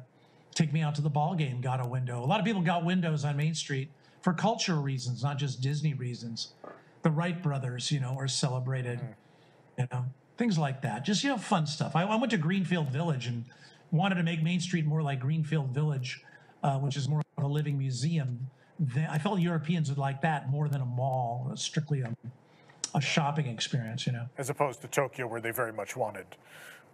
Take 0.55 0.71
Me 0.71 0.81
Out 0.81 0.95
to 0.95 1.01
the 1.01 1.09
Ball 1.09 1.35
Game 1.35 1.59
got 1.59 1.85
a 1.85 1.87
window. 1.87 2.23
A 2.23 2.25
lot 2.25 2.39
of 2.39 2.45
people 2.45 2.61
got 2.61 2.83
windows 2.85 3.25
on 3.25 3.35
Main 3.35 3.53
Street 3.53 3.91
for 4.21 4.33
cultural 4.33 4.81
reasons, 4.81 5.21
not 5.21 5.37
just 5.37 5.61
Disney 5.61 5.93
reasons. 5.93 6.53
The 7.03 7.11
Wright 7.11 7.43
brothers, 7.43 7.91
you 7.91 7.99
know, 7.99 8.15
are 8.17 8.29
celebrated, 8.29 9.01
you 9.77 9.85
know, 9.91 10.05
things 10.37 10.57
like 10.57 10.81
that. 10.81 11.03
Just, 11.03 11.23
you 11.23 11.29
know, 11.29 11.37
fun 11.37 11.67
stuff. 11.67 11.95
I, 11.95 12.03
I 12.03 12.15
went 12.15 12.31
to 12.31 12.37
Greenfield 12.37 12.89
Village 12.89 13.27
and 13.27 13.43
wanted 13.91 14.15
to 14.15 14.23
make 14.23 14.41
Main 14.41 14.61
Street 14.61 14.85
more 14.85 15.01
like 15.01 15.19
Greenfield 15.19 15.69
Village, 15.71 16.23
uh, 16.63 16.79
which 16.79 16.95
is 16.95 17.09
more 17.09 17.21
of 17.37 17.43
a 17.43 17.47
living 17.47 17.77
museum. 17.77 18.49
I 19.09 19.19
felt 19.19 19.39
Europeans 19.41 19.89
would 19.89 19.97
like 19.97 20.21
that 20.21 20.49
more 20.49 20.69
than 20.69 20.81
a 20.81 20.85
mall, 20.85 21.51
strictly 21.55 22.01
a, 22.01 22.15
a 22.95 23.01
shopping 23.01 23.47
experience, 23.47 24.07
you 24.07 24.13
know. 24.13 24.27
As 24.37 24.49
opposed 24.49 24.81
to 24.81 24.87
Tokyo, 24.87 25.27
where 25.27 25.41
they 25.41 25.51
very 25.51 25.73
much 25.73 25.97
wanted 25.97 26.25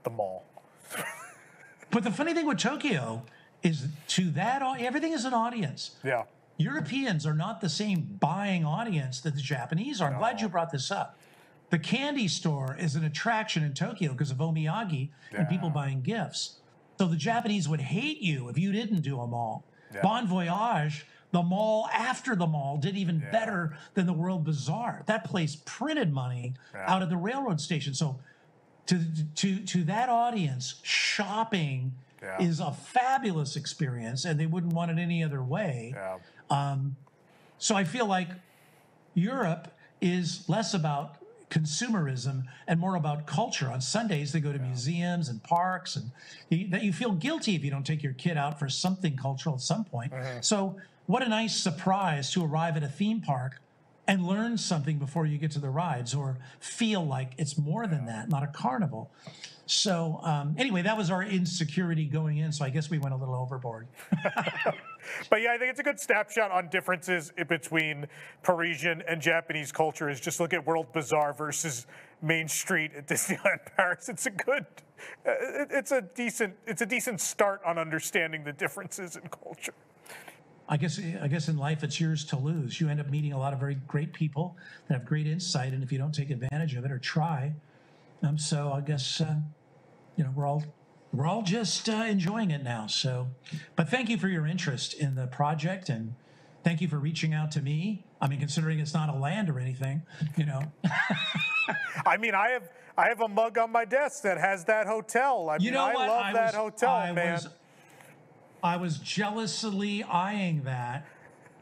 the 0.04 0.10
mall. 0.10 0.46
But 1.92 2.04
the 2.04 2.12
funny 2.12 2.34
thing 2.34 2.48
with 2.48 2.58
Tokyo 2.58 3.24
is 3.64 3.88
to 4.08 4.30
that, 4.32 4.62
everything 4.80 5.14
is 5.14 5.26
an 5.26 5.34
audience. 5.34 5.92
Yeah. 6.04 6.24
Europeans 6.58 7.26
are 7.26 7.34
not 7.34 7.62
the 7.62 7.70
same 7.70 8.18
buying 8.20 8.66
audience 8.66 9.22
that 9.22 9.36
the 9.36 9.42
Japanese 9.42 10.02
are. 10.02 10.12
I'm 10.12 10.20
glad 10.20 10.42
you 10.42 10.50
brought 10.50 10.72
this 10.72 10.92
up. 10.92 11.18
The 11.70 11.80
candy 11.80 12.28
store 12.28 12.76
is 12.78 12.96
an 12.96 13.04
attraction 13.04 13.64
in 13.64 13.74
Tokyo 13.74 14.12
because 14.12 14.30
of 14.32 14.38
omiyage 14.38 15.10
and 15.34 15.48
people 15.48 15.70
buying 15.70 16.02
gifts. 16.02 16.58
So 17.00 17.08
the 17.08 17.16
Japanese 17.16 17.68
would 17.68 17.82
hate 17.82 18.20
you 18.22 18.50
if 18.50 18.58
you 18.58 18.72
didn't 18.72 19.02
do 19.02 19.20
a 19.20 19.28
mall. 19.28 19.64
Bon 20.04 20.28
Voyage, 20.28 21.06
the 21.32 21.42
mall 21.42 21.90
after 21.94 22.36
the 22.36 22.48
mall, 22.48 22.78
did 22.78 22.96
even 22.96 23.24
better 23.32 23.76
than 23.94 24.06
the 24.06 24.14
World 24.14 24.44
Bazaar. 24.44 25.04
That 25.06 25.24
place 25.24 25.58
printed 25.66 26.14
money 26.14 26.54
out 26.76 27.02
of 27.02 27.10
the 27.10 27.18
railroad 27.18 27.60
station. 27.60 27.94
So 27.94 28.20
to 28.88 29.00
to 29.36 29.60
to 29.60 29.84
that 29.86 30.10
audience, 30.10 30.76
shopping 30.84 31.94
Yeah. 32.22 32.42
is 32.42 32.60
a 32.60 32.72
fabulous 32.72 33.56
experience, 33.56 34.26
and 34.26 34.40
they 34.40 34.46
wouldn't 34.46 34.74
want 34.74 34.92
it 34.92 35.00
any 35.00 35.24
other 35.24 35.42
way. 35.42 35.94
Yeah. 35.96 36.18
Um, 36.50 36.96
so 37.58 37.76
I 37.76 37.84
feel 37.84 38.06
like 38.06 38.30
Europe 39.14 39.70
is 40.02 40.48
less 40.48 40.74
about 40.74 41.18
consumerism 41.52 42.46
and 42.68 42.80
more 42.80 42.96
about 42.96 43.28
culture. 43.28 43.70
On 43.70 43.82
Sundays, 43.82 44.32
they 44.32 44.40
go 44.40 44.52
to 44.52 44.60
museums 44.60 45.30
and 45.30 45.44
parks, 45.44 45.96
and 45.96 46.12
you, 46.50 46.68
that 46.70 46.84
you 46.84 46.94
feel 46.94 47.12
guilty 47.12 47.56
if 47.56 47.64
you 47.64 47.70
don't 47.70 47.86
take 47.86 48.02
your 48.02 48.14
kid 48.14 48.38
out 48.38 48.58
for 48.58 48.70
something 48.70 49.16
cultural 49.18 49.56
at 49.56 49.62
some 49.62 49.84
point. 49.84 50.12
Mm-hmm. 50.12 50.42
So, 50.42 50.78
what 51.06 51.22
a 51.22 51.30
nice 51.30 51.56
surprise 51.56 52.32
to 52.32 52.44
arrive 52.44 52.78
at 52.78 52.84
a 52.84 52.88
theme 52.88 53.22
park 53.22 53.62
and 54.08 54.26
learn 54.26 54.58
something 54.58 54.98
before 54.98 55.26
you 55.26 55.38
get 55.38 55.52
to 55.52 55.60
the 55.60 55.70
rides, 55.70 56.16
or 56.16 56.38
feel 56.60 57.06
like 57.06 57.34
it's 57.38 57.58
more 57.58 57.86
than 57.86 58.06
that, 58.06 58.30
not 58.30 58.44
a 58.44 58.48
carnival. 58.48 59.12
So, 59.72 60.20
um, 60.24 60.54
anyway, 60.58 60.82
that 60.82 60.98
was 60.98 61.10
our 61.10 61.24
insecurity 61.24 62.06
going 62.06 62.40
in. 62.40 62.52
So, 62.52 62.66
I 62.66 62.70
guess 62.70 62.90
we 62.90 62.98
went 62.98 63.14
a 63.14 63.18
little 63.18 63.36
overboard. 63.36 63.88
But 65.30 65.42
yeah, 65.42 65.54
I 65.54 65.58
think 65.58 65.72
it's 65.72 65.80
a 65.80 65.84
good 65.84 66.00
snapshot 66.00 66.52
on 66.52 66.70
differences 66.70 67.32
between 67.48 68.08
Parisian 68.44 69.02
and 69.08 69.22
Japanese 69.22 69.72
culture. 69.72 70.10
Is 70.10 70.20
just 70.20 70.40
look 70.40 70.54
at 70.54 70.66
World 70.66 70.94
Bazaar 70.94 71.34
versus 71.34 71.88
Main 72.22 72.48
Street 72.48 72.92
at 72.96 73.08
Disneyland 73.10 73.60
Paris. 73.76 74.10
It's 74.10 74.26
a 74.26 74.32
good, 74.32 74.66
uh, 75.26 75.32
it's 75.72 75.92
a 75.92 76.02
decent, 76.02 76.56
it's 76.66 76.82
a 76.82 76.86
decent 76.86 77.20
start 77.20 77.62
on 77.66 77.78
understanding 77.78 78.44
the 78.44 78.54
differences 78.54 79.16
in 79.16 79.24
culture. 79.30 79.74
I 80.70 80.78
guess 80.78 81.00
I 81.00 81.28
guess 81.28 81.50
in 81.50 81.58
life 81.58 81.84
it's 81.84 82.00
yours 82.00 82.24
to 82.26 82.38
lose. 82.38 82.80
You 82.80 82.88
end 82.88 83.02
up 83.02 83.10
meeting 83.10 83.34
a 83.34 83.40
lot 83.40 83.52
of 83.54 83.60
very 83.60 83.76
great 83.88 84.14
people 84.14 84.56
that 84.88 84.94
have 84.94 85.06
great 85.06 85.28
insight, 85.28 85.74
and 85.74 85.84
if 85.84 85.92
you 85.92 85.98
don't 85.98 86.14
take 86.14 86.30
advantage 86.30 86.76
of 86.76 86.86
it 86.86 86.92
or 86.92 87.00
try, 87.00 87.54
um, 88.24 88.38
so 88.38 88.72
I 88.72 88.82
guess 88.82 89.20
uh, 89.20 89.36
you 90.16 90.24
know 90.24 90.32
we're 90.36 90.46
all 90.46 90.64
we're 91.14 91.28
all 91.28 91.42
just 91.42 91.90
uh, 91.90 91.94
enjoying 92.08 92.52
it 92.52 92.64
now. 92.64 92.88
So, 92.88 93.28
but 93.76 93.90
thank 93.90 94.10
you 94.10 94.18
for 94.18 94.28
your 94.28 94.46
interest 94.48 94.94
in 94.94 95.16
the 95.16 95.28
project, 95.28 95.90
and 95.90 96.14
thank 96.64 96.80
you 96.82 96.88
for 96.88 96.98
reaching 97.00 97.34
out 97.34 97.52
to 97.52 97.62
me. 97.62 98.06
I 98.22 98.28
mean, 98.28 98.40
considering 98.40 98.80
it's 98.80 98.94
not 98.94 99.10
a 99.10 99.18
land 99.18 99.50
or 99.50 99.60
anything, 99.60 100.04
you 100.38 100.46
know. 100.46 100.62
I 102.06 102.18
mean, 102.18 102.34
I 102.36 102.50
have 102.52 102.70
I 102.98 103.08
have 103.08 103.22
a 103.22 103.28
mug 103.28 103.58
on 103.58 103.72
my 103.72 103.86
desk 103.86 104.24
that 104.24 104.38
has 104.38 104.66
that 104.66 104.88
hotel. 104.88 105.50
I 105.50 105.58
You 105.58 105.72
mean, 105.72 105.80
I 105.80 105.94
love 105.94 106.10
I 106.26 106.34
that 106.34 106.46
was- 106.48 106.56
hotel, 106.56 106.90
I 106.96 107.12
man. 107.12 107.34
Was, 107.34 107.48
I 108.64 108.78
was 108.78 108.98
jealously 109.00 110.04
eyeing 110.04 110.64
that. 110.64 111.08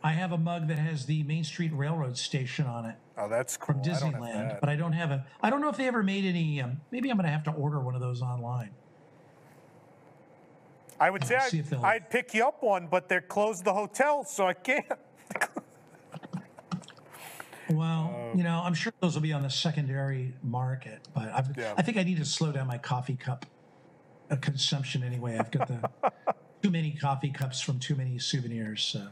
I 0.04 0.12
have 0.14 0.32
a 0.32 0.38
mug 0.38 0.68
that 0.68 0.80
has 0.80 1.06
the 1.06 1.24
Main 1.24 1.44
Street 1.44 1.72
Railroad 1.74 2.18
station 2.18 2.66
on 2.66 2.86
it. 2.86 2.96
Oh, 3.20 3.28
that's 3.30 3.58
cool. 3.58 3.76
from 3.76 3.80
I 3.84 3.88
Disneyland, 3.88 4.50
that. 4.50 4.62
but 4.62 4.70
I 4.70 4.76
don't 4.76 4.94
have 4.94 5.12
a. 5.12 5.26
I 5.42 5.50
don't 5.50 5.62
know 5.62 5.70
if 5.70 5.78
they 5.78 5.88
ever 5.88 6.02
made 6.04 6.26
any. 6.26 6.62
Um, 6.62 6.82
maybe 6.92 7.10
I'm 7.10 7.18
going 7.18 7.26
to 7.26 7.32
have 7.32 7.44
to 7.44 7.52
order 7.52 7.80
one 7.80 7.96
of 7.96 8.02
those 8.02 8.22
online. 8.22 8.72
I 11.00 11.10
would 11.10 11.24
say 11.24 11.38
I'd, 11.38 11.74
I'd 11.76 12.10
pick 12.10 12.34
you 12.34 12.46
up 12.46 12.62
one, 12.62 12.88
but 12.88 13.08
they're 13.08 13.22
closed 13.22 13.64
the 13.64 13.74
hotel, 13.74 14.24
so 14.26 14.48
I 14.48 14.54
can't. 14.54 14.86
Well, 17.72 18.12
Oh. 18.16 18.36
you 18.36 18.44
know, 18.44 18.62
I'm 18.64 18.74
sure 18.74 18.92
those 19.00 19.14
will 19.14 19.22
be 19.22 19.32
on 19.32 19.44
the 19.44 19.50
secondary 19.50 20.34
market, 20.42 21.08
but 21.14 21.30
I've, 21.32 21.56
Yeah. 21.56 21.76
I 21.78 21.84
think 21.84 21.98
I 21.98 22.04
need 22.04 22.18
to 22.18 22.26
slow 22.26 22.52
down 22.52 22.66
my 22.66 22.80
coffee 22.80 23.16
cup 23.16 23.46
uh, 24.32 24.38
consumption 24.38 25.04
anyway. 25.04 25.38
I've 25.38 25.52
got 25.52 25.68
the 25.68 25.92
too 26.64 26.72
many 26.72 26.92
coffee 26.92 27.30
cups 27.30 27.62
from 27.62 27.78
too 27.80 27.96
many 27.96 28.18
souvenirs. 28.18 28.84
So 28.84 29.08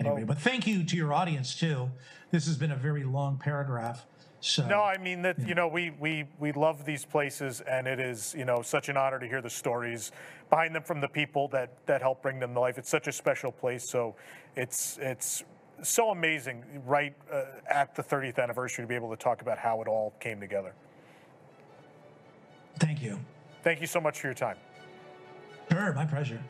anyway, 0.00 0.22
Oh. 0.22 0.26
but 0.26 0.38
thank 0.38 0.66
you 0.66 0.84
to 0.84 0.96
your 0.96 1.12
audience 1.12 1.54
too. 1.54 1.90
This 2.30 2.46
has 2.46 2.56
been 2.56 2.72
a 2.72 2.76
very 2.76 3.04
long 3.04 3.38
paragraph. 3.38 4.06
So 4.40 4.66
No, 4.66 4.82
I 4.82 4.98
mean 4.98 5.22
that 5.22 5.38
you 5.40 5.54
know 5.54 5.66
we 5.66 5.90
we 5.98 6.24
we 6.38 6.52
love 6.52 6.84
these 6.84 7.04
places, 7.04 7.62
and 7.62 7.86
it 7.86 7.98
is 7.98 8.34
you 8.36 8.44
know 8.44 8.62
such 8.62 8.88
an 8.88 8.96
honor 8.96 9.18
to 9.18 9.26
hear 9.26 9.40
the 9.40 9.50
stories 9.50 10.12
behind 10.50 10.74
them 10.74 10.82
from 10.82 11.00
the 11.00 11.08
people 11.08 11.48
that 11.48 11.70
that 11.86 12.02
help 12.02 12.22
bring 12.22 12.38
them 12.38 12.54
to 12.54 12.60
life. 12.60 12.78
It's 12.78 12.90
such 12.90 13.06
a 13.08 13.12
special 13.12 13.50
place, 13.50 13.88
so 13.88 14.14
it's 14.54 14.98
it's 15.00 15.42
so 15.82 16.10
amazing 16.10 16.64
right 16.86 17.14
uh, 17.32 17.44
at 17.68 17.94
the 17.94 18.02
30th 18.02 18.38
anniversary 18.38 18.84
to 18.84 18.88
be 18.88 18.94
able 18.94 19.10
to 19.10 19.16
talk 19.16 19.42
about 19.42 19.58
how 19.58 19.80
it 19.82 19.88
all 19.88 20.14
came 20.20 20.40
together. 20.40 20.72
thank 22.78 23.02
you. 23.02 23.18
Thank 23.62 23.80
you 23.80 23.86
so 23.86 24.00
much 24.00 24.20
for 24.20 24.26
your 24.28 24.34
time. 24.34 24.56
Sure, 25.70 25.92
my 25.92 26.04
pleasure. 26.06 26.40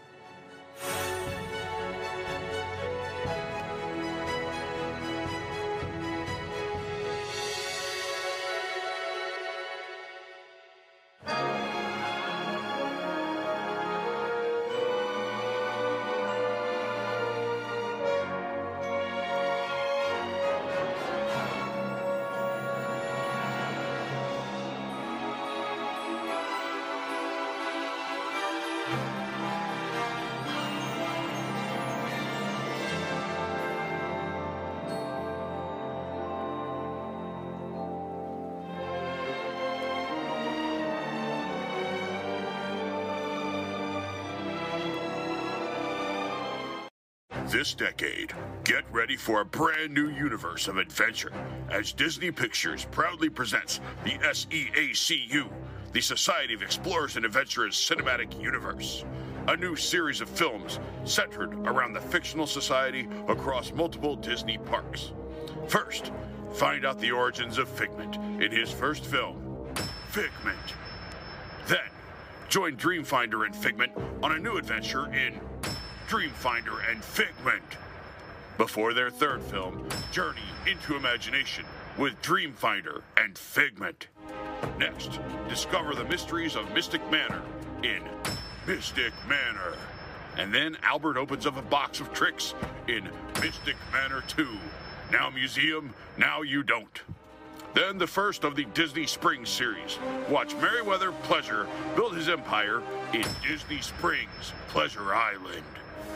This 47.57 47.73
decade, 47.73 48.35
get 48.65 48.85
ready 48.93 49.17
for 49.17 49.41
a 49.41 49.45
brand 49.47 49.95
new 49.95 50.11
universe 50.11 50.69
of 50.69 50.77
adventure 50.77 51.33
as 51.71 51.91
Disney 51.91 52.31
Pictures 52.31 52.85
proudly 52.91 53.31
presents 53.31 53.81
the 54.05 54.19
SEACU, 54.19 55.49
the 55.93 56.03
Society 56.03 56.53
of 56.53 56.61
Explorers 56.61 57.17
and 57.17 57.25
Adventurers 57.25 57.75
Cinematic 57.75 58.39
Universe. 58.39 59.07
A 59.49 59.57
new 59.57 59.75
series 59.75 60.21
of 60.21 60.29
films 60.29 60.81
centered 61.05 61.55
around 61.67 61.95
the 61.95 62.01
fictional 62.03 62.47
society 62.47 63.09
across 63.27 63.73
multiple 63.73 64.17
Disney 64.17 64.59
parks. 64.59 65.13
First, 65.67 66.13
find 66.53 66.85
out 66.85 67.01
the 67.01 67.13
origins 67.13 67.57
of 67.57 67.71
Figment 67.71 68.17
in 68.39 68.53
his 68.53 68.71
first 68.71 69.07
film, 69.07 69.67
Figment. 70.11 70.75
Then, 71.69 71.89
join 72.51 72.77
Dreamfinder 72.77 73.47
and 73.47 73.57
Figment 73.57 73.93
on 74.23 74.33
a 74.33 74.39
new 74.39 74.59
adventure 74.59 75.11
in 75.15 75.41
Dreamfinder 76.09 76.89
and 76.89 77.05
Figment. 77.05 77.63
Before 78.59 78.95
their 78.95 79.11
third 79.11 79.43
film, 79.43 79.87
Journey 80.13 80.39
into 80.67 80.95
Imagination 80.95 81.65
with 81.99 82.21
Dreamfinder 82.23 83.03
and 83.17 83.37
Figment. 83.37 84.07
Next, 84.79 85.19
discover 85.49 85.95
the 85.95 86.05
mysteries 86.05 86.55
of 86.55 86.73
Mystic 86.73 87.03
Manor 87.11 87.43
in 87.83 88.03
Mystic 88.67 89.13
Manor. 89.29 89.75
And 90.37 90.55
then 90.55 90.77
Albert 90.83 91.17
opens 91.17 91.45
up 91.45 91.57
a 91.57 91.63
box 91.63 91.99
of 91.99 92.13
tricks 92.13 92.55
in 92.87 93.09
Mystic 93.41 93.77
Manor 93.93 94.23
2. 94.29 94.47
Now 95.11 95.29
museum, 95.31 95.93
now 96.17 96.43
you 96.43 96.63
don't. 96.63 97.03
Then 97.75 97.99
the 97.99 98.07
first 98.07 98.45
of 98.45 98.55
the 98.57 98.65
Disney 98.67 99.07
Springs 99.07 99.49
series. 99.49 99.99
Watch 100.31 100.55
Merriweather 100.57 101.13
Pleasure 101.25 101.67
build 101.95 102.17
his 102.17 102.29
empire 102.29 102.81
in 103.13 103.25
Disney 103.47 103.81
Springs, 103.83 104.53
Pleasure 104.69 105.15
Island. 105.15 105.65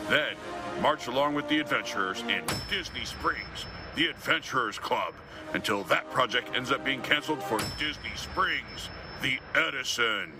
Then 0.09 0.35
march 0.81 1.07
along 1.07 1.35
with 1.35 1.47
the 1.47 1.59
adventurers 1.59 2.21
in 2.21 2.43
Disney 2.69 3.05
Springs, 3.05 3.65
the 3.95 4.07
Adventurers 4.07 4.79
Club, 4.79 5.13
until 5.53 5.83
that 5.83 6.09
project 6.11 6.55
ends 6.55 6.71
up 6.71 6.83
being 6.83 7.01
canceled 7.01 7.43
for 7.43 7.59
Disney 7.77 8.11
Springs, 8.15 8.89
the 9.21 9.39
Edison. 9.53 10.31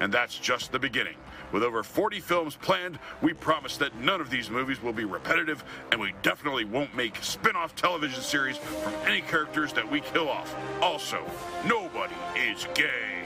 And 0.00 0.12
that's 0.12 0.38
just 0.38 0.72
the 0.72 0.78
beginning. 0.78 1.16
With 1.52 1.62
over 1.62 1.82
40 1.82 2.20
films 2.20 2.56
planned, 2.56 2.98
we 3.22 3.32
promise 3.32 3.76
that 3.78 3.96
none 3.96 4.20
of 4.20 4.30
these 4.30 4.50
movies 4.50 4.80
will 4.82 4.92
be 4.92 5.04
repetitive, 5.04 5.64
and 5.90 6.00
we 6.00 6.14
definitely 6.22 6.64
won't 6.64 6.94
make 6.94 7.16
spin 7.22 7.56
off 7.56 7.74
television 7.74 8.22
series 8.22 8.56
from 8.56 8.94
any 9.04 9.20
characters 9.20 9.72
that 9.72 9.90
we 9.90 10.00
kill 10.00 10.28
off. 10.28 10.54
Also, 10.80 11.18
nobody 11.66 12.14
is 12.36 12.66
gay. 12.74 13.19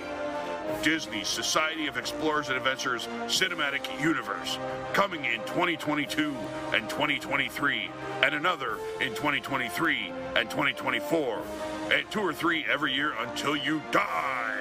Disney's 0.83 1.29
Society 1.29 1.87
of 1.87 1.97
Explorers 1.97 2.49
and 2.49 2.57
Adventurers 2.57 3.07
Cinematic 3.27 4.01
Universe, 4.01 4.59
coming 4.93 5.25
in 5.25 5.41
2022 5.41 6.37
and 6.73 6.89
2023, 6.89 7.91
and 8.23 8.35
another 8.35 8.79
in 9.01 9.11
2023 9.11 10.13
and 10.37 10.51
2024, 10.51 11.43
and 11.93 12.11
two 12.11 12.21
or 12.21 12.33
three 12.33 12.65
every 12.71 12.93
year 12.93 13.15
until 13.21 13.57
you 13.57 13.83
die. 13.91 14.54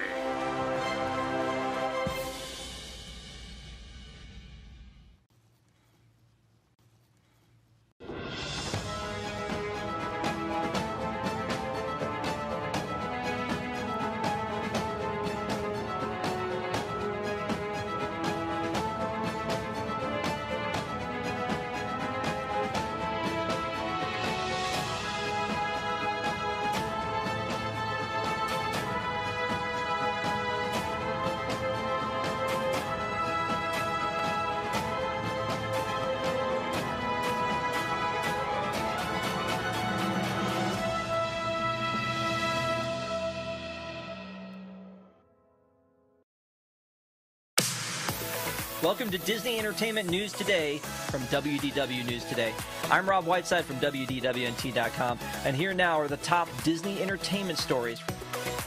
Welcome 48.93 49.09
to 49.09 49.17
Disney 49.17 49.57
Entertainment 49.57 50.07
News 50.07 50.31
Today 50.31 50.77
from 50.77 51.21
WDW 51.23 52.05
News 52.05 52.23
Today. 52.25 52.53
I'm 52.91 53.09
Rob 53.09 53.25
Whiteside 53.25 53.65
from 53.65 53.77
WDWNT.com, 53.77 55.17
and 55.45 55.55
here 55.55 55.73
now 55.73 55.99
are 55.99 56.07
the 56.07 56.17
top 56.17 56.47
Disney 56.61 57.01
entertainment 57.01 57.57
stories. 57.57 57.99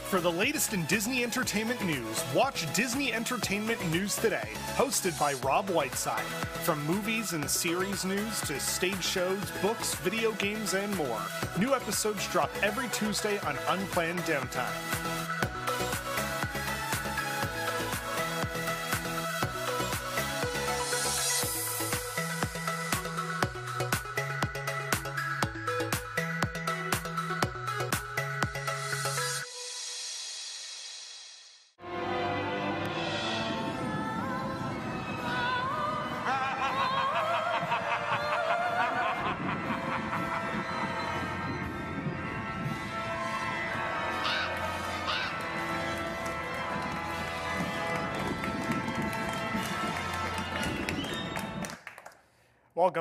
For 0.09 0.19
the 0.19 0.29
latest 0.29 0.73
in 0.73 0.83
Disney 0.87 1.23
entertainment 1.23 1.81
news, 1.85 2.25
watch 2.35 2.71
Disney 2.73 3.13
Entertainment 3.13 3.79
News 3.89 4.17
Today, 4.17 4.49
hosted 4.75 5.17
by 5.17 5.31
Rob 5.47 5.69
Whiteside. 5.69 6.25
From 6.65 6.85
movies 6.85 7.31
and 7.31 7.49
series 7.49 8.03
news 8.03 8.41
to 8.41 8.59
stage 8.59 9.01
shows, 9.01 9.39
books, 9.61 9.95
video 9.95 10.33
games, 10.33 10.73
and 10.73 10.93
more. 10.97 11.21
New 11.57 11.73
episodes 11.73 12.27
drop 12.33 12.51
every 12.61 12.89
Tuesday 12.89 13.39
on 13.39 13.57
Unplanned 13.69 14.19
Downtime. 14.19 15.16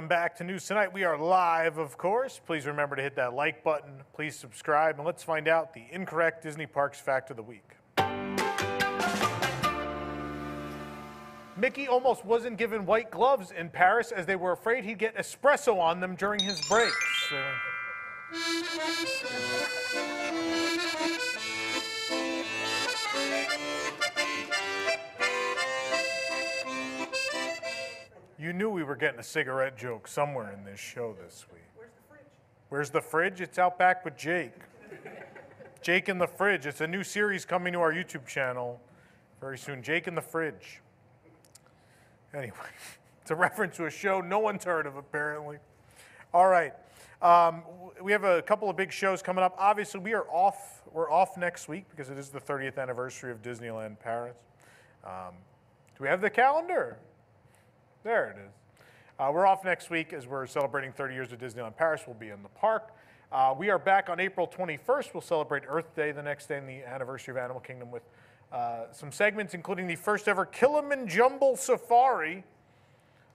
Welcome 0.06 0.22
back 0.22 0.36
to 0.36 0.44
News 0.44 0.64
Tonight. 0.64 0.92
We 0.92 1.02
are 1.02 1.18
live, 1.18 1.78
of 1.78 1.98
course. 1.98 2.40
Please 2.46 2.64
remember 2.64 2.94
to 2.94 3.02
hit 3.02 3.16
that 3.16 3.34
like 3.34 3.64
button. 3.64 3.90
Please 4.12 4.36
subscribe, 4.36 4.98
and 4.98 5.04
let's 5.04 5.24
find 5.24 5.48
out 5.48 5.74
the 5.74 5.82
incorrect 5.90 6.44
Disney 6.44 6.64
Parks 6.64 7.00
fact 7.00 7.32
of 7.32 7.36
the 7.36 7.42
week. 7.42 7.68
Mickey 11.56 11.88
almost 11.88 12.24
wasn't 12.24 12.56
given 12.56 12.86
white 12.86 13.10
gloves 13.10 13.50
in 13.50 13.68
Paris 13.68 14.12
as 14.12 14.26
they 14.26 14.36
were 14.36 14.52
afraid 14.52 14.84
he'd 14.84 14.98
get 14.98 15.16
espresso 15.16 15.76
on 15.80 15.98
them 15.98 16.14
during 16.14 16.38
his 16.38 16.60
breaks. 16.68 17.32
You 28.38 28.52
knew 28.52 28.70
we 28.70 28.82
were 28.82 28.96
getting 28.96 29.20
a 29.20 29.24
cigarette 29.24 29.76
joke 29.78 30.06
somewhere 30.08 30.52
in 30.52 30.64
this 30.64 30.78
show 30.78 31.14
this 31.22 31.46
week. 31.52 31.62
Where's 31.74 31.90
the 31.90 32.02
fridge? 32.08 32.26
Where's 32.68 32.90
the 32.90 33.00
fridge? 33.00 33.40
It's 33.40 33.58
out 33.58 33.78
back 33.78 34.04
with 34.04 34.16
Jake. 34.16 34.52
Jake 35.82 36.08
in 36.08 36.18
the 36.18 36.26
Fridge. 36.26 36.66
It's 36.66 36.80
a 36.80 36.86
new 36.86 37.04
series 37.04 37.44
coming 37.44 37.72
to 37.72 37.78
our 37.78 37.92
YouTube 37.92 38.26
channel 38.26 38.80
very 39.40 39.56
soon. 39.56 39.82
Jake 39.84 40.08
in 40.08 40.16
the 40.16 40.20
Fridge. 40.20 40.80
Anyway, 42.34 42.56
it's 43.22 43.30
a 43.30 43.36
reference 43.36 43.76
to 43.76 43.86
a 43.86 43.90
show 43.90 44.20
no 44.20 44.40
one's 44.40 44.64
heard 44.64 44.86
of, 44.86 44.96
apparently. 44.96 45.58
All 46.34 46.48
right. 46.48 46.74
Um, 47.22 47.62
we 48.02 48.10
have 48.10 48.24
a 48.24 48.42
couple 48.42 48.68
of 48.68 48.76
big 48.76 48.92
shows 48.92 49.22
coming 49.22 49.44
up. 49.44 49.54
Obviously, 49.58 50.00
we 50.00 50.12
are 50.12 50.26
off. 50.28 50.82
We're 50.92 51.10
off 51.10 51.36
next 51.36 51.68
week 51.68 51.84
because 51.90 52.10
it 52.10 52.18
is 52.18 52.30
the 52.30 52.40
30th 52.40 52.78
anniversary 52.78 53.30
of 53.30 53.40
Disneyland 53.40 54.00
Paris. 54.00 54.36
Um, 55.04 55.34
do 55.96 56.02
we 56.02 56.08
have 56.08 56.20
the 56.20 56.30
calendar? 56.30 56.98
There 58.06 58.28
it 58.28 58.36
is. 58.38 58.52
Uh, 59.18 59.32
we're 59.34 59.48
off 59.48 59.64
next 59.64 59.90
week 59.90 60.12
as 60.12 60.28
we're 60.28 60.46
celebrating 60.46 60.92
30 60.92 61.14
years 61.14 61.32
of 61.32 61.40
Disneyland 61.40 61.76
Paris. 61.76 62.02
We'll 62.06 62.14
be 62.14 62.28
in 62.28 62.40
the 62.40 62.48
park. 62.50 62.94
Uh, 63.32 63.52
we 63.58 63.68
are 63.68 63.80
back 63.80 64.08
on 64.08 64.20
April 64.20 64.46
21st. 64.46 65.12
We'll 65.12 65.20
celebrate 65.20 65.64
Earth 65.66 65.92
Day 65.96 66.12
the 66.12 66.22
next 66.22 66.46
day 66.46 66.58
and 66.58 66.68
the 66.68 66.84
anniversary 66.84 67.32
of 67.32 67.38
Animal 67.38 67.60
Kingdom 67.60 67.90
with 67.90 68.04
uh, 68.52 68.84
some 68.92 69.10
segments, 69.10 69.54
including 69.54 69.88
the 69.88 69.96
first 69.96 70.28
ever 70.28 70.46
Kilimanjaro 70.46 71.56
Safari 71.56 72.44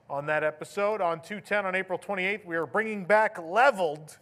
on 0.08 0.24
that 0.24 0.42
episode. 0.42 1.02
On 1.02 1.20
210 1.20 1.66
on 1.66 1.74
April 1.74 1.98
28th, 1.98 2.46
we 2.46 2.56
are 2.56 2.64
bringing 2.64 3.04
back 3.04 3.38
Leveled. 3.38 4.16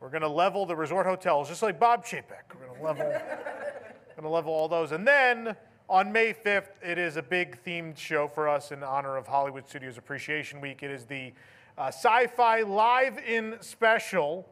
We're 0.00 0.10
going 0.10 0.22
to 0.22 0.28
level 0.28 0.66
the 0.66 0.74
resort 0.74 1.06
hotels, 1.06 1.48
just 1.48 1.62
like 1.62 1.78
Bob 1.78 2.04
Chapek. 2.04 2.52
We're 2.52 2.66
going 2.66 2.76
to 2.76 2.84
level, 2.84 3.04
going 4.16 4.22
to 4.22 4.28
level 4.28 4.52
all 4.52 4.66
those. 4.66 4.90
And 4.90 5.06
then 5.06 5.54
on 5.88 6.10
May 6.10 6.32
5th, 6.32 6.70
it 6.82 6.98
is 6.98 7.16
a 7.16 7.22
big 7.22 7.62
themed 7.64 7.96
show 7.96 8.26
for 8.26 8.48
us 8.48 8.72
in 8.72 8.82
honor 8.82 9.16
of 9.16 9.26
Hollywood 9.26 9.68
Studios 9.68 9.98
Appreciation 9.98 10.60
Week. 10.60 10.82
It 10.82 10.90
is 10.90 11.04
the 11.04 11.32
uh, 11.78 11.88
Sci-Fi 11.88 12.62
Live 12.62 13.18
in 13.18 13.56
Special, 13.60 14.48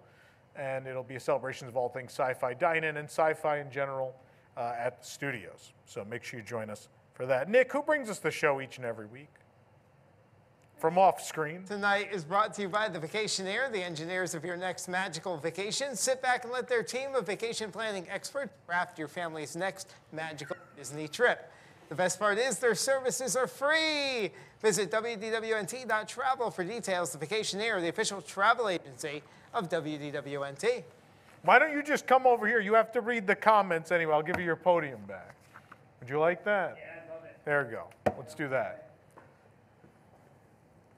and 0.54 0.86
it'll 0.86 1.02
be 1.02 1.16
a 1.16 1.20
celebration 1.20 1.66
of 1.66 1.76
all 1.76 1.88
things 1.88 2.12
sci-fi 2.12 2.54
dine-in 2.54 2.96
and 2.96 3.08
sci-fi 3.08 3.58
in 3.58 3.70
general 3.70 4.14
uh, 4.56 4.74
at 4.78 5.00
the 5.00 5.06
studios. 5.06 5.72
So 5.86 6.04
make 6.04 6.22
sure 6.22 6.38
you 6.38 6.46
join 6.46 6.70
us 6.70 6.88
for 7.14 7.26
that. 7.26 7.48
Nick, 7.48 7.72
who 7.72 7.82
brings 7.82 8.08
us 8.08 8.20
the 8.20 8.30
show 8.30 8.60
each 8.60 8.76
and 8.76 8.86
every 8.86 9.06
week? 9.06 9.34
From 10.84 10.98
off 10.98 11.22
screen. 11.22 11.64
Tonight 11.64 12.10
is 12.12 12.24
brought 12.24 12.52
to 12.56 12.60
you 12.60 12.68
by 12.68 12.90
the 12.90 12.98
Vacationeer, 12.98 13.72
the 13.72 13.82
engineers 13.82 14.34
of 14.34 14.44
your 14.44 14.58
next 14.58 14.86
magical 14.86 15.38
vacation. 15.38 15.96
Sit 15.96 16.20
back 16.20 16.44
and 16.44 16.52
let 16.52 16.68
their 16.68 16.82
team 16.82 17.14
of 17.14 17.24
vacation 17.24 17.72
planning 17.72 18.06
experts 18.10 18.52
craft 18.66 18.98
your 18.98 19.08
family's 19.08 19.56
next 19.56 19.94
magical 20.12 20.56
Disney 20.76 21.08
trip. 21.08 21.50
The 21.88 21.94
best 21.94 22.18
part 22.18 22.36
is 22.36 22.58
their 22.58 22.74
services 22.74 23.34
are 23.34 23.46
free. 23.46 24.30
Visit 24.60 24.90
WDWNT.travel 24.90 26.50
for 26.50 26.64
details. 26.64 27.14
The 27.14 27.26
Vacationeer, 27.26 27.80
the 27.80 27.88
official 27.88 28.20
travel 28.20 28.68
agency 28.68 29.22
of 29.54 29.70
WDWNT. 29.70 30.82
Why 31.44 31.58
don't 31.58 31.72
you 31.72 31.82
just 31.82 32.06
come 32.06 32.26
over 32.26 32.46
here? 32.46 32.60
You 32.60 32.74
have 32.74 32.92
to 32.92 33.00
read 33.00 33.26
the 33.26 33.36
comments 33.36 33.90
anyway. 33.90 34.12
I'll 34.12 34.22
give 34.22 34.38
you 34.38 34.44
your 34.44 34.54
podium 34.54 35.00
back. 35.08 35.34
Would 36.00 36.10
you 36.10 36.18
like 36.18 36.44
that? 36.44 36.76
Yeah, 36.78 37.00
I 37.10 37.14
love 37.14 37.24
it. 37.24 37.38
There 37.46 37.64
we 37.64 37.70
go. 37.70 37.86
Let's 38.18 38.34
do 38.34 38.48
that. 38.48 38.83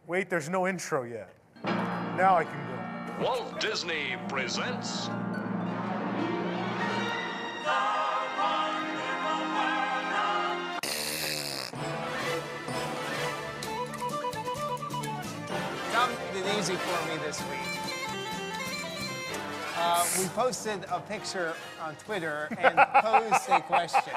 Wait, 0.07 0.31
there's 0.31 0.49
no 0.49 0.69
intro 0.69 1.03
yet. 1.03 1.33
Now 1.65 2.37
I 2.37 2.45
can 2.45 3.19
go. 3.19 3.25
Walt 3.25 3.61
Disney 3.61 4.15
presents. 4.29 5.09
Tom 15.93 16.11
easy 16.57 16.75
for 16.77 17.09
me 17.09 17.17
this 17.25 17.41
week. 17.51 17.59
Uh, 19.77 20.07
we 20.19 20.27
posted 20.29 20.85
a 20.91 21.01
picture 21.01 21.53
on 21.83 21.97
Twitter 21.97 22.49
and 22.59 22.77
posed 23.03 23.49
a 23.49 23.61
question. 23.63 24.13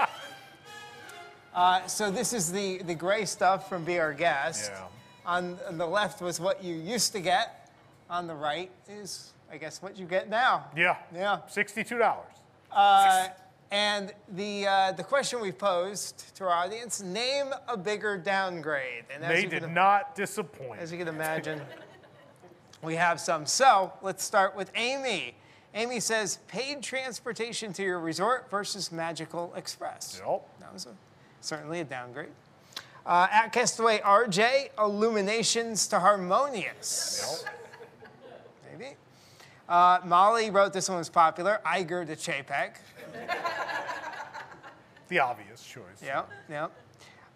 Uh, 1.55 1.85
so 1.87 2.11
this 2.11 2.31
is 2.31 2.51
the, 2.51 2.77
the 2.83 2.93
gray 2.93 3.25
stuff 3.25 3.67
from 3.67 3.83
Be 3.83 3.97
Our 3.97 4.13
Guest. 4.13 4.71
Yeah. 4.71 4.85
On, 5.29 5.59
the 5.73 5.85
left 5.85 6.21
was 6.21 6.39
what 6.39 6.63
you 6.63 6.73
used 6.73 7.11
to 7.13 7.19
get. 7.19 7.69
On 8.09 8.25
the 8.25 8.33
right 8.33 8.71
is, 8.89 9.33
I 9.51 9.57
guess, 9.57 9.79
what 9.79 9.95
you 9.95 10.07
get 10.07 10.27
now. 10.27 10.65
Yeah. 10.75 10.95
Yeah. 11.13 11.41
$62. 11.53 12.15
Uh, 12.71 13.27
and 13.69 14.11
the, 14.29 14.65
uh, 14.65 14.91
the 14.93 15.03
question 15.03 15.39
we 15.39 15.51
posed 15.51 16.35
to 16.37 16.45
our 16.45 16.49
audience, 16.49 17.03
name 17.03 17.53
a 17.67 17.77
bigger 17.77 18.17
downgrade. 18.17 19.03
And 19.13 19.23
They 19.23 19.45
did 19.45 19.61
can- 19.61 19.73
not 19.75 20.15
disappoint. 20.15 20.79
as 20.81 20.91
you 20.91 20.97
can 20.97 21.07
imagine, 21.07 21.61
we 22.81 22.95
have 22.95 23.19
some. 23.19 23.45
So 23.45 23.93
let's 24.01 24.23
start 24.23 24.55
with 24.55 24.71
Amy. 24.73 25.35
Amy 25.75 25.99
says 25.99 26.39
paid 26.47 26.81
transportation 26.81 27.71
to 27.73 27.83
your 27.83 27.99
resort 27.99 28.49
versus 28.49 28.91
Magical 28.91 29.53
Express. 29.55 30.19
Yep. 30.25 30.41
That 30.61 30.73
was 30.73 30.87
a, 30.87 30.95
certainly 31.41 31.81
a 31.81 31.83
downgrade. 31.83 32.29
Uh, 33.05 33.27
at 33.31 33.51
Castaway 33.51 33.99
RJ, 33.99 34.69
Illuminations 34.77 35.87
to 35.87 35.99
Harmonious. 35.99 37.43
Maybe. 38.71 38.95
Uh, 39.67 39.99
Molly 40.05 40.51
wrote 40.51 40.73
this 40.73 40.89
one 40.89 40.97
was 40.97 41.09
popular. 41.09 41.59
Iger 41.65 42.05
to 42.05 42.15
Chapek. 42.15 42.75
The 45.07 45.19
obvious 45.19 45.63
choice. 45.63 45.83
Yep, 46.03 46.29
yep. 46.49 46.71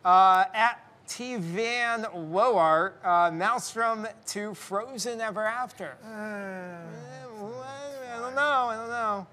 Uh, 0.05 0.45
at 0.53 0.79
T 1.07 1.37
Van 1.37 2.03
Woart, 2.03 2.93
uh, 3.03 3.31
Maelstrom 3.31 4.07
to 4.27 4.53
Frozen 4.53 5.19
Ever 5.19 5.43
After. 5.45 5.97
Uh, 6.05 6.07
I 8.15 8.19
don't 8.19 8.35
know, 8.35 8.41
I 8.41 8.75
don't 8.75 8.89
know. 8.89 9.27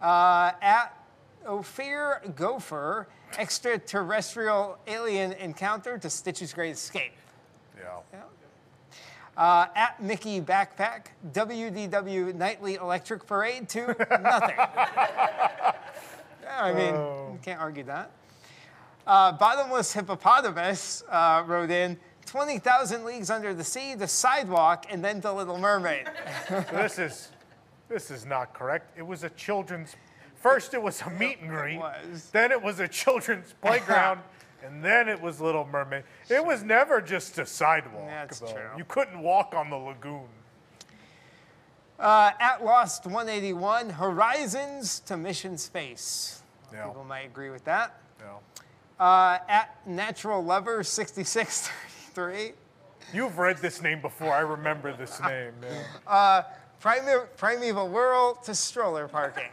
Uh, 0.00 0.52
at 0.62 1.03
Ophir 1.46 2.20
Gopher, 2.36 3.08
extraterrestrial 3.38 4.78
alien 4.86 5.32
encounter 5.32 5.98
to 5.98 6.10
Stitch's 6.10 6.52
Great 6.52 6.72
Escape. 6.72 7.12
Yeah. 7.76 8.20
Uh, 9.36 9.66
at 9.74 10.00
Mickey 10.00 10.40
Backpack, 10.40 11.06
WDW 11.32 12.34
Nightly 12.34 12.74
Electric 12.74 13.26
Parade 13.26 13.68
to 13.70 13.96
nothing. 14.22 14.56
Yeah, 16.44 16.62
I 16.62 16.72
mean, 16.74 16.94
you 16.94 17.38
can't 17.42 17.58
argue 17.58 17.84
that. 17.84 18.10
Uh, 19.06 19.32
Bottomless 19.32 19.92
Hippopotamus 19.92 21.02
uh, 21.08 21.42
wrote 21.46 21.70
in 21.70 21.98
20,000 22.26 23.04
Leagues 23.04 23.30
Under 23.30 23.54
the 23.54 23.64
Sea, 23.64 23.94
The 23.94 24.06
Sidewalk, 24.06 24.86
and 24.90 25.04
then 25.04 25.20
The 25.20 25.32
Little 25.32 25.58
Mermaid. 25.58 26.08
So 26.48 26.64
this 26.72 26.98
is 26.98 27.30
this 27.88 28.10
is 28.10 28.24
not 28.24 28.54
correct. 28.54 28.96
It 28.96 29.06
was 29.06 29.24
a 29.24 29.30
children's. 29.30 29.96
First, 30.44 30.74
it 30.74 30.82
was 30.82 31.00
a 31.00 31.08
meet 31.08 31.38
and 31.40 31.48
greet. 31.48 31.78
was. 31.78 32.28
Then 32.30 32.52
it 32.52 32.60
was 32.62 32.78
a 32.78 32.86
children's 32.86 33.54
playground, 33.62 34.20
and 34.62 34.84
then 34.84 35.08
it 35.08 35.18
was 35.18 35.40
Little 35.40 35.64
Mermaid. 35.66 36.04
It 36.28 36.44
was 36.44 36.62
never 36.62 37.00
just 37.00 37.38
a 37.38 37.46
sidewalk. 37.46 38.06
That's 38.08 38.40
though. 38.40 38.52
true. 38.52 38.68
You 38.76 38.84
couldn't 38.84 39.20
walk 39.20 39.54
on 39.54 39.70
the 39.70 39.76
lagoon. 39.76 40.26
Uh, 41.98 42.32
at 42.38 42.62
Lost 42.62 43.06
181, 43.06 43.88
Horizons 43.88 45.00
to 45.06 45.16
Mission 45.16 45.56
Space. 45.56 46.42
Yeah. 46.70 46.88
People 46.88 47.04
might 47.04 47.24
agree 47.24 47.48
with 47.48 47.64
that. 47.64 47.98
Yeah. 48.20 49.02
Uh, 49.02 49.38
at 49.48 49.74
Natural 49.86 50.44
Lover 50.44 50.82
6633, 50.84 52.52
You've 53.14 53.38
read 53.38 53.56
this 53.58 53.80
name 53.80 54.02
before. 54.02 54.34
I 54.34 54.40
remember 54.40 54.94
this 54.94 55.18
name. 55.26 55.52
Yeah. 55.62 55.82
uh, 56.06 56.42
Prime- 56.80 57.28
Primeval 57.38 57.88
World 57.88 58.42
to 58.44 58.54
Stroller 58.54 59.08
Parking. 59.08 59.48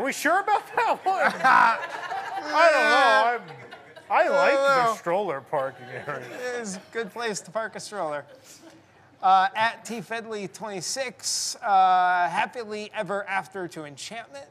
Are 0.00 0.04
we 0.04 0.12
sure 0.14 0.40
about 0.40 0.66
that 0.76 1.04
one? 1.04 1.18
I 1.44 2.70
don't 2.72 2.88
know. 2.90 3.52
I'm, 4.08 4.24
I 4.24 4.28
like 4.30 4.54
the 4.54 4.94
stroller 4.94 5.42
parking 5.42 5.84
area. 6.06 6.24
It 6.36 6.62
is 6.62 6.76
a 6.76 6.80
good 6.90 7.12
place 7.12 7.42
to 7.42 7.50
park 7.50 7.76
a 7.76 7.80
stroller. 7.80 8.24
Uh, 9.22 9.48
at 9.54 9.84
T 9.84 10.00
Fedley 10.00 10.48
26, 10.48 11.56
uh, 11.56 12.30
happily 12.30 12.90
ever 12.94 13.28
after 13.28 13.68
to 13.68 13.84
enchantment. 13.84 14.46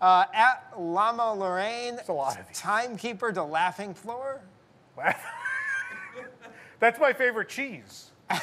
Uh, 0.00 0.24
at 0.34 0.72
Lama 0.76 1.32
Lorraine, 1.32 2.00
a 2.08 2.12
lot 2.12 2.40
of 2.40 2.52
timekeeper 2.52 3.30
to 3.30 3.44
laughing 3.44 3.94
floor. 3.94 4.40
That's 6.80 6.98
my 6.98 7.12
favorite 7.12 7.48
cheese. 7.48 8.10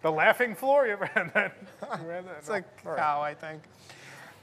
The 0.00 0.12
laughing 0.12 0.54
floor. 0.54 0.86
You 0.86 0.92
ever 0.92 1.06
had 1.06 1.34
that? 1.34 1.56
You 1.82 2.08
had 2.08 2.24
that? 2.26 2.36
It's 2.38 2.48
No. 2.48 2.54
like 2.54 2.64
All 2.86 2.92
right. 2.92 2.98
cow, 3.00 3.20
I 3.20 3.34
think. 3.34 3.62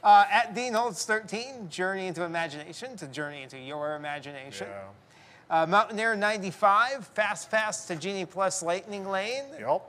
Uh, 0.06 0.24
at 0.30 0.54
Dean 0.54 0.74
Holtz 0.74 1.04
13, 1.04 1.68
journey 1.68 2.06
into 2.06 2.24
imagination 2.24 2.96
to 2.98 3.08
journey 3.08 3.42
into 3.42 3.58
your 3.58 3.96
imagination. 3.96 4.68
Yeah. 4.70 5.64
Uh, 5.64 5.66
Mountaineer 5.66 6.16
95, 6.16 7.08
fast 7.08 7.50
Fast 7.50 7.88
to 7.88 7.96
Genie 7.96 8.26
Plus 8.26 8.62
Lightning 8.62 9.08
Lane. 9.10 9.46
Yep. 9.60 9.82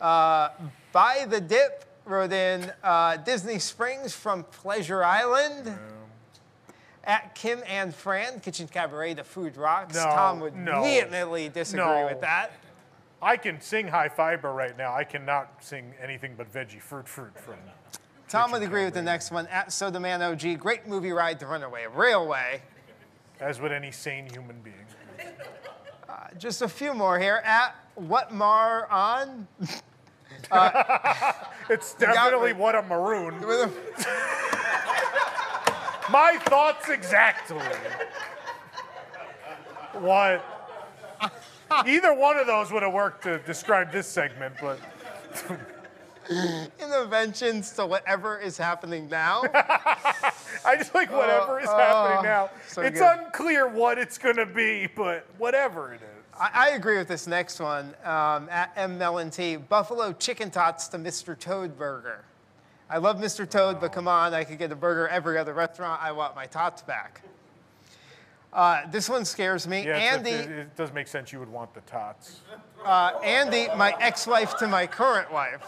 Uh, 0.00 0.50
By 0.92 1.26
the 1.28 1.40
Dip 1.40 1.84
wrote 2.04 2.32
in 2.32 2.72
uh, 2.84 3.16
Disney 3.16 3.58
Springs 3.58 4.14
from 4.14 4.44
Pleasure 4.44 5.02
Island. 5.02 5.76
At 7.02 7.34
Kim 7.34 7.60
and 7.68 7.92
Fran, 7.94 8.38
Kitchen 8.40 8.68
Cabaret, 8.68 9.14
The 9.14 9.24
Food 9.24 9.56
Rocks. 9.56 9.94
No, 9.96 10.02
Tom 10.04 10.40
would 10.40 10.56
no. 10.56 10.82
vehemently 10.82 11.48
disagree 11.48 11.84
No. 11.84 12.06
with 12.06 12.20
that. 12.20 12.52
I 13.20 13.36
can 13.36 13.60
sing 13.60 13.88
high 13.88 14.08
fiber 14.08 14.52
right 14.52 14.76
now. 14.78 14.94
I 14.94 15.02
cannot 15.02 15.62
sing 15.64 15.92
anything 16.00 16.34
but 16.36 16.52
veggie 16.52 16.80
fruit 16.80 17.08
fruit 17.08 17.36
from. 17.36 17.56
Tom 18.28 18.50
would 18.52 18.62
agree 18.62 18.84
with 18.84 18.94
the 18.94 19.02
next 19.02 19.30
one. 19.30 19.46
At 19.48 19.72
So 19.72 19.88
the 19.90 20.00
Man 20.00 20.20
OG, 20.22 20.58
great 20.58 20.86
movie 20.86 21.12
ride 21.12 21.38
The 21.38 21.46
Runaway 21.46 21.86
Railway. 21.92 22.60
As 23.40 23.60
would 23.60 23.70
any 23.72 23.92
sane 23.92 24.28
human 24.30 24.60
being. 24.62 24.74
Uh, 26.08 26.14
just 26.38 26.62
a 26.62 26.68
few 26.68 26.94
more 26.94 27.18
here. 27.18 27.42
At 27.44 27.74
What 27.94 28.32
Mar 28.32 28.86
on? 28.90 29.46
Uh, 30.50 31.32
it's 31.70 31.94
got 31.98 32.14
definitely 32.14 32.52
me. 32.52 32.58
what 32.60 32.74
a 32.76 32.82
maroon. 32.82 33.34
My 36.10 36.38
thoughts 36.44 36.88
exactly. 36.88 37.58
What? 39.94 40.44
Either 41.84 42.14
one 42.14 42.36
of 42.36 42.46
those 42.46 42.70
would 42.70 42.82
have 42.84 42.92
worked 42.92 43.24
to 43.24 43.38
describe 43.40 43.90
this 43.90 44.06
segment, 44.06 44.54
but 44.60 44.78
Innoventions 46.80 47.74
to 47.76 47.86
whatever 47.86 48.38
is 48.38 48.56
happening 48.56 49.08
now. 49.08 49.42
I 50.64 50.76
just 50.76 50.94
like 50.94 51.10
whatever 51.10 51.60
is 51.60 51.68
happening 51.68 52.24
now. 52.24 52.50
so 52.68 52.82
it's 52.82 53.00
good. 53.00 53.18
unclear 53.18 53.68
what 53.68 53.98
it's 53.98 54.18
going 54.18 54.36
to 54.36 54.46
be, 54.46 54.88
but 54.94 55.26
whatever 55.38 55.94
it 55.94 56.00
is. 56.02 56.24
I, 56.38 56.50
I 56.52 56.68
agree 56.70 56.98
with 56.98 57.08
this 57.08 57.26
next 57.26 57.60
one. 57.60 57.94
Um, 58.04 58.48
at 58.50 58.72
M 58.76 58.98
Melon 58.98 59.30
Buffalo 59.68 60.12
Chicken 60.12 60.50
Tots 60.50 60.88
to 60.88 60.98
Mr. 60.98 61.38
Toad 61.38 61.78
Burger. 61.78 62.24
I 62.88 62.98
love 62.98 63.16
Mr. 63.16 63.48
Toad, 63.48 63.80
but 63.80 63.92
come 63.92 64.06
on, 64.06 64.32
I 64.32 64.44
could 64.44 64.58
get 64.58 64.70
a 64.70 64.76
burger 64.76 65.08
every 65.08 65.38
other 65.38 65.54
restaurant. 65.54 66.00
I 66.02 66.12
want 66.12 66.36
my 66.36 66.46
tots 66.46 66.82
back. 66.82 67.22
Uh, 68.52 68.88
this 68.90 69.08
one 69.08 69.24
scares 69.24 69.66
me. 69.66 69.84
Yeah, 69.84 69.96
Andy, 69.98 70.30
it, 70.30 70.50
it 70.50 70.76
does 70.76 70.92
make 70.92 71.08
sense 71.08 71.32
you 71.32 71.40
would 71.40 71.48
want 71.50 71.74
the 71.74 71.80
tots. 71.82 72.40
uh, 72.84 73.12
Andy, 73.22 73.66
my 73.76 73.94
ex-wife 74.00 74.56
to 74.58 74.68
my 74.68 74.86
current 74.86 75.30
wife. 75.32 75.66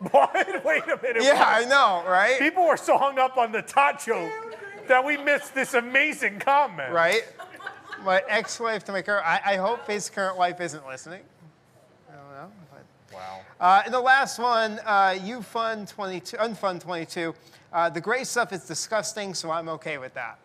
What? 0.10 0.64
Wait 0.64 0.82
a 0.84 0.98
minute. 1.02 1.22
Yeah? 1.22 1.42
I 1.46 1.64
know, 1.64 2.02
right? 2.08 2.38
People 2.38 2.66
were 2.66 2.76
so 2.76 2.98
hung 2.98 3.18
up 3.18 3.36
on 3.36 3.52
the 3.52 3.62
joke 4.04 4.32
that 4.88 5.04
we 5.04 5.16
missed 5.16 5.54
this 5.54 5.74
amazing 5.74 6.38
comment. 6.40 6.92
Right? 6.92 7.22
My 8.04 8.22
ex-wife 8.28 8.84
to 8.84 8.92
my 8.92 9.02
current. 9.02 9.26
I, 9.26 9.40
I 9.52 9.56
hope 9.56 9.86
his 9.86 10.10
current 10.10 10.36
wife 10.36 10.60
isn't 10.60 10.86
listening. 10.86 11.22
I 12.12 12.16
don't 12.16 12.30
know. 12.32 12.52
But. 12.70 13.16
Wow. 13.16 13.40
Uh, 13.60 13.82
and 13.84 13.94
the 13.94 14.00
last 14.00 14.38
one, 14.38 14.78
uh, 14.84 15.16
you 15.22 15.40
fun 15.42 15.86
22, 15.86 16.36
unfun 16.36 16.80
22. 16.80 17.34
Uh, 17.72 17.88
the 17.88 18.00
gray 18.00 18.24
stuff 18.24 18.52
is 18.52 18.66
disgusting, 18.66 19.32
so 19.32 19.50
I'm 19.50 19.68
okay 19.70 19.96
with 19.98 20.12
that. 20.14 20.38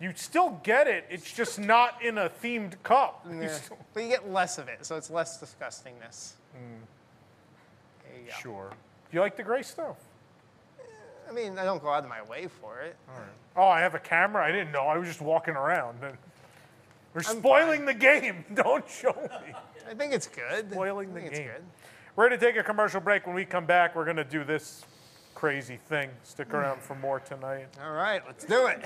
You 0.00 0.12
still 0.14 0.60
get 0.62 0.86
it. 0.86 1.06
It's 1.10 1.32
just 1.32 1.58
not 1.58 2.02
in 2.04 2.18
a 2.18 2.28
themed 2.28 2.74
cup. 2.82 3.26
You 3.30 3.48
still- 3.48 3.78
But 3.94 4.02
you 4.04 4.08
get 4.10 4.30
less 4.30 4.58
of 4.58 4.68
it, 4.68 4.84
so 4.84 4.96
it's 4.96 5.10
less 5.10 5.42
disgustingness. 5.42 6.32
There 6.52 6.62
you 8.20 8.30
go. 8.30 8.36
Sure. 8.40 8.70
You 9.12 9.20
like 9.20 9.36
the 9.36 9.42
gray 9.42 9.62
stuff? 9.62 9.96
I 11.28 11.32
mean, 11.32 11.58
I 11.58 11.64
don't 11.64 11.82
go 11.82 11.90
out 11.90 12.04
of 12.04 12.08
my 12.08 12.22
way 12.22 12.46
for 12.46 12.80
it. 12.80 12.96
Oh, 13.56 13.66
I 13.66 13.80
have 13.80 13.94
a 13.94 13.98
camera. 13.98 14.44
I 14.44 14.52
didn't 14.52 14.72
know. 14.72 14.84
I 14.86 14.96
was 14.96 15.08
just 15.08 15.20
walking 15.20 15.54
around. 15.54 15.98
We're 17.14 17.22
spoiling 17.22 17.86
the 17.86 17.94
game. 17.94 18.44
Don't 18.54 18.88
show 18.88 19.16
me. 19.44 19.54
I 19.90 19.94
think 19.94 20.12
it's 20.12 20.26
good. 20.26 20.70
Spoiling 20.70 21.10
I 21.10 21.14
the 21.14 21.26
it's 21.26 21.38
game. 21.38 21.48
good. 21.48 21.62
We're 22.14 22.28
going 22.28 22.38
to 22.38 22.46
take 22.46 22.56
a 22.56 22.62
commercial 22.62 23.00
break. 23.00 23.26
When 23.26 23.34
we 23.34 23.44
come 23.44 23.64
back, 23.64 23.96
we're 23.96 24.04
going 24.04 24.18
to 24.18 24.24
do 24.24 24.44
this 24.44 24.84
crazy 25.34 25.78
thing. 25.88 26.10
Stick 26.24 26.52
around 26.52 26.82
for 26.82 26.94
more 26.96 27.20
tonight. 27.20 27.68
All 27.82 27.92
right, 27.92 28.22
let's 28.26 28.44
do 28.44 28.66
it. 28.66 28.84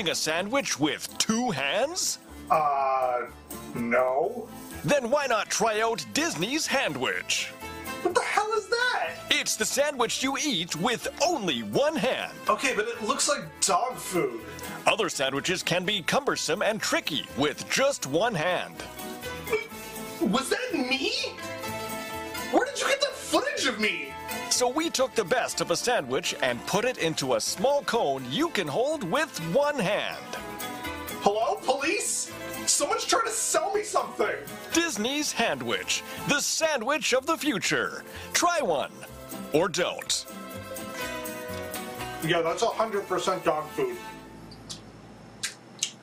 Eating 0.00 0.12
a 0.12 0.14
sandwich 0.14 0.80
with 0.80 1.06
two 1.18 1.50
hands? 1.50 2.20
Uh, 2.50 3.26
no. 3.74 4.48
Then 4.82 5.10
why 5.10 5.26
not 5.26 5.50
try 5.50 5.82
out 5.82 6.06
Disney's 6.14 6.66
Handwich? 6.66 7.48
What 8.00 8.14
the 8.14 8.22
hell 8.22 8.50
is 8.56 8.66
that? 8.68 9.10
It's 9.28 9.56
the 9.56 9.66
sandwich 9.66 10.22
you 10.22 10.38
eat 10.38 10.74
with 10.76 11.06
only 11.22 11.62
one 11.64 11.96
hand. 11.96 12.32
Okay, 12.48 12.72
but 12.74 12.88
it 12.88 13.02
looks 13.02 13.28
like 13.28 13.42
dog 13.60 13.94
food. 13.96 14.40
Other 14.86 15.10
sandwiches 15.10 15.62
can 15.62 15.84
be 15.84 16.00
cumbersome 16.00 16.62
and 16.62 16.80
tricky 16.80 17.26
with 17.36 17.68
just 17.68 18.06
one 18.06 18.34
hand. 18.34 18.76
Was 20.22 20.48
that 20.48 20.72
me? 20.72 21.12
Where 22.52 22.64
did 22.64 22.80
you 22.80 22.86
get 22.86 23.02
that 23.02 23.12
footage 23.12 23.66
of 23.66 23.78
me? 23.78 24.14
So 24.50 24.68
we 24.68 24.90
took 24.90 25.14
the 25.14 25.24
best 25.24 25.60
of 25.60 25.70
a 25.70 25.76
sandwich 25.76 26.34
and 26.42 26.64
put 26.66 26.84
it 26.84 26.98
into 26.98 27.34
a 27.34 27.40
small 27.40 27.82
cone 27.82 28.24
you 28.30 28.50
can 28.50 28.66
hold 28.68 29.04
with 29.04 29.38
one 29.54 29.78
hand. 29.78 30.18
Hello, 31.22 31.56
police? 31.62 32.32
Someone's 32.66 33.04
trying 33.04 33.24
to 33.24 33.30
sell 33.30 33.72
me 33.74 33.82
something. 33.82 34.36
Disney's 34.72 35.32
Handwich, 35.32 36.02
the 36.28 36.40
sandwich 36.40 37.12
of 37.14 37.26
the 37.26 37.36
future. 37.36 38.04
Try 38.32 38.60
one. 38.60 38.92
Or 39.52 39.68
don't. 39.68 40.26
Yeah, 42.24 42.42
that's 42.42 42.62
100% 42.62 43.44
dog 43.44 43.66
food. 43.70 43.96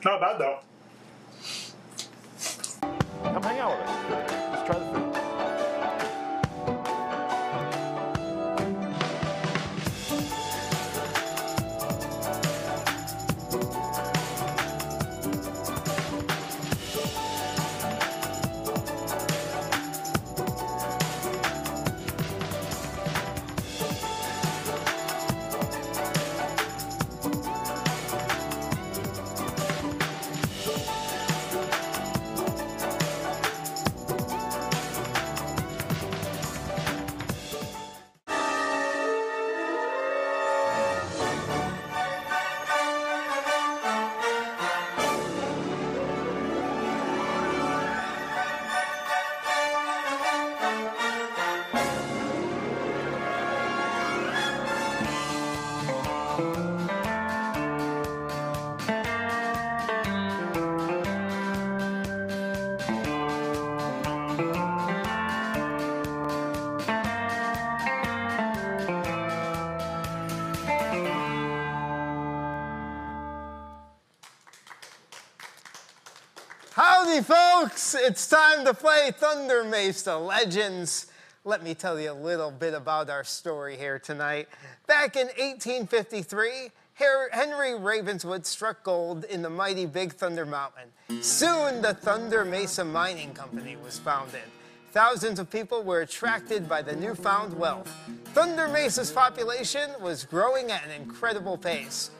Not 0.04 0.20
bad, 0.20 0.38
though. 0.38 0.58
Come 3.22 3.42
hang 3.42 3.58
out 3.58 3.78
with 3.78 3.88
us. 3.88 4.32
Let's 4.52 4.66
try 4.66 4.78
the 4.78 4.98
food. 4.98 5.07
Howdy, 76.78 77.22
folks! 77.22 77.96
It's 77.96 78.28
time 78.28 78.64
to 78.64 78.72
play 78.72 79.10
Thunder 79.10 79.64
Mesa 79.64 80.16
Legends. 80.16 81.08
Let 81.44 81.64
me 81.64 81.74
tell 81.74 81.98
you 81.98 82.12
a 82.12 82.14
little 82.14 82.52
bit 82.52 82.72
about 82.72 83.10
our 83.10 83.24
story 83.24 83.76
here 83.76 83.98
tonight. 83.98 84.46
Back 84.86 85.16
in 85.16 85.26
1853, 85.26 86.70
Henry 87.32 87.74
Ravenswood 87.74 88.46
struck 88.46 88.84
gold 88.84 89.24
in 89.24 89.42
the 89.42 89.50
mighty 89.50 89.86
Big 89.86 90.12
Thunder 90.12 90.46
Mountain. 90.46 90.84
Soon, 91.20 91.82
the 91.82 91.94
Thunder 91.94 92.44
Mesa 92.44 92.84
Mining 92.84 93.34
Company 93.34 93.74
was 93.74 93.98
founded. 93.98 94.42
Thousands 94.92 95.40
of 95.40 95.50
people 95.50 95.82
were 95.82 96.02
attracted 96.02 96.68
by 96.68 96.82
the 96.82 96.94
newfound 96.94 97.58
wealth. 97.58 97.92
Thunder 98.34 98.68
Mesa's 98.68 99.10
population 99.10 99.90
was 100.00 100.22
growing 100.24 100.70
at 100.70 100.84
an 100.84 100.92
incredible 100.92 101.58
pace. 101.58 102.12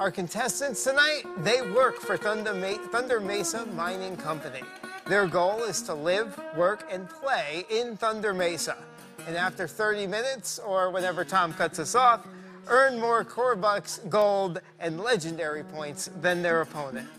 Our 0.00 0.10
contestants 0.10 0.82
tonight, 0.82 1.24
they 1.40 1.60
work 1.60 2.00
for 2.00 2.16
Thunder, 2.16 2.54
Ma- 2.54 2.82
Thunder 2.90 3.20
Mesa 3.20 3.66
Mining 3.66 4.16
Company. 4.16 4.62
Their 5.04 5.26
goal 5.26 5.64
is 5.64 5.82
to 5.82 5.92
live, 5.92 6.40
work, 6.56 6.88
and 6.90 7.06
play 7.06 7.66
in 7.68 7.98
Thunder 7.98 8.32
Mesa. 8.32 8.78
And 9.26 9.36
after 9.36 9.68
30 9.68 10.06
minutes, 10.06 10.58
or 10.58 10.88
whenever 10.88 11.22
Tom 11.22 11.52
cuts 11.52 11.78
us 11.78 11.94
off, 11.94 12.26
earn 12.68 12.98
more 12.98 13.24
core 13.24 13.54
bucks, 13.54 14.00
gold, 14.08 14.62
and 14.78 14.98
legendary 14.98 15.64
points 15.64 16.08
than 16.22 16.40
their 16.40 16.62
opponent. 16.62 17.10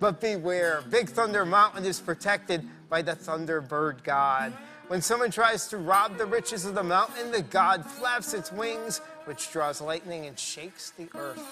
But 0.00 0.18
beware, 0.18 0.82
Big 0.88 1.10
Thunder 1.10 1.44
Mountain 1.44 1.84
is 1.84 2.00
protected 2.00 2.66
by 2.88 3.02
the 3.02 3.12
Thunderbird 3.12 4.02
God. 4.02 4.54
When 4.88 5.02
someone 5.02 5.30
tries 5.30 5.68
to 5.68 5.76
rob 5.76 6.16
the 6.16 6.24
riches 6.24 6.64
of 6.64 6.74
the 6.74 6.82
mountain, 6.82 7.32
the 7.32 7.42
god 7.42 7.84
flaps 7.84 8.32
its 8.32 8.50
wings, 8.50 9.02
which 9.26 9.52
draws 9.52 9.82
lightning 9.82 10.24
and 10.24 10.38
shakes 10.38 10.92
the 10.96 11.06
earth. 11.14 11.46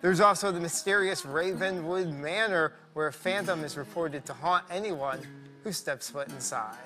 There's 0.00 0.20
also 0.20 0.52
the 0.52 0.60
mysterious 0.60 1.24
Ravenswood 1.24 2.08
Manor, 2.12 2.72
where 2.92 3.08
a 3.08 3.12
phantom 3.12 3.64
is 3.64 3.76
reported 3.76 4.24
to 4.26 4.32
haunt 4.32 4.64
anyone 4.70 5.20
who 5.64 5.72
steps 5.72 6.08
foot 6.08 6.28
inside. 6.28 6.76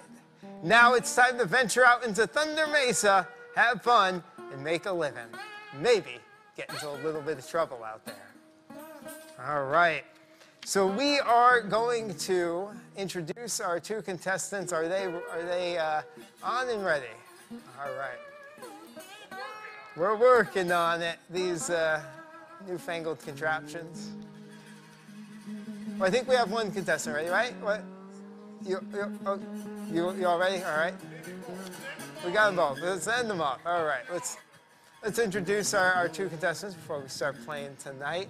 Now 0.62 0.94
it's 0.94 1.14
time 1.14 1.38
to 1.38 1.44
venture 1.44 1.84
out 1.84 2.04
into 2.04 2.26
Thunder 2.26 2.66
Mesa, 2.68 3.28
have 3.54 3.82
fun, 3.82 4.22
and 4.52 4.64
make 4.64 4.86
a 4.86 4.92
living. 4.92 5.26
Maybe 5.80 6.16
get 6.56 6.70
into 6.70 6.88
a 6.88 6.96
little 7.04 7.20
bit 7.20 7.38
of 7.38 7.46
trouble 7.48 7.84
out 7.84 8.04
there. 8.04 8.76
All 9.46 9.64
right. 9.64 10.04
So 10.64 10.86
we 10.86 11.18
are 11.18 11.60
going 11.60 12.14
to 12.18 12.68
introduce 12.96 13.60
our 13.60 13.80
two 13.80 14.00
contestants. 14.02 14.72
Are 14.72 14.86
they 14.86 15.04
are 15.04 15.42
they 15.44 15.76
uh, 15.76 16.02
on 16.42 16.68
and 16.68 16.84
ready? 16.84 17.06
All 17.80 17.92
right. 17.98 19.40
We're 19.96 20.16
working 20.16 20.70
on 20.70 21.02
it. 21.02 21.18
These 21.28 21.68
uh, 21.68 22.00
newfangled 22.68 23.20
contraptions. 23.20 24.10
Well, 25.98 26.08
I 26.08 26.10
think 26.10 26.28
we 26.28 26.34
have 26.34 26.50
one 26.50 26.70
contestant 26.70 27.16
ready, 27.16 27.28
right? 27.28 27.54
What? 27.60 27.82
You 28.64 28.80
you 28.92 29.18
oh, 29.26 29.40
you, 29.92 30.12
you 30.14 30.26
all 30.26 30.38
ready? 30.38 30.62
All 30.62 30.76
right. 30.76 30.94
We 32.24 32.30
got 32.30 32.46
them 32.46 32.56
both. 32.56 32.80
Let's 32.80 33.08
end 33.08 33.28
them 33.28 33.40
up. 33.40 33.60
All 33.66 33.84
right. 33.84 34.02
Let's 34.10 34.36
let's 35.02 35.18
introduce 35.18 35.74
our, 35.74 35.92
our 35.92 36.08
two 36.08 36.28
contestants 36.28 36.74
before 36.74 37.00
we 37.00 37.08
start 37.08 37.36
playing 37.44 37.76
tonight. 37.82 38.28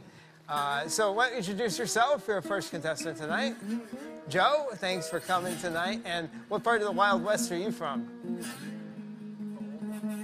Uh, 0.48 0.88
so 0.88 1.12
why 1.12 1.26
don't 1.26 1.32
you 1.34 1.38
introduce 1.38 1.78
yourself? 1.78 2.24
You're 2.26 2.36
our 2.36 2.42
first 2.42 2.70
contestant 2.70 3.16
tonight. 3.16 3.54
Joe, 4.28 4.68
thanks 4.74 5.08
for 5.08 5.20
coming 5.20 5.56
tonight. 5.58 6.00
And 6.04 6.28
what 6.48 6.62
part 6.62 6.80
of 6.80 6.86
the 6.86 6.92
Wild 6.92 7.24
West 7.24 7.50
are 7.52 7.56
you 7.56 7.72
from? 7.72 8.08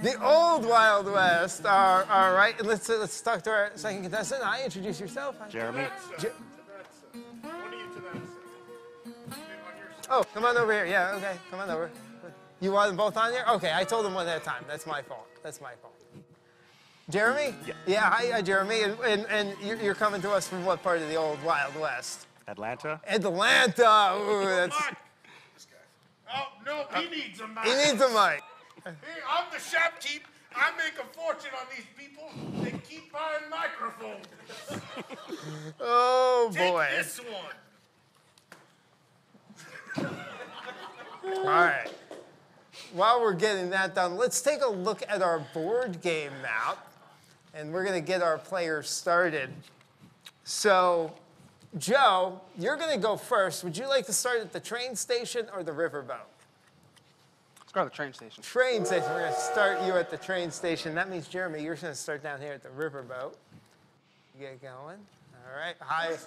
The 0.01 0.15
old 0.23 0.65
Wild 0.65 1.05
West. 1.07 1.65
All, 1.65 2.03
all 2.09 2.31
right. 2.33 2.57
And 2.57 2.67
let's, 2.67 2.89
uh, 2.89 2.97
let's 2.99 3.19
talk 3.21 3.41
to 3.43 3.49
our 3.49 3.71
second 3.75 4.03
contestant. 4.03 4.41
Hi, 4.43 4.63
introduce 4.63 4.99
yourself. 4.99 5.35
Hi. 5.39 5.49
Jeremy. 5.49 5.87
Je- 6.19 6.29
oh, 10.09 10.23
come 10.33 10.45
on 10.45 10.57
over 10.57 10.71
here. 10.71 10.85
Yeah, 10.85 11.15
okay. 11.15 11.33
Come 11.51 11.59
on 11.59 11.69
over. 11.69 11.89
You 12.61 12.71
want 12.71 12.89
them 12.89 12.97
both 12.97 13.17
on 13.17 13.31
here? 13.31 13.43
Okay, 13.51 13.71
I 13.73 13.83
told 13.83 14.05
them 14.05 14.13
one 14.13 14.27
at 14.27 14.41
a 14.41 14.43
time. 14.43 14.63
That's 14.67 14.85
my 14.85 15.01
fault. 15.01 15.27
That's 15.43 15.61
my 15.61 15.73
fault. 15.81 15.93
Jeremy? 17.09 17.55
Yeah. 17.65 17.73
Yeah, 17.87 18.09
hi, 18.09 18.29
hi 18.31 18.41
Jeremy. 18.41 18.83
And, 18.83 18.97
and, 18.99 19.25
and 19.29 19.53
you're, 19.61 19.77
you're 19.77 19.95
coming 19.95 20.21
to 20.21 20.31
us 20.31 20.47
from 20.47 20.63
what 20.65 20.83
part 20.83 21.01
of 21.01 21.07
the 21.09 21.15
old 21.15 21.41
Wild 21.43 21.75
West? 21.79 22.27
Atlanta. 22.47 22.99
Atlanta. 23.07 24.15
Ooh, 24.17 24.45
that's, 24.45 24.75
Oh, 26.31 26.47
no, 26.63 26.85
he 26.99 27.09
needs 27.09 27.39
a 27.39 27.47
mic. 27.47 27.63
he 27.65 27.73
needs 27.75 27.99
a 28.01 28.09
mic. 28.09 28.43
Hey, 28.85 28.91
I'm 29.29 29.45
the 29.51 29.57
shopkeep. 29.57 30.21
I 30.55 30.71
make 30.77 30.93
a 30.99 31.05
fortune 31.15 31.51
on 31.59 31.67
these 31.75 31.85
people. 31.97 32.29
They 32.63 32.71
keep 32.87 33.11
buying 33.11 33.49
microphones. 33.49 34.25
Oh, 35.81 36.51
Take 36.53 36.71
boy. 36.71 36.87
this 36.97 37.19
one. 37.19 37.55
All 41.37 41.43
right. 41.45 41.87
While 42.93 43.21
we're 43.21 43.33
getting 43.33 43.69
that 43.69 43.95
done, 43.95 44.17
let's 44.17 44.41
take 44.41 44.61
a 44.61 44.69
look 44.69 45.01
at 45.07 45.21
our 45.21 45.39
board 45.53 46.01
game 46.01 46.31
map, 46.41 46.87
and 47.53 47.71
we're 47.71 47.83
going 47.83 48.01
to 48.01 48.05
get 48.05 48.21
our 48.21 48.37
players 48.37 48.89
started. 48.89 49.49
So, 50.43 51.13
Joe, 51.77 52.41
you're 52.57 52.77
going 52.77 52.93
to 52.93 53.01
go 53.01 53.15
first. 53.15 53.63
Would 53.63 53.77
you 53.77 53.87
like 53.87 54.05
to 54.07 54.13
start 54.13 54.39
at 54.41 54.51
the 54.51 54.59
train 54.59 54.95
station 54.95 55.45
or 55.53 55.63
the 55.63 55.71
riverboat? 55.71 56.25
Let's 57.69 57.75
go 57.75 57.83
to 57.83 57.89
the 57.91 57.95
train 57.95 58.13
station. 58.13 58.41
Train 58.41 58.83
station. 58.83 59.07
We're 59.11 59.19
going 59.19 59.31
to 59.31 59.39
start 59.39 59.83
you 59.85 59.93
at 59.93 60.09
the 60.09 60.17
train 60.17 60.49
station. 60.49 60.95
That 60.95 61.07
means, 61.07 61.27
Jeremy, 61.27 61.61
you're 61.61 61.75
going 61.75 61.93
to 61.93 61.99
start 61.99 62.23
down 62.23 62.41
here 62.41 62.53
at 62.53 62.63
the 62.63 62.69
riverboat. 62.69 63.35
Get 64.39 64.59
going. 64.59 64.97
All 64.97 65.55
right. 65.55 65.75
Hi. 65.79 66.17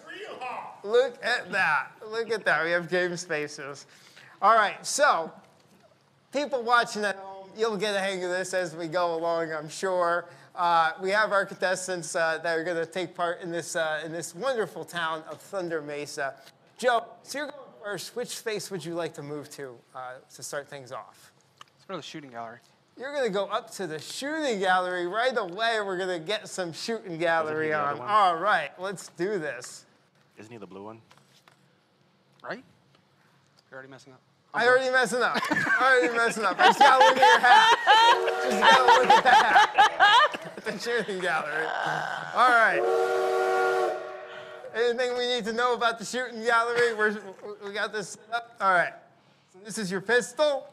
Look 0.85 1.19
at 1.21 1.51
that. 1.51 1.89
Look 2.09 2.31
at 2.31 2.45
that. 2.45 2.65
We 2.65 2.71
have 2.71 2.89
game 2.89 3.17
spaces. 3.17 3.87
All 4.41 4.55
right. 4.55 4.87
So, 4.87 5.33
people 6.33 6.63
watching 6.63 7.05
at 7.05 7.17
home, 7.17 7.49
you'll 7.59 7.77
get 7.77 7.97
a 7.97 7.99
hang 7.99 8.23
of 8.23 8.31
this 8.31 8.55
as 8.55 8.77
we 8.77 8.87
go 8.87 9.17
along, 9.17 9.53
I'm 9.53 9.69
sure. 9.69 10.27
Uh, 10.55 10.93
we 11.03 11.11
have 11.11 11.33
our 11.33 11.45
contestants 11.45 12.15
uh, 12.15 12.39
that 12.41 12.57
are 12.57 12.63
going 12.63 12.77
to 12.77 12.87
take 12.87 13.17
part 13.17 13.41
in 13.41 13.51
this, 13.51 13.75
uh, 13.75 14.01
in 14.05 14.13
this 14.13 14.33
wonderful 14.33 14.85
town 14.85 15.25
of 15.29 15.41
Thunder 15.41 15.83
Mesa. 15.83 16.37
Joe, 16.79 17.05
so 17.25 17.39
you're 17.39 17.47
going 17.49 17.59
first. 17.83 18.15
Which 18.15 18.29
space 18.29 18.71
would 18.71 18.85
you 18.85 18.95
like 18.95 19.15
to 19.15 19.23
move 19.25 19.51
to 19.51 19.75
uh, 19.93 20.13
to 20.37 20.43
start 20.45 20.69
things 20.69 20.93
off? 20.93 21.32
Let's 21.83 21.89
go 21.89 21.95
to 21.95 21.99
the 21.99 22.07
shooting 22.07 22.31
gallery. 22.31 22.59
You're 22.97 23.13
going 23.13 23.25
to 23.25 23.33
go 23.33 23.47
up 23.47 23.73
to 23.73 23.89
the 23.89 23.99
shooting 23.99 24.61
gallery 24.61 25.09
right 25.09 25.37
away. 25.37 25.79
We're 25.85 25.97
going 25.97 26.21
to 26.21 26.25
get 26.25 26.49
some 26.49 26.73
shooting 26.73 27.19
gallery 27.19 27.73
on. 27.73 27.99
All 27.99 28.37
right, 28.37 28.71
let's 28.79 29.09
do 29.17 29.41
this. 29.41 29.85
Isn't 30.39 30.53
he 30.53 30.59
the 30.59 30.67
blue 30.67 30.85
one? 30.85 31.01
Right? 32.41 32.63
You're 33.69 33.79
already 33.79 33.91
messing 33.91 34.13
up. 34.13 34.21
I 34.55 34.69
already 34.69 34.93
messing 34.93 35.23
up. 35.23 35.41
I 35.51 35.99
already 35.99 36.17
messing 36.17 36.45
up. 36.45 36.57
I 36.61 36.67
just 36.67 36.79
gotta 36.79 37.05
look 37.05 37.17
at 37.17 37.33
your 37.33 37.41
hat. 37.41 37.79
Just 38.45 38.61
gotta 38.61 38.85
look 38.85 39.11
at 39.11 39.25
that. 39.25 40.65
the 40.65 40.79
shooting 40.79 41.19
gallery. 41.21 41.67
All 42.37 42.51
right. 42.51 42.81
Anything 44.77 45.19
we 45.19 45.27
need 45.27 45.45
to 45.47 45.53
know 45.53 45.75
about 45.75 45.99
the 45.99 46.05
shooting 46.05 46.45
gallery? 46.45 46.95
We're, 46.95 47.19
we 47.67 47.73
got 47.73 47.93
this 47.93 48.11
set 48.11 48.33
up. 48.33 48.55
All 48.61 48.71
right. 48.71 48.93
So 49.53 49.59
this 49.65 49.79
is 49.79 49.91
your 49.91 50.01
pistol. 50.01 50.72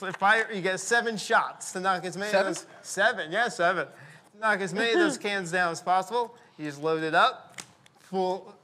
Look 0.00 0.08
at 0.08 0.12
this. 0.12 0.14
So 0.14 0.18
fire. 0.18 0.48
You 0.52 0.60
get 0.60 0.80
seven 0.80 1.16
shots 1.16 1.72
to 1.72 1.80
knock 1.80 2.04
as 2.04 2.16
many 2.16 2.30
Seven? 2.30 2.50
of 2.52 2.56
those. 2.56 2.66
Seven. 2.82 3.32
Yeah, 3.32 3.48
seven. 3.48 3.86
To 3.86 4.38
knock 4.40 4.60
as 4.60 4.72
many 4.72 4.92
of 4.92 4.98
those 4.98 5.18
cans 5.26 5.50
down 5.50 5.72
as 5.72 5.80
possible. 5.80 6.34
You 6.58 6.66
just 6.66 6.82
load 6.82 7.02
it 7.02 7.14
up. 7.14 7.60
Pull, 8.10 8.54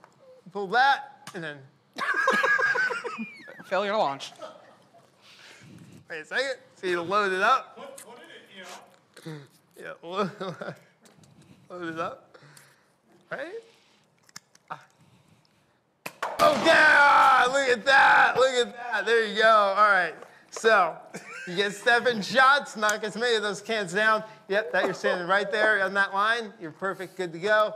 pull 0.52 0.66
that, 0.68 1.28
and 1.34 1.44
then 1.44 1.58
Failure 3.66 3.92
to 3.92 3.98
launch. 3.98 4.32
Wait 6.10 6.20
a 6.20 6.24
second. 6.24 6.56
So 6.76 6.86
you 6.86 7.00
load 7.00 7.32
it 7.32 7.40
up. 7.40 7.78
What, 7.78 8.02
what 8.06 8.18
did 8.18 8.26
it, 8.26 9.26
you 9.26 9.32
know? 9.32 9.38
Yeah, 9.76 9.92
load, 10.08 10.30
load 11.70 11.94
it 11.94 11.98
up. 12.00 12.36
Right? 13.30 13.46
Ah. 14.70 14.80
Oh, 16.40 16.62
yeah! 16.64 17.46
Look 17.52 17.68
at 17.78 17.84
that! 17.86 18.34
Look 18.36 18.66
at 18.66 18.76
that! 18.76 19.06
There 19.06 19.26
you 19.26 19.42
go. 19.42 19.48
All 19.48 19.88
right. 19.90 20.14
So 20.58 20.96
you 21.46 21.56
get 21.56 21.72
seven 21.72 22.22
shots, 22.22 22.76
knock 22.76 23.02
as 23.04 23.16
many 23.16 23.34
of 23.36 23.42
those 23.42 23.60
cans 23.60 23.92
down. 23.92 24.22
Yep, 24.48 24.72
that 24.72 24.84
you're 24.84 24.94
standing 24.94 25.26
right 25.26 25.50
there 25.50 25.82
on 25.84 25.94
that 25.94 26.14
line. 26.14 26.52
You're 26.60 26.70
perfect, 26.70 27.16
good 27.16 27.32
to 27.32 27.38
go. 27.38 27.74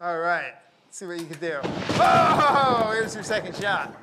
All 0.00 0.18
right. 0.18 0.52
Let's 0.86 0.98
see 0.98 1.06
what 1.06 1.18
you 1.20 1.26
can 1.26 1.38
do. 1.40 1.58
Oh, 1.62 2.90
here's 2.94 3.14
your 3.14 3.24
second 3.24 3.56
shot. 3.56 3.94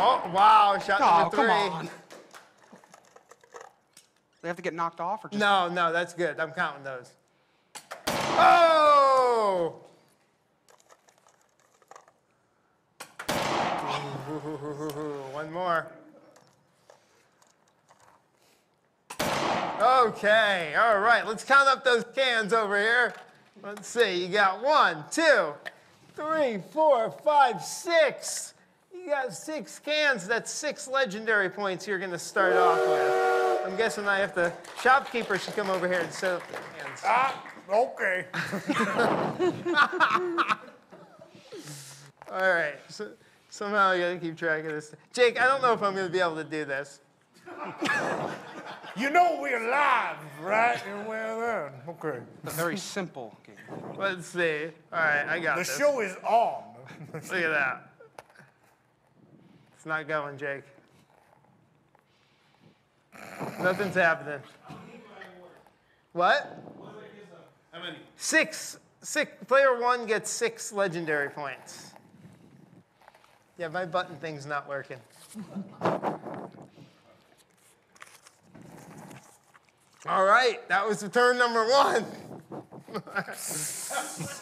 Oh, 0.00 0.30
wow. 0.32 0.78
Shot 0.84 1.00
Oh, 1.00 1.20
number 1.22 1.36
three. 1.36 1.46
come 1.46 1.72
on. 1.72 1.90
They 4.42 4.48
have 4.48 4.56
to 4.56 4.62
get 4.62 4.74
knocked 4.74 5.00
off 5.00 5.24
or 5.24 5.28
just. 5.28 5.40
No, 5.40 5.68
no, 5.68 5.92
that's 5.92 6.14
good. 6.14 6.38
I'm 6.38 6.52
counting 6.52 6.84
those. 6.84 7.12
Oh! 8.38 9.74
One 15.32 15.52
more. 15.52 15.86
Okay, 19.80 20.74
all 20.76 20.98
right, 21.00 21.26
let's 21.26 21.44
count 21.44 21.68
up 21.68 21.84
those 21.84 22.04
cans 22.14 22.52
over 22.52 22.78
here. 22.78 23.14
Let's 23.62 23.88
see, 23.88 24.24
you 24.24 24.28
got 24.28 24.62
one, 24.62 25.04
two, 25.10 25.52
three, 26.16 26.58
four, 26.72 27.10
five, 27.24 27.62
six. 27.62 28.54
You 28.92 29.06
got 29.06 29.32
six 29.32 29.78
cans. 29.78 30.26
That's 30.26 30.50
six 30.50 30.88
legendary 30.88 31.48
points 31.48 31.86
you're 31.86 31.98
to 32.10 32.18
start 32.18 32.54
off 32.54 32.78
with. 32.78 33.66
I'm 33.66 33.76
guessing 33.76 34.06
I 34.08 34.18
have 34.18 34.34
to, 34.34 34.52
shopkeeper 34.80 35.38
should 35.38 35.54
come 35.54 35.70
over 35.70 35.86
here 35.86 36.00
and 36.00 36.12
set 36.12 36.32
up 36.32 36.46
the 36.48 36.54
cans. 36.54 37.00
Ah, 37.04 37.44
Okay. 37.68 38.24
All 42.30 42.50
right. 42.54 42.74
So, 42.88 43.10
somehow 43.50 43.88
I 43.90 43.98
gotta 43.98 44.18
keep 44.18 44.36
track 44.36 44.64
of 44.64 44.72
this. 44.72 44.94
Jake, 45.12 45.40
I 45.40 45.46
don't 45.46 45.60
know 45.62 45.72
if 45.72 45.82
I'm 45.82 45.94
gonna 45.94 46.08
be 46.08 46.20
able 46.20 46.36
to 46.36 46.44
do 46.44 46.64
this. 46.64 47.00
You 48.96 49.10
know 49.10 49.38
we're 49.40 49.70
live, 49.70 50.16
right? 50.42 50.82
And 50.86 51.06
well 51.06 51.40
then, 51.40 51.72
okay. 51.88 52.18
A 52.46 52.50
very 52.50 52.76
simple 52.76 53.36
game. 53.46 53.56
Let's 53.96 54.26
see. 54.26 54.66
All 54.92 54.98
right, 54.98 55.26
I 55.28 55.38
got 55.38 55.56
The 55.56 55.62
this. 55.62 55.76
show 55.76 56.00
is 56.00 56.16
on. 56.26 56.62
Look 57.12 57.22
at 57.22 57.30
that. 57.50 57.90
It's 59.76 59.86
not 59.86 60.08
going, 60.08 60.36
Jake. 60.36 60.64
Nothing's 63.60 63.94
happening. 63.94 64.40
What? 66.12 66.58
How 67.78 67.84
many? 67.84 67.98
Six. 68.16 68.78
Six. 69.02 69.30
Player 69.46 69.80
one 69.80 70.06
gets 70.06 70.30
six 70.30 70.72
legendary 70.72 71.30
points. 71.30 71.92
Yeah, 73.56 73.68
my 73.68 73.84
button 73.84 74.16
thing's 74.16 74.46
not 74.46 74.68
working. 74.68 74.98
All 80.06 80.24
right, 80.24 80.66
that 80.68 80.86
was 80.88 81.00
the 81.00 81.08
turn 81.08 81.38
number 81.38 81.68
one. 81.68 82.04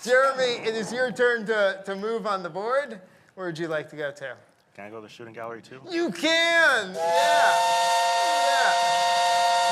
Jeremy, 0.05 0.67
it 0.67 0.75
is 0.75 0.93
your 0.93 1.11
turn 1.11 1.45
to, 1.47 1.83
to 1.85 1.97
move 1.97 2.27
on 2.27 2.43
the 2.43 2.51
board. 2.51 3.01
Where 3.35 3.47
would 3.47 3.59
you 3.59 3.69
like 3.69 3.91
to 3.91 3.97
go 3.97 4.13
to? 4.13 4.37
Can 4.75 4.85
I 4.85 4.91
go 4.91 4.97
to 4.97 5.03
the 5.03 5.09
shooting 5.09 5.35
gallery 5.35 5.63
too? 5.63 5.81
You 5.91 6.11
can! 6.11 6.95
Yeah! 6.95 7.57
Yeah! 8.55 8.73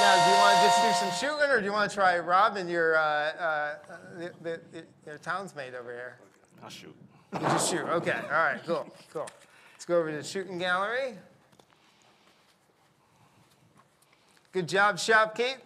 Now, 0.00 0.33
do 0.74 0.80
you 0.80 0.86
want 0.86 0.96
to 0.96 1.04
just 1.06 1.20
do 1.20 1.26
some 1.26 1.30
shooting, 1.38 1.50
or 1.50 1.60
do 1.60 1.66
you 1.66 1.72
want 1.72 1.90
to 1.90 1.94
try 1.94 2.18
Robin, 2.18 2.68
your, 2.68 2.96
uh, 2.96 3.00
uh, 3.00 3.74
the, 4.18 4.32
the, 4.42 4.60
the, 4.72 4.84
your 5.06 5.18
townsmate 5.18 5.74
over 5.74 5.92
here? 5.92 6.18
I'll 6.62 6.70
shoot. 6.70 6.94
You 7.32 7.40
just 7.40 7.70
shoot. 7.70 7.82
Okay. 7.82 8.12
All 8.12 8.30
right. 8.30 8.60
Cool. 8.66 8.86
Cool. 9.12 9.28
Let's 9.74 9.84
go 9.84 9.98
over 9.98 10.10
to 10.10 10.16
the 10.16 10.24
shooting 10.24 10.58
gallery. 10.58 11.14
Good 14.52 14.68
job, 14.68 14.96
shopkeep. 14.96 15.56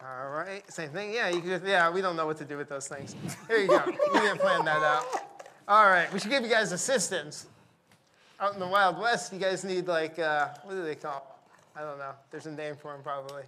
All 0.00 0.30
right. 0.30 0.62
Same 0.70 0.90
thing. 0.90 1.12
Yeah. 1.12 1.28
You 1.28 1.40
can 1.40 1.50
just, 1.50 1.64
yeah. 1.64 1.90
We 1.90 2.00
don't 2.00 2.14
know 2.14 2.26
what 2.26 2.36
to 2.38 2.44
do 2.44 2.56
with 2.56 2.68
those 2.68 2.86
things. 2.86 3.16
Here 3.48 3.58
you 3.58 3.68
go. 3.68 3.82
we 3.86 4.20
didn't 4.20 4.38
plan 4.38 4.64
that 4.64 4.82
out. 4.82 5.04
All 5.66 5.86
right. 5.86 6.12
We 6.12 6.20
should 6.20 6.30
give 6.30 6.42
you 6.42 6.50
guys 6.50 6.72
assistance. 6.72 7.46
Out 8.38 8.54
in 8.54 8.60
the 8.60 8.66
Wild 8.66 8.98
West, 8.98 9.32
you 9.32 9.38
guys 9.38 9.64
need 9.64 9.86
like 9.86 10.18
uh, 10.18 10.48
what 10.64 10.74
do 10.74 10.84
they 10.84 10.94
call? 10.94 11.33
I 11.76 11.80
don't 11.82 11.98
know. 11.98 12.12
There's 12.30 12.46
a 12.46 12.52
name 12.52 12.76
for 12.76 12.92
them 12.92 13.02
probably. 13.02 13.42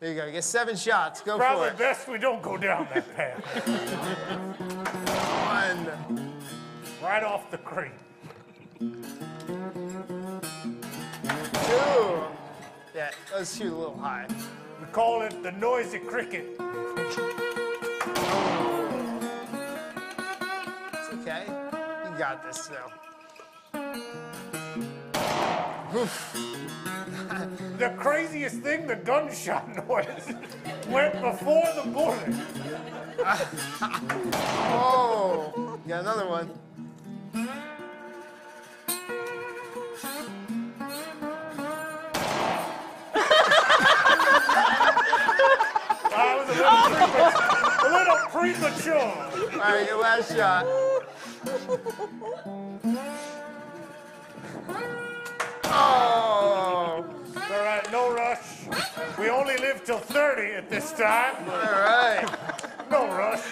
There 0.00 0.10
you 0.10 0.16
go. 0.16 0.26
You 0.26 0.32
get 0.32 0.44
seven 0.44 0.76
shots. 0.76 1.20
Go 1.22 1.36
Probably 1.38 1.68
for 1.68 1.74
it. 1.74 1.76
Probably 1.76 1.94
best 1.94 2.08
we 2.08 2.18
don't 2.18 2.42
go 2.42 2.56
down 2.56 2.88
that 2.92 3.16
path. 3.16 3.42
One. 6.08 6.32
right 7.02 7.22
off 7.22 7.50
the 7.50 7.58
crate. 7.58 7.92
Two. 8.78 8.94
Yeah. 12.94 13.10
Let's 13.34 13.56
shoot 13.56 13.72
a 13.72 13.76
little 13.76 13.96
high. 13.98 14.26
We 14.80 14.86
call 14.92 15.22
it 15.22 15.42
the 15.42 15.52
noisy 15.52 15.98
cricket. 15.98 16.58
It's 20.92 21.08
okay. 21.20 21.44
You 21.46 22.18
got 22.18 22.42
this 22.46 22.64
still. 22.64 22.92
The 27.78 27.90
craziest 27.98 28.56
thing, 28.56 28.86
the 28.86 28.96
gunshot 28.96 29.68
noise 29.88 30.34
went 30.88 31.20
before 31.22 31.64
the 31.74 31.82
bullet. 31.90 32.34
oh, 34.72 35.78
got 35.86 36.00
another 36.00 36.26
one. 36.28 36.50
I 46.18 46.36
was 46.38 46.48
a 46.48 46.52
little, 46.52 46.96
premature, 47.10 47.84
a 47.84 47.90
little 47.92 48.20
premature. 48.30 49.14
All 49.52 49.72
right, 49.72 49.86
your 49.86 50.00
last 50.00 50.34
shot. 50.34 50.66
Oh. 55.64 57.04
All 57.48 57.62
right, 57.62 57.92
no 57.92 58.12
rush. 58.12 58.85
We 59.18 59.28
only 59.28 59.56
live 59.56 59.84
till 59.84 59.98
30 59.98 60.52
at 60.52 60.70
this 60.70 60.92
time. 60.92 61.36
All 61.48 61.54
right. 61.54 62.26
No 62.90 63.06
rush. 63.08 63.42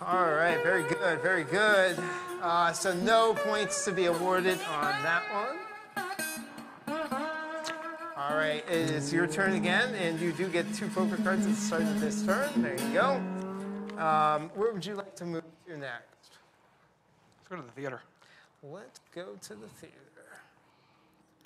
All 0.00 0.32
right, 0.32 0.62
very 0.62 0.82
good, 0.82 1.22
very 1.22 1.44
good. 1.44 1.98
Uh, 2.42 2.72
so 2.72 2.92
no 2.94 3.32
points 3.34 3.84
to 3.86 3.92
be 3.92 4.04
awarded 4.04 4.58
on 4.68 4.92
that 5.02 5.22
one. 5.32 5.56
All 8.16 8.36
right, 8.36 8.64
it 8.68 8.90
is 8.90 9.12
your 9.12 9.26
turn 9.26 9.54
again, 9.54 9.94
and 9.94 10.20
you 10.20 10.32
do 10.32 10.48
get 10.48 10.72
two 10.74 10.88
poker 10.88 11.16
cards 11.16 11.46
at 11.46 11.52
the 11.52 11.60
start 11.60 11.82
of 11.82 12.00
this 12.00 12.22
turn. 12.22 12.50
There 12.62 12.74
you 12.74 12.92
go. 12.92 13.14
Um, 13.98 14.50
where 14.54 14.72
would 14.72 14.84
you 14.84 14.94
like 14.94 15.14
to 15.16 15.24
move 15.24 15.44
to 15.68 15.78
next? 15.78 16.38
Let's 17.38 17.48
go 17.48 17.56
to 17.56 17.62
the 17.62 17.72
theater. 17.72 18.02
Let's 18.62 19.00
go 19.14 19.26
to 19.40 19.54
the 19.54 19.68
theater. 19.68 20.13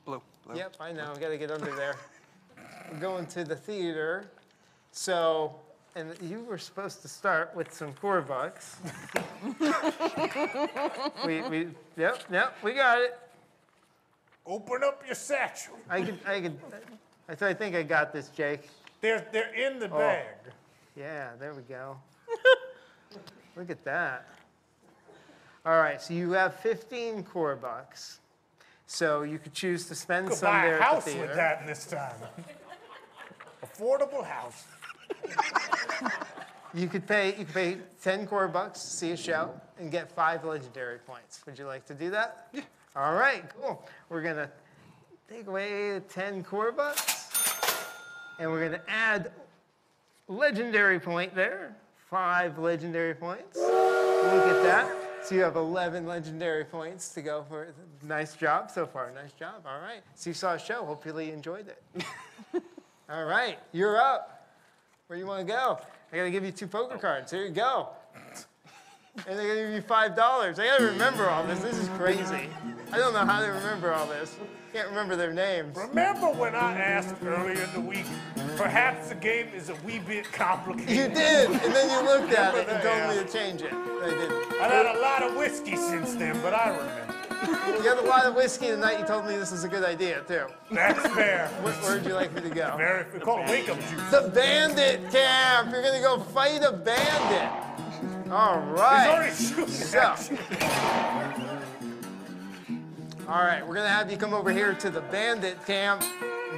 Blue. 0.08 0.22
Blue. 0.46 0.56
Yep, 0.56 0.76
I 0.80 0.90
know. 0.90 1.12
I 1.14 1.20
got 1.20 1.28
to 1.28 1.36
get 1.36 1.50
under 1.50 1.70
there. 1.76 1.94
We're 2.90 2.98
going 2.98 3.26
to 3.26 3.44
the 3.44 3.54
theater. 3.54 4.30
So, 4.90 5.54
and 5.96 6.14
you 6.22 6.40
were 6.44 6.56
supposed 6.56 7.02
to 7.02 7.08
start 7.08 7.54
with 7.54 7.70
some 7.74 7.92
core 7.92 8.22
bucks. 8.22 8.76
we, 11.26 11.42
we, 11.42 11.68
yep, 11.98 12.22
yep, 12.32 12.56
we 12.62 12.72
got 12.72 13.02
it. 13.02 13.18
Open 14.46 14.82
up 14.82 15.02
your 15.04 15.14
satchel. 15.14 15.74
I 15.90 16.00
could, 16.00 16.18
I 16.26 16.40
could, 16.40 16.58
I, 17.28 17.34
th- 17.34 17.50
I 17.50 17.52
think 17.52 17.76
I 17.76 17.82
got 17.82 18.10
this, 18.10 18.30
Jake. 18.30 18.70
They're, 19.02 19.26
they're 19.30 19.52
in 19.52 19.78
the 19.78 19.90
Oh. 19.92 19.98
bag. 19.98 20.24
Yeah, 20.96 21.32
there 21.38 21.52
we 21.52 21.60
go. 21.62 21.98
Look 23.56 23.68
at 23.68 23.84
that. 23.84 24.26
All 25.66 25.76
right, 25.76 26.00
so 26.00 26.14
you 26.14 26.30
have 26.32 26.54
15 26.60 27.24
core 27.24 27.56
bucks. 27.56 28.20
So 28.90 29.22
you 29.22 29.38
could 29.38 29.52
choose 29.52 29.86
to 29.88 29.94
spend 29.94 30.32
some 30.32 30.50
buy 30.50 30.62
there 30.66 30.78
a 30.78 30.82
at 30.82 30.94
the 30.96 31.00
theater. 31.02 31.26
with 31.26 31.36
that 31.36 31.60
in 31.60 31.66
this 31.66 31.84
time. 31.84 32.14
Affordable 33.62 34.24
house. 34.24 34.64
You 36.74 36.88
could 36.88 37.06
pay 37.06 37.28
you 37.38 37.44
could 37.44 37.54
pay 37.54 37.76
10 38.02 38.26
core 38.26 38.48
bucks 38.48 38.80
to 38.80 38.86
see 38.86 39.10
a 39.12 39.16
show 39.16 39.50
and 39.78 39.90
get 39.90 40.10
five 40.10 40.44
legendary 40.44 40.98
points. 40.98 41.42
Would 41.44 41.58
you 41.58 41.66
like 41.66 41.84
to 41.86 41.94
do 41.94 42.10
that? 42.10 42.48
Yeah. 42.52 42.62
All 42.96 43.14
right, 43.14 43.44
cool. 43.60 43.86
We're 44.08 44.22
gonna 44.22 44.50
take 45.30 45.46
away 45.46 45.92
the 45.92 46.00
10 46.00 46.42
core 46.42 46.72
bucks 46.72 47.30
and 48.38 48.50
we're 48.50 48.64
gonna 48.64 48.82
add 48.88 49.32
legendary 50.28 50.98
point 50.98 51.34
there. 51.34 51.76
Five 52.10 52.58
legendary 52.58 53.14
points. 53.14 53.58
Look 53.58 54.46
at 54.46 54.62
that. 54.62 54.97
So 55.28 55.34
you 55.34 55.42
have 55.42 55.56
11 55.56 56.06
legendary 56.06 56.64
points 56.64 57.10
to 57.10 57.20
go 57.20 57.44
for. 57.50 57.74
Nice 58.02 58.34
job 58.34 58.70
so 58.70 58.86
far. 58.86 59.12
Nice 59.14 59.32
job. 59.32 59.62
All 59.66 59.78
right. 59.78 60.00
So 60.14 60.30
you 60.30 60.34
saw 60.34 60.54
a 60.54 60.58
show. 60.58 60.86
Hopefully 60.86 61.26
you 61.26 61.34
enjoyed 61.34 61.68
it. 61.68 61.82
All 63.10 63.26
right. 63.26 63.58
You're 63.72 63.98
up. 63.98 64.48
Where 65.06 65.18
you 65.18 65.26
want 65.26 65.46
to 65.46 65.52
go? 65.52 65.80
I 66.10 66.16
gotta 66.16 66.30
give 66.30 66.46
you 66.46 66.50
two 66.50 66.66
poker 66.66 66.96
cards. 66.96 67.30
Here 67.30 67.44
you 67.44 67.50
go. 67.50 67.90
And 69.26 69.38
they're 69.38 69.48
gonna 69.48 69.66
give 69.66 69.74
you 69.74 69.80
five 69.82 70.14
dollars. 70.16 70.58
I 70.58 70.66
gotta 70.66 70.84
remember 70.84 71.28
all 71.28 71.44
this. 71.44 71.60
This 71.60 71.78
is 71.78 71.88
crazy. 71.90 72.48
I 72.92 72.98
don't 72.98 73.12
know 73.12 73.24
how 73.24 73.40
they 73.40 73.48
remember 73.48 73.92
all 73.92 74.06
this. 74.06 74.36
Can't 74.72 74.88
remember 74.88 75.16
their 75.16 75.32
names. 75.32 75.76
Remember 75.76 76.26
when 76.30 76.54
I 76.54 76.78
asked 76.78 77.14
earlier 77.24 77.62
in 77.62 77.72
the 77.72 77.80
week, 77.80 78.04
perhaps 78.56 79.08
the 79.08 79.14
game 79.14 79.48
is 79.54 79.70
a 79.70 79.74
wee 79.76 79.98
bit 79.98 80.30
complicated? 80.30 80.90
You 80.90 81.08
did, 81.08 81.50
and 81.50 81.74
then 81.74 81.90
you 81.90 82.06
looked 82.06 82.32
at 82.32 82.54
it 82.54 82.68
and 82.68 82.82
told 82.82 83.16
me 83.16 83.24
to 83.24 83.32
change 83.32 83.62
it. 83.62 83.72
I 83.72 84.10
did. 84.10 84.30
I've 84.60 84.70
had 84.70 84.86
a 84.86 85.00
lot 85.00 85.22
of 85.22 85.36
whiskey 85.36 85.76
since 85.76 86.14
then, 86.14 86.38
but 86.42 86.52
I 86.54 86.70
remember. 86.70 87.14
You 87.82 87.88
had 87.88 87.98
a 87.98 88.06
lot 88.08 88.24
of 88.24 88.34
whiskey 88.34 88.70
the 88.70 88.76
night 88.76 88.98
you 88.98 89.06
told 89.06 89.24
me 89.24 89.36
this 89.36 89.52
was 89.52 89.64
a 89.64 89.68
good 89.68 89.84
idea 89.84 90.22
too. 90.26 90.46
That's 90.70 91.06
fair. 91.14 91.48
Where, 91.62 91.72
where'd 91.74 92.04
you 92.04 92.14
like 92.14 92.34
me 92.34 92.42
to 92.42 92.50
go? 92.50 92.74
Very, 92.76 93.06
we 93.12 93.20
call 93.20 93.42
it 93.42 93.48
wake 93.48 93.68
up 93.68 93.78
juice. 93.88 94.10
The 94.10 94.30
bandit 94.34 95.10
camp. 95.10 95.70
You're 95.70 95.82
gonna 95.82 96.00
go 96.00 96.18
fight 96.18 96.62
a 96.62 96.72
bandit. 96.72 97.67
All 98.30 98.60
right. 98.60 99.30
He's 99.30 99.52
already 99.56 99.66
shooting 99.66 99.74
So, 99.74 100.14
all 103.26 103.42
right, 103.42 103.66
we're 103.66 103.74
gonna 103.74 103.88
have 103.88 104.10
you 104.10 104.16
come 104.16 104.32
over 104.34 104.50
here 104.52 104.74
to 104.74 104.90
the 104.90 105.00
bandit 105.02 105.64
camp. 105.66 106.02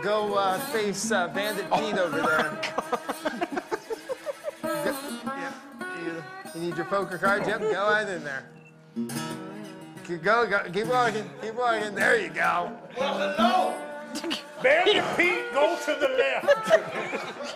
Go 0.03 0.35
uh, 0.35 0.59
face 0.59 1.11
uh, 1.13 1.29
Bandit 1.29 1.71
Pete 1.73 1.99
over 1.99 2.21
there. 2.23 2.59
Go- 2.63 2.99
yeah, 4.65 5.53
you, 6.05 6.23
you 6.55 6.61
need 6.61 6.77
your 6.77 6.87
poker 6.87 7.19
cards? 7.19 7.47
Yep, 7.47 7.61
go 7.61 7.89
ahead 7.89 8.09
in 8.09 8.25
there. 8.25 8.45
Keep, 10.07 10.23
go, 10.23 10.47
go, 10.47 10.63
keep 10.73 10.87
walking, 10.87 11.29
keep 11.43 11.55
walking. 11.55 11.95
There 11.95 12.19
you 12.21 12.31
go. 12.31 12.73
Well, 12.99 13.19
hello. 13.19 13.75
Bandit 14.63 15.05
Pete, 15.17 15.53
go 15.53 15.77
to 15.85 15.95
the 16.01 16.09
left. 16.09 16.47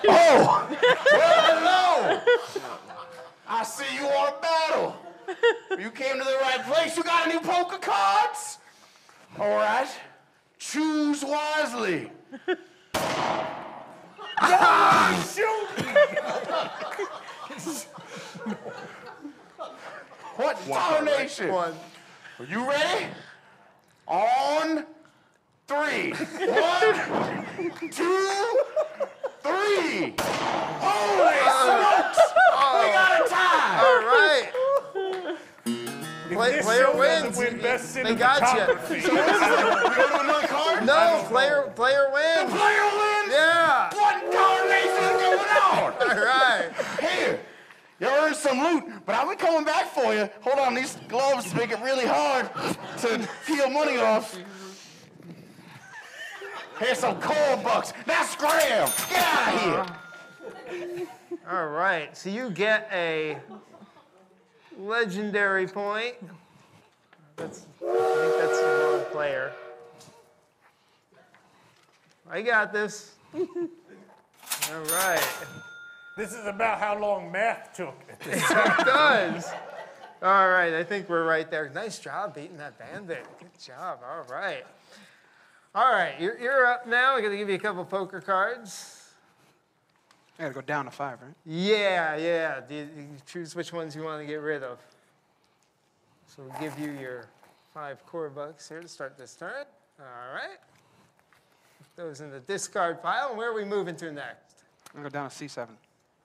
Oh! 0.09 0.69
Well, 1.13 1.43
hello! 1.47 2.21
I 3.55 3.63
see 3.63 3.97
you 3.97 4.05
want 4.05 4.35
a 4.37 4.41
battle. 4.41 4.97
You 5.79 5.91
came 5.91 6.19
to 6.19 6.25
the 6.25 6.39
right 6.43 6.65
place. 6.67 6.97
You 6.97 7.03
got 7.03 7.29
any 7.29 7.39
poker 7.39 7.79
cards? 7.79 8.59
All 9.39 9.49
right. 9.49 9.89
Choose 10.59 11.25
wisely. 11.25 12.11
What 20.37 20.57
tarnation? 20.67 21.51
Are 21.51 21.73
you 22.49 22.69
ready? 22.69 23.07
On 24.09 24.85
three. 25.69 26.13
One, 26.13 27.47
two, 27.91 28.59
three. 29.45 30.15
Holy 30.19 31.39
uh, 31.45 31.61
smokes! 31.61 32.19
Uh, 32.53 32.81
we 32.81 32.87
got 32.93 33.21
a 33.21 33.29
tie. 33.29 33.79
All 33.85 34.01
right. 34.09 34.51
Play, 36.33 36.51
this 36.53 36.65
player 36.65 36.85
show 36.85 36.99
wins. 36.99 37.39
win 37.39 37.61
best 37.61 37.95
they 37.95 38.15
got 38.15 38.41
you. 38.57 39.01
So 39.01 39.15
what's 39.15 39.39
the- 39.39 39.89
we 39.91 39.95
go 39.95 40.09
to 40.09 40.21
another 40.21 40.47
card? 40.49 40.87
No, 40.87 41.25
player 41.29 41.71
player 41.77 42.11
wins. 42.13 42.51
The 42.51 42.59
player 42.59 42.83
wins? 42.83 43.31
Yeah. 43.31 43.95
What 43.95 44.33
tarnation 44.33 45.05
is 45.05 45.21
going 45.21 45.39
on? 45.39 45.93
All 46.01 46.25
right. 46.25 46.71
Here, 47.01 47.41
you 48.01 48.09
earned 48.09 48.35
some 48.35 48.59
loot, 48.59 48.85
but 49.07 49.15
I'll 49.15 49.29
be 49.29 49.37
coming 49.37 49.65
back 49.65 49.87
for 49.95 50.13
you. 50.15 50.29
Hold 50.41 50.59
on, 50.59 50.75
these 50.75 50.97
gloves 51.09 51.55
make 51.55 51.71
it 51.71 51.79
really 51.81 52.07
hard 52.07 52.51
to 52.99 53.29
peel 53.47 53.71
money 53.71 53.99
off. 53.99 54.37
Here's 56.79 56.99
some 56.99 57.21
cold 57.21 57.63
bucks. 57.63 57.93
Now 58.07 58.25
scram! 58.25 58.91
Get 59.09 59.25
out 59.25 59.55
of 59.55 59.61
here! 59.61 59.81
Uh-huh. 59.81 61.57
All 61.57 61.69
right. 61.69 62.17
So 62.17 62.31
you 62.31 62.51
get 62.51 62.89
a 62.93 63.39
legendary 64.79 65.67
point. 65.67 66.17
That's 67.37 67.67
I 67.81 67.87
think 67.87 68.39
that's 68.39 68.61
the 68.61 68.89
wrong 68.93 69.05
player. 69.13 69.53
I 72.31 72.43
got 72.43 72.73
this. 72.73 73.15
All 73.35 74.81
right. 74.91 75.27
This 76.17 76.33
is 76.33 76.47
about 76.47 76.79
how 76.79 76.99
long 76.99 77.31
math 77.31 77.75
took. 77.75 77.95
It 78.27 78.85
does. 78.85 79.47
All 80.23 80.49
right, 80.49 80.73
I 80.73 80.83
think 80.85 81.11
we're 81.11 81.27
right 81.27 81.51
there. 81.51 81.69
Nice 81.75 81.99
job 81.99 82.35
beating 82.35 82.57
that 82.57 82.79
bandit. 82.79 83.27
Good 83.39 83.59
job. 83.63 83.99
All 84.09 84.25
right. 84.35 84.65
All 85.75 85.91
right, 85.91 86.15
you're, 86.21 86.39
you're 86.39 86.67
up 86.67 86.87
now. 86.87 87.15
I'm 87.15 87.21
going 87.21 87.33
to 87.33 87.37
give 87.37 87.49
you 87.49 87.57
a 87.57 87.59
couple 87.59 87.85
poker 87.85 88.21
cards. 88.21 89.05
I 90.39 90.43
gotta 90.43 90.55
go 90.55 90.61
down 90.61 90.87
to 90.87 90.91
five, 90.91 91.23
right? 91.23 91.35
Yeah, 91.47 92.17
yeah. 92.17 92.61
Do 92.61 92.75
you, 92.75 92.89
you 92.97 93.07
choose 93.25 93.55
which 93.55 93.73
ones 93.73 93.95
you 93.95 94.03
want 94.03 94.21
to 94.21 94.27
get 94.27 94.41
rid 94.41 94.65
of. 94.65 94.79
So 96.27 96.43
we'll 96.43 96.61
give 96.61 96.77
you 96.79 96.91
your 96.91 97.27
five 97.73 98.05
core 98.07 98.31
bucks 98.31 98.69
here 98.69 98.81
to 98.81 98.89
start 98.89 99.17
this 99.17 99.35
turn. 99.35 99.65
All 100.01 100.35
right. 100.35 100.59
Put 101.79 102.05
those 102.05 102.21
in 102.21 102.31
the 102.31 102.41
discard 102.41 103.01
pile. 103.01 103.29
And 103.29 103.39
where 103.39 103.51
are 103.51 103.55
we 103.55 103.65
moving 103.65 103.95
to 103.97 104.11
next? 104.11 104.65
I'm 104.93 105.01
gonna 105.01 105.11
go 105.11 105.13
down 105.13 105.31
to 105.31 105.37
C7. 105.37 105.69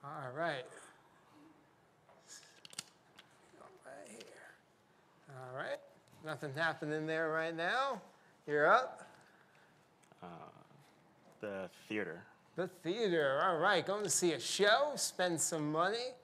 All 0.02 0.10
right. 0.36 0.64
Right 3.86 4.08
here. 4.08 4.18
All 5.28 5.56
right. 5.56 5.78
Nothing 6.24 6.50
happening 6.56 7.06
there 7.06 7.30
right 7.30 7.54
now. 7.54 8.00
You're 8.46 8.66
up. 8.66 9.09
Uh, 10.22 10.26
the 11.40 11.68
theater. 11.88 12.22
The 12.56 12.68
theater. 12.82 13.40
All 13.44 13.58
right. 13.58 13.86
Going 13.86 14.02
to 14.04 14.10
see 14.10 14.32
a 14.32 14.40
show. 14.40 14.92
Spend 14.96 15.40
some 15.40 15.72
money. 15.72 16.14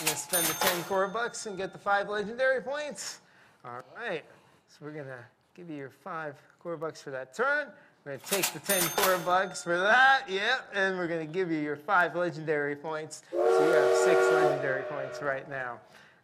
You're 0.00 0.06
gonna 0.06 0.16
spend 0.16 0.46
the 0.46 0.54
10 0.54 0.82
core 0.84 1.06
bucks 1.08 1.46
and 1.46 1.56
get 1.56 1.72
the 1.72 1.78
five 1.78 2.08
legendary 2.08 2.60
points. 2.60 3.20
All 3.64 3.82
right. 3.96 4.24
So 4.68 4.78
we're 4.84 4.90
gonna 4.90 5.24
give 5.54 5.70
you 5.70 5.76
your 5.76 5.90
five 5.90 6.34
core 6.60 6.76
bucks 6.76 7.00
for 7.00 7.10
that 7.12 7.34
turn. 7.34 7.68
We're 8.04 8.16
gonna 8.16 8.24
take 8.28 8.52
the 8.52 8.58
10 8.58 8.82
core 8.90 9.16
bucks 9.18 9.62
for 9.62 9.78
that. 9.78 10.28
Yep. 10.28 10.72
And 10.74 10.98
we're 10.98 11.06
gonna 11.06 11.24
give 11.24 11.50
you 11.52 11.58
your 11.58 11.76
five 11.76 12.16
legendary 12.16 12.74
points. 12.74 13.22
So 13.30 13.64
you 13.64 13.70
have 13.72 13.96
six 13.98 14.20
legendary 14.32 14.82
points 14.82 15.22
right 15.22 15.48
now. 15.48 15.78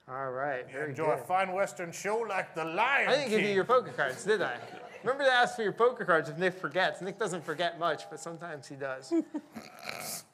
All 0.09 0.33
right. 0.33 0.64
You 0.68 0.73
Very 0.79 0.91
enjoy 0.91 1.07
good. 1.07 1.18
a 1.20 1.25
fine 1.25 1.53
Western 1.53 1.93
show 1.93 2.18
like 2.18 2.55
The 2.57 2.64
Lion 2.64 3.09
I 3.09 3.14
didn't 3.16 3.31
give 3.31 3.43
you 3.43 3.55
your 3.55 3.64
poker 3.64 3.93
cards, 3.93 4.25
did 4.25 4.43
I? 4.43 4.57
Remember 5.03 5.25
to 5.25 5.33
ask 5.33 5.57
for 5.57 5.63
your 5.63 5.73
poker 5.73 6.05
cards 6.05 6.29
if 6.29 6.39
Nick 6.39 6.55
forgets. 6.55 7.01
Nick 7.01 7.19
doesn't 7.19 7.45
forget 7.45 7.79
much, 7.79 8.09
but 8.09 8.21
sometimes 8.21 8.69
he 8.69 8.77
does. 8.77 9.11
you 9.13 9.25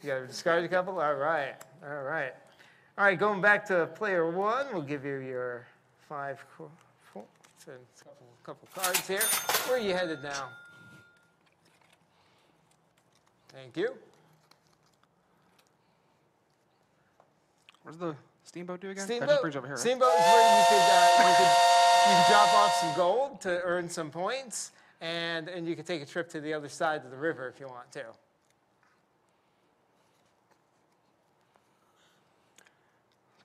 got 0.04 0.20
to 0.20 0.26
discard 0.26 0.64
a 0.64 0.68
couple? 0.68 1.00
All 1.00 1.14
right. 1.14 1.54
All 1.82 2.02
right. 2.02 2.34
All 2.98 3.04
right, 3.04 3.18
going 3.18 3.40
back 3.40 3.64
to 3.66 3.86
player 3.94 4.28
one, 4.30 4.66
we'll 4.72 4.82
give 4.82 5.04
you 5.04 5.18
your 5.18 5.66
five 6.08 6.44
co- 6.56 6.70
four, 7.12 7.24
a 7.68 7.70
couple, 8.02 8.26
couple 8.44 8.68
cards 8.74 9.06
here. 9.06 9.22
Where 9.66 9.76
are 9.76 9.80
you 9.80 9.94
headed 9.94 10.22
now? 10.22 10.48
Thank 13.50 13.76
you. 13.76 13.94
Where's 17.84 17.96
the 17.96 18.16
steamboat 18.42 18.80
do 18.80 18.90
again? 18.90 19.04
Steamboat. 19.04 19.28
That 19.28 19.32
just 19.34 19.42
brings 19.42 19.54
you 19.54 19.58
over 19.60 19.68
here. 19.68 19.76
Steamboat 19.76 20.08
is 20.08 20.26
where 20.26 20.58
you 20.58 20.64
could, 20.68 20.76
uh, 20.76 21.28
you 21.28 21.36
could 21.36 21.87
you 22.06 22.14
can 22.14 22.30
drop 22.30 22.54
off 22.54 22.74
some 22.74 22.94
gold 22.94 23.40
to 23.42 23.60
earn 23.62 23.88
some 23.88 24.10
points, 24.10 24.72
and 25.00 25.48
and 25.48 25.66
you 25.66 25.74
can 25.76 25.84
take 25.84 26.02
a 26.02 26.06
trip 26.06 26.28
to 26.30 26.40
the 26.40 26.54
other 26.54 26.68
side 26.68 27.04
of 27.04 27.10
the 27.10 27.16
river 27.16 27.48
if 27.48 27.60
you 27.60 27.66
want 27.66 27.90
to. 27.92 28.04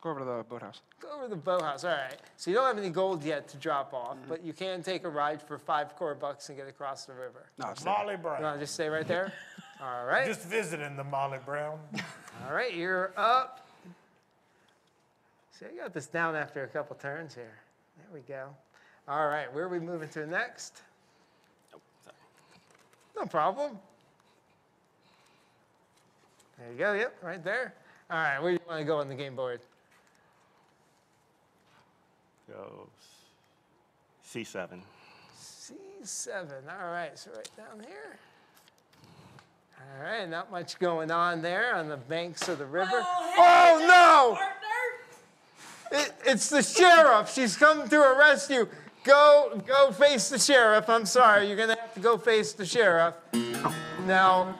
Go 0.03 0.09
over 0.09 0.19
to 0.19 0.25
the 0.25 0.43
boathouse. 0.43 0.81
Go 0.99 1.11
over 1.15 1.23
to 1.23 1.29
the 1.29 1.35
boathouse. 1.37 1.85
All 1.85 1.91
right. 1.91 2.17
So 2.35 2.51
you 2.51 2.57
don't 2.57 2.67
have 2.67 2.77
any 2.77 2.89
gold 2.89 3.23
yet 3.23 3.47
to 3.47 3.57
drop 3.57 3.93
off, 3.93 4.17
mm-hmm. 4.17 4.27
but 4.27 4.43
you 4.43 4.51
can 4.51 4.83
take 4.83 5.05
a 5.05 5.09
ride 5.09 5.41
for 5.41 5.57
five 5.57 5.95
core 5.95 6.13
bucks 6.13 6.49
and 6.49 6.57
get 6.57 6.67
across 6.67 7.05
the 7.05 7.13
river. 7.13 7.45
No, 7.57 7.69
it's 7.69 7.85
Molly 7.85 8.15
You 8.15 8.17
Brown. 8.17 8.43
want 8.43 8.57
to 8.57 8.59
just 8.59 8.73
stay 8.73 8.89
right 8.89 9.07
there? 9.07 9.31
All 9.81 10.05
right. 10.05 10.27
Just 10.27 10.43
visiting 10.43 10.97
the 10.97 11.05
Molly 11.05 11.39
Brown. 11.45 11.79
All 12.45 12.53
right. 12.53 12.73
You're 12.73 13.13
up. 13.15 13.65
See, 15.57 15.67
I 15.67 15.81
got 15.81 15.93
this 15.93 16.07
down 16.07 16.35
after 16.35 16.65
a 16.65 16.67
couple 16.67 16.97
turns 16.97 17.33
here. 17.33 17.62
There 18.13 18.21
we 18.21 18.31
go. 18.31 18.49
All 19.07 19.27
right. 19.27 19.51
Where 19.51 19.63
are 19.63 19.69
we 19.69 19.79
moving 19.79 20.07
to 20.09 20.27
next? 20.27 20.81
No 23.15 23.25
problem. 23.25 23.79
There 26.59 26.71
you 26.71 26.77
go. 26.77 26.93
Yep, 26.93 27.17
right 27.23 27.43
there. 27.43 27.73
All 28.11 28.17
right. 28.17 28.39
Where 28.39 28.51
do 28.51 28.59
you 28.61 28.69
want 28.69 28.81
to 28.81 28.85
go 28.85 28.99
on 28.99 29.09
the 29.09 29.15
game 29.15 29.35
board? 29.35 29.61
Go 32.47 32.87
C7. 34.23 34.79
C7. 35.35 36.51
All 36.79 36.91
right, 36.91 37.17
so 37.17 37.31
right 37.35 37.49
down 37.57 37.79
here. 37.87 38.19
All 39.79 40.03
right, 40.03 40.29
not 40.29 40.51
much 40.51 40.77
going 40.77 41.09
on 41.09 41.41
there 41.41 41.75
on 41.75 41.89
the 41.89 41.97
banks 41.97 42.47
of 42.47 42.59
the 42.59 42.65
river. 42.65 42.89
Oh, 42.93 43.33
oh 43.37 44.37
no! 44.37 44.62
It, 45.93 46.11
it's 46.25 46.49
the 46.49 46.63
sheriff. 46.63 47.31
She's 47.31 47.55
come 47.55 47.87
to 47.87 48.01
arrest 48.01 48.49
you. 48.49 48.67
Go, 49.03 49.61
go 49.67 49.91
face 49.91 50.29
the 50.29 50.39
sheriff. 50.39 50.89
I'm 50.89 51.05
sorry, 51.05 51.47
you're 51.47 51.57
gonna 51.57 51.77
have 51.79 51.93
to 51.93 51.99
go 51.99 52.17
face 52.17 52.53
the 52.53 52.65
sheriff. 52.65 53.13
Now, 54.07 54.55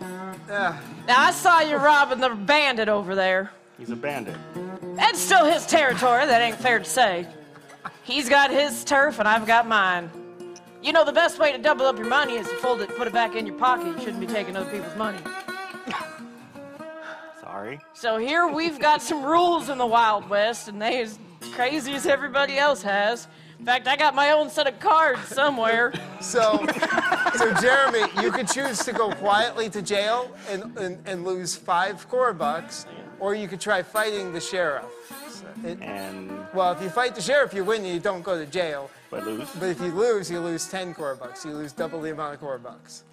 uh, 0.50 0.78
Now, 1.08 1.20
I 1.20 1.32
saw 1.32 1.62
you 1.62 1.78
robbing 1.78 2.20
the 2.20 2.30
bandit 2.30 2.88
over 2.88 3.16
there. 3.16 3.52
He's 3.78 3.90
a 3.90 3.96
bandit. 3.96 4.36
That's 4.96 5.20
still 5.20 5.46
his 5.46 5.66
territory. 5.66 6.26
That 6.26 6.42
ain't 6.42 6.58
fair 6.58 6.80
to 6.80 6.86
say. 6.86 7.28
He's 8.04 8.30
got 8.30 8.52
his 8.52 8.84
turf, 8.84 9.20
and 9.20 9.28
I've 9.28 9.48
got 9.48 9.68
mine. 9.68 10.12
You 10.82 10.92
know, 10.92 11.06
the 11.06 11.14
best 11.14 11.40
way 11.40 11.52
to 11.54 11.58
double 11.58 11.86
up 11.86 11.98
your 11.98 12.08
money 12.08 12.34
is 12.36 12.48
to 12.48 12.56
fold 12.56 12.82
it 12.82 12.90
and 12.90 12.98
put 12.98 13.08
it 13.08 13.14
back 13.14 13.36
in 13.36 13.48
your 13.48 13.56
pocket. 13.58 13.88
You 13.88 14.00
shouldn't 14.00 14.20
be 14.20 14.28
taking 14.28 14.56
other 14.56 14.70
people's 14.70 14.96
money. 14.98 15.18
Sorry. 17.64 17.80
So 17.94 18.18
here 18.18 18.48
we've 18.48 18.78
got 18.80 19.02
some 19.02 19.24
rules 19.24 19.70
in 19.70 19.78
the 19.78 19.86
Wild 19.86 20.30
West, 20.30 20.68
and 20.68 20.82
they 20.82 21.02
as 21.02 21.18
crazy 21.54 21.94
as 21.94 22.06
everybody 22.06 22.58
else 22.58 22.82
has. 22.84 23.28
In 23.58 23.66
fact, 23.66 23.88
I 23.88 23.96
got 23.96 24.14
my 24.16 24.32
own 24.32 24.50
set 24.50 24.68
of 24.68 24.78
cards 24.82 25.22
somewhere. 25.30 25.94
so, 26.20 26.66
so 27.38 27.54
Jeremy, 27.62 28.12
you 28.22 28.32
could 28.32 28.50
choose 28.50 28.80
to 28.80 28.92
go 28.92 29.12
quietly 29.12 29.70
to 29.70 29.82
jail 29.82 30.30
and, 30.50 30.78
and, 30.78 31.00
and 31.08 31.24
lose 31.24 31.56
five 31.56 32.08
core 32.10 32.34
bucks, 32.34 32.86
or 33.20 33.34
you 33.34 33.48
could 33.48 33.62
try 33.62 33.82
fighting 33.82 34.34
the 34.34 34.42
sheriff. 34.42 34.86
So 35.30 35.46
it- 35.66 35.82
And 35.82 36.46
well, 36.54 36.74
if 36.74 36.82
you 36.82 36.90
fight 36.90 37.16
the 37.16 37.22
sheriff, 37.22 37.54
you 37.54 37.64
win. 37.64 37.86
You 37.86 38.00
don't 38.02 38.24
go 38.24 38.38
to 38.38 38.46
jail. 38.46 38.90
but 39.10 39.24
lose. 39.26 39.48
But 39.58 39.70
if 39.70 39.80
you 39.80 39.88
lose, 39.94 40.30
you 40.30 40.42
lose 40.42 40.68
10 40.68 40.94
core 40.94 41.16
bucks. 41.16 41.46
You 41.46 41.52
lose 41.52 41.72
double 41.72 42.02
the 42.02 42.12
amount 42.12 42.34
of 42.34 42.40
core 42.42 42.58
bucks. 42.58 43.04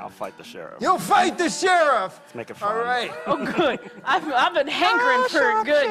I'll 0.00 0.08
fight 0.08 0.36
the 0.38 0.44
sheriff. 0.44 0.78
You'll 0.80 0.98
fight 0.98 1.36
the 1.36 1.50
sheriff! 1.50 2.18
Let's 2.22 2.34
make 2.34 2.50
it 2.50 2.56
fun. 2.56 2.74
All 2.74 2.82
right. 2.82 3.12
Oh, 3.26 3.36
good. 3.36 3.78
I've, 4.02 4.26
I've 4.32 4.54
been 4.54 4.66
hankering 4.66 5.28
for 5.28 5.60
a 5.60 5.64
good 5.64 5.90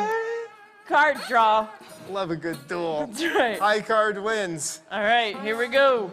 card 0.87 1.17
draw. 1.27 1.67
Love 2.09 2.31
a 2.31 2.35
good 2.35 2.57
duel. 2.67 3.05
That's 3.05 3.23
right. 3.23 3.59
High 3.59 3.81
card 3.81 4.17
wins. 4.17 4.81
All 4.91 5.03
right, 5.03 5.39
here 5.41 5.55
we 5.55 5.67
go. 5.67 6.09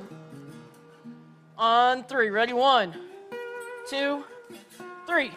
On 1.57 2.05
three. 2.05 2.29
Ready? 2.29 2.53
One, 2.53 2.95
two, 3.89 4.25
three. 5.07 5.31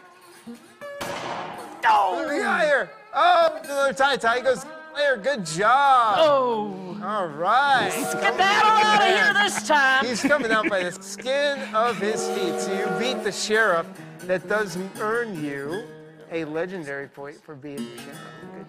Oh, 1.91 2.27
the 2.27 2.43
higher. 2.43 2.89
Oh, 3.13 3.61
another 3.63 3.93
tie. 3.93 4.17
Tie 4.17 4.41
goes 4.41 4.65
higher. 4.93 5.17
Good 5.17 5.45
job. 5.45 6.17
Oh. 6.19 6.99
All 7.03 7.27
right. 7.27 7.91
Skedaddle 7.91 8.39
out 8.39 9.01
of 9.01 9.07
here 9.07 9.33
this 9.43 9.67
time. 9.67 10.05
He's 10.05 10.21
coming 10.21 10.51
out 10.51 10.69
by 10.69 10.83
the 10.83 10.91
skin 11.03 11.59
of 11.73 11.97
his 11.97 12.27
teeth. 12.27 12.61
So 12.61 12.73
you 12.73 12.99
beat 12.99 13.23
the 13.23 13.31
sheriff. 13.31 13.87
That 14.19 14.47
does 14.47 14.77
earn 14.99 15.43
you 15.43 15.83
a 16.31 16.45
legendary 16.45 17.07
point 17.07 17.41
for 17.41 17.55
being 17.55 17.77
the 17.77 18.01
sheriff. 18.01 18.19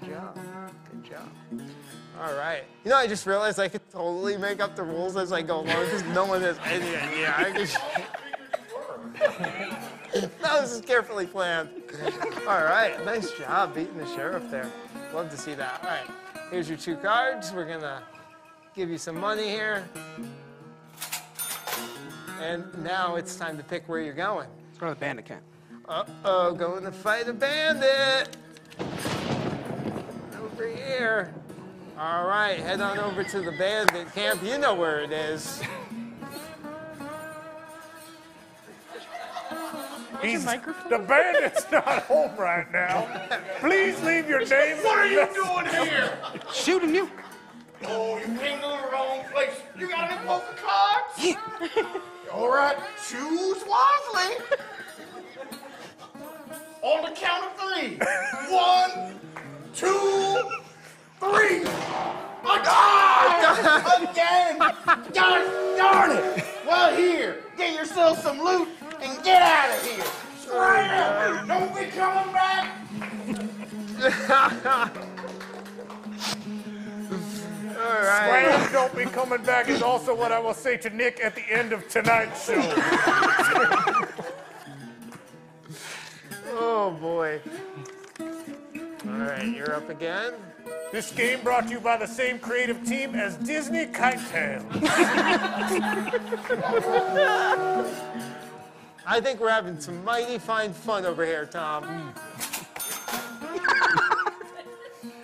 Good 0.01 0.11
job. 0.11 0.39
Good 0.91 1.05
job. 1.05 1.29
All 2.21 2.35
right. 2.35 2.65
You 2.85 2.91
know, 2.91 2.97
I 2.97 3.07
just 3.07 3.27
realized 3.27 3.59
I 3.59 3.69
could 3.69 3.89
totally 3.91 4.37
make 4.37 4.61
up 4.61 4.77
the 4.77 4.83
rules 4.83 5.17
as 5.17 5.33
I 5.33 5.43
go 5.43 5.57
along 5.57 5.85
because 5.85 6.05
no 6.05 6.25
one 6.25 6.41
has 6.43 6.59
any 6.65 6.95
idea. 6.97 7.35
I 7.37 7.53
just... 7.53 7.79
that 10.41 10.61
was 10.61 10.81
carefully 10.87 11.27
planned. 11.27 11.71
All 12.47 12.63
right. 12.65 13.05
Nice 13.05 13.31
job 13.33 13.75
beating 13.75 13.99
the 13.99 14.07
sheriff 14.15 14.51
there. 14.51 14.71
Love 15.15 15.29
to 15.31 15.37
see 15.37 15.55
that. 15.55 15.81
All 15.83 15.91
right. 15.91 16.07
Here's 16.51 16.69
your 16.69 16.79
two 16.79 16.97
cards. 16.97 17.53
We're 17.53 17.67
to 17.81 18.03
give 18.75 18.89
you 18.89 18.99
some 18.99 19.19
money 19.19 19.49
here. 19.49 19.89
And 22.41 22.65
now 22.83 23.17
it's 23.17 23.35
time 23.37 23.57
to 23.57 23.65
pick 23.65 23.89
where 23.89 24.01
you're 24.01 24.15
going. 24.15 24.49
Let's 24.69 24.79
go 24.79 24.87
to 24.87 24.95
the 24.95 25.01
bandit 25.01 25.27
camp. 25.27 25.43
Uh-oh, 25.89 26.55
going 26.55 26.85
to 26.85 26.93
fight 26.93 27.29
a 27.29 27.33
bandit. 27.33 28.37
Over 30.41 30.69
here. 30.69 31.35
All 31.99 32.27
right, 32.27 32.59
head 32.59 32.81
on 32.81 32.99
over 32.99 33.25
to 33.25 33.41
the 33.41 33.53
bandit 33.53 34.13
camp. 34.15 34.43
You 34.45 34.59
know 34.59 34.75
where 34.75 35.01
it 35.01 35.11
is. 35.11 35.61
He's, 40.23 40.45
the 40.45 41.05
bandit's 41.07 41.71
not 41.71 42.03
home 42.03 42.37
right 42.37 42.71
now. 42.73 43.09
Please 43.61 44.01
leave 44.03 44.29
your 44.29 44.45
name. 44.47 44.77
What 44.79 44.99
are 44.99 45.07
you 45.07 45.27
doing 45.33 45.67
here? 45.67 46.13
Shooting 46.53 46.95
you. 46.95 47.11
Oh, 47.87 48.19
you 48.19 48.25
came 48.39 48.61
to 48.61 48.67
the 48.67 48.91
wrong 48.93 49.25
place. 49.33 49.55
You 49.79 49.89
got 49.89 50.11
any 50.11 50.27
poker 50.27 50.55
cards? 50.63 51.37
All 52.33 52.51
right, 52.51 52.77
choose 53.09 53.65
wisely. 53.67 54.37
On 56.83 57.05
the 57.05 57.17
count 57.17 57.45
of 57.45 57.57
three. 57.59 57.99
One, 58.51 59.19
two, 59.75 60.51
three. 61.19 61.63
Ah, 62.73 64.11
Again! 64.11 64.59
God 65.15 65.77
darn 65.77 66.11
it! 66.17 66.45
Well, 66.67 66.95
here, 66.97 67.43
get 67.57 67.75
yourself 67.75 68.23
some 68.23 68.41
loot 68.43 68.69
and 69.03 69.25
get 69.25 69.43
out 69.43 69.77
of 69.77 69.87
here. 69.87 70.05
Straight 70.39 70.91
up. 70.91 71.47
Don't 71.47 71.75
be 71.75 71.85
coming 71.87 72.33
back. 72.33 72.77
All 77.81 78.03
right. 78.03 78.65
Scram, 78.67 78.73
don't 78.73 78.97
be 78.97 79.05
coming 79.05 79.43
back 79.43 79.69
is 79.69 79.83
also 79.83 80.15
what 80.15 80.33
I 80.33 80.39
will 80.39 80.55
say 80.55 80.77
to 80.79 80.91
Nick 80.91 81.21
at 81.23 81.35
the 81.35 81.45
end 81.51 81.73
of 81.73 81.89
tonight's 81.89 82.47
show. 82.47 82.61
Oh, 86.53 86.91
boy. 86.91 87.41
All 88.21 88.27
right, 89.07 89.47
you're 89.47 89.75
up 89.75 89.89
again. 89.89 90.35
This 90.93 91.11
game 91.13 91.41
brought 91.43 91.69
to 91.69 91.73
you 91.73 91.81
by 91.81 91.97
the 91.97 92.07
same 92.07 92.39
creative 92.39 92.85
team 92.85 93.15
as 93.15 93.37
Disney 93.37 93.87
Kite 93.87 94.21
Tales. 94.31 94.65
I 99.13 99.21
think 99.21 99.41
we're 99.41 99.51
having 99.51 99.81
some 99.81 100.05
mighty 100.05 100.39
fine 100.39 100.73
fun 100.73 101.05
over 101.05 101.27
here, 101.27 101.45
Tom. 101.45 101.83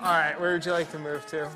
All 0.03 0.13
right, 0.13 0.35
where 0.41 0.55
would 0.55 0.67
you 0.67 0.73
like 0.73 0.91
to 0.91 0.99
move 0.99 1.25
to? 1.29 1.49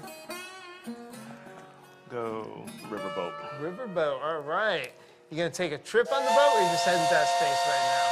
Go 2.09 2.47
riverboat. 2.89 3.33
Riverboat, 3.61 4.23
all 4.23 4.43
right. 4.43 4.93
You 5.29 5.37
gonna 5.37 5.51
take 5.51 5.73
a 5.73 5.79
trip 5.79 6.13
on 6.13 6.23
the 6.25 6.31
boat 6.31 6.53
or 6.55 6.63
you 6.63 6.69
just 6.69 6.85
heading 6.85 7.03
to 7.03 7.11
that 7.11 7.27
space 7.27 7.63
right 7.67 7.87
now? 7.91 8.07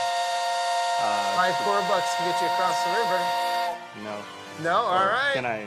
Uh, 1.01 1.37
Five 1.37 1.57
four 1.65 1.81
bucks 1.89 2.13
to 2.17 2.23
get 2.25 2.41
you 2.43 2.49
across 2.49 2.83
the 2.85 2.91
river. 2.99 3.21
no. 4.03 4.65
No, 4.65 4.77
all 4.79 4.99
Or 5.01 5.11
right. 5.11 5.35
Can 5.35 5.47
I 5.47 5.65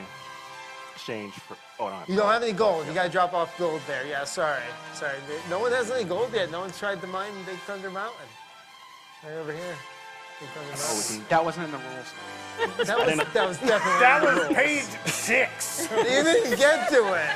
exchange 0.94 1.32
for? 1.32 1.56
Oh, 1.80 1.88
no. 1.88 2.02
You 2.06 2.16
don't 2.16 2.30
have 2.30 2.42
any 2.42 2.52
gold. 2.52 2.86
You 2.86 2.92
gotta 2.92 3.08
drop 3.08 3.32
off 3.32 3.56
gold 3.58 3.80
there. 3.86 4.06
Yeah, 4.06 4.24
sorry. 4.24 4.60
Sorry. 4.92 5.14
No 5.48 5.58
one 5.58 5.72
has 5.72 5.90
any 5.90 6.04
gold 6.04 6.34
yet. 6.34 6.50
No 6.50 6.60
one's 6.60 6.78
tried 6.78 7.00
to 7.00 7.06
mine 7.06 7.32
Big 7.46 7.56
Thunder 7.60 7.90
Mountain. 7.90 8.26
Right 9.24 9.32
over 9.34 9.52
here. 9.52 9.76
Big 10.40 10.48
Thunder 10.50 10.70
Mountain. 10.70 11.26
That 11.28 11.44
wasn't 11.44 11.66
in 11.66 11.70
the 11.72 11.78
rules. 11.78 12.86
That 12.86 12.98
was, 12.98 13.32
that 13.32 13.48
was 13.48 13.58
definitely 13.58 14.00
That 14.00 14.22
was 14.22 14.44
rules. 14.44 14.56
page 14.56 14.84
six. 15.06 15.88
You 15.96 16.04
didn't 16.24 16.58
get 16.58 16.88
to 16.90 17.14
it. 17.14 17.30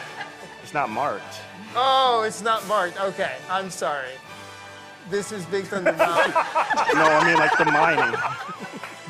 It's 0.62 0.74
not 0.74 0.90
marked. 0.90 1.40
Oh, 1.76 2.24
it's 2.26 2.42
not 2.42 2.66
marked. 2.66 3.00
Okay, 3.00 3.36
I'm 3.48 3.70
sorry. 3.70 4.10
This 5.10 5.30
is 5.30 5.44
Big 5.46 5.64
Thunder 5.66 5.92
Mountain. 5.92 6.32
no, 6.32 7.04
I 7.04 7.24
mean 7.26 7.36
like 7.38 7.56
the 7.56 7.66
mining. 7.66 8.18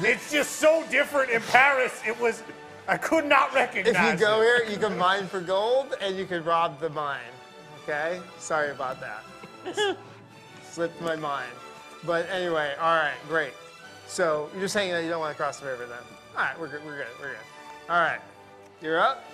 It's 0.00 0.30
just 0.30 0.56
so 0.56 0.84
different 0.90 1.30
in 1.30 1.40
Paris. 1.42 2.02
It 2.06 2.18
was, 2.20 2.42
I 2.86 2.98
could 2.98 3.24
not 3.24 3.54
recognize 3.54 3.94
If 3.96 4.12
you 4.20 4.26
go 4.26 4.42
it. 4.42 4.44
here, 4.44 4.70
you 4.70 4.76
can 4.78 4.98
mine 4.98 5.26
for 5.26 5.40
gold 5.40 5.94
and 6.02 6.16
you 6.16 6.26
can 6.26 6.44
rob 6.44 6.78
the 6.80 6.90
mine. 6.90 7.20
Okay? 7.82 8.20
Sorry 8.38 8.70
about 8.72 8.98
that. 9.00 9.24
Slipped 10.70 11.00
my 11.00 11.16
mind. 11.16 11.50
But 12.06 12.30
anyway, 12.30 12.74
all 12.80 12.94
right, 12.94 13.16
great. 13.28 13.52
So 14.06 14.48
you're 14.52 14.62
just 14.62 14.74
saying 14.74 14.92
that 14.92 15.02
you 15.02 15.10
don't 15.10 15.18
want 15.18 15.36
to 15.36 15.42
cross 15.42 15.58
the 15.58 15.66
river 15.66 15.86
then? 15.86 15.98
All 16.36 16.44
right, 16.44 16.58
we're 16.60 16.68
good. 16.68 16.84
We're 16.84 16.98
good. 16.98 17.06
We're 17.20 17.30
good. 17.30 17.38
All 17.90 18.00
right, 18.00 18.20
you're 18.80 19.00
up. 19.00 19.24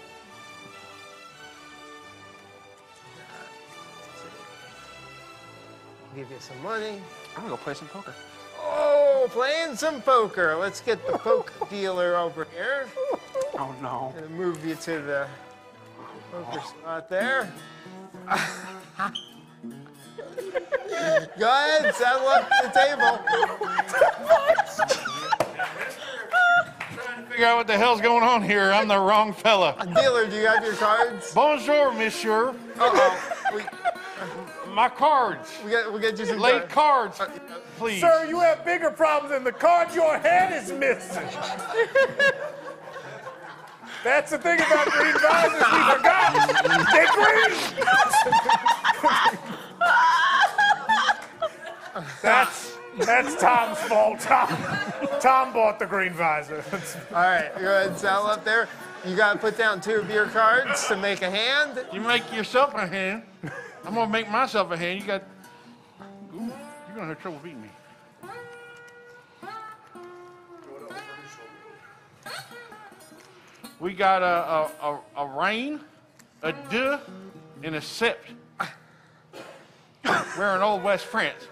Give 6.17 6.31
you 6.31 6.37
some 6.41 6.63
money. 6.63 7.01
I'm 7.37 7.43
gonna 7.43 7.49
go 7.51 7.57
play 7.57 7.75
some 7.75 7.89
poker. 7.89 8.15
Oh, 8.59 9.29
playing 9.31 9.77
some 9.77 10.01
poker. 10.03 10.57
Let's 10.57 10.81
get 10.81 11.07
the 11.07 11.19
poker 11.19 11.67
dealer 11.71 12.17
over 12.17 12.47
here. 12.55 12.87
Oh 13.55 13.75
no. 13.83 14.13
Gonna 14.15 14.29
move 14.29 14.65
you 14.65 14.75
to 14.75 15.01
the 15.01 15.27
poker 16.31 16.61
spot 16.61 17.09
there. 17.09 17.53
Go 21.39 21.49
ahead, 21.49 21.95
settle 21.95 22.29
up 22.29 22.49
the 22.63 22.69
table. 22.69 23.19
Trying 26.95 27.25
to 27.25 27.31
figure 27.31 27.47
out 27.47 27.57
what 27.57 27.67
the 27.67 27.77
hell's 27.79 28.01
going 28.01 28.23
on 28.23 28.43
here. 28.43 28.73
I'm 28.73 28.89
the 28.89 28.99
wrong 28.99 29.33
fella. 29.33 29.75
Dealer, 29.95 30.27
do 30.27 30.37
you 30.37 30.47
have 30.47 30.63
your 30.65 30.75
cards? 30.75 31.33
Bonjour, 31.35 31.93
monsieur. 31.93 32.51
Uh-oh. 32.51 33.19
We, 33.55 33.63
My 34.73 34.89
cards. 34.89 35.51
we 35.65 35.71
got, 35.71 35.93
we 35.93 36.01
got 36.01 36.19
you 36.19 36.27
some 36.27 36.39
Late 36.39 36.69
cards. 36.69 37.19
cards, 37.19 37.41
please. 37.79 38.01
Sir, 38.01 38.27
you 38.29 38.41
have 38.41 38.65
bigger 38.65 38.91
problems 38.91 39.33
than 39.35 39.45
the 39.45 39.53
card 39.53 39.95
your 39.95 40.19
head 40.19 40.53
is 40.63 40.71
missing. 40.73 41.27
That's 44.05 44.31
the 44.33 44.39
thing 44.39 44.59
about 44.61 44.91
green 44.91 45.15
visors 45.19 45.53
we 45.53 45.83
forgot. 45.95 46.35
They're 46.93 47.07
green. 47.13 47.53
that's 52.21 52.77
that's 52.99 53.37
Tom's 53.41 53.79
fault. 53.79 54.21
Tom, 54.21 54.49
Tom 55.21 55.53
bought 55.53 55.79
the 55.79 55.87
green 55.87 56.13
visor. 56.13 56.65
All 57.15 57.23
right, 57.23 57.51
go 57.59 57.65
ahead 57.65 57.89
and 57.89 57.97
settle 57.97 58.27
up 58.27 58.45
there. 58.45 58.69
You 59.07 59.17
got 59.17 59.35
to 59.35 59.39
put 59.39 59.57
down 59.57 59.81
two 59.81 59.97
of 59.97 60.11
your 60.11 60.27
cards 60.27 60.87
to 60.89 60.97
make 60.97 61.23
a 61.23 61.31
hand. 61.31 61.85
You 61.93 62.01
make 62.01 62.33
yourself 62.33 62.75
a 62.75 62.87
hand. 62.87 63.23
I'm 63.85 63.95
gonna 63.95 64.11
make 64.11 64.31
myself 64.31 64.71
a 64.71 64.77
hand. 64.77 65.01
You 65.01 65.07
got. 65.07 65.23
Ooh, 66.35 66.39
you're 66.39 66.97
gonna 66.97 67.09
have 67.09 67.21
trouble 67.21 67.41
beating 67.43 67.63
me. 67.63 67.69
We 73.83 73.95
got 73.95 74.23
a 74.23 74.71
a, 74.87 75.01
a, 75.17 75.25
a 75.25 75.27
rain, 75.27 75.81
a 76.41 76.53
deux, 76.71 76.99
and 77.65 77.75
a 77.75 77.81
sept. 77.81 78.15
We're 80.39 80.55
in 80.55 80.63
Old 80.63 80.85
West 80.85 81.05
France. 81.07 81.43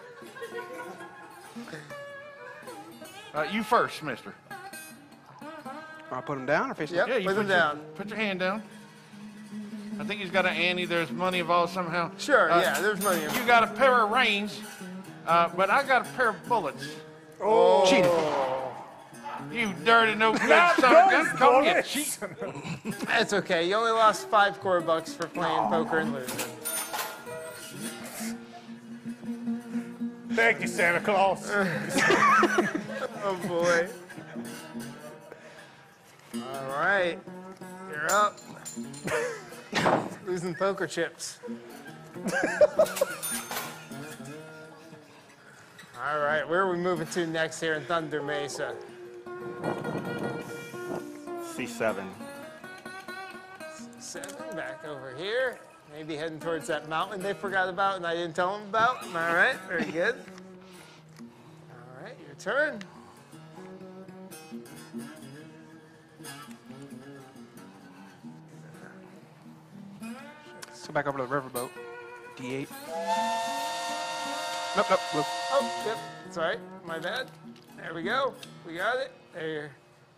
Uh, 3.34 3.42
you 3.50 3.64
first, 3.64 4.04
mister. 4.04 4.32
I 6.12 6.20
put 6.20 6.38
him 6.38 6.46
down 6.46 6.70
or 6.70 6.74
face 6.74 6.92
Yep, 6.92 7.08
Yeah, 7.08 7.16
you 7.16 7.26
put 7.26 7.36
him 7.36 7.48
your- 7.48 7.58
down. 7.58 7.80
Put 7.96 8.08
your 8.10 8.16
hand 8.16 8.38
down. 8.38 8.62
I 9.98 10.04
think 10.04 10.20
he's 10.20 10.30
got 10.30 10.46
an 10.46 10.54
ante. 10.54 10.84
There's 10.84 11.10
money 11.10 11.40
involved 11.40 11.72
somehow. 11.74 12.12
Sure, 12.16 12.48
Uh, 12.52 12.60
yeah, 12.60 12.80
there's 12.80 13.02
money. 13.02 13.22
You 13.22 13.44
got 13.44 13.64
a 13.64 13.66
pair 13.66 14.02
of 14.04 14.10
reins, 14.12 14.60
uh, 15.26 15.48
but 15.56 15.68
I 15.68 15.82
got 15.82 16.02
a 16.06 16.10
pair 16.12 16.28
of 16.28 16.48
bullets. 16.48 16.86
Oh. 17.42 17.86
Cheated. 17.90 18.10
You 19.50 19.74
dirty, 19.84 20.14
no 20.14 20.32
good 20.32 20.40
son 20.42 20.96
of 20.96 21.08
a 21.08 21.10
gun. 21.10 21.36
Come 21.36 21.64
get 21.64 21.84
cheap. 21.84 22.06
That's 23.06 23.32
okay. 23.32 23.68
You 23.68 23.74
only 23.74 23.90
lost 23.90 24.28
five 24.28 24.60
core 24.60 24.80
bucks 24.80 25.12
for 25.12 25.26
playing 25.26 25.68
poker 25.68 25.98
and 25.98 26.12
losing. 26.12 26.38
Thank 30.32 30.60
you, 30.60 30.68
Santa 30.68 31.00
Claus. 31.00 31.50
oh 33.24 33.40
boy. 33.48 33.88
All 36.36 36.68
right, 36.68 37.18
you're 37.90 38.12
up. 38.12 38.38
Losing 40.26 40.54
poker 40.54 40.86
chips. 40.86 41.40
All 46.02 46.18
right, 46.18 46.48
where 46.48 46.60
are 46.60 46.70
we 46.70 46.78
moving 46.78 47.08
to 47.08 47.26
next 47.26 47.60
here 47.60 47.74
in 47.74 47.84
Thunder 47.84 48.22
Mesa? 48.22 48.74
C7. 51.42 52.04
Seven, 53.98 54.56
back 54.56 54.84
over 54.84 55.14
here. 55.16 55.58
Maybe 55.92 56.16
heading 56.16 56.38
towards 56.38 56.66
that 56.68 56.88
mountain 56.88 57.20
they 57.20 57.34
forgot 57.34 57.68
about 57.68 57.96
and 57.96 58.06
I 58.06 58.14
didn't 58.14 58.34
tell 58.34 58.58
them 58.58 58.68
about. 58.68 59.02
All 59.04 59.12
right, 59.12 59.56
very 59.68 59.84
good. 59.84 60.16
All 61.20 62.02
right, 62.02 62.16
your 62.26 62.34
turn. 62.38 62.80
Let's 70.66 70.86
go 70.86 70.92
back 70.92 71.06
over 71.06 71.18
to 71.18 71.26
the 71.26 71.34
riverboat. 71.34 71.70
D8. 72.36 72.68
Nope, 74.76 74.86
nope, 74.88 75.00
nope. 75.14 75.26
Oh, 75.52 75.82
yep, 75.86 75.98
it's 76.26 76.38
all 76.38 76.44
right. 76.44 76.60
My 76.86 76.98
bad. 76.98 77.30
There 77.76 77.92
we 77.92 78.02
go. 78.02 78.32
We 78.66 78.76
got 78.76 78.96
it. 78.98 79.12
There 79.34 79.48
you're 79.48 79.70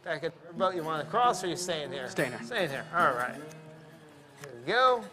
back 0.04 0.24
at 0.24 0.32
the 0.48 0.54
boat. 0.54 0.74
You 0.74 0.82
want 0.82 1.04
to 1.04 1.10
cross 1.10 1.44
or 1.44 1.46
you 1.48 1.56
staying 1.56 1.92
here? 1.92 2.08
Staying 2.08 2.30
here. 2.30 2.40
Staying 2.44 2.70
here. 2.70 2.84
All 2.96 3.12
right. 3.12 3.34
Here 3.34 4.52
we 4.58 4.72
go. 4.72 5.04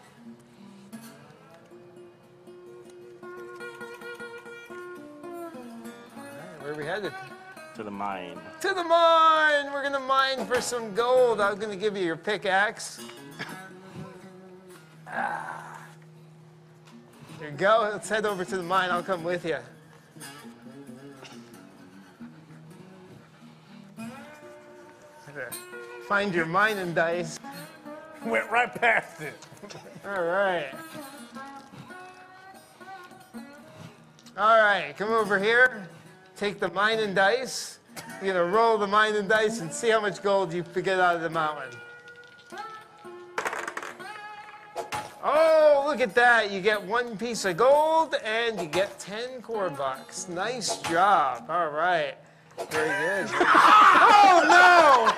All 3.22 3.28
right, 6.16 6.62
where 6.62 6.72
are 6.72 6.74
we 6.74 6.84
headed? 6.84 7.12
To 7.76 7.82
the 7.82 7.90
mine. 7.90 8.38
To 8.62 8.68
the 8.68 8.82
mine! 8.82 9.72
We're 9.72 9.82
gonna 9.82 10.00
mine 10.00 10.44
for 10.46 10.60
some 10.60 10.94
gold. 10.94 11.40
I'm 11.40 11.58
gonna 11.58 11.76
give 11.76 11.96
you 11.96 12.04
your 12.04 12.16
pickaxe. 12.16 13.00
Ah. 15.06 15.86
There 17.38 17.50
you 17.50 17.56
go. 17.56 17.88
Let's 17.92 18.08
head 18.08 18.26
over 18.26 18.44
to 18.44 18.56
the 18.56 18.62
mine. 18.62 18.90
I'll 18.90 19.02
come 19.02 19.24
with 19.24 19.44
you. 19.44 19.58
Find 26.08 26.34
your 26.34 26.46
mining 26.46 26.94
dice. 26.94 27.38
Went 28.24 28.50
right 28.50 28.74
past 28.74 29.20
it. 29.20 29.34
All 30.04 30.24
right. 30.24 30.72
All 34.36 34.58
right, 34.58 34.94
come 34.96 35.12
over 35.12 35.38
here. 35.38 35.86
Take 36.36 36.60
the 36.60 36.70
mining 36.70 37.14
dice. 37.14 37.78
You're 38.22 38.34
gonna 38.34 38.50
roll 38.50 38.78
the 38.78 38.86
mining 38.86 39.28
dice 39.28 39.60
and 39.60 39.72
see 39.72 39.90
how 39.90 40.00
much 40.00 40.22
gold 40.22 40.52
you 40.52 40.62
get 40.62 41.00
out 41.00 41.16
of 41.16 41.22
the 41.22 41.30
mountain. 41.30 41.78
Oh, 45.22 45.84
look 45.86 46.00
at 46.00 46.14
that. 46.14 46.50
You 46.50 46.60
get 46.60 46.82
one 46.82 47.16
piece 47.18 47.44
of 47.44 47.56
gold 47.56 48.14
and 48.24 48.58
you 48.58 48.66
get 48.66 48.98
10 48.98 49.42
core 49.42 49.68
bucks. 49.68 50.28
Nice 50.28 50.78
job. 50.82 51.44
All 51.50 51.68
right. 51.68 52.14
Very 52.68 52.88
good. 52.88 53.30
oh, 53.40 54.44
no! 54.46 55.08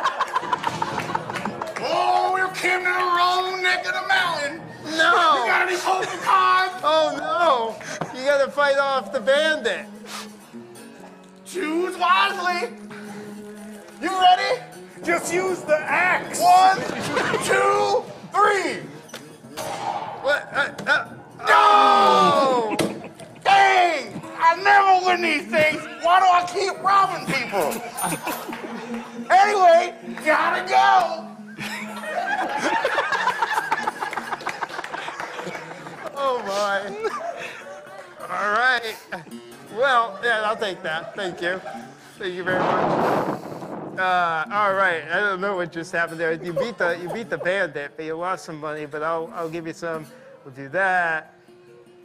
Oh, 1.84 2.36
you 2.36 2.48
came 2.54 2.80
to 2.80 2.84
the 2.84 2.90
wrong 2.90 3.62
neck 3.62 3.84
of 3.86 3.92
the 3.94 4.06
mountain. 4.08 4.60
No! 4.84 5.36
You 5.38 5.46
got 5.46 5.68
any 5.68 5.76
poker 5.78 6.18
cards? 6.24 6.74
Oh, 6.84 7.16
no! 7.18 7.76
You 8.18 8.24
gotta 8.24 8.50
fight 8.50 8.78
off 8.78 9.12
the 9.12 9.20
bandit. 9.20 9.86
Choose 11.44 11.96
wisely. 11.98 12.70
You 14.00 14.08
ready? 14.20 14.60
Just 15.04 15.32
use 15.34 15.60
the 15.62 15.78
axe. 15.78 16.40
One, 16.40 16.76
two, 17.44 18.04
three. 18.32 18.82
What? 20.22 20.48
Uh, 20.52 20.72
uh, 20.86 21.08
No! 21.48 22.76
Dang! 23.44 24.21
I 24.44 24.56
never 24.56 25.06
win 25.06 25.22
these 25.22 25.46
things. 25.46 25.80
Why 26.02 26.18
do 26.18 26.26
I 26.26 26.44
keep 26.52 26.82
robbing 26.82 27.26
people? 27.26 27.70
anyway, 29.30 29.94
gotta 30.24 30.68
go. 30.68 31.28
Oh 36.24 36.38
my. 36.46 36.86
All 38.28 38.52
right. 38.52 38.96
Well, 39.76 40.18
yeah, 40.24 40.42
I'll 40.44 40.56
take 40.56 40.82
that. 40.82 41.14
Thank 41.14 41.40
you. 41.40 41.60
Thank 42.18 42.34
you 42.34 42.42
very 42.42 42.58
much. 42.58 43.98
Uh, 43.98 44.44
all 44.52 44.74
right. 44.74 45.04
I 45.10 45.20
don't 45.20 45.40
know 45.40 45.56
what 45.56 45.70
just 45.70 45.92
happened 45.92 46.18
there. 46.18 46.32
You 46.32 46.52
beat 46.52 46.78
the 46.78 46.98
you 47.00 47.08
beat 47.10 47.30
the 47.30 47.38
bandit, 47.38 47.92
but 47.96 48.04
you 48.04 48.14
lost 48.14 48.44
some 48.44 48.58
money. 48.58 48.86
But 48.86 49.02
I'll 49.02 49.32
I'll 49.34 49.48
give 49.48 49.66
you 49.66 49.72
some. 49.72 50.04
We'll 50.44 50.54
do 50.54 50.68
that 50.70 51.34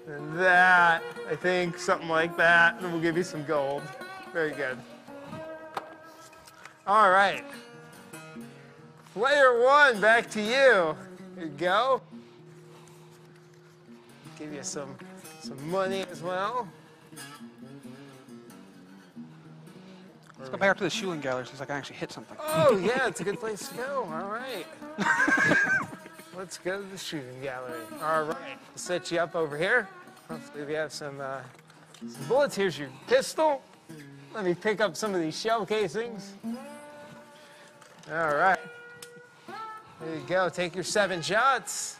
and 0.07 0.39
that. 0.39 1.03
I 1.29 1.35
think 1.35 1.77
something 1.77 2.09
like 2.09 2.37
that. 2.37 2.79
And 2.81 2.91
we'll 2.91 3.01
give 3.01 3.17
you 3.17 3.23
some 3.23 3.43
gold. 3.43 3.83
Very 4.33 4.51
good. 4.51 4.77
All 6.85 7.09
right. 7.11 7.43
Player 9.13 9.63
one, 9.63 9.99
back 9.99 10.29
to 10.31 10.41
you. 10.41 10.95
Here 11.35 11.45
you 11.45 11.47
go. 11.57 12.01
Give 14.39 14.53
you 14.53 14.63
some 14.63 14.95
some 15.41 15.69
money 15.69 16.05
as 16.11 16.21
well. 16.21 16.67
Let's 20.37 20.49
go 20.49 20.57
back 20.57 20.69
up 20.69 20.77
to 20.77 20.83
the 20.83 20.89
shooting 20.89 21.19
gallery 21.19 21.45
so 21.45 21.53
I 21.61 21.65
can 21.65 21.75
actually 21.75 21.95
hit 21.95 22.11
something. 22.11 22.37
Oh 22.39 22.77
yeah, 22.77 23.07
it's 23.09 23.21
a 23.21 23.23
good 23.23 23.39
place 23.39 23.67
to 23.69 23.75
go. 23.75 24.07
All 24.11 24.29
right. 24.29 24.67
Let's 26.37 26.59
go 26.59 26.79
to 26.79 26.87
the 26.87 26.99
shooting 26.99 27.41
gallery. 27.41 27.81
All 27.99 28.25
right. 28.25 28.37
I'll 28.71 28.77
set 28.77 29.11
you 29.11 29.17
up 29.17 29.35
over 29.35 29.57
here. 29.57 29.87
Hopefully 30.29 30.65
we 30.65 30.73
have 30.73 30.93
some, 30.93 31.19
uh, 31.19 31.39
some 31.99 32.27
bullets. 32.27 32.55
Here's 32.55 32.77
your 32.77 32.89
pistol. 33.07 33.63
Let 34.35 34.45
me 34.45 34.53
pick 34.53 34.79
up 34.79 34.95
some 34.95 35.15
of 35.15 35.21
these 35.21 35.39
shell 35.39 35.65
casings. 35.65 36.35
All 38.11 38.35
right. 38.35 38.59
There 39.47 40.13
you 40.13 40.21
go. 40.27 40.47
Take 40.47 40.75
your 40.75 40.83
seven 40.83 41.23
shots. 41.23 41.97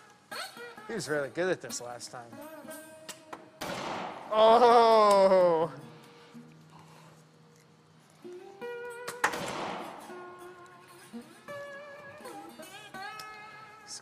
He 0.88 0.94
was 0.94 1.10
really 1.10 1.30
good 1.30 1.50
at 1.50 1.60
this 1.60 1.82
last 1.82 2.12
time. 2.12 2.30
Oh. 4.32 5.72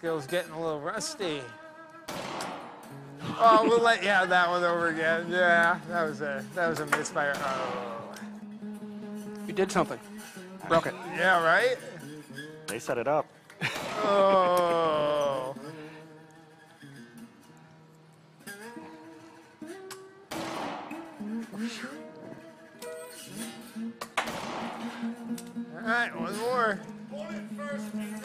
Skill's 0.05 0.27
getting 0.27 0.51
a 0.51 0.61
little 0.61 0.79
rusty. 0.79 1.41
Oh, 3.39 3.63
we'll 3.63 3.81
let 3.81 4.03
you 4.03 4.09
have 4.09 4.29
that 4.29 4.47
one 4.47 4.63
over 4.63 4.89
again. 4.89 5.25
Yeah, 5.31 5.79
that 5.89 6.03
was 6.03 6.21
a 6.21 6.45
that 6.53 6.67
was 6.67 6.79
a 6.79 6.85
misfire. 6.85 7.33
Oh. 7.37 8.13
You 9.47 9.53
did 9.53 9.71
something. 9.71 9.99
Broke 10.67 10.85
it. 10.85 10.93
Yeah, 11.15 11.43
right? 11.43 11.77
They 12.67 12.77
set 12.77 12.99
it 12.99 13.07
up. 13.07 13.25
Oh. 14.03 15.55
All 25.73 25.81
right, 25.81 26.15
one 26.15 26.37
more. 26.37 26.79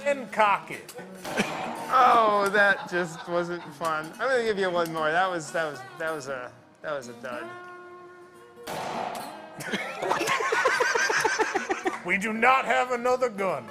And 0.05 0.31
cock 0.33 0.71
it. 0.71 0.95
Oh, 1.93 2.49
that 2.53 2.91
just 2.91 3.29
wasn't 3.29 3.63
fun. 3.75 4.13
I'm 4.21 4.29
gonna 4.29 4.45
give 4.45 4.59
you 4.59 4.71
one 4.71 4.93
more. 4.93 5.11
That 5.11 5.31
was 5.31 5.51
that 5.53 5.71
was 5.71 5.81
that 5.99 6.15
was 6.15 6.29
a 6.29 6.53
that 6.83 6.93
was 6.93 7.09
a 7.09 7.13
dud. 7.15 7.45
We 12.07 12.17
do 12.17 12.33
not 12.33 12.65
have 12.65 12.93
another 12.93 13.29
gun. 13.29 13.65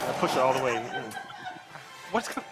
I 0.00 0.12
push 0.20 0.32
it 0.32 0.38
all 0.38 0.54
the 0.54 0.62
way. 0.62 0.76
in. 0.76 0.82
What's 2.12 2.28
going 2.28 2.46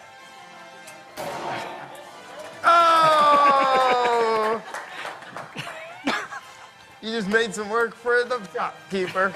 you 7.03 7.11
just 7.11 7.29
made 7.29 7.55
some 7.55 7.69
work 7.69 7.95
for 7.95 8.25
the 8.25 8.41
shopkeeper. 8.53 9.35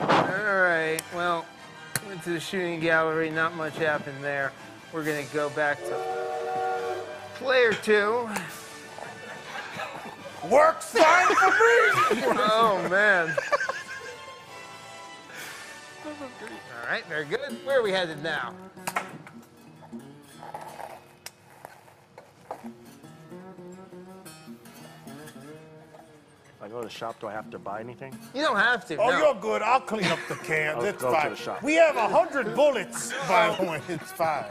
All 0.00 0.08
right. 0.08 1.00
Well, 1.14 1.46
went 2.06 2.22
to 2.24 2.30
the 2.30 2.40
shooting 2.40 2.80
gallery. 2.80 3.30
Not 3.30 3.56
much 3.56 3.76
happened 3.76 4.22
there. 4.22 4.52
We're 4.92 5.04
gonna 5.04 5.24
go 5.32 5.50
back 5.50 5.78
to 5.84 6.96
player 7.34 7.72
two. 7.72 8.28
Works 10.48 10.92
fine 10.92 11.26
for 11.34 11.50
me. 11.50 12.22
oh 12.38 12.86
man. 12.90 13.34
All 16.06 16.90
right, 16.90 17.04
very 17.06 17.24
good. 17.26 17.58
Where 17.64 17.80
are 17.80 17.82
we 17.82 17.92
headed 17.92 18.22
now? 18.22 18.54
The 26.88 26.94
shop, 26.94 27.20
do 27.20 27.26
I 27.26 27.32
have 27.32 27.50
to 27.50 27.58
buy 27.58 27.80
anything? 27.80 28.18
You 28.34 28.42
don't 28.42 28.56
have 28.56 28.86
to. 28.86 28.96
Oh, 28.96 29.10
no. 29.10 29.18
you're 29.18 29.34
good. 29.34 29.62
I'll 29.62 29.80
clean 29.80 30.06
up 30.06 30.18
the 30.28 30.36
cans. 30.36 30.78
I'll 30.78 30.84
it's 30.84 31.02
go 31.02 31.22
to 31.22 31.30
the 31.30 31.36
shop. 31.36 31.62
We 31.62 31.74
have 31.74 31.96
a 31.96 32.08
hundred 32.08 32.54
bullets, 32.54 33.12
by 33.28 33.54
the 33.54 33.64
way. 33.64 33.80
It's 33.88 34.12
fine. 34.12 34.46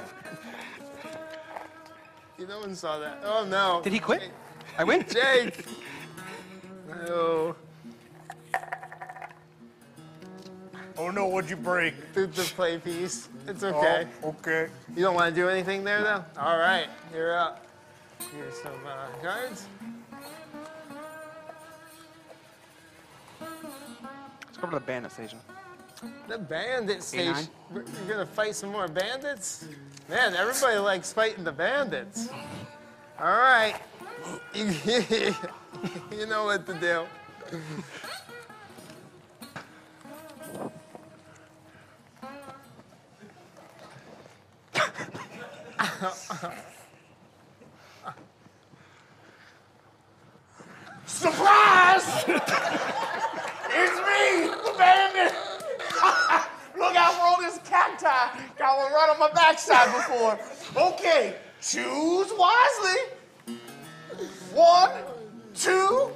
You 2.38 2.46
no 2.46 2.60
one 2.60 2.76
saw 2.76 3.00
that. 3.00 3.22
Oh 3.24 3.46
no. 3.46 3.82
Did 3.84 3.94
he 3.94 4.00
quit? 4.00 4.30
I 4.78 4.84
win. 4.84 5.04
Jake. 5.10 5.66
No. 7.08 7.56
Oh 11.00 11.10
no, 11.10 11.28
what'd 11.28 11.50
you 11.50 11.56
break? 11.56 12.14
The, 12.14 12.28
the 12.28 12.44
play 12.56 12.78
piece. 12.78 13.30
It's 13.48 13.64
okay. 13.64 14.08
Oh, 14.24 14.30
okay. 14.30 14.68
You 14.96 15.02
don't 15.02 15.16
want 15.16 15.34
to 15.34 15.42
do 15.42 15.50
anything 15.50 15.84
there 15.84 16.04
though? 16.04 16.24
All 16.40 16.58
right, 16.58 16.88
you're 17.14 17.38
up. 17.38 17.66
Here's 18.32 18.62
some 18.62 18.74
uh, 18.86 19.08
cards. 19.24 19.66
Let's 24.58 24.72
go 24.72 24.76
over 24.76 24.80
to 24.80 24.86
the 24.86 24.92
bandit 24.92 25.12
station. 25.12 25.40
The 26.28 26.38
bandit 26.40 27.04
station. 27.04 27.48
You're 27.72 27.84
gonna 28.08 28.26
fight 28.26 28.56
some 28.56 28.72
more 28.72 28.88
bandits? 28.88 29.68
Man, 30.10 30.34
everybody 30.34 30.80
likes 30.80 31.14
fighting 31.14 31.44
the 31.44 31.52
bandits. 31.52 32.30
All 33.20 33.26
right. 33.28 33.76
You, 34.56 34.66
you 36.12 36.26
know 36.26 36.46
what 36.46 36.66
to 36.66 36.74
do. 36.74 37.06
Surprise! 51.06 52.24
it's 53.70 53.98
me, 53.98 54.48
the 54.48 54.74
bandit. 54.78 55.34
Look 56.78 56.96
out 56.96 57.14
for 57.14 57.22
all 57.22 57.37
this 57.48 57.60
cacti. 57.68 58.40
Got 58.58 58.78
one 58.78 58.92
right 58.92 59.10
on 59.10 59.20
my 59.20 59.32
backside 59.32 59.94
before. 59.94 60.40
Okay, 60.76 61.36
choose 61.62 62.32
wisely. 62.38 63.00
One, 64.54 64.92
two, 65.54 66.10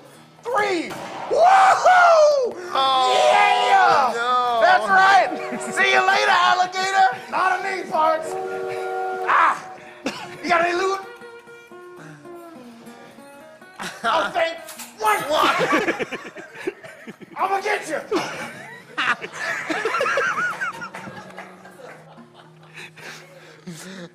three. 0.44 0.90
Woohoo! 1.30 2.56
yeah! 2.74 4.12
no. 4.16 4.60
That's 4.62 4.88
right. 4.88 5.30
See 5.74 5.94
you 5.94 6.06
later, 6.06 6.32
alligator. 6.32 7.32
Not 7.32 7.60
a 7.60 7.64
knee 7.64 7.90
parts. 7.90 8.30
Ah! 9.28 9.74
You 10.44 10.50
got 10.50 10.66
any 10.66 10.76
loot? 10.76 11.00
I'll 14.04 14.32
think. 14.32 14.58
What? 15.00 15.30
What? 15.30 15.56
I'm 17.38 17.50
gonna 17.50 17.64
get 17.64 17.88
you. 17.88 18.02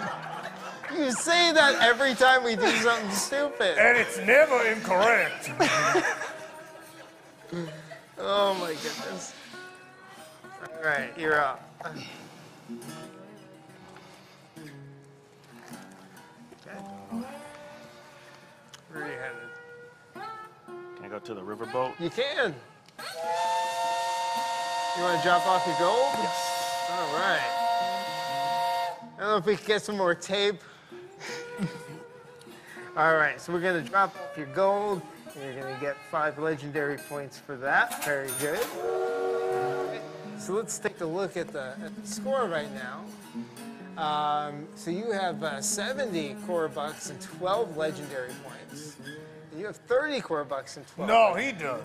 You 0.96 1.12
say 1.12 1.52
that 1.52 1.82
every 1.82 2.14
time 2.14 2.44
we 2.44 2.56
do 2.56 2.70
something 2.70 3.10
stupid. 3.10 3.80
and 3.80 3.98
it's 3.98 4.20
never 4.20 4.62
incorrect. 4.68 5.50
Oh 8.20 8.54
my 8.56 8.68
goodness. 8.74 9.34
All 10.62 10.84
right, 10.84 11.10
you're 11.18 11.40
up. 11.40 11.62
Where 18.92 19.04
are 19.04 19.08
you 19.08 19.14
headed? 19.14 20.28
Can 20.96 21.06
I 21.06 21.08
go 21.10 21.20
to 21.20 21.34
the 21.34 21.42
riverboat? 21.42 22.00
You 22.00 22.10
can. 22.10 22.56
You 24.96 25.02
want 25.02 25.18
to 25.18 25.28
drop 25.28 25.48
off 25.48 25.66
your 25.66 25.76
gold? 25.80 26.12
Yes. 26.18 26.88
All 26.92 27.14
right. 27.16 27.64
I 29.18 29.20
don't 29.20 29.28
know 29.30 29.38
if 29.38 29.46
we 29.46 29.56
can 29.56 29.66
get 29.66 29.82
some 29.82 29.98
more 29.98 30.14
tape. 30.14 30.62
All 32.98 33.16
right, 33.16 33.42
so 33.42 33.52
we're 33.52 33.62
gonna 33.62 33.82
drop 33.82 34.16
off 34.16 34.38
your 34.38 34.46
gold. 34.48 35.02
And 35.36 35.44
you're 35.56 35.64
gonna 35.64 35.80
get 35.82 35.98
five 36.12 36.38
legendary 36.38 36.98
points 36.98 37.40
for 37.40 37.56
that. 37.58 38.06
Very 38.06 38.30
good. 38.40 38.60
Right, 38.60 40.02
So 40.38 40.54
let's 40.54 40.78
take 40.78 41.02
a 41.02 41.06
look 41.06 41.38
at 41.38 41.48
the, 41.48 41.76
at 41.84 42.00
the 42.00 42.08
score 42.08 42.46
right 42.46 42.70
now. 42.76 43.04
Um, 43.98 44.68
so 44.76 44.92
you 44.92 45.12
have 45.12 45.44
uh, 45.44 45.60
70 45.60 46.36
core 46.46 46.68
bucks 46.68 47.10
and 47.10 47.20
12 47.20 47.78
legendary 47.78 48.32
points. 48.44 48.96
You 49.58 49.68
have 49.68 49.76
30 49.76 50.22
core 50.22 50.44
bucks 50.44 50.78
and 50.78 50.88
12. 50.88 51.08
No, 51.08 51.34
he 51.36 51.52
does. 51.52 51.82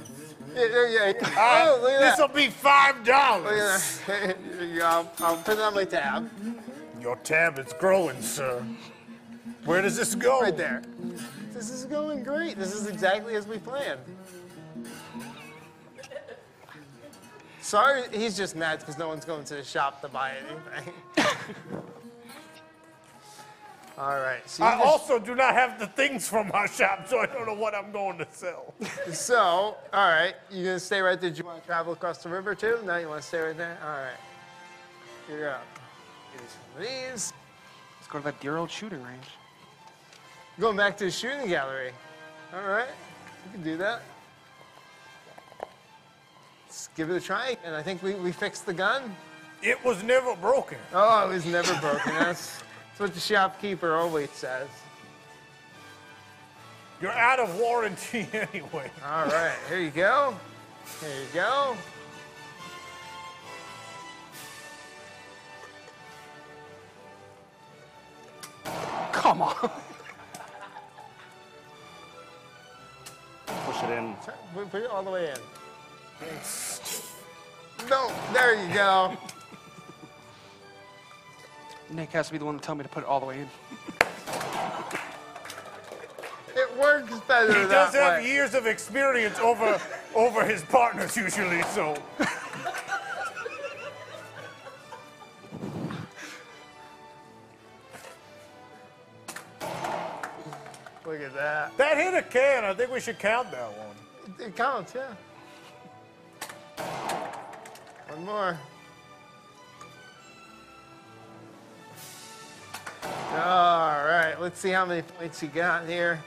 Yeah, 0.54 0.64
yeah, 0.64 1.12
yeah. 1.20 1.28
Uh, 1.36 1.66
oh, 1.68 1.88
at. 1.88 2.10
This'll 2.10 2.28
be 2.28 2.48
five 2.48 2.96
Look 2.96 3.06
dollars. 3.06 4.00
at 4.08 4.26
that. 4.26 4.36
Here. 4.60 4.84
I'll, 4.84 5.10
I'll 5.20 5.36
put 5.36 5.54
it 5.58 5.60
on 5.60 5.74
my 5.74 5.84
tab. 5.84 6.30
Your 7.00 7.16
tab 7.16 7.58
is 7.58 7.72
growing, 7.74 8.20
sir. 8.22 8.64
Where 9.64 9.82
does 9.82 9.96
this 9.96 10.14
go? 10.14 10.40
Right 10.40 10.56
there. 10.56 10.82
This 11.52 11.70
is 11.70 11.84
going 11.84 12.22
great. 12.22 12.56
This 12.56 12.74
is 12.74 12.86
exactly 12.86 13.34
as 13.34 13.46
we 13.46 13.58
planned. 13.58 14.00
Sorry, 17.60 18.04
he's 18.12 18.36
just 18.36 18.56
mad 18.56 18.78
because 18.78 18.96
no 18.96 19.08
one's 19.08 19.26
going 19.26 19.44
to 19.44 19.54
the 19.56 19.64
shop 19.64 20.00
to 20.00 20.08
buy 20.08 20.32
anything. 20.38 20.94
All 23.98 24.20
right. 24.20 24.48
So, 24.48 24.62
I 24.64 24.72
just- 24.76 24.86
also 24.86 25.18
do 25.18 25.34
not 25.34 25.54
have 25.54 25.78
the 25.80 25.88
things 25.88 26.28
from 26.28 26.48
my 26.52 26.66
shop, 26.66 27.08
so 27.08 27.18
I 27.18 27.26
don't 27.26 27.46
know 27.46 27.54
what 27.54 27.74
I'm 27.74 27.90
going 27.90 28.18
to 28.18 28.26
sell. 28.30 28.72
so, 29.12 29.36
all 29.36 29.76
right. 29.92 30.34
you're 30.50 30.64
gonna 30.66 30.78
stay 30.80 31.00
right 31.00 31.20
there? 31.20 31.30
Do 31.30 31.36
you 31.38 31.44
want 31.44 31.60
to 31.60 31.66
travel 31.66 31.92
across 31.94 32.18
the 32.22 32.28
river 32.28 32.54
too? 32.54 32.78
No, 32.84 32.96
you 32.96 33.08
want 33.08 33.22
to 33.22 33.26
stay 33.26 33.40
right 33.40 33.56
there? 33.56 33.76
All 33.82 33.90
right. 33.90 34.16
You're 35.28 35.50
up. 35.50 35.66
Give 36.32 36.42
me 36.42 36.48
some 36.48 36.82
of 36.82 36.88
these. 36.88 37.32
Let's 37.98 38.08
go 38.08 38.18
to 38.18 38.24
that 38.24 38.40
dear 38.40 38.56
old 38.56 38.70
shooting 38.70 39.02
range. 39.02 39.26
Going 40.60 40.76
back 40.76 40.96
to 40.98 41.04
the 41.04 41.10
shooting 41.10 41.48
gallery. 41.48 41.92
All 42.54 42.68
right. 42.68 42.88
You 43.46 43.52
can 43.52 43.62
do 43.62 43.76
that. 43.78 44.02
Let's 46.66 46.88
give 46.96 47.10
it 47.10 47.16
a 47.16 47.20
try. 47.20 47.56
And 47.64 47.74
I 47.74 47.82
think 47.82 48.02
we, 48.02 48.14
we 48.14 48.30
fixed 48.30 48.64
the 48.64 48.74
gun. 48.74 49.14
It 49.62 49.82
was 49.84 50.02
never 50.02 50.36
broken. 50.36 50.78
Oh, 50.94 51.28
it 51.28 51.32
was 51.34 51.46
never 51.46 51.74
broken. 51.80 52.12
That's, 52.14 52.62
that's 52.98 53.10
what 53.10 53.14
the 53.14 53.20
shopkeeper 53.20 53.94
always 53.94 54.28
says. 54.30 54.66
You're 57.00 57.12
out 57.12 57.38
of 57.38 57.56
warranty 57.56 58.26
anyway. 58.32 58.90
All 59.06 59.26
right, 59.26 59.54
here 59.68 59.78
you 59.80 59.90
go. 59.90 60.34
Here 61.00 61.10
you 61.10 61.26
go. 61.32 61.76
Come 69.12 69.42
on. 69.42 69.70
Push 73.46 73.82
it 73.84 73.90
in. 73.90 74.14
Put 74.54 74.70
put 74.72 74.82
it 74.82 74.90
all 74.90 75.04
the 75.04 75.10
way 75.10 75.30
in. 75.30 75.38
No, 77.88 78.12
there 78.32 78.60
you 78.60 78.74
go. 78.74 79.16
Nick 81.90 82.10
has 82.10 82.26
to 82.26 82.32
be 82.32 82.38
the 82.38 82.44
one 82.44 82.58
to 82.58 82.64
tell 82.64 82.74
me 82.74 82.82
to 82.82 82.88
put 82.88 83.02
it 83.02 83.06
all 83.06 83.20
the 83.20 83.26
way 83.26 83.40
in. 83.40 83.48
It 86.54 86.76
works 86.78 87.12
better 87.28 87.48
He 87.54 87.60
that 87.66 87.70
does 87.70 87.94
have 87.94 88.22
way. 88.22 88.28
years 88.28 88.54
of 88.54 88.66
experience 88.66 89.38
over 89.38 89.80
over 90.14 90.44
his 90.44 90.62
partners 90.62 91.16
usually, 91.16 91.62
so 91.62 91.96
Look 101.06 101.20
at 101.22 101.34
that. 101.34 101.76
that 101.78 101.96
hit 101.96 102.14
a 102.14 102.22
can. 102.22 102.64
I 102.64 102.74
think 102.74 102.90
we 102.92 103.00
should 103.00 103.18
count 103.18 103.50
that 103.50 103.70
one. 103.72 104.36
It 104.46 104.54
counts, 104.54 104.94
yeah. 104.94 105.14
One 108.08 108.24
more. 108.26 108.58
All 113.04 114.04
right, 114.04 114.34
let's 114.40 114.58
see 114.58 114.70
how 114.70 114.86
many 114.86 115.02
points 115.02 115.42
you 115.42 115.48
got 115.48 115.86
here. 115.86 116.22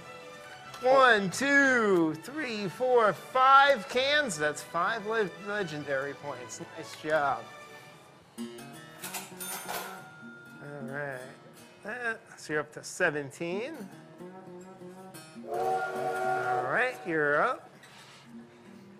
One, 0.82 1.30
two, 1.30 2.16
three, 2.24 2.68
four, 2.68 3.14
five 3.14 3.88
cans. 3.90 4.38
That's 4.38 4.64
five 4.64 5.06
le 5.06 5.30
legendary 5.48 6.14
points. 6.16 6.60
Nice 6.78 6.96
job. 7.02 7.44
All 8.40 8.48
right. 10.84 11.20
So 12.38 12.54
you're 12.54 12.62
up 12.62 12.74
to 12.74 12.84
17. 12.84 13.74
All 15.52 16.64
right, 16.64 16.96
you're 17.06 17.42
up. 17.44 17.70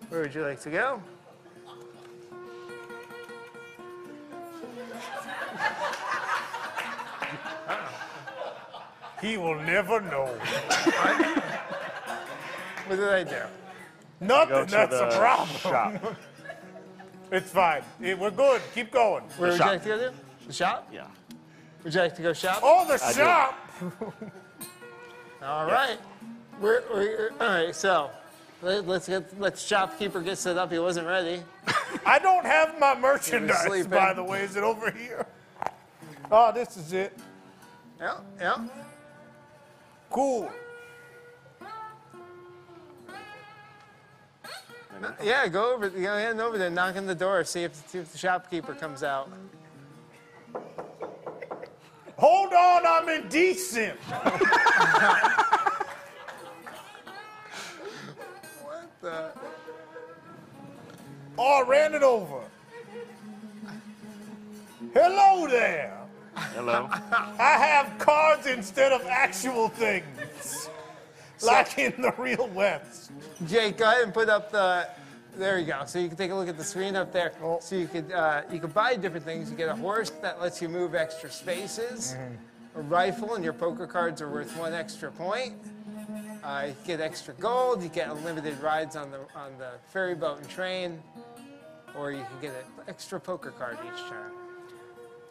Where 0.08 0.20
would 0.20 0.34
you 0.34 0.42
like 0.42 0.60
to 0.60 0.70
go? 0.70 1.02
He 9.22 9.36
will 9.36 9.54
never 9.62 10.00
know. 10.00 10.26
What 12.86 12.96
did 12.96 13.08
I 13.08 13.22
do? 13.22 13.42
Nothing. 14.20 14.66
That's 14.66 14.90
the 14.90 15.08
a 15.08 15.16
problem. 15.16 15.58
shop. 15.58 16.16
it's 17.30 17.50
fine. 17.50 17.82
Eh, 18.02 18.14
We're 18.14 18.32
good. 18.32 18.60
Keep 18.74 18.90
going. 18.90 19.22
Where 19.38 19.50
would 19.50 19.58
you 19.60 19.64
like 19.64 19.82
to 19.84 19.88
go 19.88 19.98
to? 19.98 20.12
The 20.48 20.52
shop? 20.52 20.88
Yeah. 20.92 21.06
Would 21.84 21.94
you 21.94 22.00
like 22.00 22.16
to 22.16 22.22
go 22.22 22.32
shop? 22.32 22.60
Oh, 22.62 22.84
the 22.86 22.98
shop. 22.98 23.58
All 25.42 25.66
right. 25.66 25.98
We're, 26.60 26.82
we're, 26.92 27.30
all 27.40 27.48
right, 27.48 27.74
so 27.74 28.10
let, 28.60 28.86
let's 28.86 29.08
get 29.08 29.40
let 29.40 29.58
shopkeeper 29.58 30.20
get 30.20 30.38
set 30.38 30.56
up. 30.56 30.70
He 30.70 30.78
wasn't 30.78 31.08
ready. 31.08 31.42
I 32.06 32.20
don't 32.20 32.44
have 32.44 32.78
my 32.78 32.94
merchandise, 32.94 33.88
by 33.88 34.12
the 34.12 34.22
way. 34.22 34.42
Is 34.42 34.54
it 34.54 34.62
over 34.62 34.92
here? 34.92 35.26
Oh, 36.30 36.52
this 36.52 36.76
is 36.76 36.92
it. 36.92 37.18
Yeah, 38.00 38.18
yeah. 38.38 38.68
Cool. 40.12 40.50
Yeah, 45.22 45.48
go 45.48 45.74
over. 45.74 45.88
Go 45.88 46.14
and 46.14 46.40
over 46.40 46.58
there, 46.58 46.68
knock 46.68 46.96
on 46.96 47.06
the 47.06 47.14
door, 47.14 47.42
see 47.44 47.64
if, 47.64 47.74
see 47.88 47.98
if 47.98 48.12
the 48.12 48.18
shopkeeper 48.18 48.74
comes 48.74 49.02
out. 49.02 49.30
Hold 52.18 52.52
on, 52.52 52.86
I'm 52.86 53.08
indecent. 53.08 53.98
what 58.60 58.90
the? 59.00 59.30
Oh, 61.38 61.62
I 61.64 61.68
ran 61.68 61.94
it 61.94 62.02
over. 62.02 62.42
Hello 64.92 65.48
there. 65.48 66.01
Hello. 66.34 66.88
I 66.90 67.56
have 67.58 67.98
cards 67.98 68.46
instead 68.46 68.92
of 68.92 69.04
actual 69.06 69.68
things. 69.68 70.68
Like 71.42 71.78
in 71.78 72.00
the 72.00 72.14
real 72.18 72.48
West. 72.48 73.10
Jake, 73.46 73.78
go 73.78 73.84
ahead 73.84 74.04
and 74.04 74.14
put 74.14 74.28
up 74.28 74.52
the. 74.52 74.88
There 75.36 75.58
you 75.58 75.66
go. 75.66 75.82
So 75.86 75.98
you 75.98 76.08
can 76.08 76.16
take 76.16 76.30
a 76.30 76.34
look 76.34 76.48
at 76.48 76.56
the 76.56 76.64
screen 76.64 76.94
up 76.94 77.12
there. 77.12 77.32
So 77.60 77.74
you 77.74 77.88
could 77.88 78.12
uh, 78.12 78.42
you 78.52 78.60
could 78.60 78.74
buy 78.74 78.96
different 78.96 79.24
things. 79.24 79.50
You 79.50 79.56
get 79.56 79.68
a 79.68 79.74
horse 79.74 80.10
that 80.22 80.40
lets 80.40 80.62
you 80.62 80.68
move 80.68 80.94
extra 80.94 81.30
spaces. 81.30 82.16
A 82.74 82.80
rifle 82.82 83.34
and 83.34 83.44
your 83.44 83.52
poker 83.52 83.86
cards 83.86 84.22
are 84.22 84.30
worth 84.30 84.56
one 84.56 84.72
extra 84.72 85.10
point. 85.10 85.54
Uh, 86.44 86.66
you 86.68 86.74
get 86.86 87.00
extra 87.00 87.34
gold. 87.34 87.82
You 87.82 87.88
get 87.88 88.08
unlimited 88.08 88.60
rides 88.60 88.94
on 88.96 89.10
the 89.10 89.20
on 89.34 89.56
the 89.58 89.72
ferry 89.88 90.14
boat 90.14 90.38
and 90.38 90.48
train, 90.48 91.02
or 91.96 92.12
you 92.12 92.24
can 92.24 92.40
get 92.40 92.50
an 92.50 92.84
extra 92.88 93.18
poker 93.18 93.50
card 93.50 93.78
each 93.86 94.00
turn. 94.08 94.32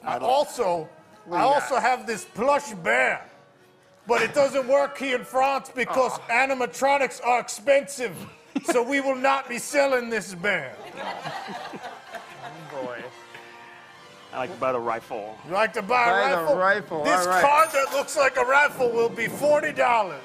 I 0.04 0.18
also, 0.18 0.90
I 1.32 1.42
also 1.42 1.80
have 1.80 2.08
this 2.08 2.26
plush 2.26 2.72
bear, 2.84 3.30
but 4.08 4.22
it 4.22 4.34
doesn't 4.34 4.68
work 4.68 4.98
here 4.98 5.18
in 5.18 5.24
France 5.24 5.72
because 5.74 6.14
animatronics 6.30 7.24
are 7.26 7.40
expensive. 7.40 8.16
so 8.66 8.82
we 8.84 9.00
will 9.00 9.16
not 9.16 9.48
be 9.48 9.58
selling 9.58 10.10
this 10.10 10.34
bear. 10.36 10.76
Oh, 10.98 12.84
boy. 12.84 13.04
I 14.34 14.38
like 14.40 14.52
to 14.54 14.58
buy 14.60 14.72
the 14.72 14.80
rifle. 14.80 15.38
You 15.48 15.54
like 15.54 15.74
to 15.74 15.82
buy, 15.82 16.06
Buy 16.10 16.32
a 16.32 16.36
the 16.36 16.42
rifle? 16.42 16.56
rifle, 16.58 17.04
This 17.04 17.28
right. 17.28 17.42
card 17.42 17.70
that 17.72 17.94
looks 17.94 18.18
like 18.18 18.38
a 18.38 18.44
rifle 18.46 18.90
will 18.90 19.10
be 19.10 19.28
forty 19.28 19.72
dollars. 19.72 20.22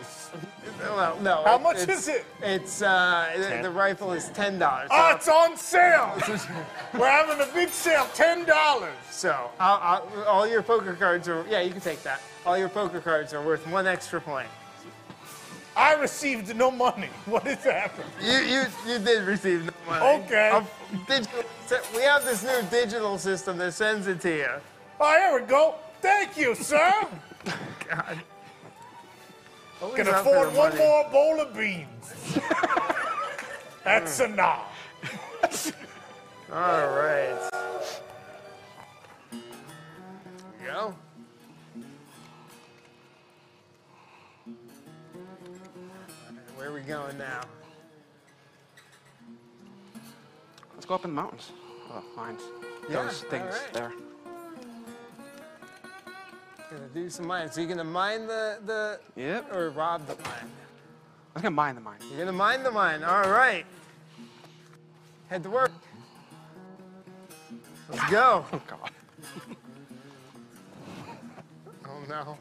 Well, 0.81 1.19
no. 1.21 1.43
How 1.45 1.57
it- 1.57 1.63
much 1.63 1.77
it's- 1.79 1.99
is 2.01 2.09
it? 2.09 2.25
It's 2.43 2.83
uh, 2.83 3.33
the, 3.37 3.63
the 3.63 3.71
rifle 3.71 4.13
is 4.13 4.29
ten 4.31 4.59
dollars. 4.59 4.89
Oh, 4.91 5.13
it's 5.15 5.29
on 5.29 5.57
sale. 5.57 6.13
We're 6.99 7.11
having 7.11 7.41
a 7.41 7.53
big 7.53 7.69
sale, 7.71 8.07
ten 8.15 8.45
dollars. 8.45 8.95
So, 9.11 9.51
I'll, 9.59 10.03
I'll, 10.17 10.25
all 10.25 10.47
your 10.47 10.63
poker 10.63 10.95
cards 10.95 11.29
are, 11.29 11.45
yeah, 11.49 11.61
you 11.61 11.71
can 11.73 11.81
take 11.81 12.03
that. 12.03 12.21
All 12.45 12.57
your 12.59 12.69
poker 12.69 13.01
cards 13.01 13.33
are 13.35 13.43
worth 13.43 13.67
one 13.69 13.87
extra 13.87 14.21
point. 14.21 14.49
I 15.77 15.95
received 15.95 16.55
no 16.57 16.71
money. 16.71 17.09
What 17.27 17.47
is 17.47 17.63
happening? 17.65 18.07
You, 18.23 18.39
you, 18.39 18.63
you 18.87 18.99
did 18.99 19.25
receive 19.27 19.65
no 19.67 19.73
money. 19.87 20.25
Okay. 20.25 20.63
Digital- 21.07 21.43
we 21.95 22.03
have 22.03 22.25
this 22.25 22.43
new 22.45 22.63
digital 22.71 23.19
system 23.19 23.59
that 23.59 23.73
sends 23.75 24.07
it 24.07 24.21
to 24.23 24.31
you. 24.37 24.49
Oh, 25.01 25.13
here 25.19 25.41
we 25.41 25.47
go. 25.47 25.75
Thank 26.01 26.37
you, 26.39 26.55
sir. 26.55 26.93
God. 27.89 28.21
Always 29.83 29.97
Can 29.97 30.09
afford 30.09 30.55
one 30.55 30.71
money. 30.71 30.79
more 30.79 31.05
bowl 31.11 31.41
of 31.41 31.55
beans. 31.55 32.39
That's 33.85 34.21
a 34.21 34.29
nah. 34.29 34.59
All 36.53 36.89
right. 36.89 37.51
There 39.31 40.73
go. 40.73 40.95
Where 46.57 46.69
are 46.71 46.73
we 46.73 46.81
going 46.81 47.19
now? 47.19 47.43
Let's 50.75 50.87
go 50.87 50.95
up 50.95 51.05
in 51.05 51.11
the 51.11 51.17
mountains. 51.17 51.53
Oh, 51.91 52.03
mines. 52.17 52.43
Yeah, 52.89 53.03
Those 53.03 53.23
things 53.23 53.45
all 53.45 53.51
right. 53.61 53.73
there. 53.73 53.93
Gonna 56.71 56.89
do 56.93 57.09
some 57.09 57.27
mine. 57.27 57.51
So 57.51 57.61
you're 57.61 57.69
gonna 57.69 57.85
mine 57.85 58.27
the 58.27 58.59
the 58.65 59.01
Yep. 59.15 59.55
or 59.55 59.71
rob 59.71 60.07
the 60.07 60.15
mine. 60.17 60.51
I'm 61.35 61.43
gonna 61.43 61.51
mine 61.51 61.75
the 61.77 61.81
mine. 61.81 61.99
You're 62.11 62.19
gonna 62.19 62.33
mine 62.33 62.63
the 62.63 62.71
mine. 62.73 63.05
All 63.05 63.31
right. 63.31 63.65
Head 65.29 65.43
to 65.45 65.51
work. 65.51 65.73
Let's 67.89 68.11
go. 68.11 68.45
Oh 68.53 68.61
God. 68.67 68.91
Oh 71.89 72.05
no. 72.09 72.39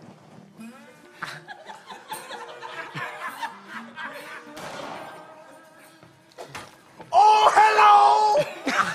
Oh, 7.17 7.51
hello! 7.55 8.83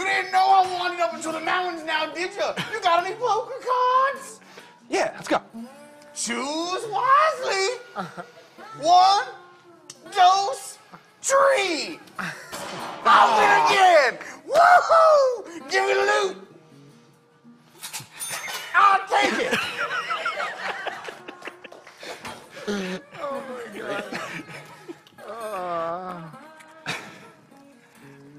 you 0.00 0.06
didn't 0.06 0.32
know 0.32 0.38
I 0.38 0.78
wandered 0.78 1.00
up 1.00 1.14
into 1.14 1.30
the 1.30 1.40
mountains 1.40 1.84
now, 1.84 2.06
did 2.06 2.30
you? 2.34 2.48
You 2.72 2.80
got 2.82 3.04
any 3.04 3.14
poker 3.16 3.52
cards? 3.52 4.40
Yeah, 4.88 5.12
let's 5.14 5.28
go. 5.28 5.42
Choose 6.14 6.86
wisely. 6.88 7.66
One, 8.80 9.26
dose, 10.16 10.78
tree. 11.22 12.00
I'll 13.04 13.36
win 13.38 13.50
again. 13.66 14.18
Woohoo! 14.48 15.70
Give 15.70 15.84
me 15.84 15.94
the 15.94 16.00
loot. 16.00 16.36
I'll 18.74 19.06
take 19.08 19.52
it. 19.52 19.58
Oh 23.20 23.42
my 23.50 23.78
god. 23.78 24.04
Uh, 25.28 25.30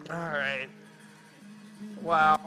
all 0.10 0.30
right. 0.30 0.70
Wow. 2.02 2.40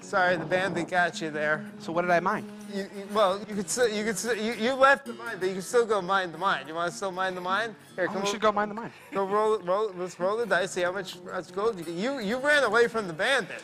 Sorry, 0.00 0.36
the 0.36 0.44
bandit 0.44 0.88
got 0.88 1.20
you 1.20 1.30
there. 1.30 1.64
So 1.78 1.92
what 1.92 2.02
did 2.02 2.10
I 2.10 2.20
mine? 2.20 2.44
You, 2.72 2.82
you, 2.96 3.06
well, 3.12 3.38
you 3.48 3.54
could 3.54 3.70
still, 3.70 3.88
you 3.88 4.04
could 4.04 4.18
still, 4.18 4.36
you, 4.36 4.54
you 4.54 4.74
left 4.74 5.06
the 5.06 5.12
mine, 5.12 5.36
but 5.38 5.48
you 5.48 5.54
can 5.54 5.62
still 5.62 5.86
go 5.86 6.00
mine 6.02 6.32
the 6.32 6.38
mine. 6.38 6.66
You 6.66 6.74
want 6.74 6.90
to 6.90 6.96
still 6.96 7.12
mine 7.12 7.34
the 7.34 7.40
mine? 7.40 7.74
Here, 7.96 8.06
Oh, 8.08 8.12
come 8.12 8.22
we 8.22 8.28
should 8.28 8.40
go 8.40 8.50
mine 8.52 8.68
the 8.68 8.74
mine. 8.74 8.92
Go 9.12 9.24
roll, 9.24 9.58
roll. 9.60 9.92
Let's 9.96 10.18
roll 10.18 10.36
the 10.36 10.46
dice. 10.46 10.72
See 10.72 10.82
how 10.82 10.92
much, 10.92 11.14
how 11.26 11.36
much 11.36 11.52
gold 11.52 11.78
you 11.78 11.84
get. 11.84 11.94
You 11.94 12.18
you 12.18 12.38
ran 12.38 12.64
away 12.64 12.88
from 12.88 13.06
the 13.06 13.12
bandit. 13.12 13.62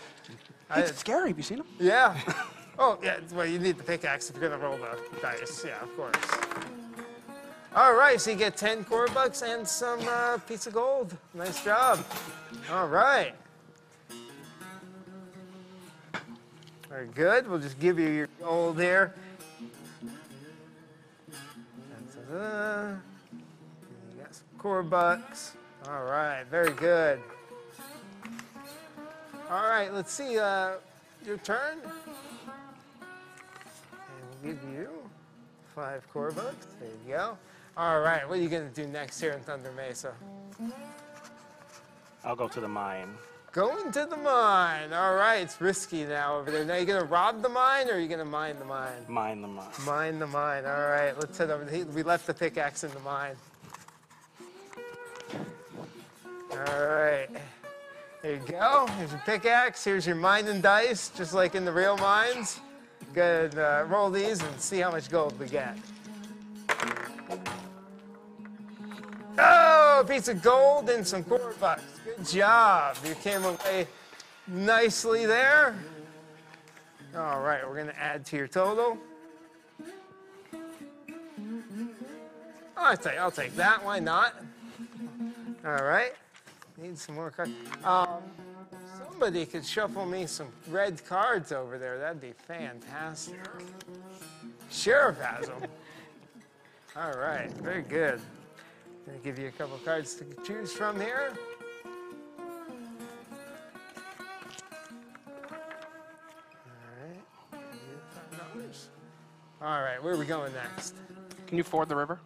It's 0.75 0.99
scary. 0.99 1.29
Have 1.29 1.37
you 1.37 1.43
seen 1.43 1.59
him? 1.59 1.67
Yeah. 1.79 2.19
Oh 2.79 2.99
yeah. 3.03 3.21
Well, 3.33 3.47
you 3.47 3.59
need 3.59 3.79
the 3.79 3.83
pickaxe 3.85 4.29
if 4.29 4.37
you're 4.37 4.51
gonna 4.51 4.63
roll 4.63 4.77
the 4.77 4.99
dice. 5.23 5.65
Yeah, 5.67 5.83
of 5.83 5.97
course. 5.97 6.15
All 7.75 7.95
right. 7.95 8.21
So 8.21 8.33
you 8.33 8.37
get 8.37 8.55
ten 8.55 8.85
core 8.85 9.07
bucks 9.15 9.41
and 9.41 9.67
some 9.67 10.01
uh, 10.07 10.37
piece 10.47 10.67
of 10.67 10.75
gold. 10.75 11.17
Nice 11.33 11.65
job. 11.65 12.05
All 12.71 12.87
right. 12.87 13.35
Very 16.97 17.09
good. 17.09 17.47
We'll 17.47 17.59
just 17.59 17.79
give 17.79 17.99
you 17.99 18.09
your 18.09 18.29
gold 18.41 18.79
there. 18.79 19.15
You 22.31 22.39
got 24.19 24.35
some 24.35 24.47
core 24.57 24.83
bucks. 24.83 25.53
All 25.91 26.05
right. 26.05 26.45
Very 26.51 26.73
good. 26.73 27.21
All 29.51 29.69
right. 29.69 29.93
Let's 29.93 30.11
see. 30.11 30.39
Uh, 30.39 30.77
your 31.27 31.37
turn. 31.37 31.81
And 31.83 31.93
we'll 34.43 34.55
give 34.55 34.63
you 34.73 34.89
five 35.75 36.03
core 36.11 36.31
bucks. 36.31 36.67
There 36.81 36.89
you 36.89 37.13
go. 37.13 37.37
All 37.77 38.01
right. 38.01 38.27
What 38.27 38.39
are 38.39 38.43
you 38.43 38.49
gonna 38.49 38.71
do 38.71 38.87
next 38.87 39.21
here 39.21 39.33
in 39.33 39.41
Thunder 39.41 39.71
Mesa? 39.77 40.15
I'll 42.25 42.37
go 42.37 42.49
to 42.49 42.59
the 42.59 42.69
mine. 42.69 43.11
Going 43.57 43.91
to 43.93 44.05
the 44.05 44.19
mine. 44.19 44.93
All 44.93 45.15
right, 45.15 45.37
it's 45.37 45.59
risky 45.63 46.05
now 46.05 46.37
over 46.37 46.51
there. 46.51 46.63
Now 46.63 46.75
you 46.75 46.85
gonna 46.85 47.07
rob 47.07 47.41
the 47.41 47.49
mine 47.49 47.89
or 47.89 47.95
are 47.95 47.99
you 47.99 48.07
gonna 48.07 48.23
mine 48.23 48.59
the 48.59 48.67
mine? 48.67 48.93
Mine 49.09 49.41
the 49.41 49.49
mine. 49.49 49.67
Mine 49.87 50.19
the 50.19 50.27
mine. 50.27 50.67
All 50.67 50.91
right, 50.91 51.19
let's 51.19 51.39
head 51.39 51.51
over. 51.51 51.67
We 51.95 52.03
left 52.03 52.27
the 52.27 52.35
pickaxe 52.35 52.85
in 52.85 52.91
the 52.91 53.01
mine. 53.01 53.35
All 56.51 56.59
right. 56.59 57.29
There 58.21 58.35
you 58.35 58.43
go. 58.47 58.89
Here's 58.99 59.13
your 59.13 59.23
pickaxe. 59.25 59.83
Here's 59.83 60.07
your 60.07 60.17
mine 60.17 60.49
and 60.49 60.63
dice, 60.63 61.09
just 61.17 61.33
like 61.33 61.55
in 61.55 61.65
the 61.65 61.73
real 61.73 61.97
mines. 61.97 62.61
Good. 63.15 63.59
Uh, 63.59 63.87
roll 63.89 64.11
these 64.11 64.43
and 64.43 64.61
see 64.61 64.81
how 64.81 64.91
much 64.91 65.09
gold 65.09 65.39
we 65.41 65.47
get. 65.47 65.79
Oh, 69.39 70.01
a 70.03 70.05
piece 70.07 70.29
of 70.29 70.43
gold 70.43 70.91
and 70.91 71.07
some 71.07 71.25
quarter 71.25 71.55
bucks. 71.59 71.96
Good 72.07 72.25
job. 72.25 72.97
You 73.05 73.17
came 73.17 73.43
away 73.43 73.89
nicely 74.47 75.27
there. 75.27 75.75
All 77.17 77.41
right, 77.41 77.67
we're 77.67 77.75
going 77.75 77.89
to 77.89 77.99
add 77.99 78.25
to 78.27 78.37
your 78.37 78.47
total. 78.47 78.97
I'll 82.77 82.97
take, 82.97 83.19
I'll 83.19 83.33
take 83.33 83.57
that. 83.57 83.85
Why 83.85 83.99
not? 83.99 84.37
All 85.65 85.83
right. 85.83 86.13
Need 86.79 86.97
some 86.97 87.17
more 87.17 87.33
cards. 87.33 87.51
Um, 87.83 88.23
somebody 88.97 89.45
could 89.45 89.67
shuffle 89.67 90.07
me 90.07 90.27
some 90.27 90.47
red 90.69 91.05
cards 91.07 91.51
over 91.51 91.77
there. 91.77 91.99
That'd 91.99 92.21
be 92.21 92.35
fantastic. 92.47 93.41
Sheriff 94.71 95.19
has 95.21 95.49
them. 95.49 95.63
All 96.95 97.15
right. 97.15 97.51
Very 97.55 97.83
good. 97.83 98.21
Gonna 99.07 99.19
give 99.25 99.41
you 99.41 99.49
a 99.49 99.53
couple 99.53 99.77
cards 99.79 100.15
to 100.17 100.25
choose 100.45 100.73
from 100.73 101.01
here. 101.01 101.33
All 109.67 109.83
right. 109.83 110.01
Where 110.01 110.15
are 110.15 110.17
we 110.17 110.27
going 110.27 110.53
next? 110.53 110.95
Can 111.49 111.59
you 111.59 111.65
ford 111.65 111.89
the 111.89 111.97
river? 111.97 112.21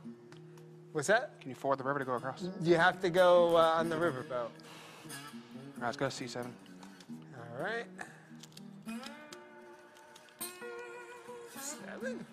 What's 0.93 1.09
that? 1.09 1.41
Can 1.41 1.49
you 1.49 1.55
ford 1.55 1.79
the 1.79 1.85
river 1.85 1.99
to 1.99 2.05
go 2.05 2.12
across? 2.12 2.45
You 2.61 2.77
have 2.77 3.01
to 3.01 3.09
go 3.09 3.57
uh, 3.57 3.77
on 3.79 3.89
the 3.89 3.97
riverboat. 3.97 4.29
right, 4.29 4.51
let's 5.81 5.97
go 5.97 6.11
to 6.11 6.15
C7. 6.15 6.45
All 6.45 7.65
right. 7.65 7.87
Seven. 11.59 12.27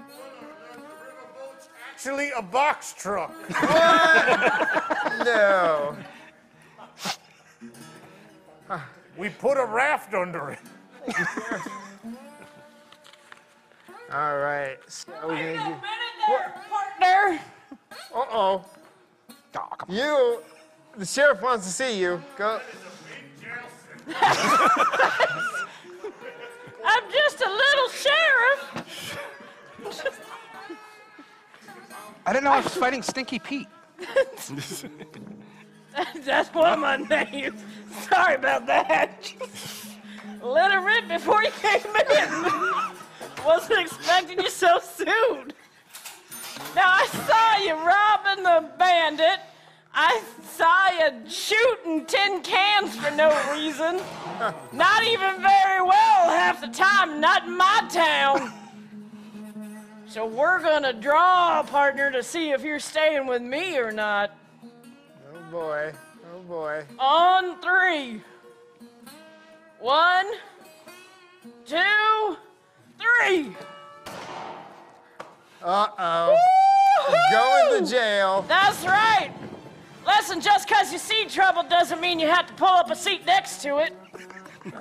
Actually, 1.93 2.31
a 2.37 2.41
box 2.41 2.93
truck. 2.93 3.33
No. 5.23 5.97
We 9.17 9.29
put 9.29 9.57
a 9.57 9.65
raft 9.65 10.13
under 10.13 10.51
it. 10.51 10.59
All 14.11 14.37
right. 14.37 14.77
So 14.87 15.11
we're 15.27 15.55
gonna 15.55 15.81
Partner. 16.69 17.39
Uh 18.13 18.25
oh. 18.31 18.65
You, 19.89 20.41
the 20.97 21.05
sheriff 21.05 21.41
wants 21.41 21.65
to 21.65 21.71
see 21.73 21.99
you. 21.99 22.21
Go. 22.37 22.61
I'm 26.87 27.11
just 27.11 27.41
a 27.41 27.49
little 27.49 27.89
sheriff. 27.89 29.17
I 32.25 32.33
didn't 32.33 32.45
know 32.45 32.51
I 32.51 32.59
was 32.61 32.75
fighting 32.75 33.01
Stinky 33.01 33.39
Pete. 33.39 33.67
That's 36.23 36.53
one 36.53 36.73
of 36.73 36.79
my 36.79 36.97
names. 36.97 37.63
Sorry 38.09 38.35
about 38.35 38.67
that. 38.67 39.33
Let 40.41 40.71
it 40.71 40.77
rip 40.77 41.07
before 41.07 41.43
you 41.43 41.51
came 41.51 41.81
in. 41.95 42.51
Wasn't 43.47 43.79
expecting 43.79 44.41
you 44.41 44.49
so 44.49 44.77
soon. 44.79 45.53
Now 46.75 46.91
I 46.91 47.07
saw 47.07 47.57
you 47.63 47.75
robbing 47.75 48.43
the 48.43 48.69
bandit. 48.77 49.39
I 49.93 50.21
saw 50.43 50.89
you 50.99 51.29
shooting 51.29 52.05
tin 52.05 52.41
cans 52.41 52.97
for 52.97 53.09
no 53.11 53.29
reason. 53.53 54.01
Not 54.73 55.05
even 55.05 55.41
very 55.41 55.81
well 55.81 56.29
half 56.29 56.59
the 56.59 56.67
time, 56.67 57.21
not 57.21 57.45
in 57.45 57.55
my 57.55 57.87
town. 57.89 58.51
So 60.07 60.25
we're 60.25 60.61
gonna 60.61 60.91
draw, 60.91 61.61
a 61.61 61.63
partner, 61.63 62.11
to 62.11 62.21
see 62.21 62.51
if 62.51 62.63
you're 62.63 62.79
staying 62.79 63.27
with 63.27 63.41
me 63.41 63.77
or 63.77 63.93
not. 63.93 64.37
Oh 65.33 65.51
boy. 65.51 65.93
Oh 66.35 66.41
boy. 66.41 66.83
On 66.99 67.61
three. 67.61 68.21
One, 69.79 70.25
two, 71.65 72.37
three. 72.99 73.55
Uh 75.63 75.87
oh. 75.97 76.37
Going 77.31 77.83
to 77.83 77.89
jail. 77.89 78.45
That's 78.47 78.85
right. 78.85 79.31
Listen, 80.05 80.39
just 80.39 80.67
because 80.67 80.91
you 80.91 80.97
see 80.97 81.25
trouble 81.25 81.63
doesn't 81.63 81.99
mean 81.99 82.19
you 82.19 82.27
have 82.27 82.47
to 82.47 82.53
pull 82.53 82.67
up 82.67 82.89
a 82.89 82.95
seat 82.95 83.25
next 83.25 83.61
to 83.63 83.77
it. 83.77 83.93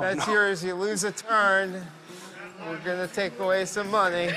That's 0.00 0.26
yours. 0.26 0.62
You 0.62 0.74
lose 0.74 1.04
a 1.04 1.12
turn. 1.12 1.82
We're 2.66 2.78
gonna 2.78 3.08
take 3.08 3.38
away 3.38 3.64
some 3.64 3.90
money. 3.90 4.30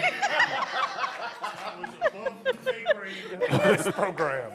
this 3.50 3.88
program. 3.92 4.52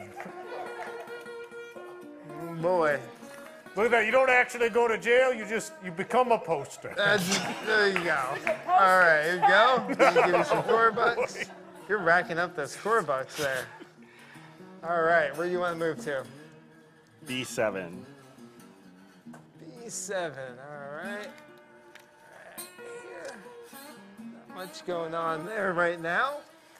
Oh 2.41 2.55
boy. 2.55 2.99
Look 3.77 3.85
at 3.85 3.91
that. 3.91 4.05
You 4.07 4.11
don't 4.11 4.31
actually 4.31 4.69
go 4.71 4.87
to 4.87 4.97
jail. 4.97 5.31
You 5.31 5.45
just 5.45 5.71
you 5.85 5.91
become 5.91 6.31
a 6.31 6.39
poster. 6.39 6.91
That's, 6.97 7.37
there 7.67 7.89
you 7.89 8.03
go. 8.03 8.17
All 8.67 8.97
right, 8.97 9.21
here 9.23 9.35
you 9.35 9.41
go. 9.41 9.85
Let 9.99 10.15
me 10.15 10.21
give 10.23 10.35
you 10.39 10.43
some 10.43 10.63
core 10.63 10.91
bucks. 10.91 11.45
You're 11.87 11.99
racking 11.99 12.39
up 12.39 12.55
those 12.55 12.75
core 12.75 13.03
bucks 13.03 13.37
there. 13.37 13.65
All 14.83 15.03
right, 15.03 15.35
where 15.37 15.45
do 15.45 15.53
you 15.53 15.59
want 15.59 15.79
to 15.79 15.85
move 15.85 16.03
to? 16.05 16.23
B7. 17.27 17.99
B7. 19.85 20.21
All 20.21 20.95
right. 20.95 21.05
Right 21.05 21.29
here. 22.57 23.35
Not 24.19 24.55
much 24.55 24.87
going 24.87 25.13
on 25.13 25.45
there 25.45 25.73
right 25.73 26.01
now. 26.01 26.37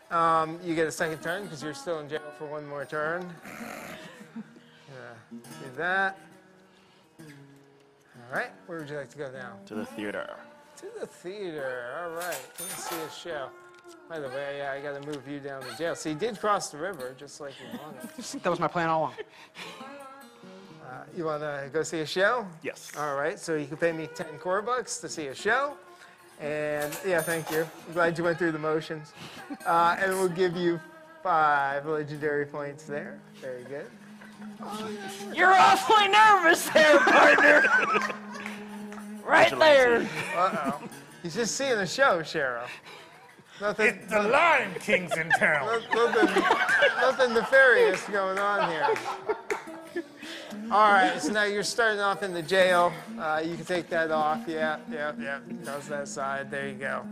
Um, 0.10 0.60
you 0.64 0.74
get 0.74 0.88
a 0.88 0.92
second 0.92 1.22
turn 1.22 1.44
because 1.44 1.62
you're 1.62 1.76
still 1.76 2.00
in 2.00 2.10
jail 2.10 2.22
for 2.40 2.48
one 2.48 2.66
more 2.66 2.86
turn. 2.86 3.32
Yeah, 4.90 5.40
do 5.42 5.76
that. 5.76 6.18
All 8.30 8.38
right, 8.38 8.52
where 8.66 8.80
would 8.80 8.90
you 8.90 8.98
like 8.98 9.10
to 9.10 9.18
go 9.18 9.32
now? 9.32 9.54
To 9.68 9.76
the 9.76 9.86
theater. 9.86 10.36
To 10.78 10.86
the 11.00 11.08
theater. 11.08 11.96
All 12.02 12.10
right. 12.10 12.40
Let's 12.60 12.90
see 12.90 12.96
a 12.96 13.10
show. 13.10 13.48
By 14.10 14.20
the 14.20 14.28
way, 14.28 14.58
yeah, 14.60 14.74
I 14.74 14.82
got 14.82 15.02
to 15.02 15.08
move 15.08 15.28
you 15.28 15.40
down 15.40 15.62
to 15.62 15.78
jail. 15.78 15.96
So 15.96 16.10
you 16.10 16.16
did 16.16 16.40
cross 16.40 16.70
the 16.70 16.78
river, 16.78 17.16
just 17.18 17.40
like 17.40 17.54
you 17.60 17.80
wanted. 17.80 18.42
That 18.44 18.50
was 18.50 18.60
my 18.60 18.68
plan 18.68 18.90
all 18.90 19.00
along. 19.00 19.14
Uh, 20.86 21.04
you 21.16 21.26
want 21.26 21.42
to 21.42 21.70
go 21.72 21.84
see 21.84 22.00
a 22.00 22.06
show? 22.06 22.46
Yes. 22.64 22.92
All 22.98 23.16
right. 23.16 23.40
So 23.40 23.56
you 23.56 23.66
can 23.66 23.78
pay 23.78 23.92
me 23.92 24.08
10 24.14 24.38
core 24.40 24.62
bucks 24.62 25.00
to 25.00 25.10
see 25.10 25.28
a 25.28 25.36
show. 25.36 25.74
And 26.40 26.96
yeah, 27.06 27.22
thank 27.22 27.50
you. 27.50 27.68
I'm 27.88 27.94
glad 27.94 28.18
you 28.18 28.24
went 28.24 28.38
through 28.38 28.52
the 28.52 28.60
motions. 28.60 29.14
Uh, 29.66 29.98
and 30.00 30.12
we'll 30.14 30.30
give 30.30 30.56
you 30.56 30.80
five 31.24 31.86
legendary 31.86 32.46
points 32.46 32.84
there. 32.84 33.20
Very 33.42 33.64
good. 33.64 33.88
You're 35.34 35.54
awfully 35.54 36.08
nervous 36.08 36.70
there, 36.70 37.00
partner. 37.00 37.64
right 39.26 39.58
there. 39.58 40.02
Uh 40.36 40.72
oh. 40.72 40.90
He's 41.24 41.36
just 41.36 41.56
seeing 41.56 41.76
the 41.76 41.88
show, 41.88 42.24
Sheriff. 42.24 42.70
Nothing. 43.60 43.88
It's 43.88 44.12
the 44.12 44.22
Lion 44.22 44.72
King's 44.80 45.16
in 45.18 45.30
town. 45.32 45.82
Nothing, 45.94 46.44
nothing 47.02 47.34
nefarious 47.34 48.04
going 48.06 48.38
on 48.38 48.70
here. 48.70 50.04
All 50.72 50.92
right, 50.92 51.20
so 51.22 51.32
now 51.32 51.44
you're 51.44 51.64
starting 51.64 52.00
off 52.00 52.24
in 52.24 52.34
the 52.34 52.42
jail. 52.42 52.92
Uh, 53.18 53.42
you 53.44 53.56
can 53.56 53.66
take 53.66 53.90
that 53.90 54.12
off. 54.12 54.44
Yeah, 54.48 54.80
yeah, 54.92 55.14
yeah. 55.20 55.40
Does 55.64 55.88
that 55.88 56.08
side. 56.08 56.52
There 56.52 56.68
you 56.68 56.76
go. 56.76 57.04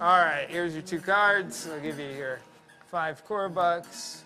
All 0.00 0.18
right, 0.18 0.46
here's 0.48 0.74
your 0.74 0.82
two 0.82 1.00
cards. 1.00 1.68
I'll 1.72 1.80
give 1.80 1.98
you 1.98 2.08
your 2.08 2.40
five 2.90 3.24
core 3.24 3.48
bucks. 3.48 4.24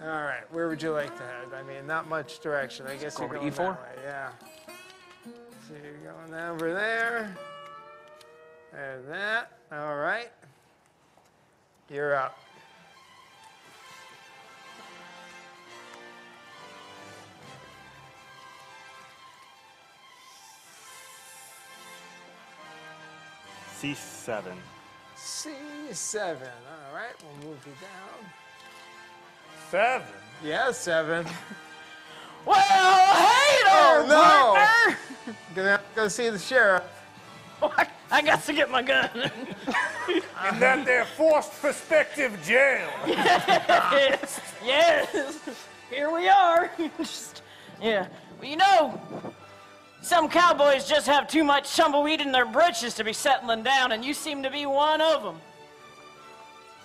All 0.00 0.06
right, 0.06 0.44
where 0.52 0.68
would 0.68 0.80
you 0.80 0.92
like 0.92 1.16
to 1.16 1.22
head? 1.24 1.48
I 1.52 1.62
mean, 1.64 1.84
not 1.86 2.08
much 2.08 2.38
direction. 2.38 2.86
I 2.86 2.94
guess 2.94 3.18
you're 3.18 3.28
going 3.28 3.50
that 3.50 3.56
E4? 3.56 3.70
way. 3.70 4.02
Yeah. 4.04 4.30
So 5.66 5.74
you're 5.82 6.12
going 6.12 6.34
over 6.34 6.72
there. 6.72 7.36
There's 8.72 9.06
that. 9.06 9.58
All 9.72 9.96
right. 9.96 10.30
You're 11.90 12.14
up. 12.14 12.38
C7. 23.80 24.54
C7. 25.16 26.26
All 26.26 26.94
right, 26.94 27.14
we'll 27.22 27.50
move 27.50 27.58
you 27.66 27.72
down. 27.80 28.47
Seven. 29.70 30.06
Yeah, 30.44 30.72
seven. 30.72 31.26
Well, 32.46 32.56
hey 32.56 33.58
there, 33.64 34.00
Oh, 34.00 34.06
no. 34.08 34.54
partner. 34.54 35.36
Gonna 35.54 35.80
go 35.94 36.08
see 36.08 36.30
the 36.30 36.38
sheriff. 36.38 36.82
I 38.10 38.22
got 38.22 38.42
to 38.44 38.54
get 38.54 38.70
my 38.70 38.80
gun. 38.80 39.10
In 40.08 40.60
that 40.60 40.86
there 40.86 41.04
forced 41.04 41.60
perspective 41.60 42.38
jail. 42.42 42.88
yes, 43.06 44.40
yes. 44.64 45.38
Here 45.90 46.10
we 46.10 46.28
are. 46.30 46.70
Just- 46.96 47.42
yeah. 47.82 48.06
Well, 48.40 48.48
you 48.48 48.56
know, 48.56 48.98
some 50.00 50.30
cowboys 50.30 50.88
just 50.88 51.06
have 51.06 51.28
too 51.28 51.44
much 51.44 51.76
tumbleweed 51.76 52.22
in 52.22 52.32
their 52.32 52.46
britches 52.46 52.94
to 52.94 53.04
be 53.04 53.12
settling 53.12 53.62
down, 53.62 53.92
and 53.92 54.02
you 54.02 54.14
seem 54.14 54.42
to 54.42 54.50
be 54.50 54.64
one 54.64 55.02
of 55.02 55.22
them. 55.22 55.36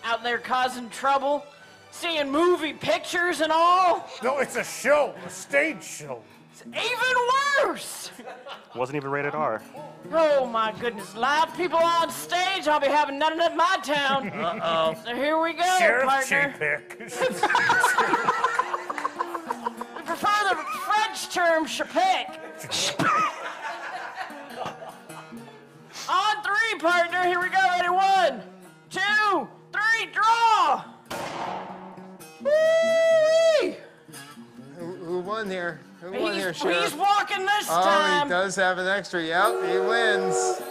Out 0.04 0.24
there 0.24 0.40
causing 0.40 0.90
trouble, 0.90 1.46
seeing 1.94 2.32
movie 2.32 2.74
pictures 2.74 3.42
and 3.42 3.52
all. 3.52 4.10
No, 4.24 4.40
it's 4.40 4.56
a 4.56 4.64
show, 4.64 5.14
a 5.26 5.30
stage 5.30 5.84
show. 5.84 6.22
It's 6.52 6.64
even 6.66 7.16
worse. 7.64 8.12
Wasn't 8.76 8.96
even 8.96 9.12
rated 9.12 9.36
R. 9.36 9.62
Oh 10.12 10.46
my 10.46 10.74
goodness! 10.80 11.16
Live 11.16 11.56
people 11.56 11.78
on 11.80 12.10
stage. 12.10 12.68
I'll 12.68 12.80
be 12.80 12.88
having 12.88 13.18
none 13.20 13.34
of 13.34 13.40
it 13.40 13.52
in 13.52 13.58
my 13.58 13.78
town. 13.84 14.30
Uh-oh. 14.30 14.96
So 15.06 15.16
here 15.16 15.40
we 15.40 15.54
go, 15.54 15.78
Sheriff 15.80 16.08
partner. 16.08 16.54
Chapek. 16.60 17.00
We 19.96 20.02
prefer 20.06 20.50
the 20.50 20.56
French 20.86 21.30
term 21.34 21.66
chapek. 21.66 22.40
On 26.10 26.44
three, 26.44 26.80
partner. 26.80 27.24
Here 27.24 27.40
we 27.40 27.48
go. 27.50 27.60
Ready? 27.78 27.90
One, 27.90 28.44
two, 28.90 29.48
three. 29.72 30.12
Draw. 30.12 30.84
Whee! 32.44 33.76
Who, 34.78 34.86
who 34.96 35.20
won 35.20 35.50
here? 35.50 35.80
Who 36.02 36.12
won 36.22 36.34
here, 36.34 36.52
He's, 36.52 36.58
sheriff? 36.62 36.84
he's 36.84 36.94
walking 36.94 37.46
this 37.46 37.68
Oh, 37.70 37.82
time. 37.84 38.28
he 38.28 38.30
does 38.30 38.56
have 38.56 38.78
an 38.78 38.88
extra. 38.88 39.22
Yep, 39.24 39.64
he 39.72 39.80
wins. 39.80 40.62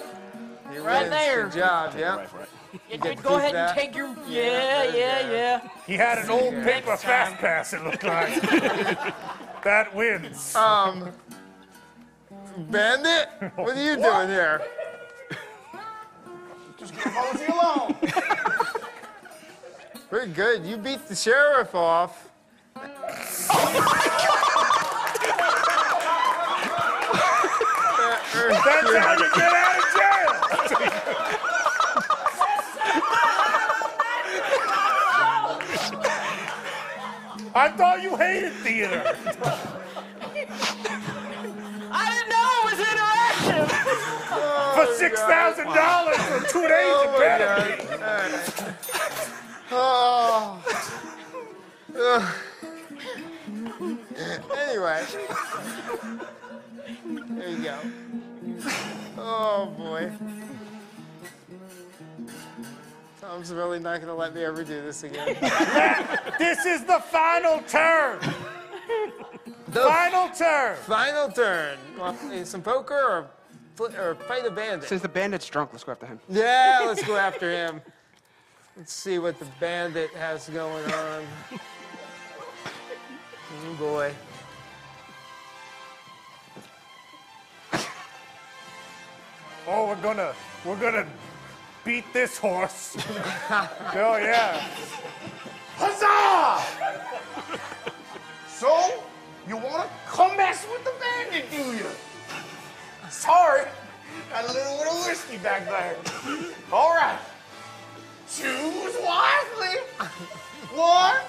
He 0.70 0.78
Right 0.78 1.01
wins. 1.03 1.11
there. 1.11 1.44
Good 1.44 1.59
job. 1.59 1.94
Yep. 1.99 2.31
You 2.73 2.81
You 2.90 2.99
could 2.99 3.23
go 3.23 3.36
ahead 3.36 3.51
keep 3.51 3.57
and 3.57 3.74
take 3.77 3.94
your. 3.97 4.09
Yeah, 4.28 4.85
yeah, 4.85 5.31
yeah. 5.31 5.69
He 5.86 5.94
had 5.94 6.19
an 6.19 6.31
old 6.31 6.55
Yeah. 6.55 6.65
paper 6.65 6.97
fast 6.97 7.36
pass, 7.36 7.73
it 7.74 7.82
looked 7.85 8.03
like. 8.03 8.43
that 9.65 9.94
wins. 9.94 10.55
Um, 10.57 11.11
Bandit, 12.70 13.28
what 13.57 13.77
are 13.77 13.82
you 13.82 13.97
doing 13.97 14.28
here? 14.28 14.62
Just 16.78 16.94
leave 16.97 17.15
Mosey 17.15 17.47
alone. 17.47 17.94
Pretty 20.13 20.33
good. 20.33 20.67
You 20.67 20.77
beat 20.77 21.09
the 21.09 21.15
sheriff 21.15 21.75
off. 21.75 22.29
That's 22.75 23.49
how 23.49 23.71
you 29.17 29.31
get 29.35 29.53
out 29.55 29.79
of 29.79 29.85
jail. 29.97 30.33
I 37.55 37.71
thought 37.75 38.03
you 38.03 38.15
hated 38.19 38.53
theater. 38.53 39.03
I 41.91 42.05
didn't 42.13 42.29
know 42.29 42.49
it 42.59 42.65
was 42.69 42.79
interactive. 42.85 43.65
For 44.75 44.87
six 44.95 45.21
thousand 45.21 45.69
dollars 45.69 46.19
for 46.19 46.41
two 46.49 46.69
days 46.69 46.97
Oh 46.97 47.05
of 47.07 47.13
my 47.13 47.19
better. 47.19 47.97
God. 47.97 49.32
Oh. 49.74 50.62
Ugh. 51.99 52.35
anyway. 54.69 55.05
There 57.31 57.49
you 57.49 57.62
go. 57.62 57.78
Oh 59.19 59.66
boy. 59.77 60.12
Tom's 63.20 63.53
really 63.53 63.78
not 63.78 64.01
gonna 64.01 64.15
let 64.15 64.35
me 64.35 64.44
ever 64.44 64.62
do 64.65 64.82
this 64.82 65.05
again. 65.05 65.36
This 66.39 66.65
is 66.66 66.85
the 66.85 66.99
final 66.99 67.61
turn. 67.69 68.19
Final 69.70 70.28
turn. 70.31 70.77
Final 70.77 71.28
turn. 71.31 71.78
Want 71.99 72.20
to 72.20 72.27
play 72.27 72.44
some 72.44 72.62
poker 72.62 72.94
or, 72.94 73.27
fl- 73.77 73.97
or 73.97 74.15
fight 74.16 74.44
a 74.44 74.51
bandit? 74.51 74.89
Since 74.89 75.03
the 75.03 75.09
bandit's 75.09 75.47
drunk, 75.49 75.70
let's 75.73 75.85
go 75.85 75.93
after 75.93 76.07
him. 76.07 76.20
Yeah, 76.28 76.85
let's 76.86 77.05
go 77.07 77.16
after 77.16 77.51
him. 77.51 77.81
Let's 78.77 78.94
see 78.94 79.19
what 79.19 79.39
the 79.39 79.44
bandit 79.61 80.11
has 80.15 80.49
going 80.49 80.85
on. 80.93 81.24
Oh 83.55 83.74
boy. 83.78 84.15
Oh, 89.69 89.89
we're 89.89 90.03
gonna 90.03 90.32
we're 90.65 90.81
gonna 90.81 91.07
beat 91.85 92.11
this 92.15 92.39
horse. 92.39 92.97
oh 93.51 94.16
yeah. 94.16 94.66
Huzzah! 95.77 96.65
so, 98.49 99.03
you 99.47 99.59
wanna 99.59 99.89
come 100.07 100.35
mess 100.39 100.66
with 100.73 100.82
the 100.85 100.93
bandit, 100.99 101.51
do 101.51 101.77
you? 101.77 101.90
Sorry, 103.11 103.66
got 104.31 104.44
a 104.44 104.53
little 104.53 104.78
bit 104.78 104.86
of 104.86 105.07
whiskey 105.07 105.36
back 105.39 105.66
there. 105.66 105.97
All 106.73 106.94
right. 106.94 107.19
Choose 108.35 108.97
wisely. 109.05 109.77
One 110.73 111.21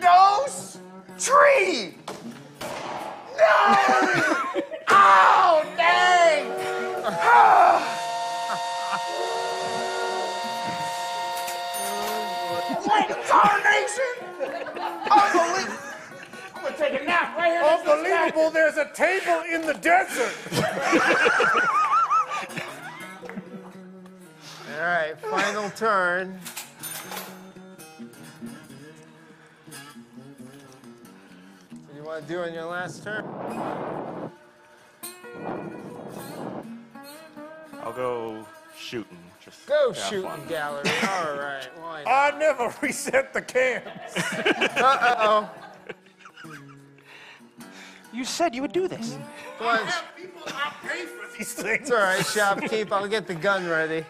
dose 0.00 0.78
tree. 1.16 1.94
No! 2.60 3.46
oh, 4.88 5.62
dang! 5.76 6.46
What 12.84 13.08
tarnation? 13.28 14.14
Unbelievable. 15.10 15.78
I'm 16.56 16.62
gonna 16.64 16.76
take 16.76 17.00
a 17.00 17.04
nap 17.04 17.36
right 17.36 17.52
here. 17.52 17.62
next 17.62 17.82
to 17.82 17.88
this 17.90 18.08
guy. 18.08 18.26
Unbelievable! 18.26 18.50
There's 18.50 18.76
a 18.76 18.90
table 18.92 19.42
in 19.52 19.62
the 19.62 19.74
desert. 19.74 20.34
All 24.78 24.84
right, 24.84 25.20
final 25.20 25.70
turn. 25.70 26.38
What 31.70 31.90
do 31.90 31.96
you 31.96 32.04
want 32.04 32.22
to 32.22 32.32
do 32.32 32.40
on 32.42 32.54
your 32.54 32.66
last 32.66 33.02
turn? 33.02 33.24
I'll 37.82 37.92
go 37.92 38.46
shooting. 38.76 39.18
Just 39.44 39.66
Go 39.66 39.92
have 39.92 40.04
shooting 40.04 40.30
fun. 40.30 40.46
gallery. 40.48 40.88
All 41.02 41.36
right, 41.36 41.68
why 41.80 42.04
not? 42.04 42.34
I 42.34 42.38
never 42.38 42.72
reset 42.80 43.32
the 43.32 43.42
cams. 43.42 43.84
Uh-oh. 44.14 45.50
You 48.12 48.24
said 48.24 48.54
you 48.54 48.62
would 48.62 48.72
do 48.72 48.86
this. 48.86 49.18
Lunch. 49.60 49.90
I 50.46 50.72
pay 50.86 51.04
for 51.04 51.36
these 51.36 51.52
things. 51.52 51.80
It's 51.80 51.90
all 51.90 51.96
right, 51.98 52.20
shopkeep. 52.20 52.92
I'll 52.92 53.08
get 53.08 53.26
the 53.26 53.34
gun 53.34 53.68
ready. 53.68 54.04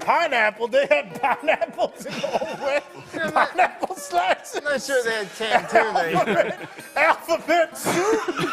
Pineapple. 0.00 0.68
They 0.68 0.86
had 0.86 1.20
pineapples 1.20 2.06
in 2.06 2.12
the 2.12 2.48
old 2.48 2.60
way. 2.60 2.80
Pineapple 3.12 3.94
slices. 3.96 4.56
I'm 4.56 4.64
not 4.64 4.82
sure 4.82 5.02
they 5.04 5.24
had 5.24 5.34
canned 5.36 5.68
too 5.68 5.92
many. 5.92 6.14
Alphabet, 6.96 7.76
alphabet 7.76 7.78
soup. 7.78 8.50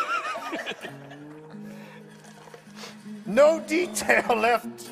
no 3.26 3.60
detail 3.62 4.36
left 4.36 4.90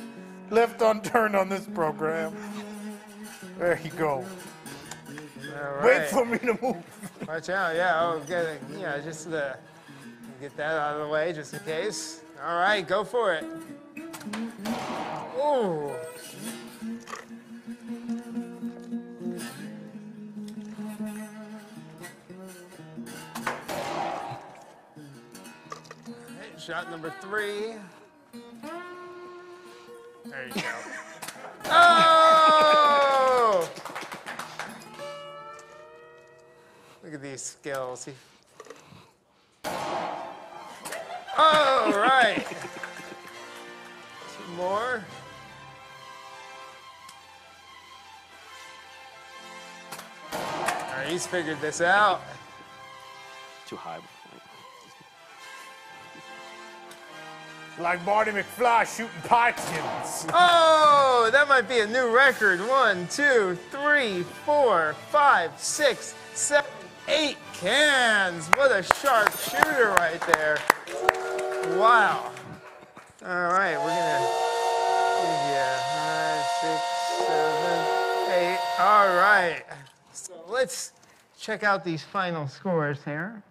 left 0.50 0.82
unturned 0.82 1.36
on 1.36 1.50
this 1.50 1.68
program. 1.68 2.36
There 3.60 3.80
you 3.84 3.92
go. 3.92 4.26
All 5.58 5.86
Wait 5.86 5.98
right. 5.98 6.08
for 6.10 6.26
me 6.26 6.38
to 6.40 6.58
move. 6.62 6.78
Watch 7.28 7.50
out, 7.50 7.76
yeah. 7.76 8.00
Oh, 8.02 8.22
get 8.28 8.46
it. 8.46 8.62
Yeah, 8.80 9.00
just 9.00 9.28
uh, 9.28 9.56
get 10.40 10.56
that 10.58 10.76
out 10.76 10.96
of 10.96 11.08
the 11.08 11.14
way 11.14 11.34
just 11.34 11.54
in 11.54 11.60
case. 11.62 12.22
All 12.44 12.60
right, 12.60 12.88
go 12.88 13.04
for 13.04 13.34
it. 13.34 13.46
Alright, 25.38 26.60
Shot 26.60 26.92
number 26.92 27.14
three. 27.22 27.74
There 30.26 30.48
you 30.48 30.54
go. 30.54 30.62
Oh! 31.70 33.07
Look 37.04 37.14
at 37.14 37.22
these 37.22 37.42
skills. 37.42 38.08
Oh, 39.66 40.24
All 41.38 41.92
right. 41.98 42.46
Two 44.36 44.54
more. 44.56 45.04
All 50.34 50.40
right, 50.98 51.08
he's 51.08 51.28
figured 51.28 51.62
this 51.62 51.82
out. 51.82 52.22
Too 53.68 53.76
high. 53.76 54.00
Like 57.80 58.04
Marty 58.06 58.32
McFly 58.32 58.88
shooting 58.88 59.12
pigeons. 59.22 60.26
Oh, 60.34 61.30
that 61.32 61.48
might 61.48 61.70
be 61.70 61.82
a 61.82 61.86
new 61.86 62.10
record. 62.10 62.60
One, 62.62 63.08
two, 63.08 63.56
three, 63.70 64.24
four, 64.46 64.96
five, 65.12 65.52
six, 65.58 66.16
seven 66.34 66.67
cans. 67.60 68.48
What 68.50 68.72
a 68.72 68.84
sharp 68.84 69.36
shooter 69.38 69.90
right 69.98 70.22
there. 70.28 70.60
Wow. 71.78 72.32
All 73.26 73.52
right, 73.52 73.76
we're 73.78 73.88
gonna 73.88 74.20
give 75.22 75.42
you 75.50 75.68
five, 75.90 76.46
six, 76.62 76.82
seven, 77.18 77.80
eight. 78.34 78.60
All 78.80 79.08
right. 79.16 79.64
So 80.14 80.34
let's 80.48 80.94
check 81.40 81.64
out 81.64 81.84
these 81.84 82.04
final 82.04 82.48
scores 82.48 83.00
here. 83.04 83.42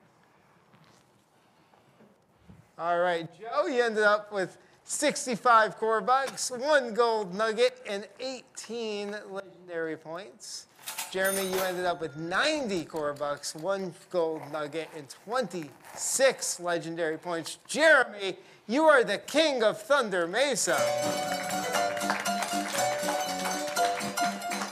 All 2.78 2.98
right, 2.98 3.28
Joe, 3.40 3.66
you 3.66 3.82
ended 3.82 4.04
up 4.04 4.32
with 4.32 4.56
65 4.84 5.78
core 5.78 6.00
bucks, 6.00 6.50
one 6.50 6.94
gold 6.94 7.34
nugget, 7.34 7.82
and 7.88 8.06
18 8.20 9.16
legendary 9.30 9.96
points. 9.96 10.66
Jeremy, 11.12 11.46
you 11.46 11.58
ended 11.60 11.84
up 11.86 12.00
with 12.00 12.16
90 12.16 12.84
core 12.84 13.14
bucks, 13.14 13.54
one 13.54 13.94
gold 14.10 14.42
nugget, 14.52 14.88
and 14.96 15.08
26 15.24 16.60
legendary 16.60 17.16
points. 17.16 17.58
Jeremy, 17.66 18.36
you 18.66 18.84
are 18.84 19.04
the 19.04 19.18
king 19.18 19.62
of 19.62 19.80
Thunder 19.80 20.26
Mesa. 20.26 20.76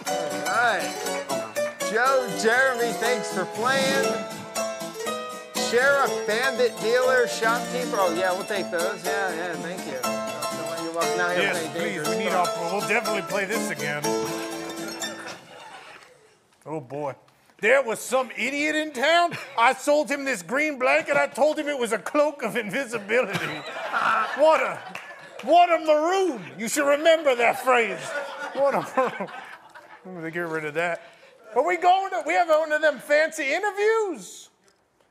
All 0.06 0.54
right. 0.54 0.94
Joe, 1.90 2.28
Jeremy, 2.42 2.92
thanks 2.94 3.32
for 3.32 3.44
playing. 3.46 4.04
Sheriff, 5.70 6.26
bandit, 6.26 6.78
dealer, 6.80 7.26
shopkeeper. 7.28 7.96
Oh, 7.98 8.14
yeah, 8.18 8.32
we'll 8.32 8.44
take 8.44 8.70
those. 8.70 9.04
Yeah, 9.04 9.34
yeah, 9.34 9.54
thank 9.54 9.86
you. 9.86 10.00
No, 10.02 10.84
you're 10.84 10.92
welcome. 10.92 11.16
Now 11.18 11.30
Yes, 11.30 11.74
please. 11.76 12.08
We 12.08 12.18
need 12.24 12.32
our. 12.32 12.46
We'll 12.72 12.86
definitely 12.88 13.22
play 13.22 13.44
this 13.44 13.70
again. 13.70 14.02
Oh 16.66 16.80
boy. 16.80 17.14
There 17.60 17.82
was 17.82 18.00
some 18.00 18.30
idiot 18.36 18.74
in 18.74 18.92
town. 18.92 19.32
I 19.56 19.74
sold 19.74 20.10
him 20.10 20.24
this 20.24 20.42
green 20.42 20.78
blanket. 20.78 21.16
I 21.16 21.26
told 21.28 21.58
him 21.58 21.68
it 21.68 21.78
was 21.78 21.92
a 21.92 21.98
cloak 21.98 22.42
of 22.42 22.56
invisibility. 22.56 23.62
What 24.36 24.60
a, 24.60 24.78
what 25.44 25.70
a 25.72 25.84
maroon. 25.84 26.42
You 26.58 26.68
should 26.68 26.86
remember 26.86 27.34
that 27.36 27.62
phrase. 27.62 28.00
What 28.54 28.74
a 28.74 28.80
maroon. 28.96 29.28
I'm 30.04 30.14
gonna 30.14 30.30
get 30.30 30.48
rid 30.48 30.64
of 30.64 30.74
that. 30.74 31.02
Are 31.54 31.64
we 31.64 31.76
going 31.76 32.10
to? 32.10 32.22
We 32.26 32.34
have 32.34 32.48
one 32.48 32.72
of 32.72 32.82
them 32.82 32.98
fancy 32.98 33.54
interviews. 33.54 34.50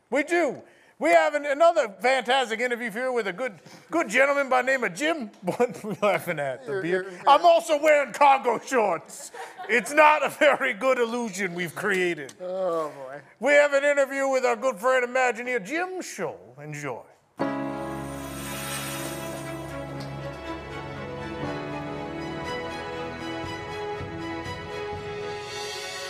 We 0.09 0.23
do. 0.23 0.61
We 0.99 1.09
have 1.09 1.33
an, 1.33 1.45
another 1.45 1.93
fantastic 1.99 2.59
interview 2.59 2.91
here 2.91 3.11
with 3.11 3.27
a 3.27 3.33
good, 3.33 3.53
good 3.91 4.09
gentleman 4.09 4.49
by 4.49 4.61
the 4.61 4.67
name 4.67 4.83
of 4.83 4.93
Jim. 4.93 5.31
What 5.41 5.83
are 5.83 5.87
we 5.87 5.95
laughing 6.01 6.39
at? 6.39 6.65
The 6.65 6.81
beard. 6.81 7.07
I'm 7.27 7.45
also 7.45 7.81
wearing 7.81 8.13
cargo 8.13 8.59
shorts. 8.59 9.31
It's 9.67 9.91
not 9.91 10.23
a 10.23 10.29
very 10.29 10.73
good 10.73 10.99
illusion 10.99 11.55
we've 11.55 11.75
created. 11.75 12.33
Oh, 12.41 12.89
boy. 12.89 13.21
We 13.39 13.53
have 13.53 13.73
an 13.73 13.83
interview 13.83 14.27
with 14.27 14.45
our 14.45 14.55
good 14.55 14.77
friend 14.77 15.05
Imagineer 15.07 15.65
Jim 15.65 16.01
Shull. 16.01 16.55
Enjoy. 16.61 17.01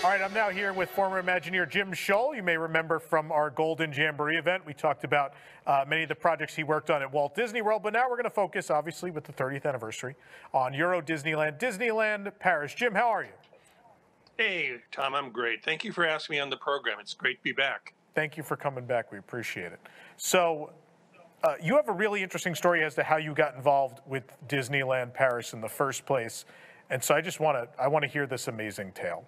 All 0.03 0.09
right, 0.09 0.21
I'm 0.21 0.33
now 0.33 0.49
here 0.49 0.73
with 0.73 0.89
former 0.89 1.23
Imagineer 1.23 1.69
Jim 1.69 1.93
Shull. 1.93 2.35
You 2.35 2.43
may 2.43 2.57
remember 2.57 2.99
from 2.99 3.31
our 3.31 3.49
Golden 3.49 3.93
Jamboree 3.93 4.35
event, 4.35 4.65
we 4.65 4.73
talked 4.73 5.05
about 5.05 5.33
uh, 5.65 5.85
many 5.87 6.03
of 6.03 6.09
the 6.09 6.15
projects 6.15 6.53
he 6.53 6.65
worked 6.65 6.91
on 6.91 7.01
at 7.01 7.09
Walt 7.09 7.35
Disney 7.35 7.61
World, 7.61 7.83
but 7.83 7.93
now 7.93 8.09
we're 8.09 8.17
going 8.17 8.25
to 8.25 8.29
focus, 8.29 8.69
obviously, 8.69 9.11
with 9.11 9.23
the 9.23 9.31
30th 9.31 9.65
anniversary 9.65 10.17
on 10.53 10.73
Euro 10.73 11.01
Disneyland, 11.01 11.57
Disneyland 11.57 12.37
Paris. 12.37 12.73
Jim, 12.73 12.93
how 12.93 13.07
are 13.07 13.23
you? 13.23 13.29
Hey, 14.37 14.75
Tom, 14.91 15.15
I'm 15.15 15.31
great. 15.31 15.63
Thank 15.63 15.85
you 15.85 15.93
for 15.93 16.05
asking 16.05 16.35
me 16.35 16.39
on 16.41 16.49
the 16.49 16.57
program. 16.57 16.97
It's 16.99 17.13
great 17.13 17.37
to 17.37 17.43
be 17.43 17.53
back. 17.53 17.93
Thank 18.13 18.35
you 18.35 18.43
for 18.43 18.57
coming 18.57 18.85
back. 18.85 19.09
We 19.09 19.19
appreciate 19.19 19.71
it. 19.71 19.79
So, 20.17 20.73
uh, 21.45 21.53
you 21.63 21.77
have 21.77 21.87
a 21.87 21.93
really 21.93 22.21
interesting 22.21 22.55
story 22.55 22.83
as 22.83 22.93
to 22.95 23.03
how 23.03 23.15
you 23.15 23.33
got 23.33 23.55
involved 23.55 24.01
with 24.05 24.25
Disneyland 24.49 25.13
Paris 25.13 25.53
in 25.53 25.61
the 25.61 25.69
first 25.69 26.05
place, 26.05 26.43
and 26.89 27.01
so 27.01 27.15
I 27.15 27.21
just 27.21 27.39
want 27.39 27.55
to 27.57 27.81
I 27.81 27.87
want 27.87 28.03
to 28.03 28.09
hear 28.09 28.27
this 28.27 28.49
amazing 28.49 28.91
tale. 28.91 29.25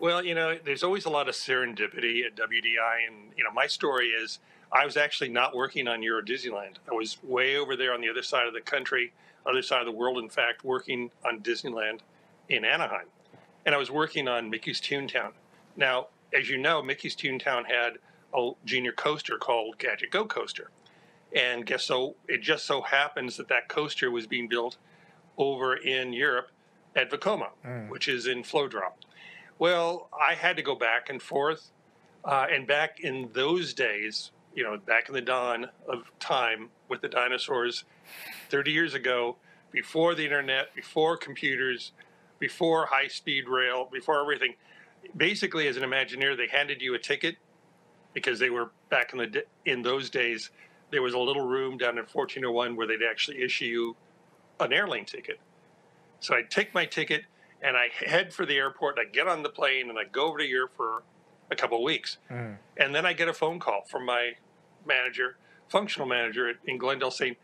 Well, 0.00 0.24
you 0.24 0.34
know, 0.34 0.56
there's 0.64 0.84
always 0.84 1.06
a 1.06 1.10
lot 1.10 1.28
of 1.28 1.34
serendipity 1.34 2.24
at 2.24 2.36
WDI, 2.36 3.06
and 3.08 3.32
you 3.36 3.42
know, 3.42 3.50
my 3.52 3.66
story 3.66 4.08
is 4.08 4.38
I 4.70 4.84
was 4.84 4.96
actually 4.96 5.30
not 5.30 5.56
working 5.56 5.88
on 5.88 6.02
Euro 6.02 6.22
Disneyland. 6.22 6.76
I 6.88 6.94
was 6.94 7.18
way 7.22 7.56
over 7.56 7.74
there 7.74 7.92
on 7.92 8.00
the 8.00 8.08
other 8.08 8.22
side 8.22 8.46
of 8.46 8.54
the 8.54 8.60
country, 8.60 9.12
other 9.44 9.62
side 9.62 9.80
of 9.80 9.86
the 9.86 9.92
world, 9.92 10.18
in 10.18 10.28
fact, 10.28 10.62
working 10.62 11.10
on 11.24 11.40
Disneyland 11.40 12.00
in 12.48 12.64
Anaheim, 12.64 13.06
and 13.66 13.74
I 13.74 13.78
was 13.78 13.90
working 13.90 14.28
on 14.28 14.50
Mickey's 14.50 14.80
Toontown. 14.80 15.32
Now, 15.76 16.08
as 16.32 16.48
you 16.48 16.58
know, 16.58 16.82
Mickey's 16.82 17.16
Toontown 17.16 17.66
had 17.66 17.98
a 18.34 18.50
junior 18.64 18.92
coaster 18.92 19.36
called 19.36 19.78
Gadget 19.78 20.10
Go 20.10 20.26
Coaster, 20.26 20.70
and 21.34 21.66
guess 21.66 21.84
so 21.84 22.14
it 22.28 22.40
just 22.40 22.66
so 22.66 22.82
happens 22.82 23.36
that 23.36 23.48
that 23.48 23.68
coaster 23.68 24.10
was 24.12 24.28
being 24.28 24.46
built 24.46 24.76
over 25.36 25.74
in 25.74 26.12
Europe 26.12 26.50
at 26.94 27.10
Vekoma, 27.10 27.48
mm. 27.66 27.88
which 27.88 28.06
is 28.06 28.26
in 28.26 28.42
Vlodrop. 28.42 28.92
Well, 29.58 30.08
I 30.18 30.34
had 30.34 30.56
to 30.56 30.62
go 30.62 30.74
back 30.74 31.10
and 31.10 31.20
forth. 31.20 31.70
Uh, 32.24 32.46
and 32.50 32.66
back 32.66 33.00
in 33.00 33.30
those 33.32 33.74
days, 33.74 34.32
you 34.54 34.62
know, 34.62 34.76
back 34.76 35.08
in 35.08 35.14
the 35.14 35.20
dawn 35.20 35.66
of 35.88 36.10
time 36.20 36.68
with 36.88 37.00
the 37.00 37.08
dinosaurs, 37.08 37.84
30 38.50 38.70
years 38.70 38.94
ago, 38.94 39.36
before 39.70 40.14
the 40.14 40.24
internet, 40.24 40.74
before 40.74 41.16
computers, 41.16 41.92
before 42.38 42.86
high 42.86 43.08
speed 43.08 43.48
rail, 43.48 43.88
before 43.90 44.20
everything, 44.20 44.54
basically, 45.16 45.68
as 45.68 45.76
an 45.76 45.82
Imagineer, 45.82 46.36
they 46.36 46.48
handed 46.48 46.82
you 46.82 46.94
a 46.94 46.98
ticket 46.98 47.36
because 48.14 48.38
they 48.38 48.50
were 48.50 48.70
back 48.90 49.12
in 49.12 49.18
the 49.18 49.44
in 49.64 49.82
those 49.82 50.10
days. 50.10 50.50
There 50.90 51.02
was 51.02 51.14
a 51.14 51.18
little 51.18 51.46
room 51.46 51.76
down 51.76 51.90
in 51.90 52.04
1401 52.04 52.74
where 52.76 52.86
they'd 52.86 53.04
actually 53.08 53.42
issue 53.42 53.66
you 53.66 53.96
an 54.60 54.72
airline 54.72 55.04
ticket. 55.04 55.38
So 56.20 56.34
I'd 56.34 56.50
take 56.50 56.74
my 56.74 56.84
ticket 56.86 57.24
and 57.62 57.76
I 57.76 57.88
head 58.04 58.32
for 58.32 58.46
the 58.46 58.56
airport. 58.56 58.98
And 58.98 59.08
I 59.08 59.10
get 59.10 59.28
on 59.28 59.42
the 59.42 59.48
plane 59.48 59.90
and 59.90 59.98
I 59.98 60.04
go 60.04 60.26
over 60.26 60.38
to 60.38 60.44
Europe 60.44 60.72
for 60.76 61.02
a 61.50 61.56
couple 61.56 61.78
of 61.78 61.84
weeks. 61.84 62.18
Mm. 62.30 62.56
And 62.76 62.94
then 62.94 63.06
I 63.06 63.12
get 63.12 63.28
a 63.28 63.32
phone 63.32 63.58
call 63.58 63.82
from 63.88 64.04
my 64.04 64.32
manager, 64.86 65.36
functional 65.68 66.06
manager 66.06 66.52
in 66.66 66.78
Glendale, 66.78 67.10
saying, 67.10 67.36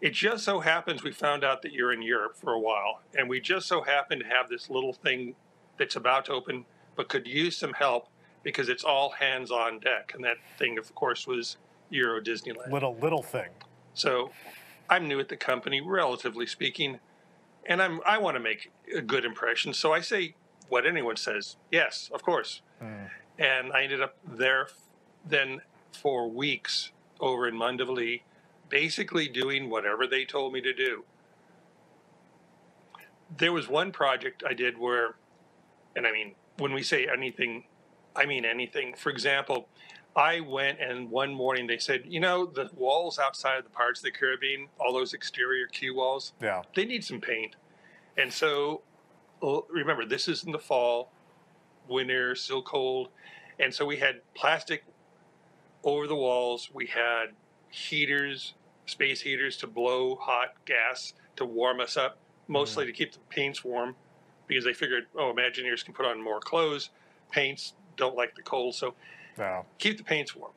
It 0.00 0.12
just 0.12 0.44
so 0.44 0.60
happens 0.60 1.02
we 1.02 1.12
found 1.12 1.44
out 1.44 1.62
that 1.62 1.72
you're 1.72 1.92
in 1.92 2.02
Europe 2.02 2.36
for 2.36 2.52
a 2.52 2.60
while, 2.60 3.02
and 3.16 3.28
we 3.28 3.40
just 3.40 3.66
so 3.66 3.82
happen 3.82 4.18
to 4.20 4.24
have 4.26 4.48
this 4.48 4.70
little 4.70 4.92
thing 4.92 5.34
that's 5.78 5.96
about 5.96 6.26
to 6.26 6.32
open, 6.32 6.64
but 6.96 7.08
could 7.08 7.26
use 7.26 7.56
some 7.56 7.72
help 7.72 8.08
because 8.42 8.68
it's 8.68 8.84
all 8.84 9.10
hands 9.10 9.50
on 9.50 9.80
deck. 9.80 10.12
And 10.14 10.24
that 10.24 10.36
thing, 10.58 10.78
of 10.78 10.94
course, 10.94 11.26
was 11.26 11.56
Euro 11.90 12.20
Disneyland. 12.20 12.70
Little 12.72 12.96
little 12.96 13.22
thing. 13.22 13.50
So 13.94 14.30
I'm 14.88 15.08
new 15.08 15.20
at 15.20 15.28
the 15.28 15.36
company, 15.36 15.80
relatively 15.80 16.46
speaking, 16.46 17.00
and 17.68 17.80
I'm 17.80 18.00
I 18.04 18.18
want 18.18 18.36
to 18.36 18.40
make 18.40 18.72
a 18.94 19.00
good 19.00 19.24
impression. 19.24 19.72
So 19.72 19.92
I 19.92 20.00
say 20.00 20.34
what 20.68 20.86
anyone 20.86 21.16
says. 21.16 21.56
Yes, 21.70 22.10
of 22.12 22.22
course. 22.22 22.62
Hmm. 22.80 23.04
And 23.38 23.72
I 23.72 23.84
ended 23.84 24.02
up 24.02 24.16
there 24.26 24.68
then 25.24 25.60
for 25.92 26.28
weeks 26.28 26.90
over 27.20 27.46
in 27.46 27.56
Mandeville, 27.56 28.18
basically 28.68 29.28
doing 29.28 29.70
whatever 29.70 30.06
they 30.06 30.24
told 30.24 30.52
me 30.52 30.60
to 30.62 30.72
do. 30.72 31.04
There 33.36 33.52
was 33.52 33.68
one 33.68 33.92
project 33.92 34.42
I 34.46 34.54
did 34.54 34.78
where, 34.78 35.16
and 35.94 36.06
I 36.06 36.12
mean, 36.12 36.34
when 36.56 36.72
we 36.72 36.82
say 36.82 37.06
anything, 37.06 37.64
I 38.16 38.26
mean 38.26 38.44
anything. 38.44 38.94
For 38.94 39.10
example, 39.10 39.68
I 40.18 40.40
went 40.40 40.80
and 40.80 41.08
one 41.12 41.32
morning 41.32 41.68
they 41.68 41.78
said, 41.78 42.02
you 42.04 42.18
know, 42.18 42.44
the 42.44 42.68
walls 42.74 43.20
outside 43.20 43.56
of 43.58 43.64
the 43.64 43.70
Pirates 43.70 44.00
of 44.00 44.04
the 44.04 44.10
Caribbean, 44.10 44.66
all 44.80 44.92
those 44.92 45.14
exterior 45.14 45.68
queue 45.68 45.94
walls, 45.94 46.32
Yeah. 46.42 46.62
they 46.74 46.84
need 46.84 47.04
some 47.04 47.20
paint. 47.20 47.54
And 48.16 48.32
so 48.32 48.82
remember, 49.40 50.04
this 50.04 50.26
is 50.26 50.42
in 50.42 50.50
the 50.50 50.58
fall, 50.58 51.12
winter, 51.86 52.34
still 52.34 52.62
cold. 52.62 53.10
And 53.60 53.72
so 53.72 53.86
we 53.86 53.98
had 53.98 54.20
plastic 54.34 54.82
over 55.84 56.08
the 56.08 56.16
walls. 56.16 56.68
We 56.74 56.86
had 56.86 57.26
heaters, 57.70 58.54
space 58.86 59.20
heaters 59.20 59.56
to 59.58 59.68
blow 59.68 60.16
hot 60.16 60.54
gas 60.64 61.14
to 61.36 61.44
warm 61.44 61.78
us 61.78 61.96
up, 61.96 62.18
mostly 62.48 62.84
mm. 62.84 62.88
to 62.88 62.92
keep 62.92 63.12
the 63.12 63.20
paints 63.28 63.62
warm 63.62 63.94
because 64.48 64.64
they 64.64 64.72
figured, 64.72 65.06
oh, 65.14 65.32
Imagineers 65.32 65.84
can 65.84 65.94
put 65.94 66.06
on 66.06 66.20
more 66.20 66.40
clothes. 66.40 66.90
Paints 67.30 67.74
don't 67.96 68.16
like 68.16 68.34
the 68.34 68.42
cold. 68.42 68.74
So 68.74 68.94
No. 69.38 69.64
keep 69.78 69.96
the 69.98 70.04
paints 70.04 70.34
warm. 70.34 70.52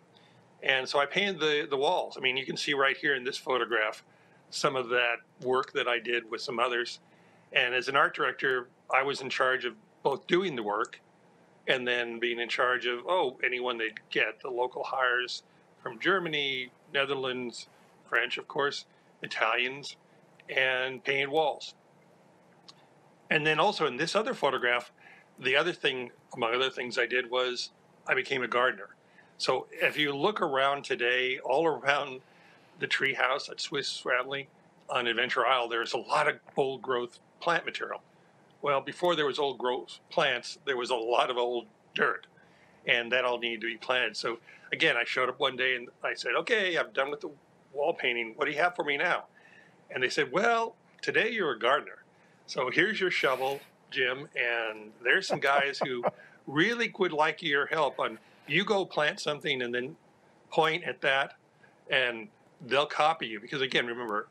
And 0.63 0.87
so 0.87 0.99
I 0.99 1.05
painted 1.05 1.39
the, 1.39 1.67
the 1.69 1.77
walls. 1.77 2.15
I 2.17 2.19
mean, 2.19 2.37
you 2.37 2.45
can 2.45 2.57
see 2.57 2.73
right 2.73 2.95
here 2.95 3.15
in 3.15 3.23
this 3.23 3.37
photograph 3.37 4.03
some 4.49 4.75
of 4.75 4.89
that 4.89 5.17
work 5.41 5.71
that 5.73 5.87
I 5.87 5.99
did 5.99 6.29
with 6.29 6.41
some 6.41 6.59
others. 6.59 6.99
And 7.53 7.73
as 7.73 7.87
an 7.87 7.95
art 7.95 8.15
director, 8.15 8.67
I 8.93 9.03
was 9.03 9.21
in 9.21 9.29
charge 9.29 9.65
of 9.65 9.73
both 10.03 10.27
doing 10.27 10.55
the 10.55 10.63
work 10.63 10.99
and 11.67 11.87
then 11.87 12.19
being 12.19 12.39
in 12.39 12.49
charge 12.49 12.85
of 12.85 12.99
oh 13.07 13.37
anyone 13.43 13.77
they'd 13.77 13.99
get 14.09 14.41
the 14.41 14.49
local 14.49 14.83
hires 14.83 15.43
from 15.81 15.99
Germany, 15.99 16.71
Netherlands, 16.93 17.67
French, 18.09 18.37
of 18.37 18.47
course, 18.47 18.85
Italians, 19.21 19.95
and 20.49 21.03
painted 21.03 21.29
walls. 21.29 21.75
And 23.29 23.45
then 23.45 23.59
also 23.59 23.87
in 23.87 23.97
this 23.97 24.15
other 24.15 24.33
photograph, 24.33 24.91
the 25.39 25.55
other 25.55 25.71
thing, 25.71 26.11
among 26.35 26.53
other 26.53 26.69
things 26.69 26.97
I 26.97 27.05
did 27.05 27.31
was 27.31 27.71
I 28.11 28.13
became 28.13 28.43
a 28.43 28.47
gardener. 28.47 28.89
So 29.37 29.67
if 29.71 29.97
you 29.97 30.13
look 30.13 30.41
around 30.41 30.83
today, 30.83 31.39
all 31.39 31.65
around 31.65 32.19
the 32.77 32.85
tree 32.85 33.13
house 33.13 33.47
at 33.47 33.61
Swiss 33.61 33.97
Family 33.97 34.49
on 34.89 35.07
Adventure 35.07 35.47
Isle, 35.47 35.69
there's 35.69 35.93
a 35.93 35.97
lot 35.97 36.27
of 36.27 36.35
old 36.57 36.81
growth 36.81 37.19
plant 37.39 37.65
material. 37.65 38.01
Well, 38.61 38.81
before 38.81 39.15
there 39.15 39.25
was 39.25 39.39
old 39.39 39.57
growth 39.57 39.99
plants, 40.09 40.59
there 40.65 40.75
was 40.75 40.89
a 40.89 40.95
lot 40.95 41.29
of 41.29 41.37
old 41.37 41.67
dirt, 41.95 42.27
and 42.85 43.09
that 43.13 43.23
all 43.23 43.39
needed 43.39 43.61
to 43.61 43.67
be 43.67 43.77
planted. 43.77 44.17
So 44.17 44.39
again, 44.73 44.97
I 44.97 45.05
showed 45.05 45.29
up 45.29 45.39
one 45.39 45.55
day 45.55 45.77
and 45.77 45.87
I 46.03 46.13
said, 46.13 46.33
"Okay, 46.35 46.75
I'm 46.75 46.91
done 46.91 47.11
with 47.11 47.21
the 47.21 47.31
wall 47.71 47.93
painting. 47.93 48.33
What 48.35 48.45
do 48.45 48.51
you 48.51 48.57
have 48.57 48.75
for 48.75 48.83
me 48.83 48.97
now?" 48.97 49.27
And 49.89 50.03
they 50.03 50.09
said, 50.09 50.33
"Well, 50.33 50.75
today 51.01 51.29
you're 51.29 51.51
a 51.51 51.59
gardener, 51.59 52.03
so 52.45 52.69
here's 52.69 52.99
your 52.99 53.09
shovel, 53.09 53.61
Jim, 53.89 54.27
and 54.35 54.91
there's 55.01 55.27
some 55.27 55.39
guys 55.39 55.79
who 55.79 56.03
really 56.47 56.93
would 56.97 57.13
like 57.13 57.41
your 57.41 57.67
help 57.67 57.99
on 57.99 58.17
you 58.47 58.65
go 58.65 58.85
plant 58.85 59.19
something 59.19 59.61
and 59.61 59.73
then 59.73 59.95
point 60.49 60.83
at 60.83 61.01
that, 61.01 61.35
and 61.89 62.27
they'll 62.65 62.85
copy 62.85 63.27
you 63.27 63.39
because 63.39 63.61
again, 63.61 63.87
remember." 63.87 64.27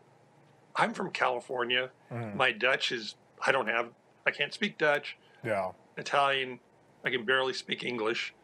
I'm 0.77 0.95
from 0.95 1.11
California. 1.11 1.91
Mm. 2.13 2.37
My 2.37 2.53
Dutch 2.53 2.93
is 2.93 3.17
I 3.45 3.53
don't 3.53 3.69
have 3.69 3.91
I 4.27 4.31
can't 4.31 4.53
speak 4.53 4.79
Dutch. 4.79 5.17
Yeah. 5.45 5.73
Italian, 5.97 6.61
I 7.05 7.11
can 7.11 7.25
barely 7.25 7.53
speak 7.53 7.85
English 7.85 8.35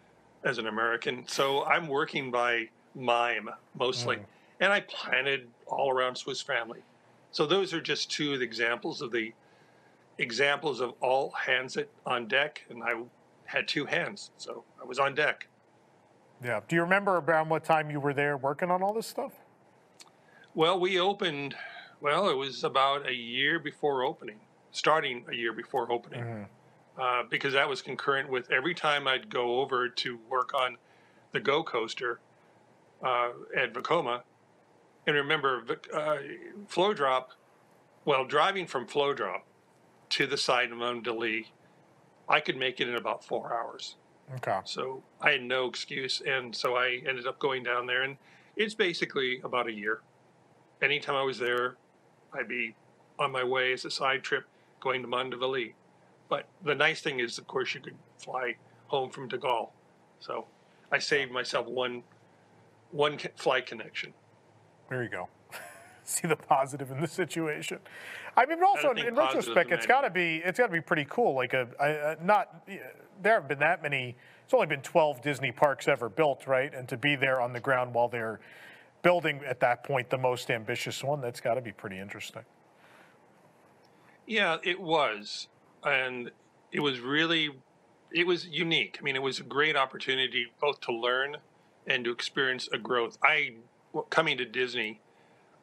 as 0.44 0.58
an 0.58 0.66
American. 0.66 1.26
So 1.28 1.64
I'm 1.64 1.86
working 1.86 2.30
by 2.30 2.68
mime 2.94 3.50
mostly. 3.78 4.16
Mm. 4.16 4.24
And 4.60 4.72
I 4.72 4.80
planted 4.80 5.48
all 5.66 5.90
around 5.90 6.16
Swiss 6.16 6.40
family. 6.40 6.80
So 7.30 7.44
those 7.46 7.74
are 7.74 7.80
just 7.80 8.10
two 8.10 8.32
of 8.32 8.38
the 8.38 8.44
examples 8.44 9.02
of 9.02 9.12
the 9.12 9.32
examples 10.18 10.80
of 10.80 10.94
all 11.00 11.30
hands 11.32 11.76
on 12.06 12.26
deck. 12.26 12.64
And 12.70 12.82
I 12.82 12.94
had 13.46 13.66
two 13.68 13.86
hands. 13.86 14.30
So 14.36 14.64
I 14.80 14.84
was 14.84 14.98
on 14.98 15.14
deck. 15.14 15.48
Yeah. 16.44 16.60
Do 16.68 16.76
you 16.76 16.82
remember 16.82 17.16
around 17.16 17.48
what 17.48 17.64
time 17.64 17.90
you 17.90 18.00
were 18.00 18.14
there 18.14 18.36
working 18.36 18.70
on 18.70 18.82
all 18.82 18.92
this 18.92 19.06
stuff? 19.06 19.32
Well, 20.54 20.78
we 20.78 20.98
opened, 20.98 21.54
well, 22.00 22.28
it 22.28 22.34
was 22.34 22.64
about 22.64 23.08
a 23.08 23.14
year 23.14 23.58
before 23.58 24.04
opening, 24.04 24.40
starting 24.70 25.24
a 25.30 25.34
year 25.34 25.52
before 25.52 25.90
opening. 25.90 26.46
Uh, 26.98 27.22
because 27.28 27.52
that 27.52 27.68
was 27.68 27.82
concurrent 27.82 28.30
with 28.30 28.50
every 28.50 28.74
time 28.74 29.06
I'd 29.06 29.28
go 29.28 29.60
over 29.60 29.86
to 29.86 30.18
work 30.30 30.54
on 30.54 30.78
the 31.32 31.40
Go 31.40 31.62
Coaster 31.62 32.20
uh, 33.02 33.30
at 33.54 33.74
Vekoma. 33.74 34.22
And 35.06 35.14
remember, 35.14 35.62
uh, 35.92 36.16
Vlodrop, 36.70 37.26
well, 38.06 38.24
driving 38.24 38.66
from 38.66 38.86
Vlodrop 38.86 39.42
to 40.08 40.26
the 40.26 40.38
site 40.38 40.72
of 40.72 40.78
Lee, 41.06 41.52
I 42.28 42.40
could 42.40 42.56
make 42.56 42.80
it 42.80 42.88
in 42.88 42.96
about 42.96 43.24
four 43.24 43.54
hours. 43.54 43.96
Okay. 44.36 44.58
So 44.64 45.02
I 45.20 45.30
had 45.32 45.42
no 45.42 45.66
excuse. 45.66 46.22
And 46.26 46.54
so 46.54 46.76
I 46.76 47.00
ended 47.06 47.26
up 47.26 47.38
going 47.38 47.62
down 47.62 47.86
there. 47.86 48.02
And 48.02 48.16
it's 48.56 48.74
basically 48.74 49.40
about 49.44 49.68
a 49.68 49.72
year. 49.72 50.00
Anytime 50.82 51.14
I 51.14 51.22
was 51.22 51.38
there, 51.38 51.76
I'd 52.32 52.48
be 52.48 52.74
on 53.18 53.32
my 53.32 53.44
way 53.44 53.72
as 53.72 53.84
a 53.84 53.90
side 53.90 54.22
trip 54.22 54.44
going 54.80 55.02
to 55.02 55.08
Mondeville. 55.08 55.72
But 56.28 56.48
the 56.64 56.74
nice 56.74 57.00
thing 57.00 57.20
is, 57.20 57.38
of 57.38 57.46
course, 57.46 57.74
you 57.74 57.80
could 57.80 57.96
fly 58.18 58.56
home 58.88 59.10
from 59.10 59.28
De 59.28 59.38
Gaulle. 59.38 59.70
So 60.20 60.46
I 60.90 60.98
saved 60.98 61.30
myself 61.30 61.66
one 61.66 62.02
one 62.92 63.18
flight 63.36 63.66
connection. 63.66 64.14
There 64.88 65.02
you 65.02 65.08
go. 65.08 65.28
See 66.08 66.28
the 66.28 66.36
positive 66.36 66.92
in 66.92 67.00
the 67.00 67.08
situation. 67.08 67.80
I 68.36 68.46
mean, 68.46 68.60
but 68.60 68.68
also 68.68 68.92
in, 68.92 68.98
in 68.98 69.14
retrospect, 69.16 69.72
it's 69.72 69.86
got 69.86 70.02
to 70.02 70.10
be 70.10 70.40
it's 70.44 70.58
got 70.58 70.66
to 70.66 70.72
be 70.72 70.80
pretty 70.80 71.04
cool. 71.10 71.34
Like 71.34 71.52
a, 71.52 71.66
a, 71.80 72.12
a 72.12 72.24
not 72.24 72.64
there 73.20 73.34
have 73.34 73.48
been 73.48 73.58
that 73.58 73.82
many. 73.82 74.16
It's 74.44 74.54
only 74.54 74.68
been 74.68 74.82
12 74.82 75.20
Disney 75.20 75.50
parks 75.50 75.88
ever 75.88 76.08
built, 76.08 76.46
right? 76.46 76.72
And 76.72 76.88
to 76.88 76.96
be 76.96 77.16
there 77.16 77.40
on 77.40 77.52
the 77.52 77.58
ground 77.58 77.92
while 77.92 78.08
they're 78.08 78.38
building 79.02 79.40
at 79.44 79.58
that 79.60 79.82
point 79.82 80.10
the 80.10 80.18
most 80.18 80.50
ambitious 80.50 81.02
one, 81.02 81.20
that's 81.20 81.40
got 81.40 81.54
to 81.54 81.60
be 81.60 81.72
pretty 81.72 81.98
interesting. 81.98 82.42
Yeah, 84.26 84.58
it 84.62 84.80
was, 84.80 85.48
and 85.84 86.30
it 86.72 86.80
was 86.80 87.00
really, 87.00 87.50
it 88.12 88.26
was 88.26 88.46
unique. 88.46 88.98
I 89.00 89.02
mean, 89.02 89.16
it 89.16 89.22
was 89.22 89.40
a 89.40 89.44
great 89.44 89.76
opportunity 89.76 90.46
both 90.60 90.80
to 90.82 90.92
learn 90.92 91.36
and 91.86 92.04
to 92.04 92.10
experience 92.10 92.68
a 92.72 92.78
growth. 92.78 93.18
I 93.22 93.54
coming 94.10 94.36
to 94.38 94.44
Disney, 94.44 95.00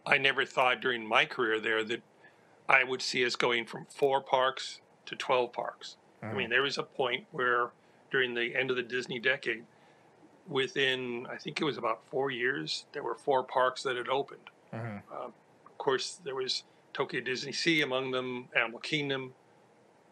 I 0.06 0.18
never 0.18 0.46
thought 0.46 0.82
during 0.82 1.08
my 1.08 1.26
career 1.26 1.60
there 1.60 1.84
that 1.84 2.02
I 2.68 2.84
would 2.84 3.02
see 3.02 3.26
us 3.26 3.36
going 3.36 3.66
from 3.66 3.86
four 3.90 4.22
parks 4.22 4.82
to 5.06 5.16
twelve 5.16 5.54
parks. 5.54 5.98
I 6.22 6.32
mean, 6.32 6.50
there 6.50 6.62
was 6.62 6.78
a 6.78 6.84
point 6.84 7.26
where 7.32 7.72
during 8.10 8.34
the 8.34 8.56
end 8.56 8.70
of 8.70 8.78
the 8.78 8.84
Disney 8.84 9.20
decade, 9.20 9.66
within 10.48 11.28
I 11.30 11.36
think 11.36 11.60
it 11.60 11.66
was 11.66 11.78
about 11.78 12.02
four 12.10 12.32
years, 12.32 12.86
there 12.94 13.04
were 13.04 13.16
four 13.16 13.44
parks 13.44 13.84
that 13.84 13.98
had 13.98 14.08
opened. 14.08 14.50
Um, 14.72 15.34
of 15.66 15.78
course, 15.78 16.20
there 16.24 16.36
was 16.36 16.64
Tokyo 16.94 17.22
Disney 17.22 17.52
Sea 17.52 17.82
among 17.82 18.12
them, 18.12 18.48
Animal 18.56 18.80
Kingdom, 18.80 19.34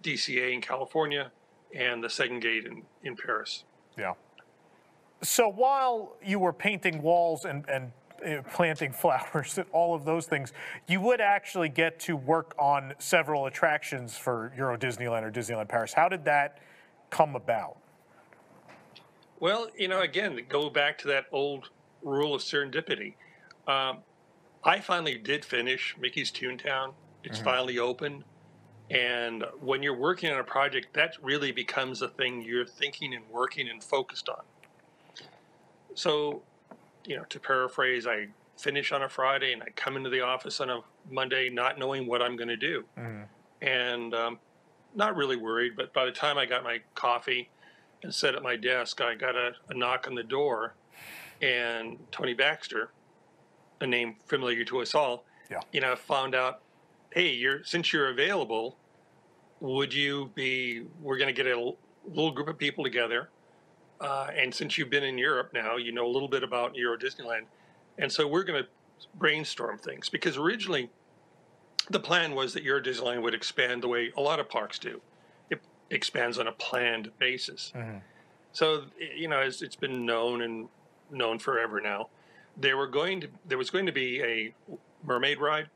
DCA 0.03 0.53
in 0.53 0.61
California, 0.61 1.31
and 1.73 2.03
the 2.03 2.09
Second 2.09 2.41
Gate 2.41 2.65
in, 2.65 2.84
in 3.03 3.15
Paris. 3.15 3.63
Yeah. 3.97 4.13
So 5.22 5.47
while 5.47 6.15
you 6.23 6.39
were 6.39 6.53
painting 6.53 7.01
walls 7.01 7.45
and, 7.45 7.68
and 7.69 7.85
uh, 7.85 7.89
planting 8.52 8.91
flowers 8.93 9.57
and 9.57 9.68
all 9.72 9.95
of 9.95 10.06
those 10.06 10.26
things, 10.26 10.53
you 10.88 11.02
would 11.02 11.22
actually 11.22 11.69
get 11.69 11.99
to 12.02 12.15
work 12.15 12.56
on 12.60 12.93
several 12.99 13.45
attractions 13.45 14.18
for 14.18 14.53
Euro 14.57 14.77
Disneyland 14.77 15.23
or 15.23 15.31
Disneyland 15.31 15.69
Paris. 15.69 15.93
How 15.93 16.10
did 16.10 16.26
that 16.26 16.60
come 17.10 17.35
about? 17.35 17.77
Well, 19.39 19.69
you 19.77 19.88
know, 19.88 20.02
again, 20.02 20.39
go 20.49 20.69
back 20.69 20.98
to 20.99 21.07
that 21.07 21.26
old 21.31 21.69
rule 22.03 22.35
of 22.35 22.41
serendipity. 22.41 23.15
Um, 23.68 23.99
I 24.64 24.80
finally 24.80 25.18
did 25.18 25.43
finish 25.43 25.95
Mickey's 25.99 26.31
Toontown. 26.31 26.93
It's 27.23 27.39
Mhm. 27.39 27.43
finally 27.43 27.80
open. 27.80 28.23
And 28.91 29.45
when 29.60 29.81
you're 29.81 29.95
working 29.95 30.31
on 30.31 30.39
a 30.39 30.43
project, 30.43 30.93
that 30.93 31.15
really 31.22 31.52
becomes 31.52 32.02
a 32.02 32.10
thing 32.10 32.41
you're 32.41 32.65
thinking 32.65 33.14
and 33.14 33.27
working 33.30 33.69
and 33.69 33.84
focused 33.84 34.30
on. 34.30 34.43
So, 35.95 36.43
you 37.06 37.18
know, 37.18 37.23
to 37.30 37.40
paraphrase, 37.40 38.07
I 38.07 38.28
finish 38.57 38.91
on 38.91 39.03
a 39.03 39.10
Friday 39.10 39.53
and 39.53 39.64
I 39.64 39.68
come 39.76 39.98
into 39.98 40.10
the 40.10 40.22
office 40.22 40.60
on 40.60 40.69
a 40.69 40.82
Monday 41.10 41.49
not 41.49 41.80
knowing 41.80 42.07
what 42.07 42.22
I'm 42.22 42.36
going 42.36 42.49
to 42.49 42.57
do. 42.57 42.84
and 43.61 44.14
um, 44.14 44.40
not 44.95 45.15
really 45.15 45.36
worried. 45.36 45.76
But 45.76 45.94
by 45.94 46.06
the 46.06 46.11
time 46.11 46.38
I 46.38 46.45
got 46.45 46.64
my 46.64 46.80
coffee 46.95 47.49
and 48.03 48.14
sat 48.14 48.36
at 48.36 48.44
my 48.44 48.56
desk, 48.56 49.02
I 49.02 49.15
got 49.15 49.36
a, 49.36 49.52
a 49.69 49.73
knock 49.73 50.07
on 50.07 50.15
the 50.15 50.23
door, 50.23 50.76
and 51.41 51.98
Tony 52.11 52.34
Baxter, 52.34 52.91
a 53.80 53.88
name 53.88 54.15
familiar 54.26 54.64
to 54.65 54.82
us 54.82 54.94
all, 54.94 55.26
yeah. 55.49 55.60
you 55.72 55.82
know, 55.82 55.95
found 55.95 56.36
out, 56.36 56.61
hey, 57.11 57.32
you're 57.32 57.64
since 57.64 57.91
you're 57.94 58.10
available, 58.10 58.78
would 59.60 59.94
you 59.94 60.32
be? 60.36 60.86
We're 61.02 61.18
going 61.18 61.34
to 61.34 61.44
get 61.44 61.52
a 61.52 61.73
little 62.07 62.32
group 62.32 62.48
of 62.48 62.57
people 62.57 62.84
together, 62.84 63.30
uh, 64.02 64.28
and 64.36 64.53
since 64.53 64.78
you've 64.78 64.90
been 64.90 65.03
in 65.03 65.18
Europe 65.18 65.52
now, 65.53 65.78
you 65.78 65.91
know 65.91 66.06
a 66.06 66.11
little 66.11 66.28
bit 66.28 66.44
about 66.44 66.76
Euro 66.76 66.98
Disneyland, 66.98 67.44
and 67.98 68.11
so 68.11 68.28
we're 68.28 68.44
going 68.44 68.64
to 68.64 68.69
brainstorm 69.15 69.78
things 69.78 70.10
because 70.10 70.38
originally 70.38 70.90
the 71.90 71.99
plan 71.99 72.34
was 72.36 72.53
that 72.53 72.64
Euro 72.64 72.82
Disneyland 72.82 73.22
would 73.22 73.34
expand 73.34 73.82
the 73.82 73.88
way 73.88 74.11
a 74.18 74.22
lot 74.22 74.40
of 74.40 74.49
parks 74.49 74.80
do. 74.80 75.02
It 75.49 75.61
expands 75.90 76.38
on 76.38 76.48
a 76.48 76.52
planned 76.52 77.11
basis. 77.19 77.72
So 78.53 78.84
you 79.18 79.28
know, 79.28 79.40
as 79.40 79.61
it's 79.61 79.76
been 79.76 80.06
known 80.06 80.41
and 80.41 80.68
known 81.11 81.40
forever 81.40 81.80
now, 81.80 82.10
there 82.57 82.78
were 82.78 82.88
going 82.88 83.22
to 83.22 83.28
there 83.45 83.57
was 83.57 83.69
going 83.69 83.86
to 83.86 83.91
be 83.91 84.22
a 84.22 84.53
mermaid 85.03 85.40
ride 85.40 85.69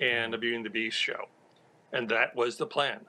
and 0.00 0.34
a 0.34 0.38
Beauty 0.38 0.56
and 0.56 0.64
the 0.64 0.70
Beast 0.70 0.96
show, 0.96 1.28
and 1.92 2.08
that 2.08 2.34
was 2.34 2.56
the 2.56 2.66
plan. 2.66 3.00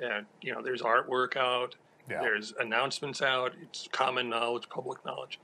And 0.00 0.26
you 0.40 0.52
know, 0.52 0.62
there's 0.62 0.82
artwork 0.82 1.36
out, 1.36 1.76
there's 2.08 2.52
announcements 2.58 3.22
out, 3.22 3.52
it's 3.62 3.88
common 3.92 4.28
knowledge, 4.28 4.68
public 4.68 5.04
knowledge, 5.04 5.38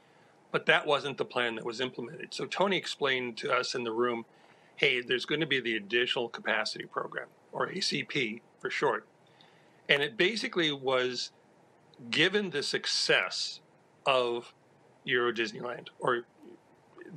but 0.51 0.67
that 0.67 0.87
wasn't 0.87 1.17
the 1.17 1.25
plan 1.25 1.55
that 1.55 1.65
was 1.65 1.81
implemented. 1.81 2.35
So 2.35 2.47
Tony 2.47 2.77
explained 2.77 3.37
to 3.39 3.53
us 3.53 3.75
in 3.75 3.85
the 3.85 3.93
room, 3.93 4.25
hey, 4.77 5.01
there's 5.01 5.25
going 5.25 5.41
to 5.41 5.47
be 5.47 5.61
the 5.61 5.77
additional 5.77 6.29
capacity 6.29 6.85
program 6.85 7.29
or 7.53 7.69
ACP 7.69 8.41
for 8.59 8.71
short, 8.71 9.07
and 9.89 10.03
it 10.03 10.17
basically 10.17 10.73
was 10.73 11.31
given 12.11 12.51
the 12.51 12.63
success 12.63 13.61
of 14.07 14.53
Euro 15.05 15.33
Disneyland, 15.33 15.89
or 15.99 16.25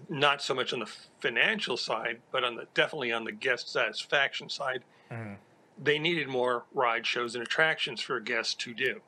not 0.10 0.42
so 0.42 0.54
much 0.54 0.74
on 0.74 0.80
the 0.80 0.92
financial 1.20 1.78
side, 1.78 2.20
but 2.32 2.44
on 2.44 2.56
the 2.56 2.66
definitely 2.74 3.12
on 3.12 3.24
the 3.24 3.32
guest 3.32 3.72
satisfaction 3.72 4.50
side, 4.50 4.84
mm-hmm. 5.12 5.34
they 5.82 6.00
needed 6.00 6.28
more 6.28 6.64
ride 6.74 7.06
shows 7.06 7.36
and 7.36 7.44
attractions 7.44 8.02
for 8.02 8.20
guests 8.20 8.54
to 8.56 8.74
do. 8.74 9.02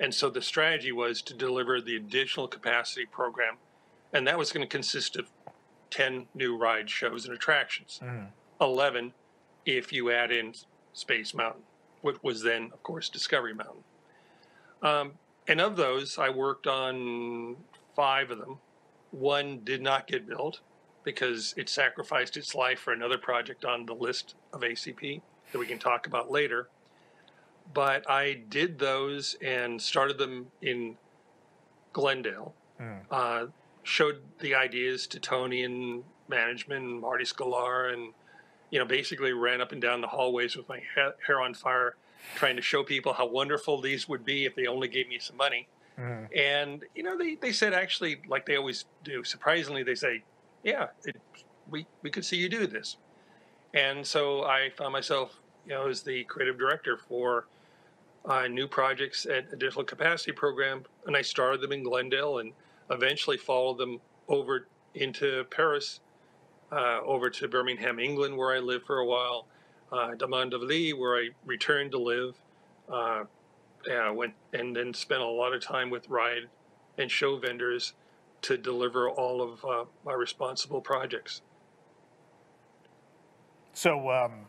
And 0.00 0.14
so 0.14 0.30
the 0.30 0.40
strategy 0.42 0.90
was 0.92 1.20
to 1.22 1.34
deliver 1.34 1.80
the 1.80 1.94
additional 1.94 2.48
capacity 2.48 3.04
program, 3.06 3.58
and 4.12 4.26
that 4.26 4.38
was 4.38 4.50
going 4.50 4.66
to 4.66 4.68
consist 4.68 5.14
of 5.16 5.30
10 5.90 6.26
new 6.34 6.56
ride 6.56 6.88
shows 6.88 7.26
and 7.26 7.34
attractions. 7.34 8.00
11 8.60 9.12
if 9.66 9.92
you 9.92 10.10
add 10.10 10.32
in 10.32 10.54
Space 10.94 11.34
Mountain, 11.34 11.62
which 12.00 12.16
was 12.22 12.42
then, 12.42 12.70
of 12.72 12.82
course, 12.82 13.08
Discovery 13.10 13.54
Mountain. 13.54 13.84
Um, 14.82 15.12
and 15.46 15.60
of 15.60 15.76
those, 15.76 16.18
I 16.18 16.30
worked 16.30 16.66
on 16.66 17.56
five 17.94 18.30
of 18.30 18.38
them. 18.38 18.58
One 19.10 19.60
did 19.64 19.82
not 19.82 20.06
get 20.06 20.26
built 20.26 20.60
because 21.04 21.54
it 21.56 21.68
sacrificed 21.68 22.36
its 22.36 22.54
life 22.54 22.78
for 22.78 22.92
another 22.92 23.18
project 23.18 23.64
on 23.64 23.86
the 23.86 23.94
list 23.94 24.34
of 24.52 24.62
ACP 24.62 25.20
that 25.52 25.58
we 25.58 25.66
can 25.66 25.78
talk 25.78 26.06
about 26.06 26.30
later. 26.30 26.68
But 27.72 28.08
I 28.10 28.42
did 28.48 28.78
those 28.78 29.36
and 29.42 29.80
started 29.80 30.18
them 30.18 30.46
in 30.62 30.96
Glendale. 31.92 32.54
Uh, 33.10 33.46
showed 33.82 34.22
the 34.40 34.54
ideas 34.54 35.06
to 35.08 35.20
Tony 35.20 35.64
and 35.64 36.02
management 36.28 36.84
and 36.84 37.00
Marty 37.00 37.24
Sklar 37.24 37.92
and 37.92 38.12
you 38.70 38.78
know 38.78 38.84
basically 38.84 39.32
ran 39.32 39.60
up 39.60 39.72
and 39.72 39.80
down 39.82 40.00
the 40.00 40.06
hallways 40.06 40.56
with 40.56 40.68
my 40.68 40.80
ha- 40.94 41.12
hair 41.26 41.40
on 41.40 41.54
fire 41.54 41.96
trying 42.36 42.56
to 42.56 42.62
show 42.62 42.82
people 42.84 43.12
how 43.12 43.26
wonderful 43.26 43.80
these 43.80 44.08
would 44.08 44.24
be 44.24 44.44
if 44.44 44.54
they 44.54 44.66
only 44.66 44.88
gave 44.88 45.08
me 45.08 45.18
some 45.18 45.36
money. 45.36 45.66
And 46.34 46.84
you 46.94 47.02
know, 47.02 47.18
they, 47.18 47.34
they 47.34 47.52
said 47.52 47.74
actually, 47.74 48.20
like 48.28 48.46
they 48.46 48.56
always 48.56 48.84
do. 49.04 49.22
Surprisingly, 49.24 49.82
they 49.82 49.94
say, 49.94 50.22
"Yeah, 50.62 50.88
it, 51.04 51.16
we 51.70 51.86
we 52.02 52.10
could 52.10 52.24
see 52.24 52.36
you 52.36 52.48
do 52.48 52.66
this." 52.66 52.96
And 53.74 54.06
so 54.06 54.44
I 54.44 54.70
found 54.76 54.92
myself, 54.92 55.40
you 55.66 55.74
know, 55.74 55.88
as 55.88 56.02
the 56.02 56.24
creative 56.24 56.58
director 56.58 56.96
for 56.96 57.46
uh, 58.24 58.46
new 58.46 58.68
projects 58.68 59.26
at 59.26 59.52
Additional 59.52 59.84
Capacity 59.84 60.32
Program, 60.32 60.84
and 61.06 61.16
I 61.16 61.22
started 61.22 61.60
them 61.60 61.72
in 61.72 61.82
Glendale, 61.82 62.38
and 62.38 62.52
eventually 62.90 63.36
followed 63.36 63.78
them 63.78 64.00
over 64.28 64.66
into 64.94 65.44
Paris, 65.50 66.00
uh, 66.72 67.00
over 67.04 67.30
to 67.30 67.48
Birmingham, 67.48 67.98
England, 67.98 68.36
where 68.36 68.54
I 68.54 68.58
lived 68.58 68.86
for 68.86 68.98
a 68.98 69.06
while, 69.06 69.46
uh, 69.92 70.12
Damandavli, 70.16 70.96
where 70.96 71.16
I 71.16 71.28
returned 71.44 71.92
to 71.92 71.98
live. 71.98 72.36
Uh, 72.88 73.24
went 74.12 74.34
and 74.52 74.76
then 74.76 74.92
spent 74.92 75.22
a 75.22 75.26
lot 75.26 75.54
of 75.54 75.62
time 75.62 75.88
with 75.90 76.08
ride 76.08 76.42
and 76.98 77.10
show 77.10 77.38
vendors 77.38 77.94
to 78.42 78.56
deliver 78.56 79.08
all 79.08 79.42
of 79.42 79.64
uh, 79.64 79.84
my 80.04 80.12
responsible 80.12 80.80
projects. 80.80 81.42
So 83.72 84.10
um, 84.10 84.46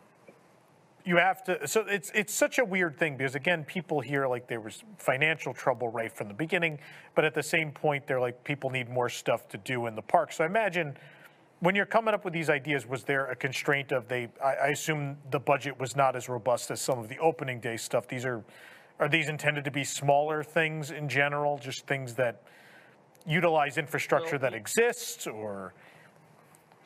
you 1.04 1.16
have 1.16 1.42
to. 1.44 1.66
So 1.66 1.84
it's 1.88 2.10
it's 2.14 2.32
such 2.32 2.58
a 2.58 2.64
weird 2.64 2.96
thing 2.96 3.16
because 3.16 3.34
again, 3.34 3.64
people 3.64 4.00
hear 4.00 4.26
like 4.26 4.46
there 4.46 4.60
was 4.60 4.84
financial 4.98 5.52
trouble 5.52 5.88
right 5.88 6.12
from 6.12 6.28
the 6.28 6.34
beginning, 6.34 6.78
but 7.14 7.24
at 7.24 7.34
the 7.34 7.42
same 7.42 7.72
point, 7.72 8.06
they're 8.06 8.20
like 8.20 8.42
people 8.44 8.70
need 8.70 8.88
more 8.88 9.08
stuff 9.08 9.48
to 9.48 9.58
do 9.58 9.86
in 9.86 9.94
the 9.94 10.02
park. 10.02 10.32
So 10.32 10.44
I 10.44 10.46
imagine 10.46 10.96
when 11.60 11.74
you're 11.74 11.86
coming 11.86 12.14
up 12.14 12.24
with 12.24 12.32
these 12.34 12.50
ideas, 12.50 12.86
was 12.86 13.04
there 13.04 13.26
a 13.26 13.36
constraint 13.36 13.92
of 13.92 14.08
they? 14.08 14.28
I, 14.42 14.54
I 14.54 14.66
assume 14.68 15.16
the 15.30 15.40
budget 15.40 15.78
was 15.78 15.96
not 15.96 16.14
as 16.16 16.28
robust 16.28 16.70
as 16.70 16.80
some 16.80 16.98
of 16.98 17.08
the 17.08 17.18
opening 17.18 17.60
day 17.60 17.76
stuff. 17.76 18.06
These 18.06 18.24
are 18.24 18.44
are 19.00 19.08
these 19.08 19.28
intended 19.28 19.64
to 19.64 19.70
be 19.70 19.82
smaller 19.84 20.44
things 20.44 20.92
in 20.92 21.08
general, 21.08 21.58
just 21.58 21.86
things 21.86 22.14
that 22.14 22.42
utilize 23.26 23.78
infrastructure 23.78 24.38
that 24.38 24.54
exists, 24.54 25.26
or 25.26 25.72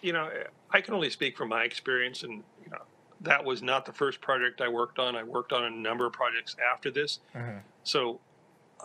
you 0.02 0.12
know, 0.12 0.30
I 0.70 0.80
can 0.80 0.94
only 0.94 1.10
speak 1.10 1.36
from 1.36 1.48
my 1.48 1.64
experience, 1.64 2.22
and 2.22 2.42
that 3.20 3.44
was 3.44 3.62
not 3.62 3.86
the 3.86 3.92
first 3.92 4.20
project 4.20 4.60
I 4.60 4.68
worked 4.68 4.98
on. 4.98 5.16
I 5.16 5.22
worked 5.22 5.52
on 5.52 5.64
a 5.64 5.70
number 5.70 6.06
of 6.06 6.12
projects 6.12 6.56
after 6.72 6.90
this. 6.90 7.20
So 7.82 8.20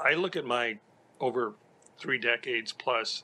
I 0.01 0.13
look 0.13 0.35
at 0.35 0.45
my 0.45 0.77
over 1.19 1.53
three 1.99 2.17
decades 2.17 2.71
plus 2.71 3.23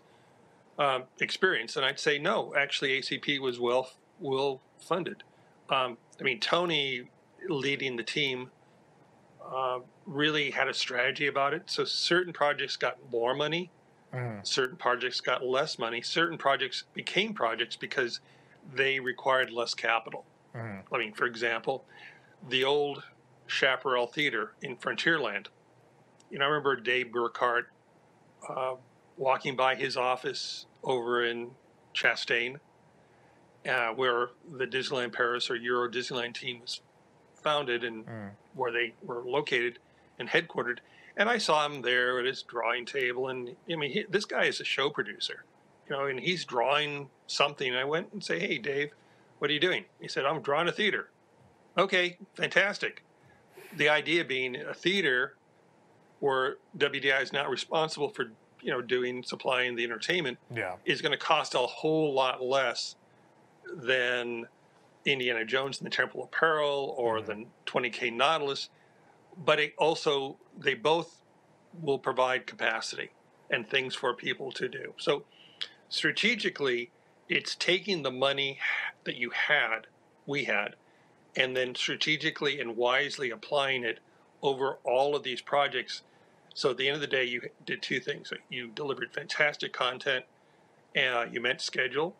um, 0.77 1.03
experience, 1.19 1.75
and 1.75 1.85
I'd 1.85 1.99
say 1.99 2.19
no. 2.19 2.53
Actually, 2.55 2.99
ACP 3.01 3.39
was 3.39 3.59
well 3.59 3.89
well 4.19 4.61
funded. 4.79 5.23
Um, 5.69 5.97
I 6.19 6.23
mean, 6.23 6.39
Tony 6.39 7.09
leading 7.49 7.95
the 7.95 8.03
team 8.03 8.49
uh, 9.43 9.79
really 10.05 10.51
had 10.51 10.67
a 10.67 10.73
strategy 10.73 11.27
about 11.27 11.53
it. 11.53 11.63
So 11.67 11.85
certain 11.85 12.33
projects 12.33 12.75
got 12.75 12.97
more 13.11 13.33
money, 13.35 13.71
certain 14.43 14.75
projects 14.77 15.21
got 15.21 15.43
less 15.45 15.77
money. 15.79 16.01
Certain 16.01 16.37
projects 16.37 16.83
became 16.93 17.33
projects 17.33 17.75
because 17.75 18.19
they 18.73 18.99
required 18.99 19.51
less 19.51 19.73
capital. 19.73 20.25
I 20.91 20.97
mean, 20.97 21.13
for 21.13 21.25
example, 21.25 21.85
the 22.49 22.63
old 22.63 23.03
Chaparral 23.47 24.07
Theater 24.07 24.53
in 24.61 24.75
Frontierland. 24.77 25.47
You 26.29 26.39
know, 26.39 26.45
I 26.45 26.47
remember 26.49 26.75
Dave 26.75 27.07
Burkhart 27.07 27.65
uh, 28.49 28.75
walking 29.17 29.55
by 29.55 29.75
his 29.75 29.95
office 29.95 30.65
over 30.83 31.23
in 31.23 31.51
Chastain, 31.93 32.59
uh, 33.67 33.89
where 33.89 34.29
the 34.49 34.65
Disneyland 34.65 35.13
Paris 35.13 35.49
or 35.49 35.55
Euro 35.55 35.89
Disneyland 35.89 36.35
team 36.35 36.61
was 36.61 36.81
founded 37.35 37.83
and 37.83 38.05
where 38.53 38.71
they 38.71 38.93
were 39.03 39.23
located 39.23 39.79
and 40.19 40.29
headquartered. 40.29 40.79
And 41.15 41.29
I 41.29 41.37
saw 41.37 41.65
him 41.65 41.81
there 41.81 42.19
at 42.19 42.25
his 42.25 42.43
drawing 42.43 42.85
table, 42.85 43.29
and 43.29 43.55
I 43.71 43.75
mean, 43.75 43.91
he, 43.91 44.05
this 44.09 44.25
guy 44.25 44.43
is 44.45 44.59
a 44.59 44.63
show 44.65 44.89
producer, 44.89 45.45
you 45.89 45.95
know, 45.95 46.05
and 46.05 46.19
he's 46.19 46.45
drawing 46.45 47.09
something. 47.25 47.69
And 47.69 47.77
I 47.77 47.85
went 47.85 48.13
and 48.13 48.23
say, 48.23 48.39
"Hey, 48.39 48.59
Dave, 48.59 48.91
what 49.39 49.49
are 49.49 49.53
you 49.53 49.59
doing?" 49.59 49.85
He 49.99 50.07
said, 50.07 50.25
"I'm 50.25 50.41
drawing 50.41 50.67
a 50.67 50.71
theater." 50.71 51.09
Okay, 51.77 52.17
fantastic. 52.35 53.03
The 53.75 53.89
idea 53.89 54.25
being 54.25 54.55
a 54.55 54.73
theater 54.73 55.35
where 56.19 56.57
WDI 56.77 57.21
is 57.21 57.31
not 57.31 57.49
responsible 57.49 58.09
for 58.09 58.31
you 58.61 58.71
know 58.71 58.81
doing 58.81 59.23
supplying 59.23 59.75
the 59.75 59.83
entertainment 59.83 60.37
yeah, 60.53 60.75
is 60.85 61.01
going 61.01 61.11
to 61.11 61.17
cost 61.17 61.53
a 61.53 61.59
whole 61.59 62.13
lot 62.13 62.41
less 62.41 62.95
than 63.75 64.47
Indiana 65.05 65.45
Jones 65.45 65.79
and 65.79 65.85
the 65.85 65.95
Temple 65.95 66.23
of 66.23 66.31
Peril 66.31 66.95
or 66.97 67.19
mm-hmm. 67.19 67.43
the 67.43 67.45
20K 67.65 68.13
Nautilus, 68.13 68.69
but 69.45 69.59
it 69.59 69.73
also 69.77 70.37
they 70.57 70.73
both 70.73 71.21
will 71.81 71.99
provide 71.99 72.47
capacity 72.47 73.11
and 73.49 73.69
things 73.69 73.95
for 73.95 74.13
people 74.13 74.51
to 74.51 74.67
do. 74.67 74.93
So 74.97 75.23
strategically, 75.89 76.91
it's 77.29 77.55
taking 77.55 78.03
the 78.03 78.11
money 78.11 78.59
that 79.07 79.15
you 79.15 79.31
had, 79.31 79.87
we 80.27 80.43
had, 80.43 80.75
and 81.35 81.55
then 81.55 81.73
strategically 81.73 82.59
and 82.59 82.77
wisely 82.77 83.31
applying 83.31 83.83
it 83.83 83.99
over 84.43 84.77
all 84.83 85.15
of 85.15 85.23
these 85.23 85.41
projects. 85.41 86.03
So 86.53 86.71
at 86.71 86.77
the 86.77 86.87
end 86.87 86.95
of 86.95 87.01
the 87.01 87.07
day, 87.07 87.23
you 87.23 87.41
did 87.65 87.81
two 87.81 87.99
things. 87.99 88.31
You 88.49 88.67
delivered 88.67 89.13
fantastic 89.13 89.73
content, 89.73 90.25
and 90.95 91.33
you 91.33 91.41
met 91.41 91.61
schedule, 91.61 92.15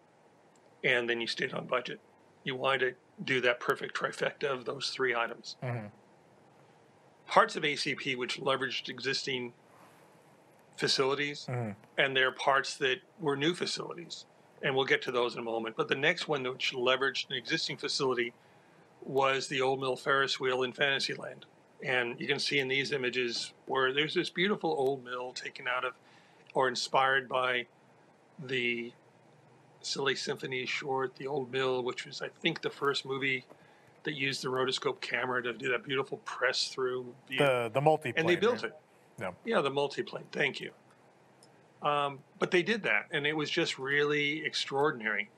and 0.84 1.09
then 1.09 1.22
you 1.22 1.27
stayed 1.27 1.53
on 1.53 1.68
budget. 1.68 1.99
You 2.43 2.55
wanted 2.55 2.80
to 2.80 2.95
do 3.23 3.41
that 3.41 3.59
perfect 3.59 3.95
trifecta 3.95 4.45
of 4.45 4.65
those 4.65 4.89
three 4.89 5.15
items. 5.15 5.55
Mm-hmm. 5.64 5.88
Parts 7.27 7.55
of 7.55 7.64
ACP 7.64 8.18
which 8.18 8.39
leveraged 8.39 8.89
existing 8.89 9.53
facilities, 10.77 11.47
mm-hmm. 11.49 11.72
and 11.97 12.15
there 12.15 12.30
are 12.30 12.31
parts 12.31 12.77
that 12.77 12.97
were 13.19 13.35
new 13.35 13.53
facilities, 13.53 14.26
and 14.62 14.76
we'll 14.76 14.86
get 14.86 15.02
to 15.04 15.12
those 15.12 15.34
in 15.34 15.40
a 15.40 15.44
moment. 15.44 15.76
But 15.76 15.88
the 15.88 15.96
next 15.96 16.28
one 16.28 16.44
which 16.44 16.74
leveraged 16.74 17.30
an 17.30 17.36
existing 17.36 17.78
facility 17.78 18.34
was 19.02 19.48
the 19.48 19.62
Old 19.62 19.80
Mill 19.80 19.96
Ferris 19.96 20.40
wheel 20.40 20.64
in 20.64 20.74
Fantasyland. 20.74 21.46
And 21.84 22.20
you 22.20 22.28
can 22.28 22.40
see 22.40 22.60
in 22.60 22.68
these 22.68 22.92
images 22.92 23.54
where 23.68 23.94
there's 23.94 24.14
this 24.14 24.30
beautiful 24.30 24.72
old 24.72 25.06
mill 25.06 25.32
taken 25.32 25.68
out 25.68 25.86
of 25.86 25.94
or 26.56 26.68
inspired 26.68 27.30
by 27.30 27.68
the 28.44 28.92
Silly 29.82 30.16
Symphony 30.16 30.66
short, 30.66 31.16
The 31.16 31.28
Old 31.28 31.52
Mill, 31.52 31.84
which 31.84 32.06
was, 32.06 32.22
I 32.22 32.30
think, 32.42 32.62
the 32.62 32.70
first 32.70 33.06
movie 33.06 33.46
that 34.04 34.14
used 34.14 34.44
the 34.44 34.48
rotoscope 34.48 35.02
camera 35.02 35.44
to 35.44 35.54
do 35.54 35.70
that 35.72 35.84
beautiful 35.84 36.18
press 36.20 36.70
through 36.70 37.14
view. 37.28 37.38
the 37.40 37.70
the 37.74 37.82
multi. 37.82 38.14
and 38.16 38.28
they 38.28 38.36
built 38.36 38.64
it. 38.64 38.74
No. 39.20 39.36
Yeah, 39.46 39.62
the 39.62 39.72
multiplane. 39.72 40.24
Thank 40.32 40.60
you. 40.60 40.72
Um, 41.82 42.20
but 42.40 42.52
they 42.52 42.64
did 42.64 42.84
that, 42.84 43.06
and 43.12 43.28
it 43.28 43.34
was 43.34 43.49
just 43.49 43.78
really 43.78 44.45
extraordinary. 44.45 45.30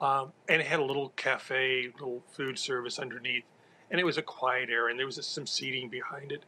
Um, 0.00 0.32
and 0.48 0.60
it 0.60 0.66
had 0.66 0.80
a 0.80 0.84
little 0.84 1.10
cafe, 1.10 1.90
little 1.94 2.22
food 2.32 2.58
service 2.58 2.98
underneath, 2.98 3.44
and 3.90 4.00
it 4.00 4.04
was 4.04 4.18
a 4.18 4.22
quiet 4.22 4.68
area, 4.70 4.90
and 4.90 4.98
there 4.98 5.06
was 5.06 5.24
some 5.24 5.46
seating 5.46 5.88
behind 5.88 6.32
it. 6.32 6.44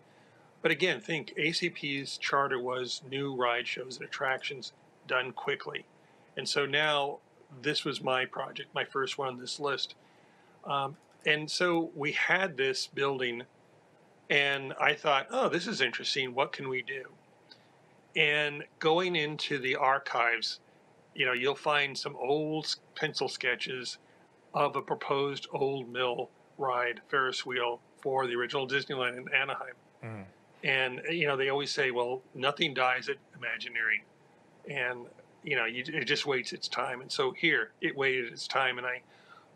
But 0.60 0.70
again, 0.70 1.00
think 1.00 1.34
ACP's 1.38 2.18
charter 2.18 2.60
was 2.60 3.02
new 3.08 3.34
ride 3.34 3.66
shows 3.66 3.96
and 3.96 4.06
attractions 4.06 4.72
done 5.06 5.32
quickly. 5.32 5.84
And 6.36 6.48
so 6.48 6.66
now 6.66 7.18
this 7.62 7.84
was 7.84 8.02
my 8.02 8.24
project, 8.24 8.74
my 8.74 8.84
first 8.84 9.18
one 9.18 9.28
on 9.28 9.38
this 9.38 9.60
list. 9.60 9.94
Um, 10.64 10.96
and 11.24 11.50
so 11.50 11.90
we 11.94 12.12
had 12.12 12.56
this 12.56 12.86
building, 12.86 13.44
and 14.28 14.74
I 14.80 14.94
thought, 14.94 15.26
oh, 15.30 15.48
this 15.48 15.66
is 15.66 15.80
interesting. 15.80 16.34
What 16.34 16.52
can 16.52 16.68
we 16.68 16.82
do? 16.82 17.04
And 18.16 18.64
going 18.78 19.16
into 19.16 19.58
the 19.58 19.76
archives, 19.76 20.60
you 21.14 21.26
know, 21.26 21.32
you'll 21.32 21.54
find 21.54 21.96
some 21.96 22.16
old 22.16 22.74
pencil 22.94 23.28
sketches 23.28 23.98
of 24.54 24.76
a 24.76 24.82
proposed 24.82 25.46
old 25.52 25.88
mill 25.88 26.30
ride 26.56 27.00
Ferris 27.08 27.44
wheel 27.44 27.80
for 28.00 28.26
the 28.26 28.34
original 28.34 28.66
Disneyland 28.66 29.16
in 29.18 29.32
Anaheim. 29.32 29.74
Mm. 30.02 30.24
And 30.64 31.00
eh, 31.08 31.12
you 31.12 31.26
know, 31.26 31.36
they 31.36 31.48
always 31.48 31.70
say, 31.70 31.90
"Well, 31.90 32.22
nothing 32.34 32.74
dies 32.74 33.08
at 33.08 33.16
Imagineering," 33.36 34.02
and 34.68 35.06
you 35.44 35.56
know, 35.56 35.66
you, 35.66 35.84
it 35.86 36.04
just 36.04 36.26
waits 36.26 36.52
its 36.52 36.68
time. 36.68 37.00
And 37.00 37.10
so 37.10 37.32
here, 37.32 37.70
it 37.80 37.96
waited 37.96 38.32
its 38.32 38.48
time, 38.48 38.78
and 38.78 38.86
I 38.86 39.02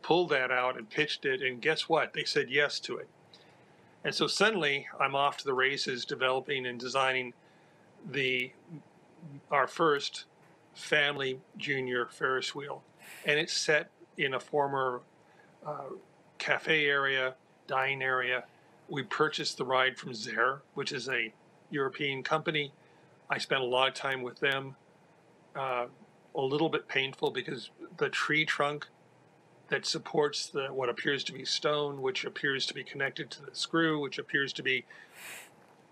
pulled 0.03 0.31
that 0.31 0.51
out 0.51 0.77
and 0.77 0.89
pitched 0.89 1.25
it. 1.25 1.43
And 1.43 1.61
guess 1.61 1.89
what? 1.89 2.13
They 2.13 2.25
said 2.25 2.51
yes 2.51 2.81
to 2.81 2.97
it. 2.97 3.09
And 4.05 4.15
so 4.15 4.27
suddenly, 4.27 4.89
I'm 4.99 5.15
off 5.15 5.37
to 5.39 5.45
the 5.45 5.55
races, 5.55 6.05
developing 6.05 6.67
and 6.67 6.79
designing 6.79 7.35
the 8.11 8.53
our 9.51 9.67
first 9.67 10.25
family 10.75 11.41
junior 11.57 12.07
Ferris 12.07 12.55
wheel, 12.55 12.83
and 13.25 13.39
it's 13.39 13.53
set 13.53 13.91
in 14.17 14.35
a 14.35 14.41
former 14.41 15.01
uh, 15.67 15.91
cafe 16.39 16.87
area, 16.87 17.35
dining 17.67 18.03
area. 18.03 18.45
We 18.89 19.03
purchased 19.03 19.59
the 19.59 19.65
ride 19.65 19.97
from 19.97 20.13
Zierer, 20.13 20.61
which 20.75 20.93
is 20.93 21.09
a 21.09 21.33
European 21.71 22.23
company. 22.23 22.73
I 23.31 23.39
spent 23.39 23.63
a 23.63 23.67
lot 23.67 23.89
of 23.89 23.95
time 23.95 24.23
with 24.23 24.41
them. 24.41 24.77
Uh, 25.55 25.87
a 26.35 26.41
little 26.41 26.69
bit 26.69 26.89
painful 26.89 27.31
because 27.31 27.71
the 27.99 28.09
tree 28.09 28.45
trunk 28.45 28.87
that 29.69 29.87
supports 29.87 30.47
the 30.47 30.67
what 30.67 30.89
appears 30.89 31.25
to 31.25 31.33
be 31.33 31.45
stone, 31.45 32.03
which 32.03 32.25
appears 32.25 32.67
to 32.67 32.75
be 32.75 32.85
connected 32.85 33.31
to 33.31 33.43
the 33.43 33.55
screw, 33.55 34.01
which 34.01 34.19
appears 34.19 34.53
to 34.55 34.63
be 34.63 34.85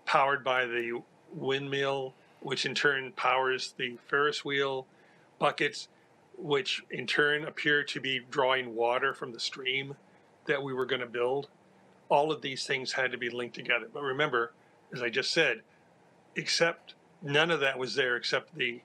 powered 0.05 0.43
by 0.43 0.65
the 0.65 1.01
windmill, 1.33 2.13
which 2.39 2.65
in 2.65 2.75
turn 2.75 3.11
powers 3.13 3.73
the 3.77 3.97
Ferris 4.07 4.43
wheel 4.43 4.85
buckets, 5.39 5.87
which 6.37 6.83
in 6.89 7.07
turn 7.07 7.45
appear 7.45 7.83
to 7.83 7.99
be 7.99 8.19
drawing 8.29 8.75
water 8.75 9.13
from 9.13 9.31
the 9.31 9.39
stream 9.39 9.95
that 10.45 10.61
we 10.61 10.73
were 10.73 10.85
going 10.85 11.01
to 11.01 11.07
build. 11.07 11.49
All 12.09 12.31
of 12.31 12.41
these 12.41 12.65
things 12.65 12.93
had 12.93 13.11
to 13.11 13.17
be 13.17 13.29
linked 13.29 13.55
together. 13.55 13.87
But 13.91 14.03
remember, 14.03 14.53
as 14.93 15.01
I 15.01 15.09
just 15.09 15.31
said, 15.31 15.61
except 16.35 16.95
none 17.21 17.51
of 17.51 17.59
that 17.59 17.77
was 17.77 17.95
there 17.95 18.15
except 18.15 18.55
the 18.55 18.81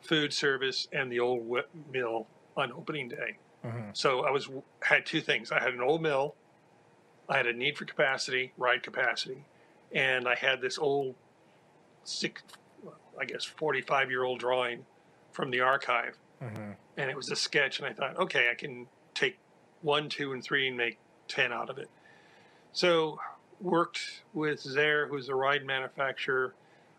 food 0.00 0.32
service 0.32 0.88
and 0.92 1.10
the 1.10 1.20
old 1.20 1.46
whip 1.48 1.68
mill 1.92 2.26
on 2.56 2.72
opening 2.72 3.08
day. 3.08 3.38
Mm-hmm. 3.64 3.90
So 3.92 4.24
I 4.24 4.30
was 4.30 4.48
had 4.80 5.06
two 5.06 5.20
things. 5.20 5.52
I 5.52 5.60
had 5.60 5.72
an 5.74 5.80
old 5.80 6.02
mill, 6.02 6.34
I 7.28 7.36
had 7.36 7.46
a 7.46 7.52
need 7.52 7.78
for 7.78 7.84
capacity, 7.84 8.52
ride 8.56 8.82
capacity, 8.82 9.44
and 9.92 10.26
I 10.26 10.34
had 10.34 10.60
this 10.60 10.78
old 10.78 11.14
six, 12.04 12.42
I 13.20 13.24
guess 13.24 13.44
forty-five 13.44 14.10
year 14.10 14.24
old 14.24 14.38
drawing 14.38 14.84
from 15.32 15.50
the 15.50 15.60
archive, 15.60 16.18
and 16.96 17.10
it 17.10 17.16
was 17.16 17.30
a 17.30 17.36
sketch. 17.36 17.78
And 17.78 17.86
I 17.88 17.92
thought, 17.92 18.18
okay, 18.18 18.50
I 18.50 18.54
can 18.54 18.86
take 19.14 19.38
one, 19.82 20.08
two, 20.08 20.32
and 20.32 20.42
three 20.42 20.68
and 20.68 20.76
make 20.76 20.98
ten 21.28 21.52
out 21.52 21.70
of 21.70 21.78
it. 21.78 21.88
So 22.72 23.18
worked 23.60 24.22
with 24.32 24.62
Zierer, 24.62 25.08
who's 25.08 25.28
a 25.28 25.34
ride 25.34 25.64
manufacturer, 25.64 26.54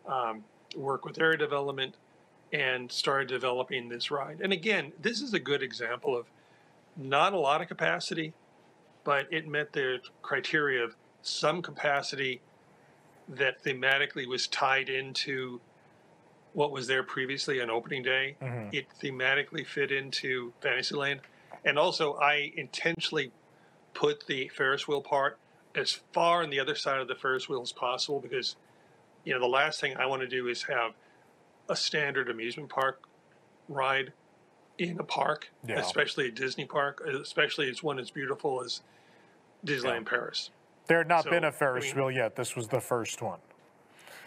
um, 0.07 0.43
worked 0.75 1.05
with 1.05 1.19
Area 1.19 1.37
Development, 1.37 1.95
and 2.53 2.91
started 2.91 3.27
developing 3.27 3.89
this 3.89 4.11
ride. 4.11 4.39
And 4.41 4.53
again, 4.53 4.93
this 5.01 5.21
is 5.21 5.33
a 5.33 5.39
good 5.39 5.61
example 5.63 6.15
of 6.15 6.27
not 6.95 7.33
a 7.33 7.39
lot 7.39 7.61
of 7.61 7.67
capacity, 7.67 8.33
but 9.03 9.27
it 9.31 9.47
met 9.47 9.73
the 9.73 9.99
criteria 10.21 10.83
of 10.83 10.95
some 11.23 11.61
capacity 11.61 12.41
that 13.29 13.63
thematically 13.63 14.27
was 14.27 14.47
tied 14.47 14.89
into 14.89 15.61
what 16.53 16.71
was 16.71 16.87
there 16.87 17.03
previously 17.03 17.61
on 17.61 17.69
opening 17.69 18.03
day. 18.03 18.35
Mhm. 18.41 18.73
It 18.73 18.87
thematically 19.01 19.65
fit 19.65 19.91
into 19.91 20.53
Fantasyland. 20.61 21.21
And 21.65 21.79
also, 21.79 22.15
I 22.15 22.51
intentionally 22.55 23.31
put 23.93 24.27
the 24.27 24.49
Ferris 24.49 24.87
wheel 24.87 25.01
part 25.01 25.37
as 25.75 25.91
far 25.91 26.43
on 26.43 26.49
the 26.49 26.59
other 26.59 26.75
side 26.75 26.99
of 26.99 27.07
the 27.07 27.15
Ferris 27.15 27.49
wheel 27.49 27.61
as 27.61 27.71
possible 27.71 28.19
because, 28.19 28.55
you 29.23 29.33
know, 29.33 29.39
the 29.39 29.47
last 29.47 29.79
thing 29.81 29.95
I 29.97 30.05
want 30.05 30.21
to 30.21 30.27
do 30.27 30.47
is 30.47 30.63
have 30.63 30.93
a 31.69 31.75
standard 31.75 32.29
amusement 32.29 32.69
park 32.69 33.07
ride 33.69 34.13
in 34.77 34.99
a 34.99 35.03
park, 35.03 35.49
Yeah. 35.67 35.79
especially 35.79 36.27
a 36.27 36.31
Disney 36.31 36.65
park, 36.65 36.99
especially 37.01 37.69
as 37.69 37.81
one 37.81 37.97
as 37.99 38.11
beautiful 38.11 38.61
as 38.61 38.81
Disneyland 39.65 40.05
Paris. 40.05 40.51
There 40.87 40.97
had 40.97 41.07
not 41.07 41.23
So, 41.25 41.29
been 41.29 41.43
a 41.43 41.51
Ferris 41.51 41.85
mean- 41.85 41.95
wheel 41.95 42.11
yet. 42.11 42.35
This 42.35 42.55
was 42.55 42.67
the 42.67 42.81
first 42.81 43.21
one. 43.21 43.39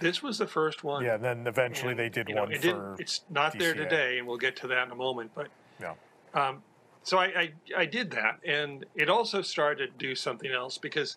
This 0.01 0.23
was 0.23 0.39
the 0.39 0.47
first 0.47 0.85
one. 0.85 1.05
Yeah, 1.05 1.15
and 1.15 1.25
then 1.25 1.47
eventually 1.47 1.95
they 1.95 2.11
did 2.11 2.29
you 2.29 2.35
know, 2.35 2.43
one 2.43 2.53
it 2.53 2.63
for 2.63 2.97
It's 2.99 3.23
not 3.31 3.59
there 3.59 3.73
DCA. 3.75 3.77
today, 3.85 4.19
and 4.19 4.27
we'll 4.27 4.37
get 4.37 4.55
to 4.57 4.67
that 4.69 4.85
in 4.87 4.91
a 4.93 4.97
moment. 4.97 5.31
But 5.35 5.49
Yeah. 5.81 5.95
um, 6.35 6.63
so 7.03 7.19
I, 7.19 7.25
I 7.27 7.53
I 7.79 7.87
did 7.87 8.11
that, 8.11 8.41
and 8.45 8.85
it 8.95 9.09
also 9.09 9.41
started 9.41 9.93
to 9.99 10.07
do 10.07 10.15
something 10.15 10.51
else 10.51 10.77
because 10.77 11.17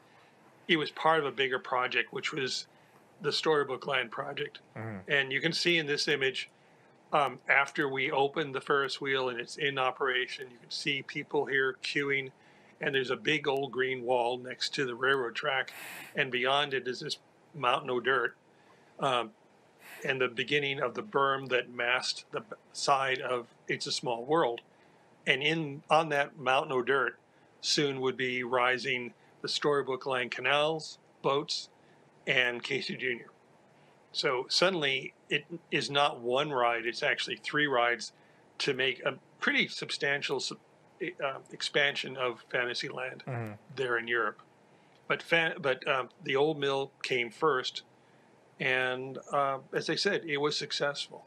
it 0.70 0.78
was 0.78 0.92
part 0.92 1.20
of 1.20 1.26
a 1.26 1.32
bigger 1.32 1.60
project, 1.60 2.14
which 2.14 2.32
was 2.32 2.68
the 3.22 3.34
Storybook 3.34 3.86
Land 3.86 4.12
project. 4.12 4.60
And 5.10 5.32
you 5.34 5.42
can 5.42 5.52
see 5.52 5.78
in 5.78 5.86
this 5.88 6.08
image, 6.08 6.50
um, 7.12 7.40
after 7.50 7.90
we 7.90 8.12
opened 8.12 8.56
the 8.56 8.62
Ferris 8.62 9.02
wheel 9.02 9.28
and 9.28 9.38
it's 9.42 9.58
in 9.58 9.78
operation, 9.78 10.48
you 10.50 10.58
can 10.58 10.70
see 10.72 11.02
people 11.02 11.46
here 11.46 11.76
queuing, 11.84 12.32
and 12.82 12.96
there's 12.96 13.12
a 13.12 13.16
big 13.16 13.48
old 13.48 13.72
green 13.72 14.04
wall 14.04 14.38
next 14.38 14.74
to 14.76 14.86
the 14.86 14.96
railroad 14.96 15.36
track, 15.36 15.74
and 16.16 16.32
beyond 16.32 16.74
it 16.74 16.88
is 16.88 17.00
this 17.00 17.18
mountain 17.56 17.90
of 17.90 18.04
dirt, 18.04 18.36
um, 19.00 19.32
and 20.06 20.22
the 20.22 20.28
beginning 20.28 20.82
of 20.82 20.94
the 20.94 21.04
berm 21.04 21.50
that 21.50 21.70
masked 21.70 22.26
the 22.32 22.42
side 22.72 23.20
of 23.20 23.48
It's 23.68 23.88
a 23.88 23.92
Small 23.92 24.24
World, 24.24 24.62
and 25.28 25.44
in 25.44 25.84
on 25.90 26.10
that 26.10 26.38
mountain 26.38 26.78
of 26.78 26.86
dirt, 26.86 27.18
soon 27.62 28.00
would 28.02 28.16
be 28.16 28.44
rising 28.44 29.14
the 29.42 29.50
Storybook 29.50 30.06
Land 30.06 30.32
canals, 30.32 31.00
boats, 31.22 31.70
and 32.28 32.64
Casey 32.64 32.96
Jr. 32.96 33.32
So 34.12 34.46
suddenly 34.50 35.14
it 35.30 35.46
is 35.72 35.90
not 35.90 36.20
one 36.20 36.52
ride, 36.52 36.86
it's 36.86 37.04
actually 37.04 37.38
three 37.38 37.68
rides 37.68 38.12
to 38.60 38.74
make 38.74 39.04
a 39.06 39.16
pretty 39.40 39.68
substantial 39.68 40.40
sub- 40.40 40.58
uh, 41.24 41.40
expansion 41.52 42.18
of 42.18 42.44
Fantasyland 42.50 43.24
Mhm. 43.28 43.58
there 43.76 43.98
in 43.98 44.08
Europe. 44.08 44.42
But 45.08 45.22
fan, 45.24 45.56
but 45.60 45.88
um, 45.88 46.10
the 46.24 46.36
old 46.36 46.60
mill 46.60 46.92
came 47.04 47.32
first, 47.32 47.84
and 48.60 49.18
uh, 49.32 49.60
as 49.74 49.90
I 49.90 49.96
said, 49.96 50.24
it 50.26 50.38
was 50.38 50.58
successful. 50.58 51.26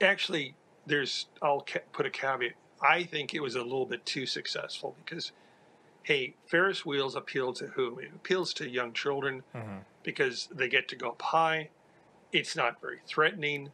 Actually, 0.00 0.54
there's 0.86 1.26
I'll 1.40 1.60
ca- 1.60 1.80
put 1.92 2.06
a 2.06 2.10
caveat. 2.10 2.54
I 2.82 3.04
think 3.04 3.32
it 3.34 3.40
was 3.40 3.54
a 3.54 3.62
little 3.62 3.86
bit 3.86 4.04
too 4.04 4.26
successful 4.26 4.96
because, 5.04 5.32
hey, 6.02 6.34
Ferris 6.46 6.84
wheels 6.84 7.14
appeal 7.14 7.52
to 7.54 7.68
whom? 7.68 8.00
It 8.00 8.10
appeals 8.14 8.52
to 8.54 8.68
young 8.68 8.92
children 8.92 9.42
because 10.02 10.48
they 10.52 10.68
get 10.68 10.88
to 10.88 10.96
go 10.96 11.10
up 11.10 11.22
high. 11.22 11.70
It's 12.32 12.56
not 12.56 12.80
very 12.80 12.98
threatening. 13.06 13.70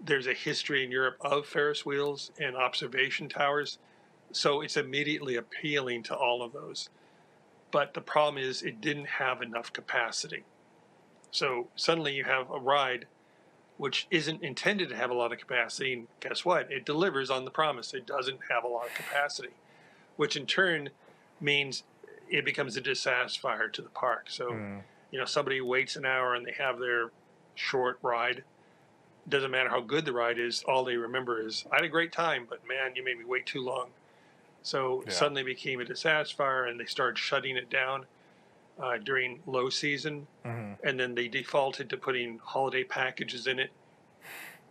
There's 0.00 0.26
a 0.26 0.34
history 0.34 0.82
in 0.84 0.90
Europe 0.90 1.16
of 1.20 1.46
Ferris 1.46 1.86
wheels 1.86 2.32
and 2.38 2.56
observation 2.56 3.28
towers, 3.28 3.78
so 4.32 4.60
it's 4.60 4.76
immediately 4.76 5.36
appealing 5.36 6.02
to 6.04 6.14
all 6.14 6.42
of 6.42 6.52
those. 6.52 6.88
But 7.70 7.94
the 7.94 8.00
problem 8.00 8.42
is, 8.42 8.62
it 8.62 8.80
didn't 8.80 9.06
have 9.06 9.42
enough 9.42 9.72
capacity. 9.72 10.44
So 11.30 11.68
suddenly 11.76 12.14
you 12.14 12.24
have 12.24 12.50
a 12.50 12.58
ride 12.58 13.06
which 13.76 14.06
isn't 14.10 14.42
intended 14.42 14.90
to 14.90 14.96
have 14.96 15.10
a 15.10 15.14
lot 15.14 15.32
of 15.32 15.38
capacity, 15.38 15.94
and 15.94 16.06
guess 16.20 16.44
what? 16.44 16.70
It 16.70 16.84
delivers 16.84 17.30
on 17.30 17.46
the 17.46 17.50
promise. 17.50 17.94
It 17.94 18.06
doesn't 18.06 18.40
have 18.50 18.62
a 18.62 18.68
lot 18.68 18.86
of 18.86 18.94
capacity, 18.94 19.54
which 20.16 20.36
in 20.36 20.44
turn 20.44 20.90
means 21.40 21.82
it 22.28 22.44
becomes 22.44 22.76
a 22.76 22.82
dissatisfier 22.82 23.72
to 23.72 23.80
the 23.80 23.88
park. 23.88 24.26
So 24.28 24.52
hmm. 24.52 24.78
you 25.10 25.18
know 25.18 25.24
somebody 25.24 25.60
waits 25.60 25.96
an 25.96 26.04
hour 26.04 26.34
and 26.34 26.46
they 26.46 26.54
have 26.58 26.78
their 26.78 27.10
short 27.54 27.98
ride 28.02 28.44
doesn't 29.28 29.50
matter 29.50 29.68
how 29.68 29.80
good 29.80 30.04
the 30.04 30.12
ride 30.12 30.38
is 30.38 30.64
all 30.66 30.82
they 30.82 30.96
remember 30.96 31.46
is 31.46 31.66
i 31.70 31.76
had 31.76 31.84
a 31.84 31.88
great 31.88 32.10
time 32.10 32.46
but 32.48 32.66
man 32.66 32.96
you 32.96 33.04
made 33.04 33.18
me 33.18 33.24
wait 33.24 33.44
too 33.44 33.60
long 33.60 33.90
so 34.62 35.02
Yeah. 35.06 35.12
suddenly 35.12 35.42
became 35.42 35.80
a 35.80 35.84
dissatisfier 35.84 36.68
and 36.68 36.78
they 36.78 36.84
started 36.84 37.18
shutting 37.18 37.56
it 37.56 37.70
down 37.70 38.06
uh, 38.78 38.96
during 38.98 39.42
low 39.46 39.68
season 39.68 40.26
Mhm. 40.44 40.78
and 40.82 40.98
then 40.98 41.14
they 41.14 41.28
defaulted 41.28 41.90
to 41.90 41.96
putting 41.98 42.38
holiday 42.38 42.82
packages 42.84 43.46
in 43.46 43.58
it 43.58 43.70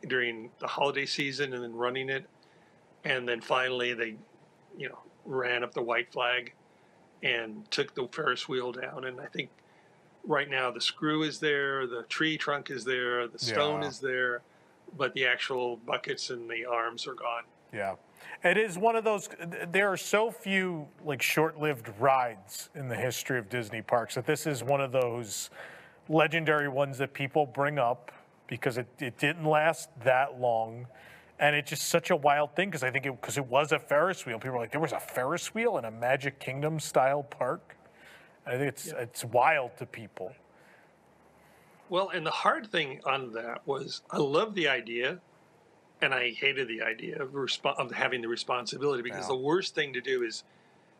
during 0.08 0.52
the 0.60 0.68
holiday 0.68 1.06
season 1.06 1.54
and 1.54 1.64
then 1.64 1.76
running 1.76 2.10
it 2.10 2.26
and 3.04 3.28
then 3.28 3.42
finally 3.42 3.94
they 3.94 4.16
you 4.78 4.88
know 4.90 5.00
ran 5.26 5.64
up 5.64 5.74
the 5.74 5.82
white 5.82 6.12
flag 6.12 6.54
and 7.22 7.70
took 7.70 7.94
the 7.96 8.08
ferris 8.08 8.48
wheel 8.48 8.72
down 8.72 9.04
and 9.06 9.20
i 9.20 9.26
think 9.28 9.50
right 10.24 10.50
now 10.50 10.72
the 10.72 10.82
screw 10.82 11.22
is 11.24 11.40
there 11.40 11.86
the 11.86 12.04
tree 12.04 12.38
trunk 12.38 12.72
is 12.72 12.86
there 12.86 13.28
the 13.28 13.38
stone 13.40 13.82
Yeah. 13.82 13.88
is 13.90 14.00
there 14.00 14.42
but 14.98 15.14
the 15.14 15.26
actual 15.28 15.78
buckets 15.78 16.30
and 16.30 16.50
the 16.50 16.66
arms 16.66 17.06
are 17.08 17.14
gone 17.14 17.44
Yeah. 17.74 17.96
It 18.44 18.58
is 18.58 18.78
one 18.78 18.96
of 18.96 19.04
those, 19.04 19.30
there 19.72 19.92
are 19.92 19.98
so 19.98 20.32
few 20.32 20.88
like 21.04 21.22
short 21.22 21.60
lived 21.60 21.90
rides 22.00 22.70
in 22.76 22.88
the 22.88 22.96
history 22.96 23.38
of 23.38 23.50
Disney 23.50 23.82
parks 23.82 24.16
that 24.16 24.26
this 24.26 24.48
is 24.48 24.64
one 24.64 24.82
of 24.82 24.92
those 24.92 25.50
legendary 26.08 26.70
ones 26.70 26.98
that 26.98 27.14
people 27.14 27.46
bring 27.46 27.78
up 27.78 28.12
because 28.48 28.78
it, 28.78 28.88
it 29.00 29.18
didn't 29.18 29.46
last 29.46 29.90
that 30.04 30.40
long. 30.40 30.88
And 31.40 31.56
it's 31.56 31.70
just 31.70 31.84
such 31.84 32.10
a 32.10 32.16
wild 32.16 32.56
thing 32.56 32.70
because 32.70 32.84
I 32.84 32.92
think 32.92 33.06
it, 33.06 33.12
because 33.20 33.38
it 33.38 33.46
was 33.46 33.72
a 33.72 33.80
Ferris 33.80 34.26
wheel. 34.26 34.38
People 34.38 34.54
were 34.54 34.60
like, 34.60 34.72
there 34.72 34.82
was 34.82 34.92
a 34.92 35.00
Ferris 35.00 35.54
wheel 35.54 35.78
in 35.78 35.86
a 35.86 35.92
Magic 35.92 36.40
Kingdom 36.40 36.80
style 36.80 37.24
park. 37.24 37.78
I 38.46 38.52
think 38.52 38.64
it's, 38.64 38.88
it's 38.88 39.24
wild 39.24 39.78
to 39.78 39.86
people. 39.86 40.34
Well, 41.90 42.10
and 42.10 42.26
the 42.26 42.32
hard 42.32 42.68
thing 42.68 43.02
on 43.06 43.32
that 43.34 43.62
was 43.66 44.02
I 44.12 44.18
love 44.18 44.54
the 44.54 44.68
idea, 44.68 45.20
and 46.02 46.14
I 46.14 46.32
hated 46.32 46.68
the 46.68 46.82
idea 46.82 47.22
of 47.22 47.32
resp- 47.32 47.78
of 47.78 47.92
having 47.92 48.22
the 48.22 48.28
responsibility 48.28 49.04
because 49.04 49.26
Yeah. 49.26 49.36
the 49.36 49.36
worst 49.36 49.76
thing 49.76 49.94
to 49.94 50.02
do 50.02 50.24
is, 50.24 50.44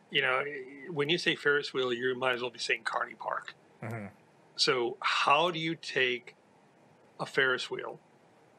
you 0.10 0.22
know, 0.22 0.44
when 0.90 1.10
you 1.10 1.18
say 1.18 1.36
Ferris 1.36 1.74
wheel, 1.74 1.94
you 1.94 2.16
might 2.16 2.34
as 2.34 2.42
well 2.42 2.50
be 2.52 2.60
saying 2.60 2.84
Carney 2.84 3.16
Park. 3.16 3.54
Mhm. 3.82 4.10
So 4.56 4.98
how 5.02 5.52
do 5.52 5.60
you 5.60 5.76
take 5.76 6.36
a 7.20 7.26
Ferris 7.26 7.70
wheel 7.70 8.00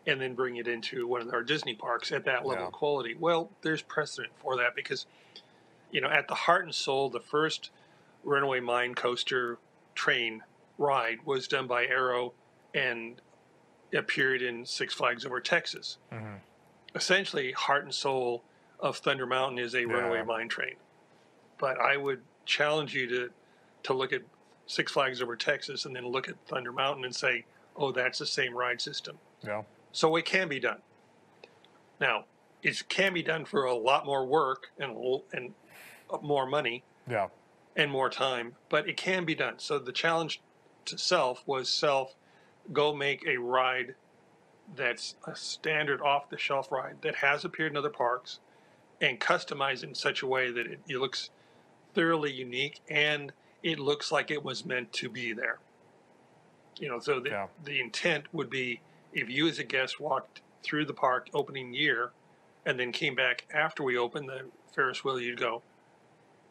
and 0.07 0.21
then 0.21 0.35
bring 0.35 0.57
it 0.57 0.67
into 0.67 1.07
one 1.07 1.21
of 1.21 1.33
our 1.33 1.43
Disney 1.43 1.75
parks 1.75 2.11
at 2.11 2.25
that 2.25 2.47
level 2.47 2.63
Yeah. 2.63 2.69
of 2.69 2.73
quality? 2.73 3.15
Well, 3.15 3.53
there's 3.61 3.83
precedent 3.83 4.33
for 4.39 4.57
that 4.57 4.75
because, 4.75 5.07
you 5.91 6.01
know, 6.01 6.09
at 6.09 6.27
the 6.29 6.35
heart 6.35 6.65
and 6.65 6.75
soul, 6.75 7.11
the 7.11 7.21
first 7.21 7.71
Runaway 8.25 8.61
Mine 8.61 8.95
Coaster 8.95 9.59
train 9.95 10.43
ride 10.79 11.23
was 11.27 11.47
done 11.47 11.67
by 11.67 11.87
Arrow 11.87 12.33
and 12.73 13.21
appeared 13.93 14.43
in 14.43 14.65
Six 14.67 14.95
Flags 14.95 15.25
Over 15.27 15.41
Texas. 15.41 15.99
Mhm. 16.13 16.41
Essentially, 16.95 17.53
heart 17.53 17.85
and 17.85 17.95
soul 17.95 18.43
of 18.79 18.97
Thunder 18.99 19.27
Mountain 19.27 19.59
is 19.59 19.75
a 19.75 19.85
runaway 19.85 20.23
mine 20.23 20.49
train. 20.49 20.77
But 21.59 21.79
I 21.79 21.97
would 21.97 22.23
challenge 22.47 22.95
you 22.95 23.07
to 23.09 23.33
to 23.85 23.93
look 23.95 24.13
at 24.13 24.23
Six 24.67 24.93
Flags 24.93 25.23
Over 25.23 25.37
Texas 25.37 25.85
and 25.87 25.97
then 25.97 26.07
look 26.07 26.29
at 26.29 26.37
Thunder 26.47 26.73
Mountain 26.73 27.05
and 27.05 27.15
say, 27.17 27.45
"Oh, 27.77 27.93
that's 27.93 28.19
the 28.19 28.27
same 28.27 28.55
ride 28.55 28.81
system." 28.81 29.19
Yeah. 29.43 29.63
So 29.93 30.15
it 30.17 30.25
can 30.25 30.49
be 30.49 30.61
done. 30.61 30.83
Now, 32.01 32.27
it 32.63 32.89
can 32.89 33.13
be 33.15 33.23
done 33.23 33.45
for 33.45 33.65
a 33.65 33.75
lot 33.75 34.05
more 34.07 34.25
work 34.25 34.71
and 34.79 35.23
and 35.33 35.55
more 36.23 36.47
money 36.47 36.83
Yeah. 37.09 37.29
and 37.77 37.91
more 37.91 38.11
time, 38.11 38.57
but 38.69 38.89
it 38.89 38.97
can 38.97 39.25
be 39.25 39.35
done. 39.35 39.59
So 39.61 39.79
the 39.79 39.93
challenge 39.93 40.41
to 40.87 40.99
self 40.99 41.47
was 41.47 41.69
self 41.71 42.15
go 42.73 42.95
make 42.95 43.27
a 43.27 43.37
ride 43.37 43.95
that's 44.77 45.17
a 45.27 45.35
standard 45.35 46.01
off 46.01 46.31
the 46.31 46.39
shelf 46.39 46.71
ride 46.71 46.97
that 47.03 47.17
has 47.17 47.45
appeared 47.45 47.73
in 47.73 47.77
other 47.77 47.91
parks 47.91 48.39
and 49.01 49.19
customize 49.19 49.83
it 49.83 49.89
in 49.89 49.95
such 49.95 50.23
a 50.23 50.27
way 50.27 50.51
that 50.51 50.67
it, 50.67 50.81
it 50.89 50.99
looks 50.99 51.31
thoroughly 51.95 52.33
unique 52.33 52.81
and 52.89 53.33
it 53.63 53.79
looks 53.79 54.13
like 54.13 54.31
it 54.31 54.45
was 54.45 54.65
meant 54.65 54.93
to 54.93 55.09
be 55.09 55.33
there. 55.33 55.59
You 56.79 56.89
know, 56.89 56.99
so 56.99 57.21
the, 57.21 57.49
the 57.65 57.81
intent 57.81 58.25
would 58.33 58.49
be 58.49 58.81
if 59.13 59.29
you 59.29 59.49
as 59.49 59.59
a 59.59 59.65
guest 59.65 60.01
walked 60.01 60.41
through 60.63 60.85
the 60.85 60.95
park 60.95 61.29
opening 61.35 61.75
year 61.75 62.13
and 62.65 62.79
then 62.79 62.93
came 62.93 63.15
back 63.15 63.47
after 63.53 63.83
we 63.83 63.97
opened 63.97 64.29
the 64.29 64.43
Ferris 64.75 65.05
wheel, 65.05 65.21
you'd 65.21 65.41
go, 65.41 65.63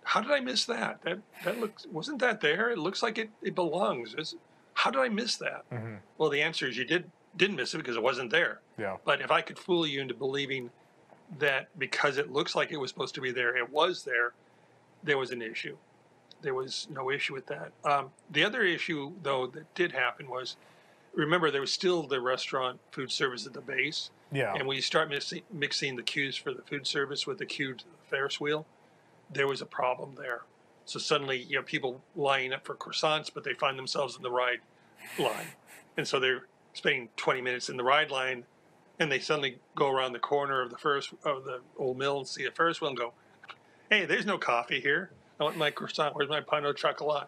how 0.03 0.21
did 0.21 0.31
I 0.31 0.39
miss 0.39 0.65
that? 0.65 1.01
That 1.03 1.19
that 1.45 1.59
looks 1.59 1.85
wasn't 1.91 2.19
that 2.19 2.41
there? 2.41 2.71
It 2.71 2.79
looks 2.79 3.03
like 3.03 3.17
it, 3.17 3.29
it 3.41 3.55
belongs. 3.55 4.15
It's, 4.17 4.35
how 4.79 4.89
did 4.89 5.01
I 5.01 5.09
miss 5.09 5.35
that? 5.35 5.69
Mm-hmm. 5.71 5.95
Well, 6.17 6.29
the 6.29 6.41
answer 6.41 6.65
is 6.65 6.77
you 6.77 6.85
did 6.85 7.11
didn't 7.35 7.57
miss 7.57 7.73
it 7.73 7.79
because 7.79 7.97
it 7.97 8.01
wasn't 8.01 8.31
there. 8.31 8.61
Yeah. 8.77 8.95
But 9.03 9.19
if 9.19 9.29
I 9.29 9.41
could 9.41 9.59
fool 9.59 9.85
you 9.85 9.99
into 9.99 10.13
believing 10.13 10.69
that 11.37 11.67
because 11.77 12.17
it 12.17 12.31
looks 12.31 12.55
like 12.55 12.71
it 12.71 12.77
was 12.77 12.89
supposed 12.89 13.13
to 13.15 13.21
be 13.21 13.31
there, 13.31 13.57
it 13.57 13.69
was 13.69 14.03
there, 14.03 14.31
there 15.03 15.17
was 15.17 15.31
an 15.31 15.41
issue. 15.41 15.75
There 16.41 16.53
was 16.53 16.87
no 16.89 17.11
issue 17.11 17.33
with 17.33 17.45
that. 17.47 17.73
Um, 17.83 18.11
the 18.31 18.45
other 18.45 18.61
issue, 18.61 19.11
though, 19.21 19.47
that 19.47 19.73
did 19.75 19.91
happen 19.91 20.29
was 20.29 20.55
remember 21.13 21.51
there 21.51 21.59
was 21.59 21.73
still 21.73 22.03
the 22.03 22.21
restaurant 22.21 22.79
food 22.91 23.11
service 23.11 23.45
at 23.45 23.51
the 23.51 23.61
base. 23.61 24.11
Yeah. 24.31 24.53
And 24.55 24.65
when 24.65 24.77
you 24.77 24.81
start 24.81 25.09
mixing, 25.09 25.41
mixing 25.51 25.97
the 25.97 26.03
queues 26.03 26.37
for 26.37 26.53
the 26.53 26.61
food 26.61 26.87
service 26.87 27.27
with 27.27 27.37
the 27.37 27.45
queue 27.45 27.73
to 27.73 27.83
the 27.83 28.09
Ferris 28.09 28.39
wheel, 28.39 28.65
there 29.29 29.47
was 29.47 29.61
a 29.61 29.65
problem 29.65 30.15
there. 30.17 30.43
So 30.89 30.97
suddenly, 30.97 31.43
you 31.43 31.55
know, 31.55 31.61
people 31.61 32.01
lining 32.15 32.51
up 32.51 32.65
for 32.65 32.73
croissants, 32.73 33.29
but 33.31 33.43
they 33.43 33.53
find 33.53 33.77
themselves 33.77 34.15
in 34.15 34.23
the 34.23 34.31
ride 34.31 34.61
line, 35.19 35.45
and 35.97 36.07
so 36.07 36.19
they're 36.19 36.47
spending 36.73 37.09
20 37.15 37.41
minutes 37.41 37.69
in 37.69 37.77
the 37.77 37.83
ride 37.83 38.09
line, 38.09 38.43
and 38.97 39.11
they 39.11 39.19
suddenly 39.19 39.59
go 39.75 39.87
around 39.91 40.13
the 40.13 40.19
corner 40.19 40.63
of 40.63 40.71
the 40.71 40.77
first 40.79 41.13
of 41.23 41.43
the 41.43 41.61
old 41.77 41.99
mill 41.99 42.17
and 42.17 42.27
see 42.27 42.43
a 42.45 42.51
Ferris 42.51 42.81
wheel 42.81 42.89
and 42.89 42.97
go, 42.97 43.13
"Hey, 43.91 44.05
there's 44.05 44.25
no 44.25 44.39
coffee 44.39 44.81
here. 44.81 45.11
I 45.39 45.43
want 45.43 45.57
my 45.57 45.69
croissant. 45.69 46.15
Where's 46.15 46.27
my 46.27 46.41
pain 46.41 46.65
au 46.65 46.73
chocolat? 46.73 47.27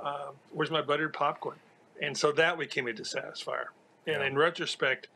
Um, 0.00 0.34
where's 0.50 0.72
my 0.72 0.82
buttered 0.82 1.14
popcorn?" 1.14 1.60
And 2.02 2.18
so 2.18 2.32
that 2.32 2.58
became 2.58 2.88
a 2.88 2.92
dissatisfier. 2.92 3.66
And 4.08 4.24
in 4.24 4.36
retrospect, 4.36 5.06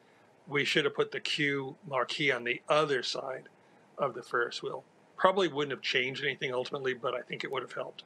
we 0.46 0.64
should 0.64 0.84
have 0.84 0.94
put 0.94 1.10
the 1.10 1.20
Q 1.20 1.78
marquee 1.84 2.30
on 2.30 2.44
the 2.44 2.62
other 2.68 3.02
side 3.02 3.48
of 3.98 4.14
the 4.14 4.22
Ferris 4.22 4.62
wheel. 4.62 4.84
Probably 5.24 5.48
wouldn't 5.48 5.70
have 5.70 5.80
changed 5.80 6.22
anything 6.22 6.52
ultimately, 6.52 6.92
but 6.92 7.14
I 7.14 7.22
think 7.22 7.44
it 7.44 7.50
would 7.50 7.62
have 7.62 7.72
helped. 7.72 8.04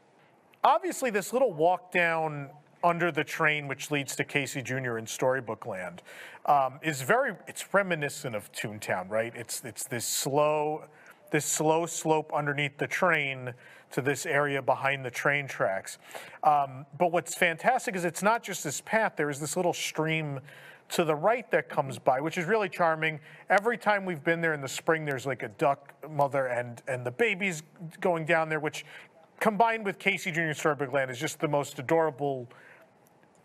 obviously 0.62 1.10
this 1.10 1.32
little 1.32 1.52
walk 1.52 1.90
down 1.90 2.48
under 2.84 3.10
the 3.10 3.24
train 3.24 3.66
which 3.66 3.90
leads 3.90 4.14
to 4.14 4.22
casey 4.24 4.62
jr 4.62 4.98
in 4.98 5.06
storybook 5.06 5.66
land 5.66 6.00
um, 6.46 6.78
is 6.80 7.02
very 7.02 7.32
it's 7.48 7.74
reminiscent 7.74 8.36
of 8.36 8.50
toontown 8.52 9.08
right 9.10 9.32
it's 9.34 9.64
it's 9.64 9.84
this 9.84 10.04
slow 10.04 10.84
this 11.32 11.44
slow 11.44 11.86
slope 11.86 12.30
underneath 12.32 12.76
the 12.78 12.86
train 12.86 13.52
to 13.90 14.00
this 14.00 14.26
area 14.26 14.62
behind 14.62 15.04
the 15.04 15.10
train 15.10 15.46
tracks 15.48 15.98
um, 16.44 16.86
but 16.98 17.10
what's 17.10 17.34
fantastic 17.34 17.96
is 17.96 18.04
it's 18.04 18.22
not 18.22 18.42
just 18.44 18.62
this 18.62 18.80
path 18.82 19.14
there 19.16 19.30
is 19.30 19.40
this 19.40 19.56
little 19.56 19.72
stream 19.72 20.38
to 20.90 21.04
the 21.04 21.14
right 21.14 21.50
that 21.50 21.68
comes 21.68 21.98
by, 21.98 22.20
which 22.20 22.38
is 22.38 22.46
really 22.46 22.68
charming. 22.68 23.20
Every 23.50 23.76
time 23.76 24.04
we've 24.04 24.24
been 24.24 24.40
there 24.40 24.54
in 24.54 24.60
the 24.60 24.68
spring, 24.68 25.04
there's 25.04 25.26
like 25.26 25.42
a 25.42 25.48
duck 25.48 25.94
mother 26.10 26.46
and 26.46 26.82
and 26.88 27.04
the 27.04 27.10
babies 27.10 27.62
going 28.00 28.24
down 28.24 28.48
there, 28.48 28.60
which 28.60 28.84
combined 29.40 29.84
with 29.84 29.98
Casey 29.98 30.30
Jr. 30.30 30.52
Storybook 30.52 30.92
Land 30.92 31.10
is 31.10 31.18
just 31.18 31.40
the 31.40 31.48
most 31.48 31.78
adorable 31.78 32.48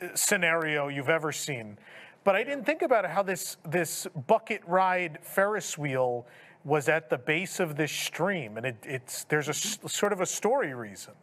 uh, 0.02 0.08
scenario 0.16 0.88
you've 0.88 1.10
ever 1.10 1.32
seen. 1.32 1.78
But 2.24 2.36
I 2.36 2.44
didn't 2.44 2.66
think 2.66 2.82
about 2.82 3.06
how 3.06 3.24
this 3.24 3.58
this 3.68 4.08
bucket 4.28 4.62
ride 4.66 5.20
Ferris 5.22 5.78
wheel 5.78 6.26
was 6.64 6.88
at 6.88 7.10
the 7.10 7.18
base 7.18 7.60
of 7.60 7.76
this 7.76 7.92
stream, 7.92 8.56
and 8.56 8.66
it, 8.66 8.78
it's 8.84 9.26
there's 9.26 9.50
a 9.50 9.54
sort 9.54 10.14
of 10.14 10.22
a 10.22 10.26
story 10.26 10.74
reason. 10.74 11.14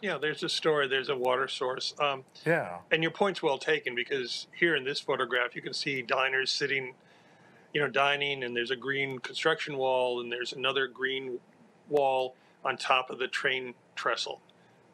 Yeah, 0.00 0.18
there's 0.18 0.42
a 0.42 0.48
story, 0.48 0.86
there's 0.86 1.08
a 1.08 1.16
water 1.16 1.48
source. 1.48 1.94
Um, 1.98 2.24
Yeah. 2.44 2.78
and 2.90 3.02
your 3.02 3.10
point's 3.12 3.42
well 3.42 3.58
taken 3.58 3.94
because 3.94 4.46
here 4.54 4.76
in 4.76 4.84
this 4.84 5.00
photograph, 5.00 5.56
you 5.56 5.62
can 5.62 5.74
see 5.74 6.02
diners 6.02 6.50
sitting, 6.50 6.94
you 7.74 7.80
know, 7.80 7.88
dining, 7.88 8.44
and 8.44 8.56
there's 8.56 8.70
a 8.70 8.76
green 8.76 9.18
construction 9.18 9.76
wall, 9.76 10.20
and 10.20 10.30
there's 10.30 10.52
another 10.52 10.86
green 10.86 11.40
wall 11.88 12.36
on 12.64 12.76
top 12.76 13.10
of 13.10 13.18
the 13.18 13.28
train 13.28 13.74
trestle. 13.96 14.40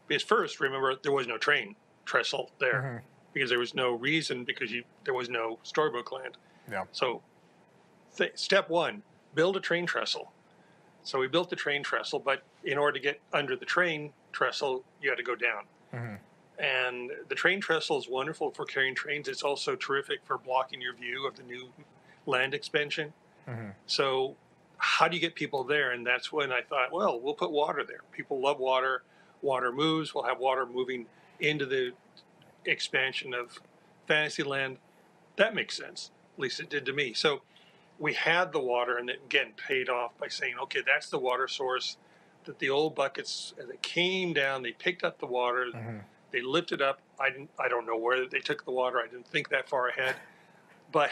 Because 0.06 0.22
first, 0.22 0.60
remember, 0.60 0.94
there 1.02 1.12
was 1.12 1.26
no 1.26 1.39
train 1.39 1.76
trestle 2.05 2.51
there 2.59 3.02
because 3.32 3.51
there 3.51 3.59
was 3.59 3.74
no 3.74 3.93
reason 3.94 4.44
because 4.44 4.70
you 4.70 4.85
there 5.05 5.14
was 5.14 5.28
no 5.28 5.59
storybook 5.62 6.12
land. 6.12 6.36
Yeah. 6.70 6.85
So, 6.93 7.22
th- 8.16 8.32
step 8.39 8.68
one, 8.68 9.02
build 9.35 9.56
a 9.56 9.60
train 9.60 9.86
trestle. 9.86 10.32
So 11.02 11.18
we 11.18 11.26
built 11.26 11.51
the 11.51 11.56
train 11.56 11.82
trestle, 11.82 12.18
but 12.18 12.43
in 12.64 12.78
order 12.78 12.93
to 12.98 13.02
get 13.02 13.20
under 13.32 13.56
the 13.56 13.64
train 13.66 14.12
trestle, 14.35 14.85
you 15.01 15.09
had 15.09 15.16
to 15.16 15.23
go 15.23 15.35
down. 15.35 15.65
Mm-hmm. 15.94 16.15
And 16.59 17.11
the 17.28 17.35
train 17.35 17.61
trestle 17.61 17.98
is 17.98 18.09
wonderful 18.09 18.51
for 18.51 18.65
carrying 18.65 18.94
trains. 18.94 19.28
It's 19.28 19.43
also 19.43 19.74
terrific 19.74 20.20
for 20.24 20.39
blocking 20.39 20.81
your 20.81 20.94
view 20.94 21.27
of 21.27 21.36
the 21.36 21.43
new 21.43 21.69
land 22.27 22.55
expansion. 22.55 23.12
Mm-hmm. 23.48 23.70
So, 23.86 24.36
how 24.77 25.09
do 25.09 25.16
you 25.16 25.20
get 25.20 25.35
people 25.35 25.65
there? 25.65 25.93
And 25.93 26.06
that's 26.06 26.32
when 26.32 26.52
I 26.52 26.61
thought, 26.61 26.93
well, 26.93 27.19
we'll 27.19 27.35
put 27.35 27.51
water 27.51 27.85
there. 27.86 28.01
People 28.12 28.40
love 28.40 28.59
water. 28.59 29.02
Water 29.43 29.73
moves. 29.73 30.15
We'll 30.15 30.24
have 30.24 30.39
water 30.39 30.66
moving 30.66 31.06
into 31.40 31.66
the 31.66 31.93
expansion 32.66 33.35
of 33.35 33.61
Fantasyland. 34.06 34.78
That 35.36 35.55
makes 35.55 35.77
sense. 35.77 36.11
At 36.36 36.40
least 36.40 36.61
it 36.61 36.70
did 36.70 36.86
to 36.86 36.93
me. 36.93 37.15
So, 37.15 37.43
we 37.98 38.15
had 38.15 38.52
the 38.52 38.61
water, 38.61 38.97
and 38.98 39.09
it 39.09 39.20
again 39.24 39.52
paid 39.56 39.89
off 39.89 40.16
by 40.19 40.28
saying, 40.28 40.55
okay, 40.65 40.81
that's 40.85 41.09
the 41.11 41.19
water 41.19 41.48
source. 41.48 41.97
That 42.44 42.58
the 42.58 42.70
old 42.70 42.94
buckets, 42.94 43.54
as 43.62 43.70
it 43.70 43.80
came 43.82 44.32
down, 44.32 44.62
they 44.62 44.72
picked 44.72 45.02
up 45.02 45.18
the 45.18 45.26
water. 45.26 45.66
They 46.30 46.42
lifted 46.42 46.82
up. 46.82 47.00
I 47.18 47.30
didn't. 47.30 47.50
I 47.58 47.68
don't 47.68 47.86
know 47.86 47.96
where 47.96 48.26
they 48.26 48.40
took 48.40 48.64
the 48.64 48.70
water. 48.70 48.98
I 48.98 49.06
didn't 49.06 49.26
think 49.26 49.48
that 49.50 49.68
far 49.68 49.88
ahead, 49.88 50.16
but 50.92 51.10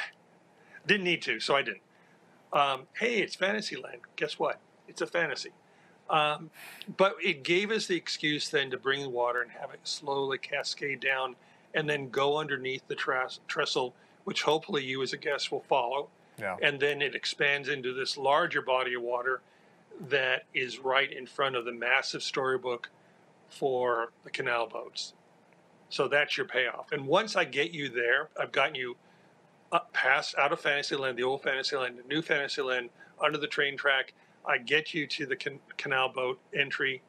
didn't 0.87 1.05
need 1.05 1.23
to, 1.23 1.41
so 1.41 1.55
I 1.57 1.63
didn't. 1.63 1.83
Um, 2.53 2.83
hey, 2.99 3.19
it's 3.19 3.35
Fantasyland. 3.35 4.01
Guess 4.17 4.39
what? 4.39 4.59
It's 4.89 5.01
a 5.01 5.07
fantasy. 5.07 5.53
Um, 6.11 6.51
but 6.97 7.15
it 7.23 7.45
gave 7.45 7.71
us 7.71 7.87
the 7.87 7.97
excuse 7.97 8.49
then 8.49 8.71
to 8.73 8.77
bring 8.77 9.01
the 9.01 9.09
water 9.09 9.41
and 9.41 9.51
have 9.53 9.73
it 9.73 9.81
slowly 9.85 10.37
cascade 10.39 11.01
down, 11.01 11.37
and 11.73 11.89
then 11.89 12.11
go 12.11 12.37
underneath 12.37 12.87
the 12.89 12.97
trestle, 13.47 13.95
which 14.25 14.43
hopefully 14.43 14.85
you 14.85 15.03
as 15.03 15.13
a 15.13 15.17
guest 15.17 15.51
will 15.51 15.65
follow. 15.69 16.09
Yeah. 16.39 16.57
And 16.61 16.81
then 16.81 17.01
it 17.01 17.15
expands 17.15 17.69
into 17.69 17.95
this 17.95 18.19
larger 18.19 18.61
body 18.61 18.95
of 18.95 19.03
water 19.03 19.41
that 20.09 20.45
is 20.55 20.79
right 20.79 21.13
in 21.13 21.27
front 21.27 21.57
of 21.57 21.65
the 21.65 21.73
massive 21.73 22.23
storybook 22.23 22.91
for 23.49 24.13
the 24.25 24.31
canal 24.31 24.67
boats. 24.67 25.15
So 25.91 26.09
that's 26.09 26.37
your 26.37 26.47
payoff. 26.47 26.93
And 26.93 27.07
once 27.07 27.37
I 27.37 27.45
get 27.45 27.73
you 27.73 27.89
there, 27.89 28.31
I've 28.41 28.53
gotten 28.53 28.75
you 28.75 28.97
up 29.71 29.93
past 29.93 30.35
out 30.39 30.53
of 30.53 30.61
Fantasyland, 30.61 31.19
the 31.19 31.23
old 31.23 31.43
Fantasyland, 31.43 31.99
the 31.99 32.09
new 32.09 32.23
Fantasyland, 32.23 32.91
under 33.23 33.39
the 33.39 33.47
train 33.47 33.77
track. 33.77 34.15
I 34.47 34.59
get 34.59 34.93
you 34.95 35.07
to 35.07 35.27
the 35.27 35.37
can- 35.37 35.61
canal 35.77 36.09
boat 36.09 36.41
entry, 36.55 37.03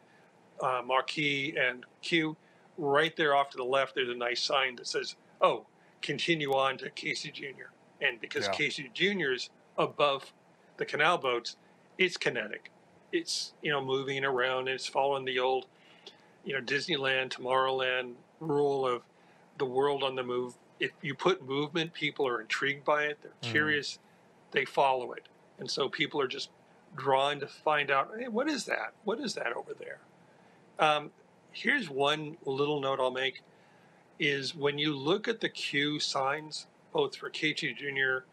uh, 0.61 0.81
marquee 0.85 1.55
and 1.57 1.85
queue. 2.01 2.35
Right 2.77 3.15
there 3.15 3.35
off 3.35 3.49
to 3.51 3.57
the 3.57 3.63
left, 3.63 3.95
there's 3.95 4.09
a 4.09 4.15
nice 4.15 4.41
sign 4.41 4.75
that 4.77 4.87
says 4.87 5.15
oh, 5.41 5.65
continue 6.01 6.53
on 6.53 6.77
to 6.77 6.89
Casey 6.91 7.29
Jr. 7.29 7.71
And 8.01 8.19
because 8.21 8.45
Yeah. 8.45 8.53
Casey 8.53 8.89
Jr. 8.93 9.31
is 9.33 9.49
above 9.77 10.31
the 10.77 10.85
canal 10.85 11.17
boats, 11.17 11.57
it's 11.97 12.15
kinetic. 12.17 12.71
It's 13.13 13.53
you 13.61 13.71
know 13.71 13.81
moving 13.83 14.25
around. 14.25 14.61
And 14.67 14.69
it's 14.69 14.87
following 14.87 15.23
the 15.23 15.39
old, 15.39 15.67
you 16.43 16.53
know, 16.53 16.61
Disneyland, 16.61 17.29
Tomorrowland 17.29 18.15
rule 18.41 18.85
of 18.85 19.03
the 19.57 19.65
world 19.65 20.03
on 20.03 20.15
the 20.15 20.23
move. 20.23 20.55
If 20.79 20.91
you 21.01 21.15
put 21.15 21.47
movement, 21.47 21.93
people 21.93 22.27
are 22.27 22.41
intrigued 22.41 22.83
by 22.83 23.03
it. 23.03 23.19
They're 23.21 23.31
Mhm. 23.41 23.51
curious. 23.51 23.99
They 24.51 24.65
follow 24.65 25.13
it, 25.13 25.29
and 25.59 25.69
so 25.69 25.87
people 25.87 26.19
are 26.19 26.27
just 26.27 26.49
drawn 26.95 27.39
to 27.39 27.47
find 27.47 27.89
out. 27.89 28.11
Hey, 28.17 28.27
what 28.27 28.49
is 28.49 28.65
that? 28.65 28.93
What 29.03 29.19
is 29.19 29.35
that 29.35 29.53
over 29.53 29.73
there? 29.73 29.99
Um, 30.79 31.11
here's 31.51 31.89
one 31.89 32.37
little 32.45 32.79
note 32.81 32.99
I'll 32.99 33.11
make: 33.11 33.41
is 34.19 34.55
when 34.55 34.77
you 34.77 34.95
look 34.95 35.27
at 35.27 35.39
the 35.39 35.49
queue 35.49 35.99
signs, 35.99 36.67
both 36.91 37.15
for 37.15 37.29
Casey 37.29 37.73
Junior 37.73 38.25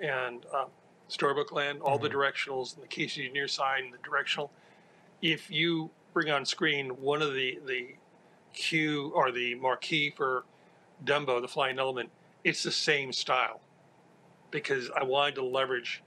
and 0.00 0.44
um, 0.46 0.70
Storybook 1.12 1.52
Land, 1.52 1.82
all 1.82 1.98
the 1.98 2.08
mm-hmm. 2.08 2.16
directionals 2.16 2.74
and 2.74 2.82
the 2.82 2.88
Casey 2.88 3.26
Junior 3.26 3.46
sign, 3.46 3.90
the 3.90 3.98
directional. 3.98 4.50
If 5.20 5.50
you 5.50 5.90
bring 6.14 6.30
on 6.30 6.46
screen 6.46 6.88
one 7.02 7.20
of 7.20 7.34
the 7.34 7.58
the 7.66 7.88
queue 8.54 9.12
or 9.14 9.30
the 9.30 9.54
marquee 9.56 10.10
for 10.10 10.44
Dumbo, 11.04 11.40
the 11.42 11.48
flying 11.48 11.78
element, 11.78 12.10
it's 12.44 12.62
the 12.62 12.72
same 12.72 13.12
style 13.12 13.60
because 14.50 14.90
I 14.96 15.04
wanted 15.04 15.34
to 15.34 15.44
leverage 15.44 16.02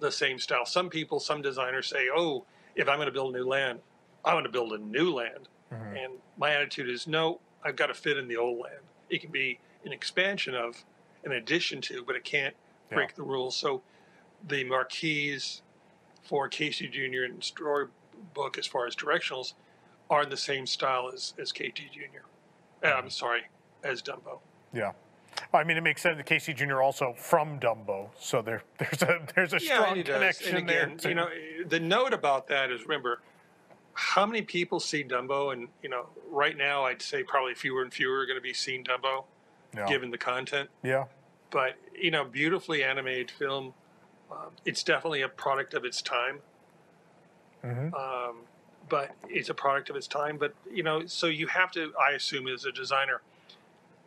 the 0.00 0.10
same 0.10 0.38
style. 0.38 0.64
Some 0.64 0.88
people, 0.88 1.20
some 1.20 1.42
designers 1.42 1.86
say, 1.86 2.08
"Oh, 2.14 2.46
if 2.74 2.88
I'm 2.88 2.96
going 2.96 3.06
to 3.06 3.12
build 3.12 3.34
a 3.34 3.38
new 3.38 3.46
land, 3.46 3.80
I 4.24 4.32
want 4.32 4.46
to 4.46 4.52
build 4.52 4.72
a 4.72 4.78
new 4.78 5.12
land." 5.12 5.48
Mm-hmm. 5.70 5.96
And 5.96 6.12
my 6.38 6.52
attitude 6.52 6.88
is, 6.88 7.06
no, 7.06 7.40
I've 7.62 7.76
got 7.76 7.88
to 7.88 7.94
fit 7.94 8.16
in 8.16 8.28
the 8.28 8.36
old 8.36 8.60
land. 8.60 8.80
It 9.10 9.20
can 9.20 9.30
be 9.30 9.58
an 9.84 9.92
expansion 9.92 10.54
of, 10.54 10.82
an 11.24 11.32
addition 11.32 11.80
to, 11.82 12.04
but 12.04 12.14
it 12.14 12.24
can't 12.24 12.54
break 12.90 13.16
the 13.16 13.22
rules. 13.22 13.56
So 13.56 13.82
the 14.46 14.64
marquees 14.64 15.62
for 16.22 16.48
Casey 16.48 16.88
Jr. 16.88 17.24
and 17.24 17.42
Storybook, 17.42 18.58
as 18.58 18.66
far 18.66 18.86
as 18.86 18.94
directionals, 18.96 19.54
are 20.10 20.22
in 20.22 20.30
the 20.30 20.36
same 20.36 20.66
style 20.66 21.10
as, 21.12 21.34
as 21.40 21.52
KT 21.52 21.76
Jr. 21.92 22.24
Uh, 22.84 22.88
I'm 22.92 23.10
sorry, 23.10 23.42
as 23.82 24.02
Dumbo. 24.02 24.40
Yeah. 24.72 24.92
I 25.52 25.64
mean, 25.64 25.76
it 25.76 25.82
makes 25.82 26.00
sense. 26.02 26.16
That 26.16 26.26
Casey 26.26 26.54
Jr. 26.54 26.80
also 26.80 27.12
from 27.16 27.58
Dumbo, 27.60 28.08
so 28.18 28.40
there, 28.42 28.62
there's 28.78 29.02
a 29.02 29.18
there's 29.34 29.52
a 29.52 29.58
Yeah, 29.62 29.74
strong 29.82 30.02
connection 30.02 30.56
and 30.56 30.70
again, 30.70 30.96
too. 30.96 31.08
You 31.10 31.14
know, 31.14 31.28
the 31.68 31.80
note 31.80 32.14
about 32.14 32.46
that 32.48 32.70
is 32.70 32.82
remember 32.82 33.20
how 33.92 34.24
many 34.26 34.42
people 34.42 34.80
see 34.80 35.04
Dumbo, 35.04 35.52
and 35.52 35.68
you 35.82 35.88
know, 35.90 36.06
right 36.30 36.56
now 36.56 36.84
I'd 36.84 37.02
say 37.02 37.22
probably 37.22 37.54
fewer 37.54 37.82
and 37.82 37.92
fewer 37.92 38.18
are 38.20 38.26
going 38.26 38.38
to 38.38 38.42
be 38.42 38.54
seeing 38.54 38.82
Dumbo, 38.84 39.24
Yeah. 39.74 39.86
given 39.86 40.10
the 40.10 40.18
content. 40.18 40.70
yeah. 40.82 41.04
But 41.50 41.74
you 41.94 42.10
know, 42.10 42.24
beautifully 42.24 42.82
animated 42.82 43.30
film. 43.30 43.74
Um, 44.30 44.50
it's 44.64 44.82
definitely 44.82 45.22
a 45.22 45.28
product 45.28 45.74
of 45.74 45.84
its 45.84 46.02
time. 46.02 46.40
Mhm. 47.64 47.94
Um, 47.94 48.46
but 48.88 49.14
it's 49.28 49.48
a 49.48 49.54
product 49.54 49.90
of 49.90 49.96
its 49.96 50.06
time. 50.06 50.36
But 50.38 50.54
you 50.70 50.82
know, 50.82 51.06
so 51.06 51.26
you 51.26 51.46
have 51.48 51.70
to. 51.72 51.92
I 51.96 52.12
assume 52.12 52.46
as 52.48 52.64
a 52.64 52.72
designer, 52.72 53.22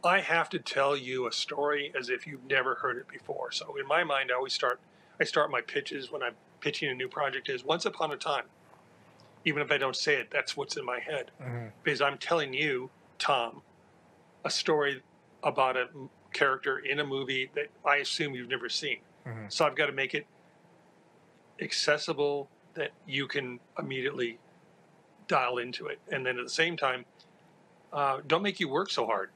I 0.04 0.20
have 0.22 0.50
to 0.52 0.60
tell 0.60 0.96
you 0.96 1.28
a 1.28 1.32
story 1.32 1.92
as 1.98 2.10
if 2.10 2.26
you've 2.26 2.46
never 2.46 2.76
heard 2.76 2.98
it 2.98 3.08
before. 3.08 3.52
So 3.52 3.76
in 3.78 3.88
my 3.88 4.04
mind, 4.04 4.32
I 4.32 4.36
always 4.36 4.54
start. 4.54 4.80
I 5.20 5.24
start 5.26 5.52
my 5.52 5.62
pitches 5.62 6.12
when 6.12 6.24
I'm 6.24 6.36
pitching 6.62 6.90
a 6.90 6.94
new 6.94 7.08
project. 7.10 7.50
Is 7.50 7.64
once 7.64 7.86
upon 7.86 8.12
a 8.12 8.18
time. 8.18 8.46
Even 9.46 9.62
if 9.62 9.72
I 9.72 9.78
don't 9.78 9.96
say 9.96 10.16
it, 10.16 10.30
that's 10.32 10.58
what's 10.58 10.76
in 10.76 10.84
my 10.84 11.00
head 11.00 11.32
Mhm. 11.42 11.72
because 11.82 12.02
I'm 12.02 12.18
telling 12.18 12.54
you, 12.54 12.90
Tom, 13.18 13.62
a 14.44 14.50
story 14.50 15.02
about 15.44 15.78
a 15.78 15.90
character 16.34 16.78
in 16.78 17.00
a 17.00 17.06
movie 17.06 17.50
that 17.56 17.70
I 17.86 17.98
assume 17.98 18.36
you've 18.36 18.50
never 18.50 18.68
seen. 18.68 19.00
Mhm. 19.30 19.52
So 19.52 19.66
I've 19.66 19.76
got 19.76 19.88
to 19.88 19.92
make 19.92 20.14
it 20.16 20.26
accessible 21.62 22.50
that 22.74 22.92
you 23.06 23.28
can 23.28 23.60
immediately 23.78 24.40
dial 25.28 25.58
into 25.58 25.88
it. 25.88 26.00
And 26.12 26.26
then 26.26 26.38
at 26.38 26.44
the 26.44 26.50
same 26.50 26.78
time, 26.78 27.06
uh, 27.92 28.22
don't 28.28 28.42
make 28.42 28.60
you 28.60 28.70
work 28.70 28.90
so 28.90 29.06
hard. 29.06 29.32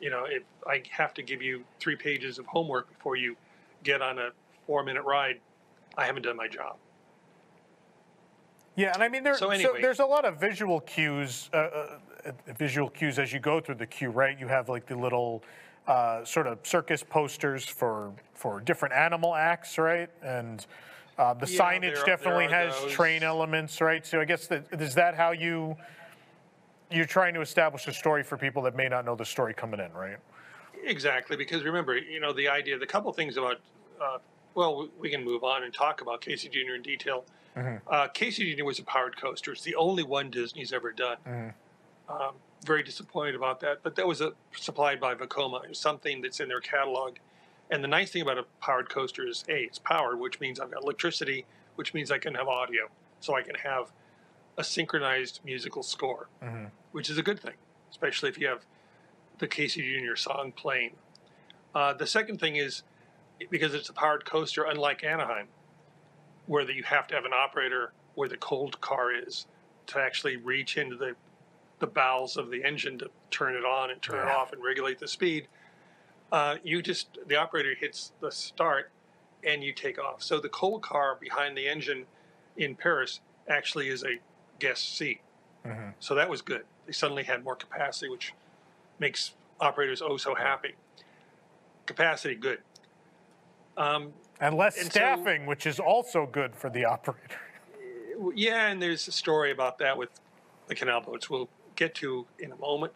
You 0.00 0.10
know, 0.10 0.24
if 0.24 0.42
I 0.66 0.82
have 0.90 1.14
to 1.14 1.22
give 1.22 1.42
you 1.42 1.64
three 1.78 1.96
pages 1.96 2.38
of 2.38 2.46
homework 2.46 2.88
before 2.88 3.16
you 3.16 3.36
get 3.82 4.02
on 4.02 4.18
a 4.18 4.30
four 4.66 4.82
minute 4.84 5.02
ride, 5.02 5.40
I 5.96 6.06
haven't 6.06 6.22
done 6.22 6.36
my 6.36 6.48
job. 6.48 6.76
Yeah, 8.74 8.94
and 8.94 9.02
I 9.02 9.08
mean, 9.08 9.22
there, 9.22 9.36
So 9.36 9.52
so 9.54 9.76
there's 9.78 10.00
a 10.00 10.06
lot 10.06 10.24
of 10.24 10.40
visual 10.40 10.80
cues, 10.80 11.50
uh, 11.52 11.56
uh, 11.56 12.32
visual 12.46 12.88
cues 12.88 13.18
as 13.18 13.32
you 13.32 13.38
go 13.38 13.60
through 13.60 13.74
the 13.74 13.86
queue, 13.86 14.10
right? 14.10 14.38
You 14.38 14.48
have 14.48 14.68
like 14.68 14.86
the 14.86 14.96
little 14.96 15.42
uh, 15.86 16.24
sort 16.24 16.46
of 16.46 16.58
circus 16.62 17.02
posters 17.02 17.64
for 17.66 18.12
for 18.34 18.60
different 18.60 18.94
animal 18.94 19.34
acts, 19.34 19.78
right? 19.78 20.10
And 20.22 20.64
uh, 21.18 21.34
the 21.34 21.46
Yeah, 21.46 21.60
signage 21.60 21.94
there 21.94 22.04
definitely 22.06 22.46
there 22.48 22.70
has 22.72 22.80
those. 22.82 22.92
train 22.92 23.22
elements, 23.22 23.80
right? 23.80 24.04
So 24.06 24.20
I 24.20 24.24
guess 24.24 24.46
that 24.48 24.66
is 24.72 24.94
that 24.94 25.14
how 25.14 25.32
you 25.32 25.76
you're 26.90 27.06
trying 27.06 27.34
to 27.34 27.40
establish 27.40 27.86
a 27.86 27.92
story 27.92 28.22
for 28.22 28.36
people 28.36 28.62
that 28.62 28.76
may 28.76 28.88
not 28.88 29.04
know 29.04 29.16
the 29.16 29.24
story 29.24 29.54
coming 29.54 29.80
in, 29.80 29.92
right? 29.92 30.18
Exactly, 30.84 31.36
because 31.36 31.64
remember, 31.64 31.96
you 31.96 32.20
know, 32.20 32.32
the 32.32 32.48
idea, 32.48 32.76
the 32.76 32.86
couple 32.86 33.10
things 33.14 33.38
about, 33.38 33.60
uh, 34.00 34.18
well, 34.54 34.88
we 34.98 35.08
can 35.08 35.24
move 35.24 35.42
on 35.42 35.62
and 35.64 35.72
talk 35.72 36.02
about 36.02 36.20
Casey 36.20 36.48
Jr. 36.50 36.74
in 36.74 36.82
detail. 36.82 37.24
Uh, 37.86 38.08
Casey 38.08 38.54
Jr. 38.54 38.64
was 38.64 38.78
a 38.78 38.82
powered 38.84 39.16
coaster. 39.16 39.52
It's 39.52 39.62
the 39.62 39.74
only 39.76 40.02
one 40.02 40.28
Disney's 40.30 40.72
ever 40.72 40.92
done. 40.92 41.16
Um, 42.08 42.32
very 42.64 42.82
disappointed 42.82 43.34
about 43.34 43.60
that, 43.60 43.78
but 43.82 43.96
that 43.96 44.06
was 44.06 44.20
a, 44.20 44.32
supplied 44.56 45.00
by 45.00 45.14
Vekoma. 45.14 45.64
It 45.64 45.70
was 45.70 45.78
something 45.78 46.22
that's 46.22 46.40
in 46.40 46.48
their 46.48 46.60
catalog. 46.60 47.16
And 47.70 47.82
the 47.82 47.88
nice 47.88 48.10
thing 48.10 48.22
about 48.22 48.38
a 48.38 48.44
powered 48.60 48.88
coaster 48.88 49.26
is, 49.26 49.44
A, 49.48 49.62
it's 49.64 49.78
powered, 49.78 50.18
which 50.18 50.40
means 50.40 50.60
I've 50.60 50.70
got 50.70 50.82
electricity, 50.82 51.46
which 51.76 51.94
means 51.94 52.10
I 52.10 52.18
can 52.18 52.34
have 52.34 52.48
audio. 52.48 52.88
So 53.20 53.34
I 53.34 53.42
can 53.42 53.54
have 53.56 53.92
a 54.58 54.64
synchronized 54.64 55.40
musical 55.44 55.82
score, 55.82 56.28
which 56.92 57.08
is 57.08 57.18
a 57.18 57.22
good 57.22 57.40
thing, 57.40 57.54
especially 57.90 58.28
if 58.28 58.38
you 58.38 58.46
have 58.48 58.64
the 59.38 59.48
Casey 59.48 59.80
Jr. 59.82 60.14
song 60.16 60.52
playing. 60.52 60.94
Uh, 61.74 61.94
the 61.94 62.06
second 62.06 62.38
thing 62.38 62.56
is 62.56 62.82
because 63.50 63.74
it's 63.74 63.88
a 63.88 63.92
powered 63.92 64.24
coaster, 64.24 64.64
unlike 64.64 65.02
Anaheim, 65.02 65.48
where 66.46 66.64
that 66.64 66.74
you 66.74 66.82
have 66.82 67.06
to 67.08 67.14
have 67.14 67.24
an 67.24 67.32
operator 67.32 67.92
where 68.14 68.28
the 68.28 68.36
coal 68.36 68.70
car 68.80 69.12
is 69.14 69.46
to 69.86 69.98
actually 69.98 70.36
reach 70.36 70.76
into 70.76 70.96
the 70.96 71.14
the 71.82 71.86
bowels 71.88 72.36
of 72.36 72.48
the 72.48 72.62
engine 72.64 72.96
to 72.96 73.10
turn 73.32 73.56
it 73.56 73.64
on 73.64 73.90
and 73.90 74.00
turn 74.00 74.26
it 74.26 74.30
off 74.30 74.52
and 74.52 74.62
regulate 74.62 75.00
the 75.00 75.08
speed. 75.08 75.48
Uh, 76.30 76.54
you 76.62 76.80
just 76.80 77.18
the 77.26 77.34
operator 77.34 77.74
hits 77.78 78.12
the 78.20 78.30
start 78.30 78.90
and 79.44 79.64
you 79.64 79.72
take 79.72 79.98
off. 79.98 80.22
So 80.22 80.38
the 80.38 80.48
coal 80.48 80.78
car 80.78 81.18
behind 81.20 81.58
the 81.58 81.66
engine 81.68 82.06
in 82.56 82.76
Paris 82.76 83.18
actually 83.48 83.88
is 83.88 84.04
a 84.04 84.20
guest 84.60 84.96
seat. 84.96 85.20
So 85.98 86.14
that 86.14 86.28
was 86.28 86.40
good. 86.40 86.64
They 86.86 86.92
suddenly 86.92 87.22
had 87.24 87.44
more 87.44 87.54
capacity, 87.56 88.08
which 88.08 88.32
makes 88.98 89.34
operators 89.60 90.00
oh 90.02 90.16
so 90.16 90.34
happy. 90.34 90.74
Capacity, 91.86 92.34
good. 92.36 92.58
Um, 93.76 94.12
And 94.40 94.56
less 94.56 94.76
And 94.76 94.86
so- 94.86 94.90
staffing, 94.90 95.46
which 95.46 95.66
is 95.66 95.78
also 95.80 96.26
good 96.26 96.54
for 96.54 96.70
the 96.70 96.84
operator. 96.84 97.38
yeah, 98.34 98.68
and 98.68 98.80
there's 98.82 99.06
a 99.08 99.12
story 99.12 99.50
about 99.52 99.78
that 99.78 99.96
with 99.96 100.10
the 100.66 100.74
canal 100.74 101.00
boats. 101.00 101.28
We'll 101.30 101.48
get 101.76 101.94
to 101.96 102.26
in 102.38 102.52
a 102.52 102.56
moment. 102.56 102.92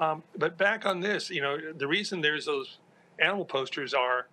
Um, 0.00 0.22
but 0.36 0.56
back 0.56 0.86
on 0.86 1.00
this, 1.00 1.28
you 1.30 1.42
know, 1.42 1.58
the 1.76 1.86
reason 1.86 2.20
there's 2.20 2.46
those 2.46 2.78
animal 3.18 3.44
posters 3.44 3.92
are 3.94 4.28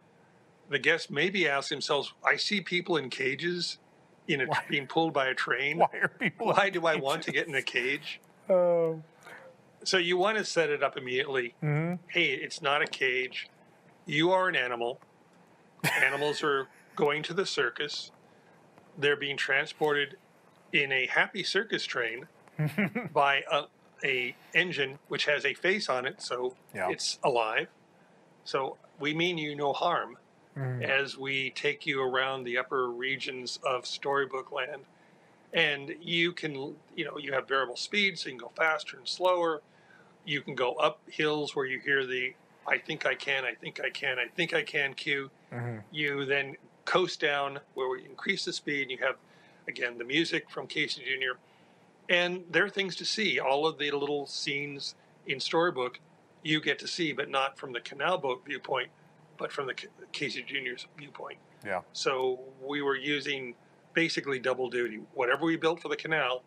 the 0.70 0.78
guests 0.80 1.10
maybe 1.10 1.48
ask 1.48 1.70
themselves, 1.70 2.14
I 2.24 2.36
see 2.36 2.62
people 2.62 2.98
in 2.98 3.10
cages, 3.10 3.78
you 4.28 4.38
know, 4.38 4.46
being 4.70 4.86
pulled 4.88 5.14
by 5.14 5.28
a 5.28 5.34
train. 5.34 5.78
Why 5.78 5.90
are 6.02 6.08
people? 6.08 6.48
Why 6.48 6.70
do 6.70 6.86
I 6.86 6.96
want 6.96 7.24
to 7.24 7.32
get 7.32 7.48
in 7.48 7.56
a 7.56 7.62
cage? 7.62 8.20
Oh. 8.48 9.02
So 9.84 9.98
you 9.98 10.18
want 10.18 10.38
to 10.38 10.46
set 10.46 10.70
it 10.70 10.84
up 10.84 10.98
immediately. 10.98 11.56
Mhm. 11.64 11.98
Hey, 12.10 12.26
it's 12.34 12.62
not 12.62 12.84
a 12.84 12.86
cage. 12.86 13.50
You 14.06 14.30
are 14.32 14.48
an 14.48 14.56
animal. 14.56 15.00
Animals 16.04 16.44
are 16.44 16.68
going 16.96 17.24
to 17.24 17.34
the 17.34 17.48
circus. 17.48 18.12
They're 19.00 19.16
being 19.16 19.36
transported 19.36 20.18
in 20.72 20.92
a 20.92 21.08
happy 21.08 21.42
circus 21.44 21.86
train 21.86 22.28
by 23.14 23.44
a, 23.52 23.64
a 24.04 24.36
engine 24.54 25.00
which 25.08 25.26
has 25.26 25.46
a 25.46 25.54
face 25.54 25.90
on 25.90 26.06
it, 26.06 26.22
so 26.22 26.56
Yeah. 26.74 26.90
it's 26.90 27.20
alive. 27.24 27.68
So 28.44 28.78
we 29.00 29.14
mean 29.14 29.38
you 29.38 29.56
no 29.56 29.74
harm 29.74 30.18
Mhm. 30.58 30.84
as 30.88 31.18
we 31.18 31.50
take 31.52 31.86
you 31.86 32.02
around 32.02 32.44
the 32.46 32.58
upper 32.58 32.90
regions 32.90 33.60
of 33.64 33.86
Storybook 33.86 34.52
Land. 34.54 34.86
And 35.54 35.96
you 36.02 36.32
can, 36.32 36.76
you 36.96 37.04
know, 37.06 37.18
you 37.18 37.34
have 37.34 37.48
variable 37.48 37.76
speeds, 37.76 38.22
so 38.22 38.30
you 38.30 38.38
can 38.38 38.48
go 38.48 38.52
faster 38.56 38.98
and 38.98 39.08
slower. 39.08 39.62
You 40.26 40.42
can 40.42 40.56
go 40.56 40.74
up 40.76 41.00
hills 41.10 41.56
where 41.56 41.66
you 41.66 41.80
hear 41.80 42.06
the 42.06 42.34
I 42.68 42.80
think 42.80 43.06
I 43.06 43.14
can, 43.14 43.46
I 43.46 43.54
think 43.54 43.80
I 43.80 43.90
can, 43.92 44.18
I 44.18 44.28
think 44.28 44.54
I 44.54 44.64
can 44.64 44.94
cue. 44.96 45.30
Mhm. 45.52 45.84
You 45.92 46.26
then 46.26 46.56
coast 46.86 47.20
down 47.20 47.60
where 47.76 47.88
we 47.90 48.04
increase 48.06 48.46
the 48.46 48.54
speed. 48.54 48.90
You 48.90 48.98
have, 49.00 49.18
again, 49.68 49.98
the 50.00 50.04
music 50.04 50.50
from 50.50 50.66
Casey 50.68 51.04
Jr. 51.04 51.38
And 52.10 52.44
there 52.52 52.66
are 52.66 52.70
things 52.70 52.96
to 52.98 53.06
see. 53.06 53.40
All 53.40 53.66
of 53.66 53.78
the 53.78 53.92
little 53.92 54.28
scenes 54.28 54.96
in 55.28 55.40
Storybook 55.40 56.00
you 56.44 56.62
get 56.62 56.78
to 56.80 56.88
see, 56.88 57.12
but 57.12 57.30
not 57.30 57.58
from 57.58 57.74
the 57.74 57.82
canal 57.82 58.18
boat 58.18 58.44
viewpoint, 58.46 58.90
but 59.38 59.52
from 59.52 59.66
the 59.66 59.74
Ca- 59.74 59.88
Casey 60.12 60.44
Junior's 60.44 60.86
viewpoint. 60.98 61.40
Yeah. 61.66 61.82
So 61.94 62.40
we 62.64 62.84
were 62.84 62.96
using 62.96 63.56
basically 63.94 64.38
double 64.38 64.70
duty. 64.70 65.00
Whatever 65.14 65.46
we 65.46 65.58
built 65.58 65.82
for 65.82 65.90
the 65.90 65.96
canal, 65.96 66.44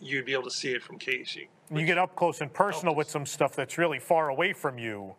you'd 0.00 0.26
be 0.26 0.32
able 0.32 0.44
to 0.44 0.50
see 0.50 0.72
it 0.72 0.82
from 0.82 0.98
Casey. 0.98 1.48
You 1.72 1.86
get 1.86 1.98
up 1.98 2.14
close 2.16 2.40
and 2.40 2.52
personal 2.52 2.94
with 2.94 3.10
some 3.10 3.24
stuff 3.24 3.56
that's 3.56 3.78
really 3.78 3.98
far 3.98 4.28
away 4.28 4.52
from 4.52 4.78
you 4.78 5.14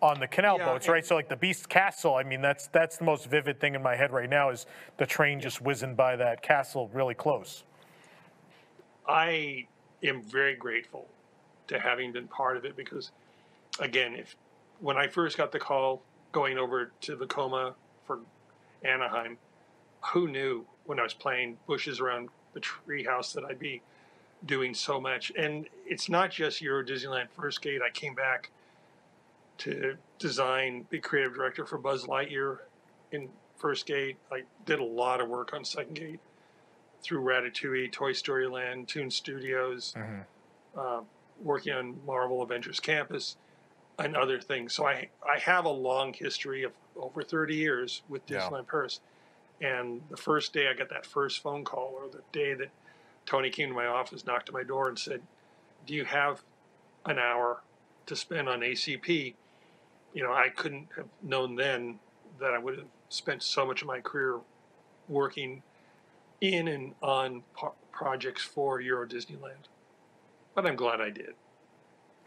on 0.00 0.20
the 0.20 0.28
canal 0.28 0.58
Yeah, 0.58 0.66
boats, 0.66 0.88
right? 0.88 1.04
So 1.04 1.14
like 1.14 1.28
the 1.28 1.36
Beast 1.36 1.68
Castle, 1.68 2.14
I 2.14 2.22
mean, 2.22 2.40
that's 2.40 2.68
that's 2.68 2.98
the 2.98 3.04
most 3.04 3.28
vivid 3.28 3.58
thing 3.60 3.74
in 3.74 3.82
my 3.82 3.96
head 3.96 4.12
right 4.12 4.28
now 4.28 4.50
is 4.50 4.66
the 4.96 5.06
train 5.06 5.40
just 5.40 5.60
whizzing 5.60 5.94
by 5.94 6.16
that 6.16 6.42
castle 6.42 6.90
really 6.92 7.14
close. 7.14 7.64
I 9.06 9.66
am 10.02 10.22
very 10.22 10.54
grateful 10.54 11.06
to 11.68 11.78
having 11.78 12.12
been 12.12 12.28
part 12.28 12.56
of 12.56 12.64
it 12.64 12.76
because, 12.76 13.10
again, 13.80 14.14
if 14.14 14.36
when 14.80 14.96
I 14.96 15.06
first 15.06 15.36
got 15.36 15.52
the 15.52 15.58
call 15.58 16.02
going 16.32 16.58
over 16.58 16.92
to 17.02 17.16
Vekoma 17.16 17.74
for 18.06 18.20
Anaheim, 18.82 19.38
who 20.12 20.28
knew 20.28 20.66
when 20.84 20.98
I 20.98 21.02
was 21.02 21.14
playing 21.14 21.56
bushes 21.66 22.00
around 22.00 22.28
the 22.52 22.60
treehouse 22.60 23.32
that 23.34 23.44
I'd 23.44 23.58
be 23.58 23.82
doing 24.44 24.74
so 24.74 25.00
much? 25.00 25.32
And 25.36 25.66
it's 25.86 26.08
not 26.08 26.30
just 26.30 26.60
Euro 26.60 26.84
Disneyland 26.84 27.28
First 27.30 27.62
Gate. 27.62 27.80
I 27.86 27.90
came 27.90 28.14
back 28.14 28.50
to 29.58 29.96
design, 30.18 30.86
be 30.90 30.98
creative 30.98 31.34
director 31.34 31.64
for 31.64 31.78
Buzz 31.78 32.04
Lightyear 32.04 32.58
in 33.12 33.28
First 33.56 33.86
Gate. 33.86 34.16
I 34.30 34.42
did 34.66 34.80
a 34.80 34.84
lot 34.84 35.20
of 35.20 35.28
work 35.28 35.54
on 35.54 35.64
Second 35.64 35.94
Gate 35.94 36.20
through 37.04 37.20
Ratatouille, 37.20 37.92
Toy 37.92 38.12
Story 38.12 38.48
Land, 38.48 38.88
Toon 38.88 39.10
Studios, 39.10 39.94
uh, 40.76 41.00
working 41.42 41.72
on 41.74 42.00
Marvel 42.06 42.42
Avengers 42.42 42.80
Campus, 42.80 43.36
and 43.98 44.16
other 44.16 44.40
things. 44.40 44.72
So 44.74 44.86
I 44.86 45.10
I 45.24 45.38
have 45.40 45.66
a 45.66 45.70
long 45.70 46.12
history 46.14 46.64
of 46.64 46.72
over 46.96 47.22
30 47.22 47.54
years 47.54 48.02
with 48.08 48.22
Yeah. 48.28 48.40
Disneyland 48.48 48.66
Paris. 48.66 49.00
And 49.60 50.02
the 50.08 50.16
first 50.16 50.52
day 50.52 50.68
I 50.68 50.74
got 50.74 50.88
that 50.88 51.06
first 51.06 51.40
phone 51.40 51.64
call, 51.64 51.94
or 51.94 52.08
the 52.08 52.22
day 52.32 52.54
that 52.54 52.70
Tony 53.26 53.50
came 53.50 53.68
to 53.68 53.74
my 53.74 53.86
office, 53.86 54.24
knocked 54.26 54.48
at 54.48 54.52
my 54.54 54.64
door, 54.64 54.88
and 54.88 54.98
said, 54.98 55.22
"Do 55.86 55.94
you 55.94 56.04
have 56.06 56.42
an 57.04 57.18
hour 57.18 57.62
to 58.06 58.16
spend 58.16 58.48
on 58.48 58.60
ACP?" 58.62 59.36
You 60.12 60.22
know, 60.22 60.32
I 60.32 60.48
couldn't 60.48 60.88
have 60.96 61.08
known 61.22 61.54
then 61.56 62.00
that 62.38 62.52
I 62.52 62.58
would 62.58 62.78
have 62.78 62.88
spent 63.10 63.42
so 63.42 63.64
much 63.64 63.80
of 63.82 63.86
my 63.86 64.00
career 64.00 64.40
working 65.08 65.62
in 66.52 66.68
and 66.68 66.94
on 67.02 67.42
po- 67.54 67.74
projects 67.92 68.42
for 68.42 68.80
Euro 68.80 69.06
Disneyland. 69.06 69.68
But 70.54 70.66
I'm 70.66 70.76
glad 70.76 71.00
I 71.00 71.10
did. 71.10 71.34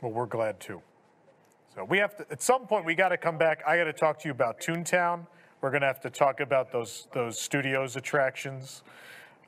Well, 0.02 0.12
we're 0.12 0.26
glad 0.26 0.60
too. 0.60 0.82
So 1.76 1.84
we 1.84 1.98
have 2.00 2.16
to 2.18 2.26
at 2.32 2.42
some 2.42 2.68
point 2.68 2.86
we 2.86 2.96
got 2.96 3.10
to 3.10 3.18
come 3.18 3.38
back. 3.38 3.62
I 3.68 3.78
got 3.78 3.86
to 3.86 3.94
talk 3.94 4.20
to 4.20 4.28
you 4.28 4.32
about 4.32 4.60
Toontown. 4.60 5.28
We're 5.62 5.72
going 5.72 5.82
to 5.82 5.88
have 5.88 6.02
to 6.02 6.10
talk 6.10 6.40
about 6.40 6.72
those 6.72 7.08
those 7.14 7.40
studios 7.40 7.96
attractions. 7.96 8.84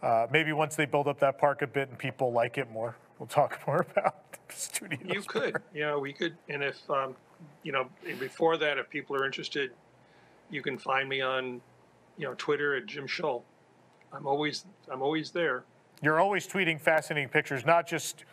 Uh, 0.02 0.28
maybe 0.32 0.54
once 0.54 0.76
they 0.76 0.86
build 0.86 1.08
up 1.08 1.20
that 1.20 1.38
park 1.38 1.62
a 1.62 1.68
bit 1.68 1.90
and 1.90 1.98
people 1.98 2.32
like 2.32 2.58
it 2.58 2.72
more, 2.72 2.96
we'll 3.18 3.28
talk 3.28 3.60
more 3.68 3.86
about 3.92 4.32
the 4.48 4.56
studios. 4.56 5.02
You 5.06 5.22
could, 5.22 5.58
you 5.74 5.82
know, 5.82 6.00
we 6.00 6.14
could, 6.14 6.38
and 6.48 6.64
if, 6.64 6.90
um, 6.90 7.16
you 7.64 7.72
know, 7.72 7.90
before 8.20 8.58
that, 8.58 8.78
if 8.78 8.90
people 8.90 9.16
are 9.16 9.26
interested, 9.26 9.72
you 10.50 10.62
can 10.62 10.78
find 10.78 11.10
me 11.10 11.22
on, 11.22 11.62
you 12.18 12.26
know, 12.26 12.34
Twitter 12.38 12.76
at 12.76 12.86
Jim 12.86 13.08
Shull. 13.08 13.44
I'm 14.14 14.28
always, 14.28 14.66
I'm 14.92 15.02
always 15.02 15.32
there. 15.32 15.64
You're 16.02 16.20
always 16.20 16.48
tweeting 16.48 16.80
fascinating 16.80 17.30
pictures, 17.30 17.66
not 17.66 17.88
just 17.88 18.26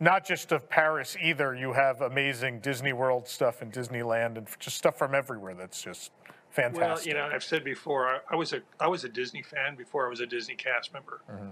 not 0.00 0.26
just 0.26 0.50
of 0.50 0.68
Paris 0.68 1.16
either. 1.22 1.54
You 1.54 1.72
have 1.72 2.00
amazing 2.00 2.58
Disney 2.58 2.92
World 2.92 3.28
stuff 3.28 3.62
and 3.62 3.72
Disneyland 3.72 4.36
and 4.36 4.48
just 4.58 4.76
stuff 4.76 4.98
from 4.98 5.14
everywhere. 5.14 5.54
That's 5.54 5.80
just 5.80 6.10
fantastic. 6.50 6.82
Well, 6.82 7.00
you 7.04 7.14
know, 7.14 7.32
I've 7.32 7.44
said 7.44 7.62
before, 7.62 8.08
I, 8.08 8.18
I 8.30 8.34
was 8.34 8.52
a, 8.52 8.62
I 8.80 8.88
was 8.88 9.04
a 9.04 9.08
Disney 9.08 9.42
fan 9.42 9.76
before 9.76 10.04
I 10.06 10.10
was 10.10 10.18
a 10.18 10.26
Disney 10.26 10.56
cast 10.56 10.92
member. 10.92 11.20
Mm-hmm. 11.30 11.48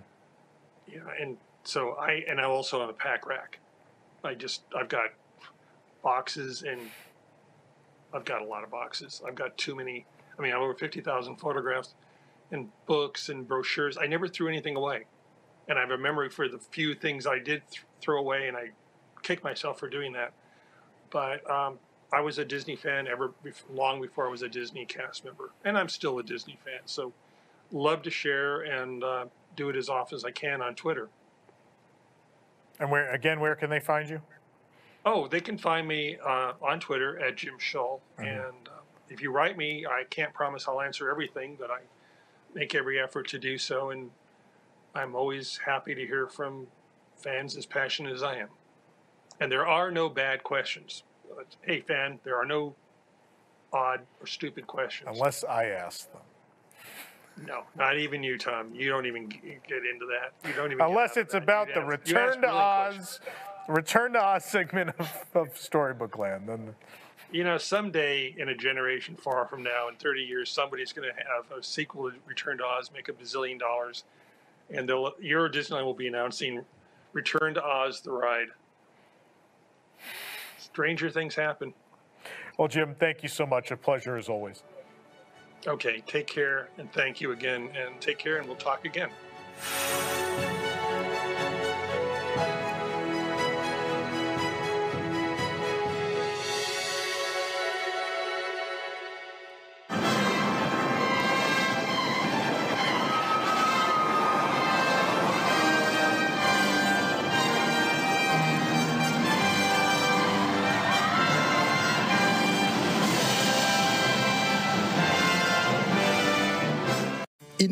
you 0.89 0.99
know, 0.99 1.07
and 1.21 1.37
so 1.63 1.93
I 1.93 2.25
and 2.29 2.41
I'm 2.41 2.51
also 2.51 2.81
on 2.81 2.91
a 2.91 2.93
pack 2.93 3.27
rack. 3.27 3.61
I 4.25 4.35
just 4.35 4.63
I've 4.77 4.89
got 4.89 5.11
boxes 6.03 6.63
and 6.63 6.81
I've 8.13 8.25
got 8.25 8.43
a 8.43 8.45
lot 8.45 8.65
of 8.65 8.71
boxes. 8.71 9.23
I've 9.27 9.37
got 9.37 9.57
too 9.57 9.75
many. 9.75 10.07
I 10.39 10.43
mean, 10.43 10.51
I 10.51 10.55
have 10.55 10.63
over 10.63 10.75
fifty 10.75 11.01
thousand 11.01 11.37
photographs 11.37 11.95
and 12.51 12.71
books 12.87 13.29
and 13.29 13.47
brochures. 13.47 13.97
I 13.99 14.07
never 14.07 14.29
threw 14.29 14.49
anything 14.49 14.77
away, 14.77 15.05
and 15.69 15.79
I 15.79 15.83
have 15.83 15.91
a 15.91 15.99
memory 15.99 16.29
for 16.31 16.49
the 16.49 16.59
few 16.59 16.95
things 16.95 17.27
I 17.27 17.39
did 17.39 17.63
th- 17.71 17.85
throw 18.01 18.19
away, 18.19 18.49
and 18.49 18.57
I 18.57 18.71
kick 19.23 19.45
myself 19.45 19.79
for 19.79 19.89
doing 19.89 20.13
that. 20.13 20.33
But 21.11 21.49
um, 21.51 21.79
I 22.13 22.21
was 22.21 22.39
a 22.39 22.45
Disney 22.45 22.77
fan 22.77 23.07
ever 23.09 23.33
bef- 23.45 23.63
long 23.73 24.01
before 24.01 24.27
I 24.27 24.31
was 24.31 24.43
a 24.43 24.49
Disney 24.49 24.85
cast 24.85 25.25
member, 25.25 25.51
and 25.65 25.77
I'm 25.79 25.89
still 25.89 26.19
a 26.19 26.23
Disney 26.23 26.59
fan. 26.65 26.81
So 26.87 27.13
love 27.73 28.03
to 28.03 28.11
share 28.11 28.63
and 28.63 29.05
uh, 29.05 29.25
do 29.57 29.69
it 29.69 29.77
as 29.77 29.89
often 29.89 30.17
as 30.17 30.25
I 30.25 30.31
can 30.33 30.61
on 30.63 30.75
Twitter. 30.75 31.09
and 32.81 32.91
where 32.91 33.11
again, 33.13 33.41
where 33.41 33.55
can 33.55 33.71
they 33.71 33.81
find 33.81 34.09
you? 34.09 34.23
Oh, 35.05 35.29
they 35.29 35.41
can 35.41 35.57
find 35.57 35.87
me 35.89 36.19
uh, 36.25 36.53
on 36.61 36.79
Twitter 36.81 37.19
at 37.21 37.37
Jim 37.37 37.59
Shull. 37.59 38.01
And 38.19 38.69
uh, 38.69 38.81
if 39.09 39.23
you 39.23 39.33
write 39.33 39.57
me, 39.57 39.87
I 39.87 40.05
can't 40.11 40.35
promise 40.35 40.67
I'll 40.69 40.81
answer 40.81 41.11
everything, 41.11 41.57
but 41.59 41.71
I 41.71 41.79
make 42.55 42.75
every 42.75 43.01
effort 43.01 43.29
to 43.29 43.39
do 43.39 43.59
so. 43.59 43.91
And 43.91 44.11
I'm 44.95 45.15
always 45.15 45.61
happy 45.65 45.95
to 45.95 46.07
hear 46.07 46.27
from 46.27 46.67
fans 47.17 47.57
as 47.57 47.67
passionate 47.67 48.13
as 48.13 48.23
I 48.23 48.37
am. 48.37 48.49
And 49.41 49.51
there 49.51 49.67
are 49.67 49.91
no 49.91 50.09
bad 50.09 50.43
questions. 50.43 51.03
Hey, 51.63 51.81
fan, 51.81 52.19
there 52.25 52.37
are 52.37 52.45
no 52.45 52.75
odd 53.73 54.01
or 54.21 54.27
stupid 54.27 54.67
questions. 54.67 55.11
Unless 55.13 55.45
I 55.45 55.67
ask 55.67 56.11
them. 56.13 56.23
No, 57.47 57.63
not 57.77 57.97
even 57.97 58.23
you, 58.23 58.37
Tom. 58.37 58.75
You 58.75 58.91
don't 58.91 59.07
even 59.07 59.29
get 59.29 59.41
into 59.41 60.07
that. 60.07 60.33
You 60.47 60.55
don't 60.55 60.73
even. 60.73 60.85
Unless 60.85 61.17
it's 61.17 61.35
about 61.35 61.69
the 61.69 61.81
ask- 61.81 61.89
return 61.89 62.43
to 62.43 62.49
questions. 62.49 63.01
Oz, 63.01 63.21
return 63.69 64.13
to 64.13 64.23
Oz 64.23 64.45
segment 64.45 64.91
of, 64.99 65.25
of 65.35 65.57
Storybook 65.57 66.19
Land. 66.19 66.49
Then 66.49 66.75
You 67.33 67.45
know, 67.45 67.59
someday 67.59 68.35
in 68.37 68.49
a 68.49 68.57
generation 68.57 69.15
far 69.15 69.47
from 69.47 69.63
now, 69.63 69.89
in 69.89 69.95
30 69.95 70.23
years, 70.23 70.51
somebody's 70.51 70.93
going 70.93 71.09
to 71.09 71.15
have 71.15 71.57
a 71.57 71.63
sequel 71.63 72.11
to 72.11 72.17
Return 72.27 72.59
to 72.59 72.65
Oz, 72.65 72.91
make 72.93 73.09
a 73.09 73.13
bazillion 73.13 73.59
dollars, 73.59 74.03
and 74.69 74.89
they'll, 74.89 75.13
Euro 75.21 75.49
Disneyland 75.49 75.85
will 75.85 75.95
be 75.95 76.09
announcing 76.09 76.65
Return 77.13 77.55
to 77.55 77.65
Oz, 77.65 78.01
the 78.01 78.11
ride. 78.11 78.49
Stranger 80.59 81.09
things 81.09 81.37
happen. 81.37 81.73
Well, 82.59 82.69
Jim, 82.69 82.97
thank 82.99 83.23
you 83.23 83.29
so 83.29 83.47
much. 83.47 83.71
A 83.71 83.77
pleasure 83.77 84.17
as 84.17 84.29
always. 84.29 84.65
Okay, 85.67 86.03
take 86.07 86.27
care, 86.27 86.69
and 86.79 86.93
thank 86.93 87.21
you 87.21 87.33
again, 87.33 87.71
and 87.77 88.01
take 88.01 88.19
care, 88.19 88.39
and 88.39 88.47
we'll 88.47 88.57
talk 88.57 88.85
again. 88.85 89.11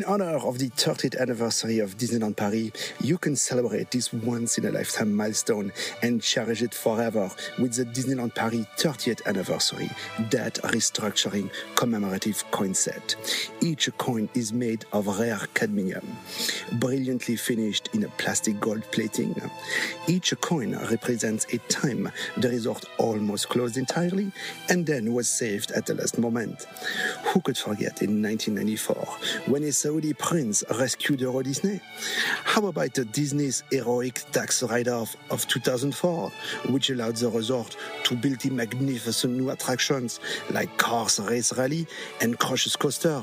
Honor 0.09 0.37
of 0.37 0.57
the 0.57 0.69
30th 0.71 1.19
anniversary 1.19 1.77
of 1.77 1.95
Disneyland 1.95 2.35
Paris, 2.35 2.71
you 2.99 3.19
can 3.19 3.35
celebrate 3.35 3.91
this 3.91 4.11
once 4.11 4.57
in 4.57 4.65
a 4.65 4.71
lifetime 4.71 5.15
milestone 5.15 5.71
and 6.01 6.19
cherish 6.19 6.63
it 6.63 6.73
forever 6.73 7.29
with 7.59 7.75
the 7.75 7.85
Disneyland 7.85 8.33
Paris 8.33 8.65
30th 8.77 9.23
anniversary 9.27 9.87
debt 10.29 10.55
restructuring 10.63 11.51
commemorative 11.75 12.43
coin 12.49 12.73
set. 12.73 13.15
Each 13.61 13.87
coin 13.99 14.27
is 14.33 14.51
made 14.51 14.83
of 14.93 15.19
rare 15.19 15.41
cadmium, 15.53 16.17
brilliantly 16.79 17.35
finished 17.35 17.89
in 17.93 18.03
a 18.03 18.09
plastic 18.17 18.59
gold 18.59 18.83
plating. 18.91 19.39
Each 20.07 20.33
coin 20.41 20.75
represents 20.89 21.45
a 21.53 21.59
time 21.69 22.11
the 22.37 22.49
resort 22.49 22.83
almost 22.97 23.49
closed 23.49 23.77
entirely 23.77 24.31
and 24.69 24.87
then 24.87 25.13
was 25.13 25.29
saved 25.29 25.69
at 25.71 25.85
the 25.85 25.93
last 25.93 26.17
moment. 26.17 26.65
Who 27.25 27.41
could 27.41 27.59
forget 27.59 28.01
in 28.01 28.23
1994 28.23 28.95
when 29.45 29.63
a 29.65 29.71
Saudi 29.99 30.13
prince 30.13 30.63
rescued 30.79 31.19
Euro 31.19 31.41
Disney? 31.41 31.81
How 32.45 32.65
about 32.67 32.93
the 32.93 33.03
Disney's 33.03 33.63
heroic 33.69 34.23
tax 34.31 34.63
write-off 34.63 35.17
of 35.29 35.45
2004, 35.47 36.31
which 36.69 36.89
allowed 36.89 37.17
the 37.17 37.29
resort 37.29 37.75
to 38.05 38.15
build 38.15 38.39
the 38.39 38.49
magnificent 38.49 39.33
new 39.33 39.49
attractions 39.49 40.21
like 40.51 40.77
Cars 40.77 41.19
Race 41.19 41.51
Rally 41.57 41.85
and 42.21 42.39
Crush's 42.39 42.77
Coaster? 42.77 43.21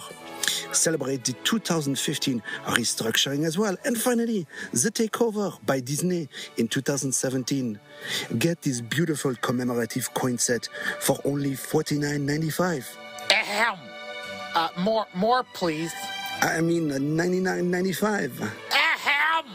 Celebrate 0.70 1.24
the 1.24 1.32
2015 1.44 2.42
restructuring 2.66 3.46
as 3.46 3.56
well. 3.56 3.74
And 3.86 3.96
finally, 3.96 4.46
the 4.72 4.90
takeover 4.90 5.58
by 5.64 5.80
Disney 5.80 6.28
in 6.58 6.68
2017. 6.68 7.80
Get 8.36 8.60
this 8.60 8.82
beautiful 8.82 9.34
commemorative 9.36 10.12
coin 10.12 10.36
set 10.36 10.68
for 11.00 11.16
only 11.24 11.52
$49.95. 11.52 12.84
Ahem. 13.30 13.78
Uh, 14.54 14.68
more, 14.78 15.06
more, 15.14 15.42
please. 15.54 15.94
I 16.42 16.60
mean, 16.60 16.92
uh, 16.92 16.96
$99.95. 16.96 18.50
Ahem. 18.72 19.46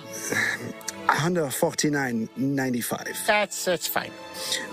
$149.95. 1.08 3.26
That's 3.28 3.66
that's 3.66 3.88
fine. 3.88 4.12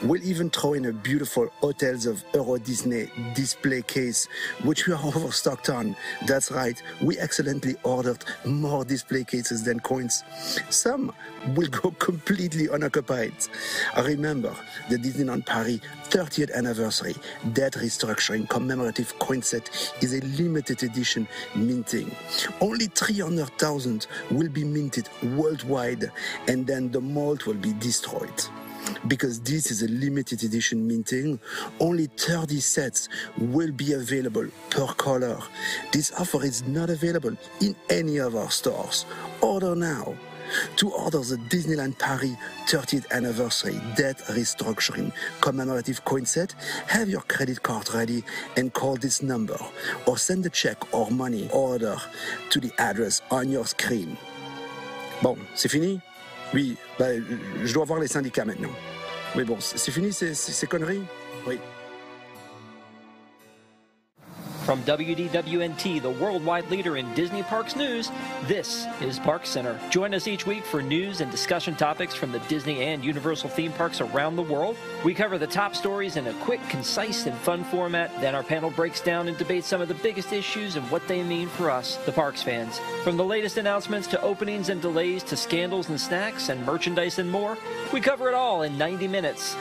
We'll 0.03 0.23
even 0.23 0.51
throw 0.51 0.75
in 0.75 0.87
a 0.87 0.93
beautiful 0.93 1.49
Hotels 1.61 2.07
of 2.07 2.25
Euro 2.35 2.59
Disney 2.59 3.11
display 3.35 3.83
case, 3.83 4.29
which 4.65 4.87
we 4.87 4.93
are 4.93 5.05
overstocked 5.05 5.69
on. 5.71 5.97
That's 6.27 6.51
right, 6.51 6.81
we 7.03 7.19
excellently 7.19 7.77
ordered 7.83 8.25
more 8.45 8.85
display 8.85 9.25
cases 9.25 9.65
than 9.65 9.81
coins. 9.81 10.25
Some 10.71 11.13
will 11.55 11.69
go 11.69 11.91
completely 11.99 12.69
unoccupied. 12.69 13.35
Remember, 13.97 14.55
the 14.89 14.97
Disneyland 14.97 15.47
Paris 15.47 15.81
30th 16.11 16.53
anniversary 16.55 17.15
debt 17.53 17.75
restructuring 17.75 18.49
commemorative 18.49 19.19
coin 19.19 19.43
set 19.43 19.71
is 20.01 20.15
a 20.15 20.21
limited 20.43 20.83
edition 20.83 21.29
minting. 21.55 22.15
Only 22.61 22.87
300,000 22.87 24.07
will 24.31 24.49
be 24.49 24.65
minted 24.65 25.09
worldwide, 25.37 26.11
and 26.47 26.67
then 26.67 26.91
the 26.91 27.01
mold 27.01 27.45
will 27.45 27.55
be 27.55 27.73
destroyed. 27.75 28.43
Because 29.07 29.41
this 29.41 29.71
is 29.71 29.83
a 29.83 29.89
limited 29.89 30.43
edition 30.43 30.87
minting, 30.87 31.41
only 31.81 32.07
30 32.07 32.61
sets 32.61 33.09
will 33.39 33.73
be 33.73 33.93
available 33.93 34.47
per 34.71 34.87
color. 34.95 35.39
This 35.93 36.13
offer 36.19 36.45
is 36.45 36.67
not 36.67 36.91
available 36.91 37.37
in 37.61 37.75
any 37.91 38.19
of 38.19 38.37
our 38.37 38.51
stores. 38.51 39.07
Order 39.41 39.75
now. 39.75 40.15
To 40.77 40.91
order 40.91 41.19
the 41.19 41.37
Disneyland 41.51 41.99
Paris 41.99 42.37
30th 42.67 43.11
anniversary 43.11 43.79
debt 43.97 44.19
restructuring 44.29 45.13
commemorative 45.41 46.05
coin 46.05 46.25
set, 46.25 46.55
have 46.87 47.09
your 47.09 47.21
credit 47.23 47.63
card 47.63 47.93
ready 47.95 48.25
and 48.57 48.73
call 48.73 48.97
this 48.97 49.23
number 49.23 49.59
or 50.07 50.17
send 50.17 50.47
a 50.47 50.51
check 50.51 50.95
or 50.95 51.11
money 51.11 51.49
order 51.53 51.97
to 52.51 52.61
the 52.61 52.73
address 52.79 53.21
on 53.31 53.51
your 53.51 53.67
screen. 53.67 54.17
Bon, 55.23 55.37
c'est 55.55 55.69
fini 55.69 56.01
Oui, 56.55 56.77
bah, 56.99 57.07
je 57.63 57.75
dois 57.75 57.85
voir 57.85 58.01
les 58.01 58.09
syndicats 58.09 58.45
maintenant. 58.45 58.71
Mais 59.37 59.45
bon, 59.45 59.59
c'est 59.61 59.91
fini 59.93 60.13
ces 60.13 60.67
conneries? 60.67 61.03
Oui. 61.47 61.59
From 64.69 64.83
WDWNT, 64.83 66.03
the 66.03 66.11
worldwide 66.11 66.71
leader 66.71 66.99
in 66.99 67.15
Disney 67.15 67.43
Parks 67.43 67.75
news, 67.75 68.11
this 68.49 68.85
is 69.01 69.19
Park 69.19 69.47
Center. 69.47 69.81
Join 69.89 70.13
us 70.13 70.29
each 70.29 70.47
week 70.47 70.63
for 70.63 70.83
news 70.83 71.23
and 71.23 71.31
discussion 71.31 71.75
topics 71.75 72.13
from 72.13 72.33
the 72.33 72.39
Disney 72.41 72.83
and 72.83 73.03
Universal 73.03 73.49
theme 73.49 73.73
parks 73.73 74.03
around 74.03 74.37
the 74.37 74.43
world. 74.43 74.77
We 75.07 75.15
cover 75.15 75.39
the 75.39 75.47
top 75.47 75.75
stories 75.75 76.19
in 76.19 76.27
a 76.27 76.35
quick, 76.35 76.61
concise, 76.69 77.25
and 77.25 77.35
fun 77.39 77.65
format. 77.65 78.11
Then 78.21 78.35
our 78.35 78.43
panel 78.43 78.69
breaks 78.71 79.01
down 79.01 79.27
and 79.27 79.39
debates 79.39 79.67
some 79.67 79.81
of 79.81 79.89
the 79.89 79.95
biggest 79.95 80.35
issues 80.35 80.77
and 80.77 80.85
what 80.91 81.09
they 81.09 81.23
mean 81.23 81.49
for 81.49 81.71
us, 81.71 81.97
the 82.05 82.13
Parks 82.13 82.43
fans. 82.43 82.79
From 83.05 83.17
the 83.17 83.25
latest 83.25 83.57
announcements 83.57 84.07
to 84.09 84.21
openings 84.21 84.69
and 84.69 84.83
delays 84.83 85.23
to 85.23 85.37
scandals 85.39 85.89
and 85.89 85.99
snacks 85.99 86.51
and 86.51 86.67
merchandise 86.67 87.19
and 87.19 87.31
more, 87.31 87.57
we 87.91 88.03
cover 88.03 88.29
it 88.29 88.35
all 88.35 88.61
in 88.61 88.77
90 88.77 89.09
minutes. 89.09 89.57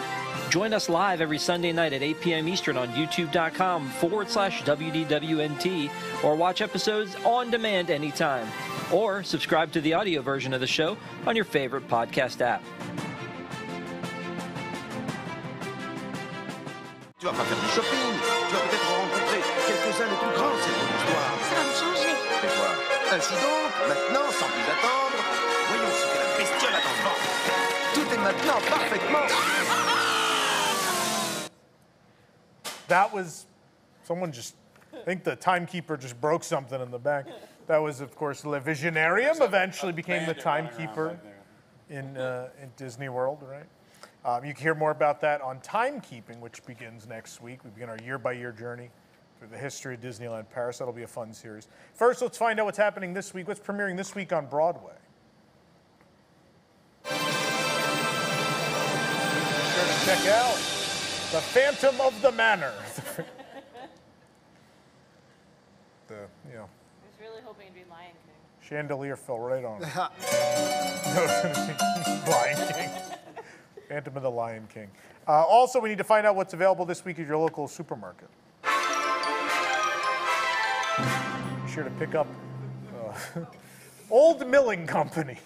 Join 0.50 0.74
us 0.74 0.88
live 0.88 1.19
every 1.19 1.38
Sunday 1.38 1.74
night 1.74 1.92
at 1.92 2.01
8 2.01 2.22
p.m. 2.22 2.48
Eastern 2.48 2.77
on 2.77 2.88
youtube.com 2.90 3.90
forward 4.00 4.30
slash 4.30 4.64
WDWNT 4.64 5.90
or 6.24 6.35
watch 6.35 6.61
episodes 6.61 7.16
on 7.26 7.51
demand 7.51 7.92
anytime. 7.92 8.48
Or 8.92 9.24
subscribe 9.24 9.74
to 9.74 9.82
the 9.82 9.93
audio 9.93 10.22
version 10.22 10.53
of 10.53 10.61
the 10.61 10.67
show 10.67 10.95
on 11.26 11.35
your 11.35 11.43
favorite 11.43 11.88
podcast 11.90 12.42
app. 12.42 12.64
Tu 17.19 17.26
vas 17.26 17.34
pas 17.34 17.43
faire 17.43 17.59
du 17.59 17.67
shopping. 17.76 18.14
Tu 18.48 18.56
vas 18.56 18.61
peut-être 18.61 18.88
rencontrer 18.88 19.42
quelques-uns 19.67 20.08
des 20.08 20.16
plus 20.16 20.34
grands 20.38 20.56
de 20.56 20.61
cette 20.64 20.80
histoire. 20.95 21.34
Ça 21.43 21.56
va 21.56 21.64
me 21.67 21.74
changer. 21.76 22.14
Et 22.14 22.51
quoi 22.56 22.72
Ainsi 23.17 23.34
donc, 23.34 23.72
maintenant, 23.90 24.32
sans 24.32 24.48
plus 24.48 24.64
attendre, 24.64 25.17
voyons 25.67 25.92
ce 25.92 26.06
que 26.08 26.17
la 26.24 26.38
bestiole 26.38 26.72
a 26.72 26.80
dans 26.80 26.95
le 26.95 27.03
ventre. 27.03 27.27
Tout 27.95 28.08
est 28.14 28.24
maintenant 28.24 28.59
parfaitement. 28.69 29.26
Ah, 29.27 29.34
ah, 29.72 29.86
That 32.88 33.14
was 33.14 33.45
someone 34.03 34.32
just. 34.32 34.56
I 34.93 35.03
think 35.03 35.24
the 35.24 35.35
timekeeper 35.35 35.98
just 35.98 36.19
broke 36.19 36.43
something 36.43 36.82
in 36.82 36.90
the 36.90 36.98
back. 36.98 37.27
That 37.67 37.77
was, 37.77 38.01
of 38.01 38.16
course, 38.16 38.45
Le 38.45 38.59
Visionarium. 38.59 39.41
Eventually 39.41 39.91
became 39.91 40.25
the 40.25 40.33
timekeeper 40.33 41.19
in 41.90 42.17
uh, 42.17 42.49
in 42.61 42.72
Disney 42.77 43.09
World, 43.09 43.43
right? 43.48 43.66
Um, 44.25 44.43
you 44.43 44.53
can 44.53 44.64
hear 44.64 44.75
more 44.75 44.91
about 44.91 45.22
that 45.22 45.41
on 45.41 45.59
timekeeping, 45.59 46.40
which 46.40 46.66
begins 46.66 47.07
next 47.07 47.41
week. 47.41 47.64
We 47.64 47.69
begin 47.69 47.90
our 47.90 47.98
year-by-year 48.03 48.51
journey 48.51 48.90
through 49.40 49.49
the 49.49 49.57
history 49.57 49.93
of 49.93 50.01
Disneyland 50.01 50.49
Paris. 50.49 50.80
That'll 50.80 50.93
be 50.93 51.03
a 51.03 51.07
fun 51.07 51.32
series. 51.33 51.67
First, 51.93 52.22
let's 52.22 52.38
find 52.38 52.59
out 52.59 52.66
what's 52.66 52.77
happening 52.77 53.14
this 53.14 53.33
week. 53.33 53.48
What's 53.48 53.61
premiering 53.61 53.95
this 53.95 54.16
week 54.16 54.33
on 54.33 54.48
Broadway? 54.48 54.93
Sure 57.06 57.17
to 59.85 60.06
check 60.06 60.25
out 60.27 60.76
The 61.31 61.41
Phantom 61.41 61.99
of 61.99 62.22
the 62.22 62.31
Manor. 62.31 62.72
the 66.07 66.15
you 66.49 66.56
know 66.56 66.64
I 66.64 67.06
was 67.06 67.19
really 67.19 67.41
hoping 67.43 67.67
it'd 67.67 67.75
be 67.75 67.83
Lion 67.89 68.11
King. 68.25 68.33
chandelier 68.61 69.17
fell 69.17 69.39
right 69.39 69.65
on. 69.65 69.83
it. 69.83 69.89
No, 69.93 70.07
it's 71.25 71.41
gonna 71.43 71.65
be 72.25 72.31
Lion 72.31 72.73
King. 72.73 72.89
Phantom 73.89 74.15
of 74.15 74.23
the 74.23 74.31
Lion 74.31 74.65
King. 74.73 74.89
Uh, 75.27 75.43
also, 75.43 75.81
we 75.81 75.89
need 75.89 75.97
to 75.97 76.06
find 76.06 76.25
out 76.25 76.38
what's 76.38 76.53
available 76.53 76.85
this 76.85 77.03
week 77.03 77.19
at 77.19 77.27
your 77.27 77.35
local 77.38 77.67
supermarket. 77.67 78.30
Be 78.64 78.69
sure 81.69 81.83
to 81.83 81.89
pick 81.99 82.15
up 82.15 82.27
uh, 83.03 83.14
Old 84.09 84.47
Milling 84.47 84.88
Company. 84.88 85.38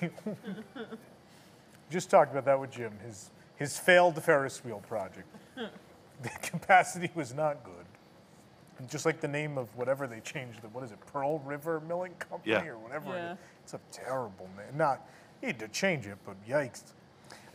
Just 1.89 2.11
talked 2.11 2.29
about 2.31 2.45
that 2.45 2.59
with 2.59 2.69
Jim. 2.69 2.93
His 3.03 3.31
his 3.55 3.75
failed 3.77 4.21
Ferris 4.23 4.63
wheel 4.63 4.81
project. 4.87 5.27
The 6.21 6.30
capacity 6.41 7.09
was 7.15 7.33
not 7.33 7.63
good. 7.63 7.85
And 8.77 8.88
just 8.89 9.07
like 9.07 9.21
the 9.21 9.27
name 9.27 9.57
of 9.57 9.75
whatever 9.75 10.05
they 10.05 10.19
changed 10.19 10.59
it, 10.63 10.69
what 10.71 10.83
is 10.83 10.91
it, 10.91 10.99
Pearl 11.11 11.39
River 11.39 11.80
Milling 11.88 12.13
Company 12.19 12.51
Yeah. 12.53 12.67
or 12.67 12.77
whatever 12.77 13.15
it 13.15 13.19
Yeah. 13.19 13.31
is. 13.33 13.38
It's 13.63 13.73
a 13.73 13.80
terrible 13.91 14.47
name. 14.55 14.77
Not 14.77 15.01
need 15.41 15.57
to 15.59 15.67
change 15.67 16.05
it, 16.05 16.17
but 16.25 16.35
yikes. 16.47 16.83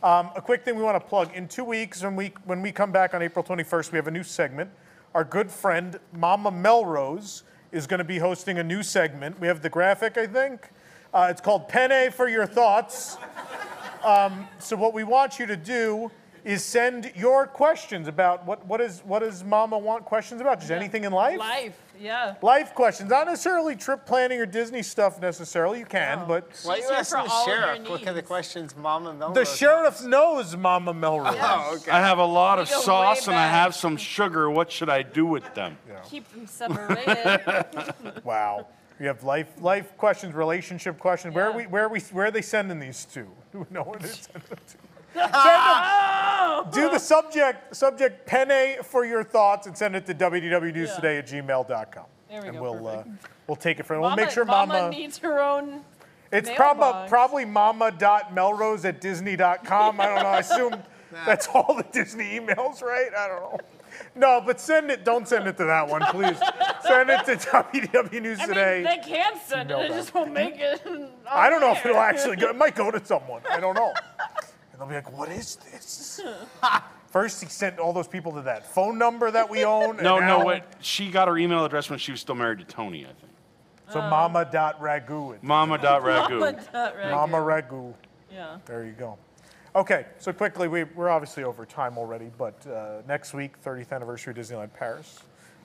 Um, 0.03 0.31
a 0.35 0.41
quick 0.41 0.63
thing 0.65 0.75
we 0.75 0.83
want 0.83 1.01
to 1.01 1.07
plug. 1.07 1.33
In 1.33 1.47
two 1.47 1.63
weeks, 1.63 2.03
when 2.03 2.15
we 2.17 2.33
when 2.43 2.61
we 2.61 2.71
come 2.73 2.91
back 2.91 3.13
on 3.13 3.21
April 3.21 3.43
21st, 3.43 3.91
we 3.93 3.97
have 3.97 4.07
a 4.07 4.11
new 4.11 4.23
segment. 4.23 4.69
Our 5.15 5.23
good 5.23 5.49
friend 5.49 5.97
Mama 6.13 6.51
Melrose 6.51 7.43
is 7.71 7.87
going 7.87 7.99
to 7.99 8.03
be 8.03 8.19
hosting 8.19 8.59
a 8.59 8.63
new 8.63 8.83
segment. 8.83 9.39
We 9.39 9.47
have 9.47 9.61
the 9.61 9.69
graphic, 9.69 10.17
I 10.17 10.27
think. 10.27 10.69
Uh, 11.13 11.27
it's 11.31 11.41
called 11.41 11.67
Penne 11.69 12.11
for 12.11 12.27
Your 12.27 12.45
Thoughts. 12.45 13.17
Um, 14.05 14.47
so 14.59 14.75
what 14.77 14.93
we 14.93 15.03
want 15.03 15.39
you 15.39 15.47
to 15.47 15.57
do 15.57 16.11
is 16.47 16.63
send 16.63 17.11
your 17.13 17.45
questions 17.45 18.07
about 18.07 18.45
what, 18.45 18.65
what, 18.65 18.79
is, 18.79 19.01
what 19.03 19.19
does 19.19 19.43
Mama 19.43 19.77
want 19.77 20.05
questions 20.05 20.39
about? 20.39 20.61
Just 20.61 20.71
anything 20.71 21.03
in 21.03 21.11
life? 21.11 21.37
Life, 21.37 21.77
yeah. 21.99 22.35
Life 22.41 22.73
questions, 22.73 23.09
not 23.09 23.27
necessarily 23.27 23.75
trip 23.75 24.05
planning 24.05 24.39
or 24.39 24.45
Disney 24.45 24.81
stuff 24.81 25.21
necessarily. 25.21 25.79
You 25.79 25.85
can, 25.85 26.25
but 26.25 26.49
Why 26.63 26.75
are 26.75 26.77
you 26.77 26.89
asking 26.91 27.25
the 27.25 27.45
sheriff 27.45 27.89
what 27.89 28.01
kind 28.01 28.17
of 28.17 28.25
questions 28.25 28.77
Mama 28.77 29.13
Melrose? 29.13 29.35
the 29.35 29.43
sheriff 29.43 30.01
knows 30.05 30.55
Mama 30.55 30.93
Melrose. 30.93 31.35
Oh, 31.37 31.75
okay. 31.81 31.91
I 31.91 31.99
have 31.99 32.19
a 32.19 32.25
lot 32.25 32.59
of 32.59 32.69
We 32.69 32.75
go 32.75 32.79
way 32.79 32.85
sauce 32.85 33.27
and 33.27 33.35
I 33.35 33.47
have 33.47 33.75
some 33.75 33.97
sugar. 33.97 34.49
What 34.49 34.71
should 34.71 34.89
I 34.89 35.01
do 35.01 35.25
with 35.25 35.53
them? 35.53 35.77
Keep 36.09 36.31
them 36.31 36.47
separated. 36.47 37.93
wow. 38.23 38.67
We 38.99 39.05
have 39.05 39.23
life 39.23 39.49
life 39.59 39.95
questions, 39.97 40.33
relationship 40.33 40.97
questions. 40.97 41.35
Where 41.35 41.49
are 41.49 41.51
we 41.51 41.67
where 41.67 41.83
are 41.83 41.89
we 41.89 41.99
where 41.99 42.27
are 42.27 42.31
they 42.31 42.41
sending 42.41 42.79
these 42.79 43.03
to? 43.05 43.27
Do 43.51 43.59
we 43.59 43.65
know 43.69 43.83
where 43.83 43.99
they're 43.99 44.09
sending 44.09 44.49
them 44.49 44.59
to? 44.65 44.86
Send 45.17 45.33
them. 45.33 46.69
Do 46.71 46.89
the 46.89 46.99
subject 46.99 47.75
subject 47.75 48.25
penne 48.25 48.83
for 48.83 49.05
your 49.05 49.23
thoughts 49.23 49.67
and 49.67 49.77
send 49.77 49.95
it 49.95 50.05
to 50.07 50.13
www.newstoday 50.13 51.19
at 51.19 51.27
gmail.com. 51.27 52.05
There 52.29 52.41
we 52.41 52.47
and 52.49 52.57
go, 52.57 52.61
we'll 52.63 52.87
uh, 52.87 53.03
we'll 53.47 53.55
take 53.55 53.79
it 53.79 53.85
from 53.85 54.01
We'll 54.01 54.09
Mama, 54.11 54.21
make 54.23 54.31
sure 54.31 54.43
Mama, 54.45 54.73
Mama. 54.73 54.89
needs 54.89 55.17
her 55.19 55.39
own. 55.41 55.81
it's 56.31 56.49
probably 56.55 56.81
mailbox. 56.83 57.09
probably 57.09 57.45
mama.melrose 57.45 58.83
at 58.85 58.99
disney.com. 59.01 60.01
I 60.01 60.05
don't 60.05 60.23
know. 60.23 60.29
I 60.29 60.39
assume 60.39 60.75
that's 61.25 61.47
all 61.47 61.73
the 61.75 61.85
Disney 61.93 62.37
emails, 62.39 62.81
right? 62.81 63.09
I 63.17 63.27
don't 63.27 63.39
know. 63.41 63.59
No, 64.15 64.41
but 64.45 64.59
send 64.59 64.91
it. 64.91 65.05
Don't 65.05 65.27
send 65.27 65.47
it 65.47 65.57
to 65.57 65.63
that 65.65 65.87
one, 65.87 66.01
please. 66.11 66.37
send 66.85 67.09
it 67.09 67.23
to 67.25 67.35
WDW 67.37 68.21
News 68.21 68.39
I 68.39 68.45
mean, 68.45 68.47
Today. 68.49 68.83
they 68.83 69.09
can 69.09 69.33
send 69.45 69.71
it. 69.71 69.73
Email 69.73 69.81
They 69.83 69.87
that. 69.93 69.95
just 69.95 70.13
won't 70.13 70.33
make 70.33 70.55
it. 70.57 70.81
I 71.29 71.49
don't 71.49 71.61
know 71.61 71.71
if 71.71 71.85
it'll 71.85 71.97
actually 71.97 72.35
go. 72.35 72.49
It 72.49 72.57
might 72.57 72.75
go 72.75 72.91
to 72.91 73.03
someone. 73.03 73.41
I 73.49 73.59
don't 73.59 73.73
know. 73.75 73.93
And 74.79 74.81
they'll 74.81 74.87
be 74.89 74.95
like, 74.95 75.17
"What 75.17 75.29
is 75.29 75.55
this?" 75.71 76.21
First, 77.09 77.41
he 77.41 77.49
sent 77.49 77.79
all 77.79 77.93
those 77.93 78.07
people 78.07 78.33
to 78.33 78.41
that 78.43 78.73
phone 78.73 78.97
number 78.97 79.31
that 79.31 79.49
we 79.49 79.63
own. 79.63 79.91
and 79.95 80.03
No, 80.03 80.19
no, 80.19 80.39
now- 80.39 80.45
wait. 80.45 80.63
She 80.81 81.09
got 81.09 81.27
her 81.27 81.37
email 81.37 81.63
address 81.65 81.89
when 81.89 81.97
she 81.99 82.11
was 82.11 82.19
still 82.21 82.35
married 82.35 82.59
to 82.59 82.65
Tony, 82.65 83.03
I 83.05 83.07
think. 83.07 83.31
So 83.91 83.99
Oh. 84.01 84.09
mama 84.09 84.43
dot 84.51 84.79
ragu. 84.81 85.41
Mama 85.41 85.77
dot 85.77 86.03
ragu. 86.03 86.39
Mama 86.39 86.53
ragu. 86.73 87.11
Mama 87.11 87.37
ragu. 87.37 87.93
Yeah. 88.31 88.57
There 88.65 88.83
you 88.83 88.91
go. 88.91 89.17
Okay, 89.75 90.05
so 90.19 90.33
quickly, 90.33 90.67
we, 90.67 90.83
we're 90.83 91.09
obviously 91.09 91.43
over 91.43 91.65
time 91.65 91.97
already, 91.97 92.29
but 92.37 92.55
uh, 92.67 93.01
next 93.07 93.33
week, 93.33 93.61
30th 93.63 93.91
anniversary 93.91 94.31
of 94.31 94.37
Disneyland 94.37 94.73
Paris. 94.73 95.19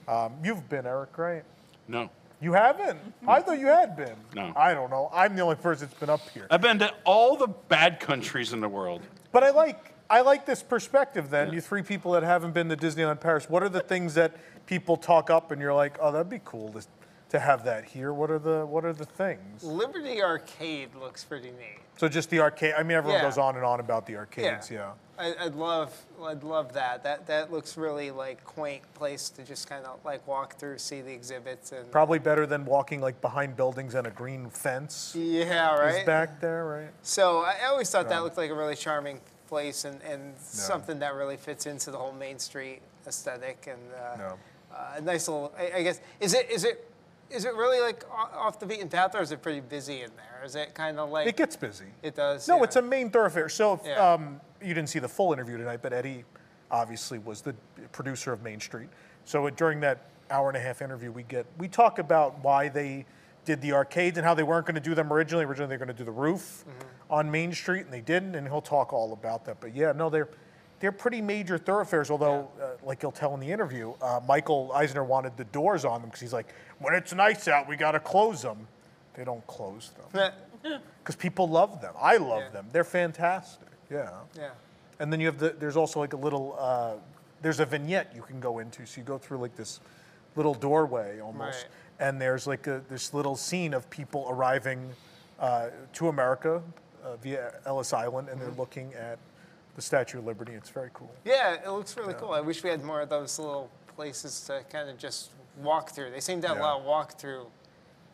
Um, 0.07 0.33
you've 0.43 0.69
been, 0.69 0.85
Eric, 0.85 1.17
right? 1.17 1.43
No. 1.87 2.09
You 2.43 2.51
haven't? 2.51 2.99
I 3.25 3.39
thought 3.39 3.57
you 3.57 3.67
had 3.67 3.95
been. 3.95 4.15
No. 4.35 4.51
I 4.53 4.73
don't 4.73 4.89
know. 4.89 5.09
I'm 5.13 5.33
the 5.33 5.41
only 5.41 5.55
person 5.55 5.87
that's 5.87 5.97
been 5.97 6.09
up 6.09 6.19
here. 6.33 6.45
I've 6.51 6.59
been 6.59 6.77
to 6.79 6.93
all 7.05 7.37
the 7.37 7.47
bad 7.47 8.01
countries 8.01 8.51
in 8.51 8.59
the 8.59 8.67
world. 8.67 9.01
But 9.31 9.45
I 9.45 9.51
like 9.51 9.93
I 10.09 10.19
like 10.21 10.45
this 10.45 10.61
perspective. 10.61 11.29
Then 11.29 11.53
you 11.53 11.61
three 11.61 11.81
people 11.83 12.11
that 12.11 12.23
haven't 12.23 12.53
been 12.53 12.67
to 12.67 12.75
Disneyland 12.75 13.21
Paris. 13.21 13.49
What 13.49 13.63
are 13.63 13.69
the 13.69 13.79
things 13.79 14.13
that 14.15 14.35
people 14.65 14.97
talk 14.97 15.29
up 15.29 15.51
and 15.51 15.61
you're 15.61 15.73
like, 15.73 15.97
oh, 16.01 16.11
that'd 16.11 16.29
be 16.29 16.41
cool 16.43 16.73
to, 16.73 16.85
to 17.29 17.39
have 17.39 17.63
that 17.63 17.85
here? 17.85 18.11
What 18.13 18.29
are 18.29 18.39
the 18.39 18.65
What 18.65 18.83
are 18.83 18.93
the 18.93 19.05
things? 19.05 19.63
Liberty 19.63 20.21
Arcade 20.21 20.93
looks 20.95 21.23
pretty 21.23 21.51
neat. 21.51 21.79
So 21.97 22.09
just 22.09 22.29
the 22.29 22.41
arcade. 22.41 22.73
I 22.77 22.83
mean, 22.83 22.97
everyone 22.97 23.19
Yeah. 23.21 23.25
goes 23.25 23.37
on 23.37 23.55
and 23.55 23.63
on 23.63 23.79
about 23.79 24.05
the 24.05 24.17
arcades. 24.17 24.69
Yeah. 24.69 24.91
I, 25.23 25.45
I'd 25.45 25.55
love, 25.55 25.95
I'd 26.21 26.43
love 26.43 26.73
that. 26.73 27.03
That 27.03 27.27
that 27.27 27.51
looks 27.51 27.77
really 27.77 28.11
like 28.11 28.43
quaint 28.43 28.81
place 28.93 29.29
to 29.29 29.43
just 29.43 29.69
kind 29.69 29.85
of 29.85 29.99
like 30.03 30.27
walk 30.27 30.57
through, 30.57 30.77
see 30.79 31.01
the 31.01 31.13
exhibits, 31.13 31.71
and 31.71 31.89
Probably 31.91 32.19
better 32.19 32.45
than 32.45 32.65
walking 32.65 32.99
like 33.01 33.21
behind 33.21 33.55
buildings 33.55 33.95
and 33.95 34.05
a 34.07 34.11
green 34.11 34.49
fence. 34.49 35.15
yeah, 35.17 35.75
right. 35.75 35.99
Is 36.01 36.05
back 36.05 36.41
there, 36.41 36.65
right? 36.65 36.91
So 37.01 37.39
I 37.39 37.65
always 37.67 37.89
thought 37.89 38.09
that 38.09 38.23
looked 38.23 38.37
like 38.37 38.51
a 38.51 38.55
really 38.55 38.75
charming 38.75 39.19
place 39.47 39.85
and, 39.85 40.01
and 40.01 40.37
something 40.39 40.99
that 40.99 41.13
really 41.15 41.37
fits 41.37 41.65
into 41.65 41.91
the 41.91 41.97
whole 41.97 42.13
Main 42.13 42.39
Street 42.39 42.81
aesthetic 43.07 43.67
and 43.69 43.79
uh, 43.93 44.33
uh, 44.73 44.93
a 44.97 45.01
nice 45.01 45.27
little. 45.27 45.53
I, 45.57 45.71
I 45.77 45.83
guess 45.83 46.01
is 46.19 46.33
it 46.33 46.49
is 46.49 46.63
it 46.65 46.89
is 47.33 47.45
it 47.45 47.53
really 47.55 47.79
like 47.79 48.03
off 48.11 48.59
the 48.59 48.65
beaten 48.65 48.87
path 48.89 49.15
or 49.15 49.21
is 49.21 49.31
it 49.31 49.41
pretty 49.41 49.59
busy 49.59 50.01
in 50.03 50.11
there? 50.15 50.41
Is 50.45 50.55
it 50.55 50.73
kind 50.73 50.99
of 50.99 51.09
like 51.09 51.27
It 51.27 51.35
gets 51.37 51.55
busy. 51.55 51.85
It 52.01 52.15
does. 52.15 52.47
No, 52.47 52.57
yeah. 52.57 52.63
it's 52.63 52.75
a 52.75 52.81
main 52.81 53.09
thoroughfare. 53.09 53.49
So 53.49 53.73
if, 53.73 53.81
Yeah. 53.85 54.13
um, 54.13 54.39
you 54.61 54.73
didn't 54.73 54.89
see 54.89 54.99
the 54.99 55.07
full 55.07 55.33
interview 55.33 55.57
tonight, 55.57 55.79
but 55.81 55.93
Eddie 55.93 56.25
obviously 56.71 57.19
was 57.19 57.41
the 57.41 57.53
producer 57.91 58.31
of 58.33 58.41
Main 58.43 58.59
Street. 58.59 58.89
So 59.25 59.47
it- 59.47 59.55
during 59.55 59.79
that 59.81 59.99
hour 60.29 60.47
and 60.49 60.57
a 60.57 60.59
half 60.59 60.81
interview, 60.81 61.11
we 61.11 61.23
get 61.23 61.45
we 61.57 61.67
talk 61.67 61.99
about 61.99 62.39
why 62.43 62.69
they 62.69 63.05
did 63.45 63.61
the 63.61 63.73
arcades 63.73 64.17
and 64.17 64.25
how 64.25 64.33
they 64.33 64.43
weren't 64.43 64.65
going 64.65 64.75
to 64.75 64.81
do 64.81 64.95
them 64.95 65.11
originally. 65.11 65.43
Originally, 65.45 65.67
they 65.69 65.75
were 65.75 65.85
going 65.85 65.95
to 65.95 66.01
do 66.03 66.05
the 66.05 66.11
roof 66.11 66.63
Mm-hmm. 66.67 67.13
on 67.13 67.29
Main 67.31 67.53
Street, 67.53 67.81
and 67.81 67.91
they 67.91 68.01
didn't. 68.01 68.35
And 68.35 68.47
he'll 68.47 68.61
talk 68.61 68.93
all 68.93 69.11
about 69.13 69.43
that. 69.45 69.59
But 69.59 69.75
yeah, 69.75 69.91
no, 69.91 70.09
they're 70.09 70.29
they're 70.83 70.91
pretty 70.91 71.21
major 71.21 71.57
thoroughfares. 71.57 72.11
Although, 72.11 72.49
uh, 72.61 72.71
like 72.85 73.01
you'll 73.01 73.13
tell 73.13 73.33
in 73.35 73.39
the 73.39 73.49
interview, 73.49 73.93
uh, 74.01 74.19
Michael 74.27 74.69
Eisner 74.75 75.05
wanted 75.05 75.37
the 75.37 75.45
doors 75.45 75.85
on 75.85 76.01
them 76.01 76.09
because 76.09 76.19
he's 76.19 76.33
like, 76.33 76.47
when 76.79 76.93
it's 76.93 77.13
nice 77.13 77.47
out, 77.47 77.69
we 77.69 77.77
got 77.77 77.93
to 77.93 78.01
close 78.01 78.41
them. 78.41 78.67
They 79.13 79.23
don't 79.23 79.47
close 79.47 79.91
them 80.11 80.33
because 81.01 81.15
people 81.15 81.47
love 81.47 81.79
them. 81.81 81.93
I 81.97 82.17
love 82.17 82.41
Yeah. 82.47 82.49
them. 82.49 82.65
They're 82.73 82.83
fantastic. 82.83 83.69
Yeah. 83.89 84.09
Yeah. 84.37 84.49
And 84.99 85.11
then 85.11 85.21
you 85.21 85.27
have 85.27 85.37
the. 85.37 85.51
There's 85.57 85.77
also 85.77 86.01
like 86.01 86.11
a 86.11 86.17
little. 86.17 86.57
Uh, 86.59 86.95
there's 87.41 87.61
a 87.61 87.65
vignette 87.65 88.11
you 88.13 88.21
can 88.21 88.41
go 88.41 88.59
into. 88.59 88.85
So 88.85 88.99
you 88.99 89.05
go 89.07 89.17
through 89.17 89.37
like 89.37 89.55
this 89.55 89.79
little 90.35 90.53
doorway 90.53 91.21
almost, 91.21 91.67
Right. 91.99 92.07
and 92.09 92.19
there's 92.19 92.45
like 92.45 92.67
a, 92.67 92.81
this 92.89 93.13
little 93.13 93.37
scene 93.37 93.73
of 93.73 93.89
people 93.89 94.25
arriving 94.29 94.89
uh, 95.39 95.69
to 95.93 96.09
America 96.09 96.61
uh, 97.05 97.15
via 97.17 97.53
Ellis 97.65 97.93
Island, 97.93 98.27
and 98.27 98.41
they're 98.41 98.49
Mm-hmm. 98.49 98.59
looking 98.59 98.93
at 98.95 99.17
the 99.75 99.81
Statue 99.81 100.19
of 100.19 100.25
Liberty. 100.25 100.53
It's 100.53 100.69
very 100.69 100.89
cool. 100.93 101.13
Yeah, 101.25 101.53
it 101.53 101.69
looks 101.69 101.97
really 101.97 102.13
cool. 102.13 102.31
I 102.31 102.41
wish 102.41 102.63
we 102.63 102.69
had 102.69 102.83
more 102.83 103.01
of 103.01 103.09
those 103.09 103.39
little 103.39 103.69
places 103.95 104.41
to 104.41 104.63
kind 104.69 104.89
of 104.89 104.97
just 104.97 105.31
walk 105.61 105.91
through. 105.91 106.11
They 106.11 106.19
seem 106.19 106.41
to 106.41 106.47
have 106.47 106.57
a 106.57 106.61
lot 106.61 106.79
of 106.79 106.85
walk 106.85 107.17
through 107.17 107.47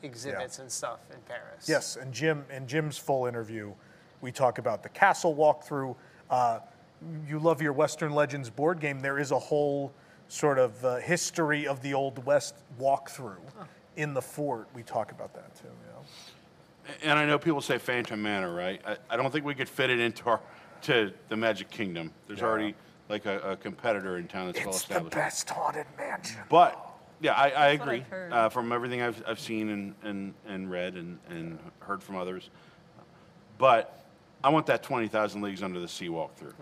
exhibits 0.04 0.60
and 0.60 0.72
stuff 0.72 1.00
in 1.12 1.20
Paris. 1.28 1.68
Yes, 1.68 1.98
and 1.98 2.14
Jim 2.14 2.46
in 2.52 2.68
Jim's 2.68 2.98
full 2.98 3.26
interview, 3.26 3.74
we 4.22 4.32
talk 4.32 4.58
about 4.58 4.84
the 4.84 4.90
castle 4.90 5.36
walkthrough. 5.36 5.96
Uh, 6.30 6.60
you 7.28 7.40
love 7.40 7.62
your 7.62 7.74
Western 7.74 8.14
Legends 8.14 8.50
board 8.50 8.80
game. 8.80 9.00
There 9.00 9.20
is 9.20 9.32
a 9.32 9.40
whole 9.40 9.92
sort 10.28 10.60
of 10.60 10.84
uh, 10.86 10.98
history 10.98 11.68
of 11.68 11.82
the 11.82 11.94
Old 11.94 12.24
West 12.26 12.56
walkthrough 12.80 13.40
in 13.98 14.14
the 14.14 14.22
fort. 14.22 14.68
We 14.74 14.84
talk 14.84 15.12
about 15.12 15.34
that 15.34 15.56
too. 15.56 15.68
You 15.68 15.94
know? 15.94 16.00
And 17.04 17.20
I 17.20 17.26
know 17.26 17.38
people 17.38 17.62
say 17.62 17.78
Phantom 17.78 18.22
Manor, 18.22 18.54
right? 18.54 18.82
I, 18.86 18.98
I 19.10 19.18
don't 19.18 19.32
think 19.32 19.46
we 19.46 19.56
could 19.56 19.70
fit 19.70 19.90
it 19.90 20.00
into 20.00 20.26
our 20.30 20.40
to 20.84 21.14
the 21.30 21.36
Magic 21.38 21.70
Kingdom. 21.70 22.12
There's 22.28 22.40
Yeah. 22.40 22.46
already 22.46 22.76
like 23.10 23.26
a, 23.26 23.40
a 23.40 23.56
competitor 23.58 24.18
in 24.18 24.28
town 24.28 24.48
that's 24.48 24.60
well 24.60 24.70
It's 24.70 24.84
the 24.84 24.94
established. 24.94 25.16
best 25.16 25.50
haunted 25.50 25.86
mansion. 25.98 26.40
But 26.50 26.78
yeah, 27.22 27.34
I, 27.34 27.50
I 27.50 27.72
what 27.76 27.82
agree. 27.82 27.96
I've 28.02 28.08
heard. 28.08 28.34
Uh, 28.34 28.50
from 28.50 28.72
everything 28.72 29.02
I've, 29.02 29.22
I've 29.28 29.40
seen 29.40 29.70
and, 29.70 29.96
and, 30.04 30.34
and 30.48 30.70
read 30.72 30.96
and, 30.96 31.18
and 31.30 31.60
heard 31.80 32.04
from 32.04 32.16
others. 32.18 32.50
But 33.58 34.06
I 34.44 34.50
want 34.50 34.68
that 34.68 34.84
20,000 34.84 35.42
Leagues 35.42 35.64
Under 35.64 35.80
the 35.80 35.88
Sea 35.88 36.08
walkthrough. 36.08 36.54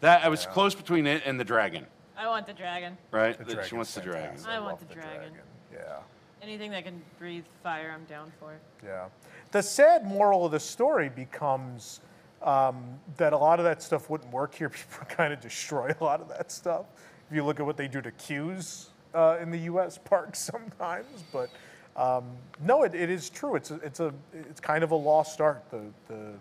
That 0.00 0.24
I 0.24 0.28
was 0.28 0.46
close 0.46 0.74
between 0.74 1.06
it 1.06 1.22
and 1.26 1.38
the 1.38 1.44
dragon, 1.44 1.86
I 2.16 2.26
want 2.26 2.46
the 2.46 2.52
dragon. 2.52 2.96
right? 3.10 3.36
The 3.38 3.44
That 3.44 3.50
she 3.50 3.54
dragon's 3.54 3.72
wants 3.72 3.94
the 3.94 4.00
dragon. 4.00 4.22
fantastic. 4.36 4.50
I, 4.50 4.58
want 4.60 4.70
love 4.72 4.80
the, 4.80 4.86
the 4.86 4.94
dragon. 4.94 5.32
Yeah. 5.72 5.96
Anything 6.42 6.70
that 6.72 6.84
can 6.84 7.00
breathe 7.18 7.44
fire, 7.62 7.92
I'm 7.94 8.04
down 8.04 8.32
for. 8.40 8.54
Yeah. 8.84 9.06
The 9.52 9.62
sad 9.62 10.04
moral 10.04 10.44
of 10.44 10.52
the 10.52 10.58
story 10.60 11.08
becomes 11.08 12.00
um, 12.42 12.98
that 13.16 13.32
a 13.32 13.38
lot 13.38 13.58
of 13.58 13.64
that 13.64 13.82
stuff 13.82 14.10
wouldn't 14.10 14.32
work 14.32 14.54
here. 14.54 14.68
People 14.70 15.06
kind 15.08 15.32
of 15.32 15.40
destroy 15.40 15.94
a 16.00 16.04
lot 16.04 16.20
of 16.20 16.28
that 16.28 16.50
stuff. 16.52 16.86
If 17.28 17.36
you 17.36 17.44
look 17.44 17.60
at 17.60 17.66
what 17.66 17.76
they 17.76 17.88
do 17.88 18.00
to 18.02 18.10
queues 18.12 18.90
uh, 19.14 19.38
in 19.40 19.50
the 19.50 19.58
U.S. 19.58 19.98
parks 20.04 20.38
sometimes, 20.38 21.24
but 21.32 21.50
um, 21.96 22.24
no, 22.64 22.84
it, 22.84 22.94
it 22.94 23.10
is 23.10 23.30
true. 23.30 23.54
It's 23.54 23.70
a, 23.70 23.76
it's 23.76 24.00
a 24.00 24.12
it's 24.32 24.60
kind 24.60 24.82
of 24.82 24.92
a 24.92 24.96
lost 24.96 25.40
art. 25.40 25.64
The 25.70 25.82
the 26.08 26.32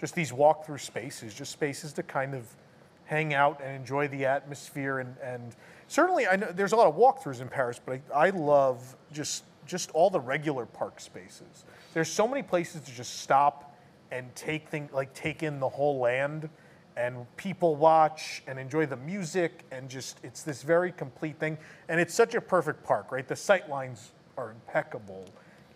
just 0.00 0.14
these 0.14 0.32
walk-through 0.32 0.78
spaces, 0.78 1.34
just 1.34 1.52
spaces 1.52 1.92
to 1.94 2.02
kind 2.02 2.34
of 2.34 2.46
hang 3.06 3.34
out 3.34 3.60
and 3.62 3.76
enjoy 3.76 4.08
the 4.08 4.24
atmosphere 4.24 4.98
and, 4.98 5.14
and 5.22 5.54
certainly 5.88 6.26
I 6.26 6.36
know 6.36 6.50
there's 6.52 6.72
a 6.72 6.76
lot 6.76 6.88
of 6.88 6.96
walkthroughs 6.96 7.40
in 7.40 7.48
Paris, 7.48 7.80
but 7.84 8.00
I, 8.14 8.26
I 8.26 8.30
love 8.30 8.96
just 9.12 9.44
just 9.66 9.90
all 9.92 10.10
the 10.10 10.20
regular 10.20 10.66
park 10.66 11.00
spaces. 11.00 11.64
There's 11.94 12.10
so 12.10 12.28
many 12.28 12.42
places 12.42 12.82
to 12.82 12.92
just 12.92 13.20
stop 13.20 13.73
and 14.10 14.34
take 14.34 14.68
thing 14.68 14.88
like 14.92 15.12
take 15.14 15.42
in 15.42 15.60
the 15.60 15.68
whole 15.68 15.98
land 15.98 16.48
and 16.96 17.26
people 17.36 17.74
watch 17.74 18.42
and 18.46 18.58
enjoy 18.58 18.86
the 18.86 18.96
music 18.96 19.64
and 19.72 19.88
just 19.88 20.18
it's 20.22 20.42
this 20.42 20.62
very 20.62 20.92
complete 20.92 21.38
thing 21.38 21.58
and 21.88 22.00
it's 22.00 22.14
such 22.14 22.34
a 22.34 22.40
perfect 22.40 22.84
park, 22.84 23.10
right? 23.10 23.26
The 23.26 23.36
sight 23.36 23.68
lines 23.68 24.12
are 24.36 24.50
impeccable. 24.50 25.24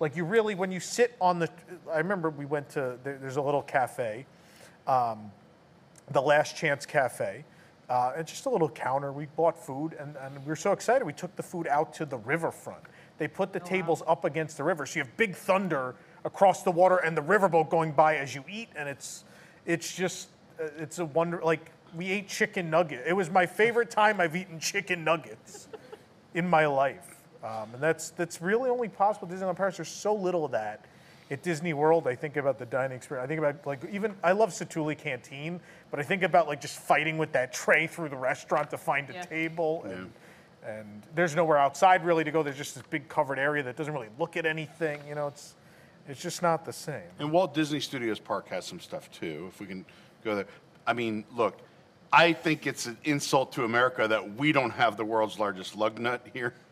Like 0.01 0.15
you 0.15 0.25
really 0.25 0.55
when 0.55 0.71
you 0.71 0.81
sit 0.81 1.17
on 1.21 1.39
the 1.39 1.51
I 1.93 1.99
remember 1.99 2.31
we 2.31 2.47
went 2.47 2.69
to 2.71 2.99
there, 3.03 3.19
there's 3.21 3.37
a 3.37 3.43
little 3.43 3.63
cafe 3.63 4.27
um, 4.87 5.31
the 6.11 6.23
Last 6.23 6.57
Chance 6.57 6.87
Cafe. 6.87 7.45
Uh, 7.89 8.13
it's 8.17 8.31
just 8.31 8.47
a 8.47 8.51
little 8.51 8.69
counter. 8.69 9.13
We 9.13 9.27
bought 9.37 9.57
food 9.57 9.95
and, 9.99 10.17
and 10.17 10.39
we 10.39 10.49
were 10.49 10.57
so 10.57 10.73
excited. 10.73 11.05
We 11.05 11.13
took 11.13 11.35
the 11.37 11.43
food 11.43 11.67
out 11.69 11.93
to 11.95 12.07
the 12.07 12.19
riverfront. 12.19 12.83
They 13.19 13.29
put 13.29 13.53
the 13.53 13.61
tables 13.61 14.03
up 14.07 14.25
against 14.25 14.57
the 14.57 14.65
river. 14.65 14.87
So 14.87 14.99
you 14.99 15.05
have 15.05 15.17
big 15.17 15.35
thunder 15.35 15.95
across 16.29 16.63
the 16.63 16.71
water 16.71 16.99
and 16.99 17.17
the 17.17 17.23
riverboat 17.23 17.71
going 17.71 17.91
by 17.91 18.17
as 18.17 18.35
you 18.35 18.45
eat. 18.49 18.69
And 18.77 18.89
it's, 18.89 19.25
it's 19.67 19.95
just, 19.97 20.29
uh, 20.61 20.69
it's 20.79 20.99
a 20.99 21.07
wonder. 21.07 21.41
Like 21.43 21.73
we 21.97 22.11
ate 22.11 22.29
chicken 22.29 22.71
nugget. 22.71 23.03
It 23.07 23.15
was 23.15 23.31
my 23.31 23.47
favorite 23.47 23.91
time 23.91 24.21
I've 24.21 24.37
eaten 24.37 24.61
chicken 24.61 25.03
nuggets 25.03 25.69
in 26.35 26.47
my 26.47 26.67
life. 26.67 27.17
Um, 27.43 27.73
and 27.73 27.83
that's, 27.83 28.11
that's 28.11 28.43
really 28.43 28.69
only 28.69 28.89
possible 28.89 29.27
at 29.27 29.35
Disneyland 29.35 29.57
Paris. 29.57 29.79
There's 29.79 29.89
so 29.89 30.15
little 30.15 30.45
of 30.45 30.53
that. 30.53 30.85
At 31.31 31.43
Disney 31.43 31.75
World, 31.75 32.09
I 32.09 32.15
think 32.15 32.39
about 32.39 32.59
the 32.59 32.65
dining 32.65 32.97
experience. 32.97 33.27
I 33.27 33.29
think 33.29 33.39
about 33.39 33.67
like 33.67 33.81
even 33.93 34.15
I 34.25 34.33
love 34.33 34.49
Satu'li 34.49 34.97
Canteen, 34.97 35.61
but 35.91 36.01
I 36.01 36.03
think 36.03 36.23
about 36.23 36.49
like 36.49 36.59
just 36.59 36.79
fighting 36.79 37.19
with 37.19 37.33
that 37.33 37.53
tray 37.53 37.87
through 37.87 38.09
the 38.09 38.17
restaurant 38.17 38.71
to 38.71 38.79
find 38.79 39.11
a 39.11 39.13
Yeah. 39.13 39.23
table, 39.25 39.85
and 39.85 40.11
and 40.67 41.03
there's 41.15 41.37
nowhere 41.37 41.59
outside 41.59 42.03
really 42.03 42.25
to 42.25 42.31
go. 42.31 42.43
There's 42.43 42.57
just 42.57 42.75
this 42.77 42.85
big 42.89 43.11
covered 43.11 43.39
area 43.39 43.63
that 43.65 43.77
doesn't 43.77 43.93
really 43.93 44.09
look 44.19 44.39
at 44.39 44.47
anything. 44.47 45.01
You 45.07 45.17
know, 45.17 45.27
it's 45.27 45.53
it's 46.09 46.21
just 46.21 46.43
not 46.43 46.65
the 46.65 46.73
same. 46.73 47.03
And 47.19 47.31
Walt 47.31 47.55
Disney 47.55 47.81
Studios 47.81 48.19
Park 48.19 48.49
has 48.49 48.65
some 48.65 48.81
stuff 48.81 49.11
too, 49.11 49.47
if 49.49 49.61
we 49.61 49.67
can 49.67 49.85
go 50.25 50.35
there. 50.35 50.47
I 50.87 50.93
mean, 50.95 51.25
look, 51.37 51.59
I 52.13 52.33
think 52.33 52.67
it's 52.67 52.87
an 52.87 52.97
insult 53.05 53.53
to 53.53 53.65
America 53.65 54.09
that 54.09 54.37
we 54.37 54.51
don't 54.53 54.71
have 54.71 54.97
the 54.97 55.05
world's 55.05 55.39
largest 55.39 55.77
lug 55.77 55.99
nut 55.99 56.27
here. 56.33 56.55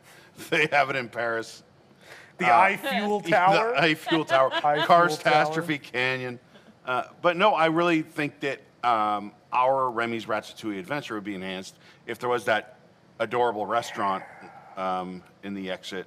They 0.50 0.66
have 0.70 0.90
it 0.90 0.96
in 0.96 1.08
Paris. 1.08 1.62
The 2.36 2.50
Uh, 2.52 2.58
Eiffel 2.58 3.20
Tower? 3.22 3.72
The 3.72 3.82
Eiffel 3.82 4.24
Tower. 4.26 4.50
Eiffel 4.64 5.08
Catastrophe 5.16 5.78
Canyon. 5.78 6.38
Uh, 6.86 7.04
but 7.22 7.38
no, 7.38 7.54
I 7.54 7.66
really 7.66 8.02
think 8.02 8.40
that 8.40 8.60
um, 8.84 9.32
our 9.50 9.90
Remy's 9.90 10.26
Ratatouille 10.26 10.78
Adventure 10.78 11.14
would 11.14 11.24
be 11.24 11.34
enhanced 11.34 11.76
if 12.06 12.18
there 12.18 12.28
was 12.28 12.44
that 12.44 12.76
adorable 13.18 13.64
restaurant 13.64 14.24
um, 14.76 15.22
in 15.42 15.54
the 15.54 15.70
exit. 15.70 16.06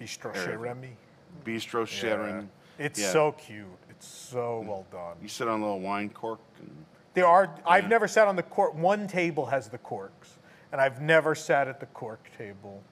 Bistro 0.00 0.34
area. 0.34 0.46
Chez 0.48 0.56
Remy. 0.56 0.96
Bistro 1.44 1.86
Chez 1.86 2.08
Yeah. 2.08 2.14
Remy. 2.14 2.48
It's 2.80 2.98
Yeah. 2.98 3.12
so 3.12 3.32
cute. 3.32 3.66
It's 3.90 4.06
so 4.06 4.60
well 4.66 4.86
done. 4.90 5.16
You 5.20 5.28
sit 5.28 5.46
on 5.46 5.60
a 5.60 5.62
little 5.62 5.80
wine 5.80 6.08
cork 6.08 6.40
and 6.58 6.86
There 7.12 7.26
are. 7.26 7.54
I've 7.66 7.88
never 7.88 8.08
sat 8.08 8.26
on 8.26 8.36
the 8.36 8.42
cork. 8.42 8.74
One 8.74 9.06
table 9.06 9.46
has 9.46 9.68
the 9.68 9.78
corks, 9.78 10.38
and 10.72 10.80
I've 10.80 11.00
never 11.02 11.34
sat 11.34 11.68
at 11.68 11.78
the 11.80 11.86
cork 11.86 12.30
table. 12.38 12.82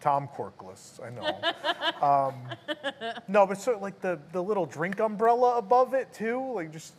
Tom 0.00 0.28
Corkless, 0.36 1.00
I 1.02 1.08
know. 1.10 2.02
um, 2.06 2.34
No, 3.26 3.46
but 3.46 3.58
so 3.58 3.76
like 3.78 4.00
the 4.00 4.20
the 4.32 4.42
little 4.42 4.66
drink 4.66 5.00
umbrella 5.00 5.56
above 5.56 5.94
it 5.94 6.12
too, 6.12 6.52
like 6.54 6.70
just 6.70 6.94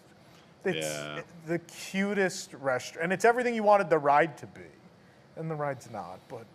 it's 0.66 0.88
Yeah. 0.88 1.22
the 1.46 1.60
cutest 1.60 2.54
restaurant, 2.56 3.04
and 3.04 3.14
it's 3.14 3.24
everything 3.24 3.54
you 3.56 3.64
wanted 3.64 3.90
the 3.90 4.00
ride 4.00 4.36
to 4.40 4.48
be, 4.48 4.62
and 5.38 5.50
the 5.50 5.56
ride's 5.56 5.90
not. 5.92 6.20
But 6.28 6.46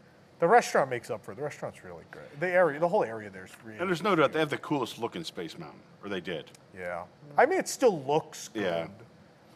the 0.40 0.48
restaurant 0.48 0.90
makes 0.90 1.10
up 1.10 1.24
for 1.24 1.32
it. 1.32 1.36
The 1.36 1.42
restaurant's 1.42 1.84
really 1.84 2.04
great. 2.10 2.40
The 2.40 2.48
area, 2.48 2.80
the 2.80 2.88
whole 2.88 3.04
area 3.04 3.30
there's 3.30 3.50
really. 3.64 3.78
And 3.78 3.88
there's 3.88 4.02
no 4.02 4.16
doubt 4.16 4.32
they 4.32 4.38
have 4.40 4.50
the 4.50 4.58
coolest 4.58 4.98
looking 4.98 5.22
Space 5.22 5.58
Mountain, 5.58 5.80
or 6.02 6.08
they 6.08 6.20
did. 6.20 6.50
Yeah. 6.76 7.04
I 7.36 7.46
mean, 7.46 7.58
it 7.58 7.68
still 7.68 8.02
looks 8.04 8.48
good. 8.48 8.62
Yeah. 8.62 8.86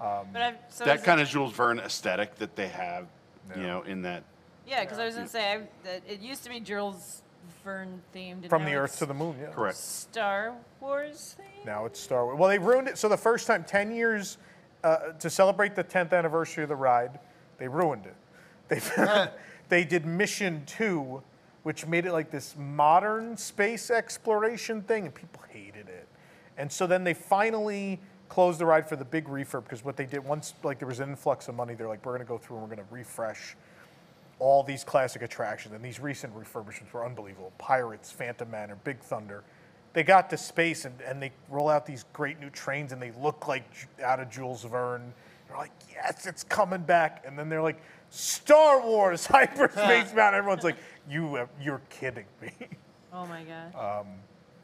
Um, 0.01 0.27
But 0.33 0.43
I've, 0.43 0.55
so 0.69 0.85
that 0.85 0.99
is 1.01 1.03
kind 1.05 1.21
it- 1.21 1.25
of 1.25 1.29
Jules 1.31 1.53
Verne 1.55 1.79
aesthetic 1.81 2.35
that 2.37 2.55
they 2.55 2.69
have, 2.69 3.07
you 3.57 3.63
Yeah. 3.63 3.67
know, 3.67 3.83
in 3.83 4.03
that. 4.03 4.23
Yeah, 4.67 4.83
because 4.85 4.99
I 4.99 5.07
was 5.07 5.15
gonna 5.15 5.29
say 5.29 5.53
I, 5.55 5.61
that 5.85 6.03
it 6.07 6.21
used 6.21 6.43
to 6.45 6.51
be 6.51 6.61
Jules 6.61 7.23
Verne 7.63 8.03
themed. 8.15 8.33
and 8.43 8.49
From 8.51 8.63
now 8.63 8.69
the 8.71 8.75
Earth 8.77 8.91
it's 8.91 8.99
to 9.01 9.07
the 9.07 9.15
Moon, 9.15 9.37
yeah. 9.41 9.51
Correct. 9.53 9.77
Star 9.77 10.55
Wars 10.81 11.37
themed. 11.41 11.65
Now 11.67 11.87
it's 11.87 12.01
Star 12.01 12.25
Wars. 12.27 12.39
Well, 12.39 12.49
they 12.49 12.59
ruined 12.59 12.89
it. 12.89 12.99
So 12.99 13.09
the 13.09 13.17
first 13.17 13.47
time, 13.47 13.65
10 13.65 13.91
years 13.95 14.39
uh, 14.83 15.13
to 15.19 15.31
celebrate 15.31 15.75
the 15.75 15.85
10th 15.85 16.13
anniversary 16.13 16.63
of 16.63 16.69
the 16.69 16.77
ride, 16.77 17.19
they 17.59 17.69
ruined 17.69 18.05
it. 18.07 18.15
They, 18.69 18.81
they 19.75 19.83
did 19.83 20.07
Mission 20.07 20.63
2, 20.67 21.21
which 21.65 21.85
made 21.85 22.07
it 22.07 22.13
like 22.13 22.31
this 22.31 22.55
modern 22.57 23.37
space 23.37 23.91
exploration 23.91 24.83
thing, 24.83 25.07
and 25.07 25.13
people 25.13 25.43
hated 25.49 25.89
it. 25.89 26.07
And 26.57 26.71
so 26.71 26.87
then 26.87 27.03
they 27.03 27.13
finally 27.13 27.99
closed 28.29 28.61
the 28.61 28.67
ride 28.67 28.89
for 28.89 28.95
the 28.95 29.05
big 29.05 29.25
refurb 29.25 29.65
because 29.65 29.85
what 29.85 29.97
they 29.97 30.07
did 30.07 30.25
once, 30.25 30.55
like 30.63 30.79
there 30.79 30.87
was 30.87 31.01
an 31.01 31.11
influx 31.11 31.49
of 31.49 31.57
money, 31.57 31.75
they're 31.75 31.89
like, 31.89 32.07
we're 32.07 32.17
to 32.19 32.25
go 32.25 32.39
through 32.39 32.59
and 32.59 32.71
we're 32.71 32.77
to 32.77 32.85
refresh 32.93 33.57
all 34.39 34.63
these 34.63 34.85
classic 34.85 35.23
attractions, 35.23 35.75
and 35.75 35.85
these 35.85 35.99
recent 35.99 36.33
refurbishments 36.37 36.93
were 36.93 37.05
unbelievable. 37.05 37.53
Pirates, 37.59 38.13
Phantom 38.13 38.49
Manor, 38.49 38.77
Big 38.85 39.01
Thunder. 39.01 39.43
They 39.93 40.05
got 40.05 40.31
to 40.31 40.37
space 40.37 40.85
and, 40.85 40.95
and 41.05 41.21
they 41.21 41.33
roll 41.49 41.69
out 41.69 41.85
these 41.85 42.05
great 42.13 42.39
new 42.39 42.51
trains, 42.51 42.93
and 42.93 43.03
they 43.03 43.11
look 43.21 43.49
like 43.49 43.65
out 44.05 44.21
of 44.21 44.31
Jules 44.31 44.63
Verne. 44.63 45.13
They're 45.49 45.57
like, 45.57 45.73
yes, 45.93 46.27
it's 46.27 46.45
coming 46.45 46.83
back. 46.83 47.25
And 47.27 47.37
then 47.37 47.49
they're 47.49 47.63
like, 47.63 47.81
Star 48.15 48.81
Wars, 48.81 49.27
Hyperspace 49.31 50.13
Mountain. 50.15 50.39
Everyone's 50.39 50.65
like, 50.65 50.77
you, 51.09 51.37
uh, 51.37 51.47
you're 51.61 51.83
kidding 51.91 52.27
me. 52.41 52.53
Oh 53.13 53.27
my 53.27 53.43
god. 53.45 53.75
Um, 54.01 54.07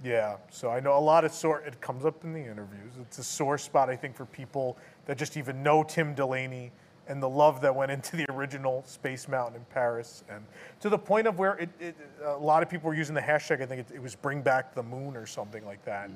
yeah, 0.02 0.36
so 0.50 0.70
I 0.70 0.80
know 0.80 0.96
a 0.96 1.00
lot 1.00 1.24
of 1.24 1.32
sore. 1.32 1.60
It 1.60 1.80
comes 1.80 2.04
up 2.04 2.24
in 2.24 2.32
the 2.32 2.40
interviews. 2.40 2.92
It's 3.00 3.18
a 3.18 3.24
sore 3.24 3.58
spot, 3.58 3.90
I 3.90 3.96
think, 3.96 4.16
for 4.16 4.24
people 4.26 4.78
that 5.06 5.18
just 5.18 5.36
even 5.36 5.62
know 5.62 5.82
Tim 5.82 6.14
Delaney 6.14 6.72
and 7.06 7.22
the 7.22 7.28
love 7.28 7.60
that 7.60 7.74
went 7.74 7.90
into 7.90 8.16
the 8.16 8.24
original 8.30 8.84
Space 8.86 9.28
Mountain 9.28 9.56
in 9.56 9.64
Paris, 9.66 10.22
and 10.30 10.44
to 10.80 10.88
the 10.88 10.96
point 10.96 11.26
of 11.26 11.38
where 11.38 11.56
it, 11.56 11.68
it, 11.80 11.96
a 12.24 12.36
lot 12.36 12.62
of 12.62 12.70
people 12.70 12.88
were 12.88 12.94
using 12.94 13.14
the 13.14 13.20
hashtag. 13.20 13.60
I 13.60 13.66
think 13.66 13.80
it, 13.80 13.96
it 13.96 14.00
was 14.02 14.14
"Bring 14.14 14.42
Back 14.42 14.74
the 14.74 14.82
Moon" 14.82 15.16
or 15.16 15.26
something 15.26 15.64
like 15.66 15.84
that. 15.84 16.08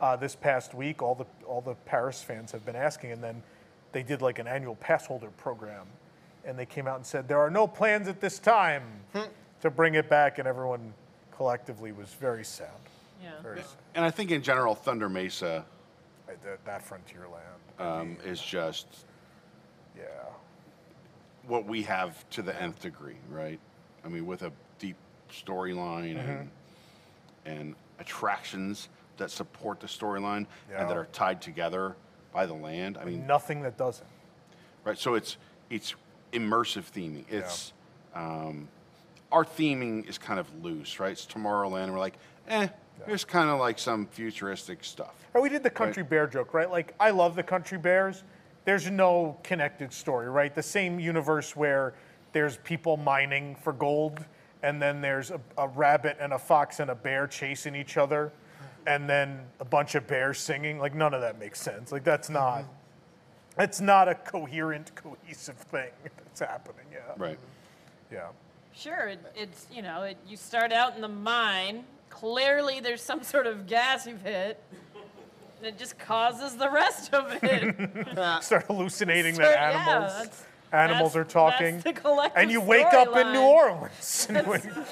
Uh, 0.00 0.16
this 0.16 0.34
past 0.34 0.74
week, 0.74 1.02
all 1.02 1.14
the 1.14 1.26
all 1.46 1.60
the 1.60 1.74
Paris 1.86 2.20
fans 2.22 2.50
have 2.52 2.66
been 2.66 2.76
asking, 2.76 3.12
and 3.12 3.22
then 3.22 3.42
they 3.92 4.02
did 4.02 4.20
like 4.22 4.38
an 4.38 4.48
annual 4.48 4.74
pass 4.74 5.06
holder 5.06 5.30
program, 5.36 5.86
and 6.44 6.58
they 6.58 6.66
came 6.66 6.86
out 6.86 6.96
and 6.96 7.06
said 7.06 7.28
there 7.28 7.40
are 7.40 7.50
no 7.50 7.66
plans 7.66 8.08
at 8.08 8.20
this 8.20 8.38
time 8.38 8.82
to 9.60 9.70
bring 9.70 9.94
it 9.94 10.08
back, 10.08 10.38
and 10.38 10.48
everyone 10.48 10.92
collectively 11.36 11.92
was 11.92 12.08
very 12.14 12.44
sad. 12.44 12.68
Yeah. 13.22 13.32
Very 13.42 13.58
sad. 13.58 13.66
And 13.94 14.04
I 14.04 14.10
think 14.10 14.30
in 14.30 14.42
general, 14.42 14.74
Thunder 14.74 15.08
Mesa 15.08 15.64
That, 16.42 16.64
that 16.64 16.82
frontier 16.82 17.26
land. 17.30 17.90
um, 17.90 18.16
is 18.24 18.40
just 18.40 18.86
Yeah. 19.96 20.04
what 21.46 21.64
we 21.66 21.82
have 21.82 22.28
to 22.30 22.42
the 22.42 22.60
nth 22.60 22.80
degree, 22.80 23.16
right? 23.30 23.58
I 24.04 24.08
mean, 24.08 24.26
with 24.26 24.42
a 24.42 24.52
deep 24.78 24.96
storyline 25.30 26.16
Mm-hmm. 26.16 26.30
and, 26.30 26.50
and 27.46 27.74
attractions 27.98 28.88
that 29.18 29.30
support 29.30 29.80
the 29.80 29.86
storyline 29.86 30.46
Yeah. 30.70 30.80
and 30.80 30.90
that 30.90 30.96
are 30.96 31.06
tied 31.12 31.42
together 31.42 31.96
by 32.32 32.46
the 32.46 32.54
land. 32.54 32.96
I 32.96 33.04
mean, 33.04 33.26
Nothing 33.26 33.62
that 33.62 33.76
doesn't. 33.76 34.06
right? 34.84 34.96
So 34.98 35.14
it's 35.14 35.36
it's 35.68 35.94
immersive 36.32 36.90
theming. 36.90 37.24
It's 37.28 37.72
um, 38.14 38.68
our 39.32 39.44
theming 39.44 40.08
is 40.08 40.18
kind 40.18 40.40
of 40.40 40.46
loose, 40.64 41.00
right? 41.00 41.12
It's 41.12 41.26
Tomorrowland, 41.26 41.84
and 41.84 41.92
we're 41.92 41.98
like, 41.98 42.18
eh, 42.48 42.68
here's 43.06 43.24
kind 43.24 43.48
of 43.48 43.58
like 43.58 43.78
some 43.78 44.06
futuristic 44.06 44.84
stuff. 44.84 45.14
Or 45.34 45.40
we 45.40 45.48
did 45.48 45.62
the 45.62 45.70
country 45.70 46.02
bear 46.02 46.26
joke, 46.26 46.54
right? 46.54 46.70
Like, 46.70 46.94
I 46.98 47.10
love 47.10 47.36
the 47.36 47.42
country 47.42 47.78
bears. 47.78 48.24
There's 48.64 48.90
no 48.90 49.38
connected 49.42 49.92
story, 49.92 50.28
right? 50.28 50.54
The 50.54 50.62
same 50.62 51.00
universe 51.00 51.56
where 51.56 51.94
there's 52.32 52.58
people 52.58 52.96
mining 52.96 53.56
for 53.56 53.72
gold, 53.72 54.24
and 54.62 54.82
then 54.82 55.00
there's 55.00 55.30
a, 55.30 55.40
a 55.56 55.68
rabbit 55.68 56.16
and 56.20 56.32
a 56.32 56.38
fox 56.38 56.80
and 56.80 56.90
a 56.90 56.94
bear 56.94 57.26
chasing 57.26 57.74
each 57.74 57.96
other, 57.96 58.32
and 58.86 59.08
then 59.08 59.40
a 59.60 59.64
bunch 59.64 59.94
of 59.94 60.06
bears 60.06 60.38
singing. 60.38 60.78
Like, 60.78 60.94
none 60.94 61.14
of 61.14 61.20
that 61.20 61.38
makes 61.38 61.60
sense. 61.60 61.92
Like, 61.92 62.04
that's 62.04 62.28
not. 62.28 62.64
It's 63.60 63.80
not 63.80 64.08
a 64.08 64.14
coherent, 64.14 64.94
cohesive 64.94 65.56
thing 65.56 65.90
that's 66.16 66.40
happening. 66.40 66.86
Yeah. 66.92 66.98
Right. 67.16 67.38
Yeah. 68.10 68.28
Sure, 68.72 69.08
it, 69.08 69.20
it's 69.36 69.66
you 69.72 69.82
know, 69.82 70.02
it, 70.04 70.16
you 70.26 70.36
start 70.36 70.72
out 70.72 70.94
in 70.94 71.02
the 71.02 71.08
mine. 71.08 71.84
Clearly, 72.08 72.80
there's 72.80 73.02
some 73.02 73.22
sort 73.22 73.46
of 73.46 73.66
gas 73.66 74.06
you've 74.06 74.22
hit. 74.22 74.62
And 75.58 75.66
it 75.66 75.78
just 75.78 75.98
causes 75.98 76.56
the 76.56 76.70
rest 76.70 77.12
of 77.12 77.38
it. 77.42 78.42
Start 78.42 78.64
hallucinating 78.66 79.34
Start- 79.34 79.50
that 79.54 79.72
yeah, 79.74 79.90
animals. 79.92 80.12
that's- 80.14 80.44
animals 80.72 81.12
that's- 81.12 81.16
are 81.16 81.30
talking. 81.30 81.72
that's 81.80 81.84
the 81.84 81.92
collective 81.92 82.40
and 82.42 82.50
you 82.50 82.60
wake 82.62 82.86
up 82.94 83.08
in 83.16 83.32
New 83.32 83.40
storyline. 83.40 84.46
Orleans. 84.46 84.88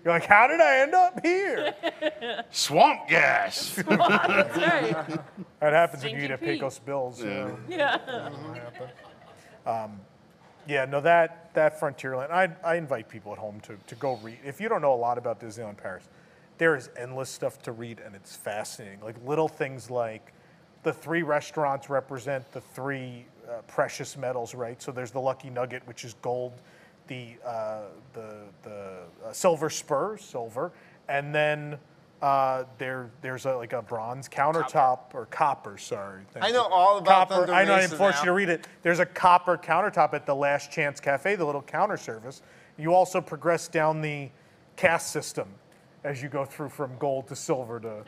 And 0.00 0.06
You're 0.06 0.14
like, 0.14 0.24
how 0.24 0.46
did 0.46 0.60
I 0.60 0.78
end 0.78 0.94
up 0.94 1.20
here? 1.22 1.74
Swamp 2.50 3.06
gas. 3.06 3.74
That's 3.86 4.56
right. 4.56 5.20
That 5.60 5.72
happens 5.74 6.02
when 6.02 6.12
you 6.12 6.18
eat 6.20 6.24
Stinky 6.24 6.32
at 6.32 6.40
Pete. 6.40 6.48
Pecos 6.54 6.78
Bills. 6.78 7.22
Yeah. 7.22 7.50
Yeah. 7.68 8.30
Um, 9.66 10.00
yeah, 10.66 10.86
no, 10.86 11.02
that 11.02 11.52
that 11.52 11.78
Frontierland. 11.78 12.30
I, 12.30 12.48
I 12.64 12.76
invite 12.76 13.08
people 13.10 13.32
at 13.32 13.38
home 13.38 13.60
to, 13.60 13.76
to 13.88 13.94
go 13.96 14.16
read. 14.22 14.38
If 14.42 14.58
you 14.58 14.70
don't 14.70 14.80
know 14.80 14.94
a 14.94 14.96
lot 14.96 15.18
about 15.18 15.38
Disneyland 15.38 15.76
Paris, 15.76 16.08
there 16.56 16.74
is 16.76 16.88
endless 16.96 17.28
stuff 17.28 17.60
to 17.62 17.72
read, 17.72 18.00
and 18.00 18.14
it's 18.14 18.36
fascinating. 18.36 19.00
Like 19.00 19.16
little 19.26 19.48
things 19.48 19.90
like 19.90 20.32
the 20.82 20.92
three 20.92 21.22
restaurants 21.22 21.90
represent 21.90 22.50
the 22.52 22.60
three 22.60 23.26
uh, 23.48 23.62
precious 23.66 24.16
metals, 24.16 24.54
right? 24.54 24.80
So 24.80 24.92
there's 24.92 25.10
the 25.10 25.20
Lucky 25.20 25.50
Nugget, 25.50 25.86
which 25.86 26.04
is 26.04 26.14
gold, 26.22 26.54
the 27.10 27.36
uh, 27.46 27.80
the 28.14 28.36
the 28.62 29.00
uh, 29.26 29.32
silver 29.32 29.68
spur, 29.68 30.16
silver, 30.16 30.72
and 31.08 31.34
then. 31.34 31.78
Uh, 32.22 32.66
there, 32.76 33.08
there's 33.22 33.46
a, 33.46 33.56
like 33.56 33.72
a 33.72 33.80
bronze 33.80 34.28
countertop 34.28 35.14
or 35.14 35.24
copper. 35.30 35.78
Sorry, 35.78 36.20
thank 36.34 36.44
I 36.44 36.50
know 36.50 36.68
you. 36.68 36.74
all 36.74 36.98
about 36.98 37.30
copper. 37.30 37.46
Thunder 37.46 37.54
I 37.54 37.64
know. 37.64 37.72
I 37.72 37.80
Mesa 37.80 37.96
forced 37.96 38.18
you 38.18 38.26
to 38.26 38.32
read 38.32 38.50
it. 38.50 38.66
There's 38.82 38.98
a 38.98 39.06
copper 39.06 39.56
countertop 39.56 40.12
at 40.12 40.26
the 40.26 40.34
Last 40.34 40.70
Chance 40.70 41.00
Cafe, 41.00 41.36
the 41.36 41.46
little 41.46 41.62
counter 41.62 41.96
service. 41.96 42.42
You 42.76 42.92
also 42.92 43.22
progress 43.22 43.68
down 43.68 44.02
the 44.02 44.28
caste 44.76 45.12
system 45.12 45.48
as 46.04 46.22
you 46.22 46.28
go 46.28 46.44
through 46.44 46.68
from 46.68 46.94
gold 46.98 47.26
to 47.28 47.36
silver 47.36 47.80
to, 47.80 48.04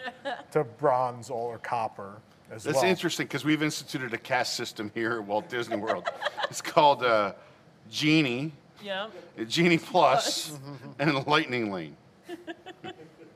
to 0.50 0.64
bronze 0.64 1.30
or 1.30 1.56
copper 1.56 2.20
as 2.50 2.64
That's 2.64 2.76
well. 2.76 2.84
interesting 2.84 3.26
because 3.26 3.46
we've 3.46 3.62
instituted 3.62 4.12
a 4.12 4.18
caste 4.18 4.56
system 4.56 4.90
here 4.92 5.12
at 5.12 5.24
Walt 5.24 5.48
Disney 5.48 5.76
World. 5.76 6.06
it's 6.50 6.60
called 6.60 7.02
uh, 7.02 7.32
Genie, 7.90 8.52
Yeah. 8.82 9.08
Genie 9.48 9.78
Plus, 9.78 10.58
and 10.98 11.26
Lightning 11.26 11.72
Lane. 11.72 11.96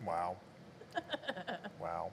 Wow. 0.04 0.36
Wow. 1.80 2.10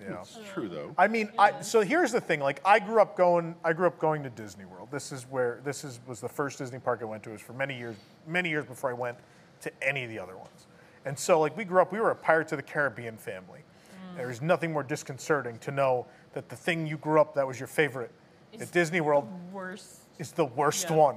Yeah. 0.00 0.20
It's 0.20 0.38
true 0.52 0.68
though. 0.68 0.94
I 0.96 1.08
mean, 1.08 1.30
I, 1.38 1.60
so 1.60 1.82
here's 1.82 2.12
the 2.12 2.20
thing. 2.20 2.40
Like, 2.40 2.60
I 2.64 2.78
grew 2.78 3.00
up 3.02 3.16
going. 3.16 3.54
I 3.62 3.72
grew 3.74 3.86
up 3.86 3.98
going 3.98 4.22
to 4.22 4.30
Disney 4.30 4.64
World. 4.64 4.88
This 4.90 5.12
is 5.12 5.24
where 5.24 5.60
this 5.64 5.84
is 5.84 6.00
was 6.06 6.20
the 6.20 6.28
first 6.28 6.58
Disney 6.58 6.78
park 6.78 7.00
I 7.02 7.04
went 7.04 7.22
to. 7.24 7.30
It 7.30 7.34
was 7.34 7.42
for 7.42 7.52
many 7.52 7.76
years, 7.76 7.96
many 8.26 8.48
years 8.48 8.64
before 8.64 8.90
I 8.90 8.94
went 8.94 9.18
to 9.60 9.70
any 9.82 10.04
of 10.04 10.10
the 10.10 10.18
other 10.18 10.36
ones. 10.36 10.66
And 11.04 11.18
so, 11.18 11.38
like, 11.40 11.56
we 11.56 11.64
grew 11.64 11.80
up. 11.82 11.92
We 11.92 12.00
were 12.00 12.10
a 12.10 12.16
Pirates 12.16 12.52
of 12.52 12.58
the 12.58 12.62
Caribbean 12.62 13.16
family. 13.18 13.60
Mm. 13.60 14.16
There 14.16 14.26
was 14.28 14.40
nothing 14.40 14.72
more 14.72 14.82
disconcerting 14.82 15.58
to 15.58 15.70
know 15.70 16.06
that 16.32 16.48
the 16.48 16.56
thing 16.56 16.86
you 16.86 16.96
grew 16.96 17.20
up 17.20 17.34
that 17.34 17.46
was 17.46 17.60
your 17.60 17.66
favorite 17.66 18.10
at 18.58 18.72
Disney 18.72 19.00
World 19.00 19.28
Worse. 19.52 20.00
is 20.18 20.32
the 20.32 20.44
worst 20.46 20.88
Yeah. 20.90 20.96
one. 20.96 21.16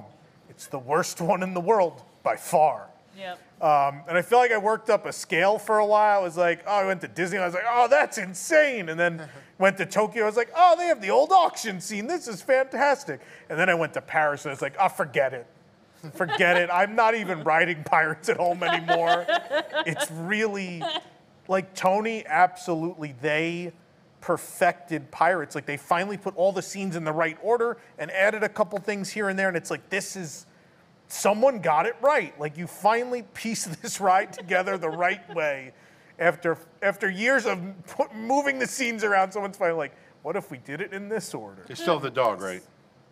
It's 0.56 0.67
the 0.67 0.80
worst 0.80 1.19
one 1.19 1.41
in 1.41 1.53
the 1.53 1.61
world 1.61 2.03
by 2.22 2.35
far. 2.35 2.88
Yep. 3.17 3.40
Um, 3.61 4.01
and 4.07 4.17
I 4.17 4.22
feel 4.22 4.40
like 4.40 4.51
I 4.51 4.57
worked 4.57 4.90
up 4.90 5.06
a 5.06 5.14
scale 5.14 5.57
for 5.57 5.80
a 5.80 5.85
while. 5.85 6.19
I 6.19 6.23
was 6.23 6.38
like, 6.38 6.64
oh, 6.67 6.75
I 6.75 6.85
went 6.85 7.01
to 7.01 7.07
Disney. 7.07 7.38
I 7.38 7.45
was 7.45 7.53
like, 7.53 7.64
oh, 7.67 7.88
that's 7.88 8.17
insane. 8.17 8.90
And 8.90 8.99
then 8.99 9.27
went 9.57 9.77
to 9.77 9.85
Tokyo. 9.85 10.23
I 10.23 10.25
was 10.27 10.35
like, 10.35 10.51
oh, 10.56 10.75
they 10.77 10.85
have 10.85 11.01
the 11.01 11.09
old 11.09 11.32
auction 11.32 11.80
scene. 11.80 12.06
This 12.07 12.27
is 12.27 12.41
fantastic. 12.41 13.22
And 13.49 13.57
then 13.57 13.69
I 13.69 13.73
went 13.73 13.93
to 13.93 14.01
Paris 14.01 14.45
and 14.45 14.51
I 14.51 14.53
was 14.53 14.61
like, 14.61 14.75
oh, 14.80 14.90
forget 14.90 15.33
it. 15.33 15.48
Forget 16.14 16.57
it. 16.57 16.69
I'm 16.72 16.95
not 16.95 17.15
even 17.15 17.43
riding 17.45 17.83
pirates 17.83 18.30
at 18.30 18.38
home 18.38 18.61
anymore. 18.61 19.25
It's 19.85 20.11
really 20.11 20.83
like 21.48 21.73
Tony, 21.73 22.25
absolutely. 22.27 23.15
They 23.22 23.72
perfected 24.24 25.11
pirates. 25.11 25.53
Like 25.53 25.66
they 25.66 25.76
finally 25.76 26.16
put 26.16 26.34
all 26.38 26.53
the 26.53 26.61
scenes 26.61 26.95
in 26.95 27.03
the 27.03 27.11
right 27.11 27.38
order 27.43 27.77
and 28.00 28.10
added 28.10 28.42
a 28.42 28.48
couple 28.48 28.80
things 28.80 29.10
here 29.10 29.27
and 29.27 29.38
there. 29.38 29.50
And 29.50 29.58
it's 29.58 29.69
like, 29.69 29.90
this 29.90 30.16
is 30.16 30.45
someone 31.10 31.60
got 31.60 31.85
it 31.85 31.98
right. 32.02 32.38
Like 32.40 32.58
you 32.58 32.66
finally 32.66 33.24
pieced 33.34 33.82
this 33.82 34.00
ride 34.00 34.32
together 34.32 34.77
the 34.77 34.90
right 34.90 35.22
way. 35.35 35.74
after 36.19 36.58
after 36.82 37.10
years 37.10 37.45
of 37.45 37.60
put, 37.85 38.16
moving 38.16 38.60
the 38.60 38.68
scenes 38.68 39.03
around, 39.03 39.34
someone's 39.34 39.58
finally 39.58 39.77
like, 39.77 39.95
"What 40.22 40.38
if 40.38 40.50
we 40.50 40.58
did 40.60 40.80
it 40.80 40.93
in 40.93 41.10
this 41.10 41.34
order?" 41.34 41.66
They 41.68 41.76
still 41.76 41.95
have 41.95 42.03
the 42.03 42.11
dog, 42.11 42.40
right? 42.40 42.61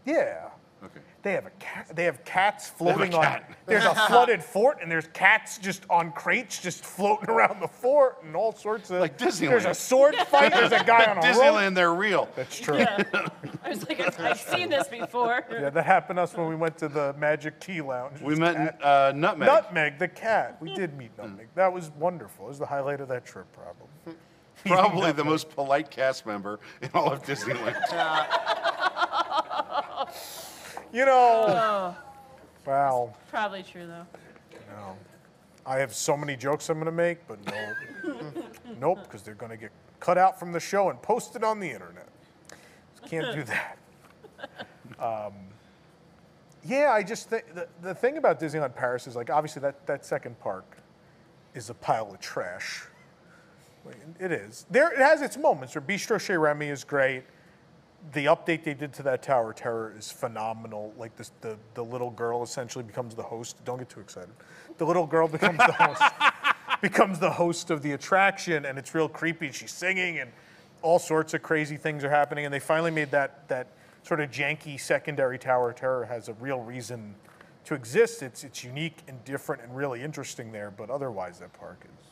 Yeah. 0.05 0.49
Okay. 0.83 0.99
They 1.21 1.33
have 1.33 1.45
a 1.45 1.51
cat. 1.51 1.95
They 1.95 2.05
have 2.05 2.25
cats 2.25 2.71
They 2.71 2.85
have 2.85 2.95
a 2.95 2.97
floating 2.97 3.13
on. 3.13 3.41
There's 3.67 3.85
a 3.85 3.93
flooded 4.07 4.43
fort, 4.43 4.79
and 4.81 4.91
there's 4.91 5.07
cats 5.13 5.59
just 5.59 5.83
on 5.89 6.11
crates, 6.11 6.59
just 6.59 6.83
floating 6.83 7.29
around 7.29 7.61
the 7.61 7.67
fort, 7.67 8.23
and 8.23 8.35
all 8.35 8.51
sorts 8.51 8.89
of. 8.89 8.99
Like 8.99 9.17
Disneyland. 9.17 9.49
There's 9.49 9.65
a 9.65 9.73
sword 9.75 10.15
fight. 10.27 10.51
There's 10.51 10.71
a 10.71 10.83
guy 10.83 11.05
on 11.05 11.19
a 11.19 11.21
Disneyland, 11.21 11.65
rope. 11.65 11.73
they're 11.75 11.93
real. 11.93 12.29
That's 12.35 12.59
true. 12.59 12.79
Yeah. 12.79 13.03
I 13.63 13.69
was 13.69 13.87
like, 13.87 13.99
I've 13.99 14.19
I've 14.19 14.39
seen 14.39 14.69
this 14.69 14.87
before. 14.87 15.45
Yeah, 15.51 15.69
that 15.69 15.85
happened 15.85 16.17
to 16.17 16.23
us 16.23 16.35
when 16.35 16.47
we 16.47 16.55
went 16.55 16.77
to 16.79 16.87
the 16.87 17.13
Magic 17.17 17.59
Key 17.59 17.81
Lounge. 17.81 18.19
We 18.19 18.35
met 18.35 18.83
uh, 18.83 19.13
Nutmeg. 19.15 19.47
Nutmeg, 19.47 19.99
the 19.99 20.07
cat. 20.07 20.57
We 20.59 20.73
did 20.73 20.97
meet 20.97 21.15
Nutmeg. 21.17 21.47
That 21.55 21.71
was 21.71 21.91
wonderful. 21.91 22.45
It 22.45 22.49
was 22.49 22.59
the 22.59 22.65
highlight 22.65 22.99
of 22.99 23.07
that 23.09 23.25
trip, 23.25 23.45
probably. 23.53 24.15
Probably 24.65 25.11
the 25.11 25.23
most 25.23 25.49
polite 25.49 25.89
cast 25.89 26.25
member 26.25 26.59
in 26.81 26.89
all 26.93 27.11
of 27.11 27.23
Disneyland. 27.23 27.79
You 30.93 31.05
know. 31.05 31.45
Oh, 31.47 31.95
Wow. 32.65 33.13
probably 33.29 33.63
true 33.63 33.87
though. 33.87 34.05
No. 34.75 34.97
I 35.65 35.77
have 35.77 35.93
so 35.93 36.15
many 36.17 36.35
jokes 36.35 36.69
I'm 36.69 36.77
going 36.77 36.85
to 36.85 36.91
make, 36.91 37.27
but 37.27 37.39
no. 37.45 38.33
nope, 38.79 38.99
because 39.03 39.21
they're 39.23 39.35
going 39.35 39.51
to 39.51 39.57
get 39.57 39.71
cut 39.99 40.17
out 40.17 40.39
from 40.39 40.51
the 40.51 40.59
show 40.59 40.89
and 40.89 41.01
posted 41.01 41.43
on 41.43 41.59
the 41.59 41.69
internet. 41.69 42.07
Can't 43.07 43.33
do 43.33 43.43
that. 43.43 43.77
Um, 44.99 45.33
yeah, 46.63 46.91
I 46.91 47.01
just 47.03 47.29
think 47.29 47.53
the, 47.55 47.67
the 47.81 47.93
thing 47.95 48.17
about 48.17 48.39
Disneyland 48.39 48.75
Paris 48.75 49.07
is 49.07 49.15
like 49.15 49.29
obviously 49.29 49.61
that, 49.63 49.85
that 49.87 50.05
second 50.05 50.39
park 50.39 50.77
is 51.55 51.69
a 51.69 51.73
pile 51.73 52.11
of 52.11 52.19
trash. 52.19 52.83
It 54.19 54.31
is. 54.31 54.67
There, 54.69 54.91
it 54.91 54.99
has 54.99 55.23
its 55.23 55.37
moments. 55.37 55.73
Where 55.73 55.81
Bistro 55.81 56.19
Chez 56.19 56.37
Remy 56.37 56.67
is 56.67 56.83
great. 56.83 57.23
The 58.13 58.25
update 58.25 58.63
they 58.63 58.73
did 58.73 58.93
to 58.93 59.03
that 59.03 59.21
Tower 59.23 59.51
of 59.51 59.55
Terror 59.55 59.93
is 59.97 60.11
phenomenal. 60.11 60.93
Like 60.97 61.15
this, 61.15 61.31
the 61.41 61.57
the 61.75 61.83
little 61.83 62.09
girl 62.09 62.43
essentially 62.43 62.83
becomes 62.83 63.15
the 63.15 63.23
host. 63.23 63.63
Don't 63.63 63.77
get 63.77 63.89
too 63.89 63.99
excited. 63.99 64.33
The 64.77 64.85
little 64.85 65.05
girl 65.05 65.27
becomes 65.27 65.57
the 65.57 65.71
host. 65.71 66.01
becomes 66.81 67.19
the 67.19 67.29
host 67.29 67.69
of 67.69 67.83
the 67.83 67.91
attraction, 67.91 68.65
and 68.65 68.77
it's 68.77 68.95
real 68.95 69.07
creepy. 69.07 69.51
She's 69.51 69.71
singing, 69.71 70.19
and 70.19 70.31
all 70.81 70.97
sorts 70.97 71.33
of 71.35 71.43
crazy 71.43 71.77
things 71.77 72.03
are 72.03 72.09
happening. 72.09 72.45
And 72.45 72.53
they 72.53 72.59
finally 72.59 72.91
made 72.91 73.11
that 73.11 73.47
that 73.47 73.67
sort 74.03 74.19
of 74.19 74.31
janky 74.31 74.79
secondary 74.79 75.37
Tower 75.37 75.69
of 75.69 75.75
Terror 75.75 76.05
has 76.05 76.27
a 76.27 76.33
real 76.33 76.59
reason 76.59 77.15
to 77.65 77.75
exist. 77.75 78.23
It's 78.23 78.43
it's 78.43 78.63
unique 78.63 78.97
and 79.07 79.23
different 79.25 79.61
and 79.61 79.75
really 79.75 80.01
interesting 80.01 80.51
there. 80.51 80.71
But 80.71 80.89
otherwise, 80.89 81.39
that 81.39 81.53
park 81.53 81.85
is 81.85 82.07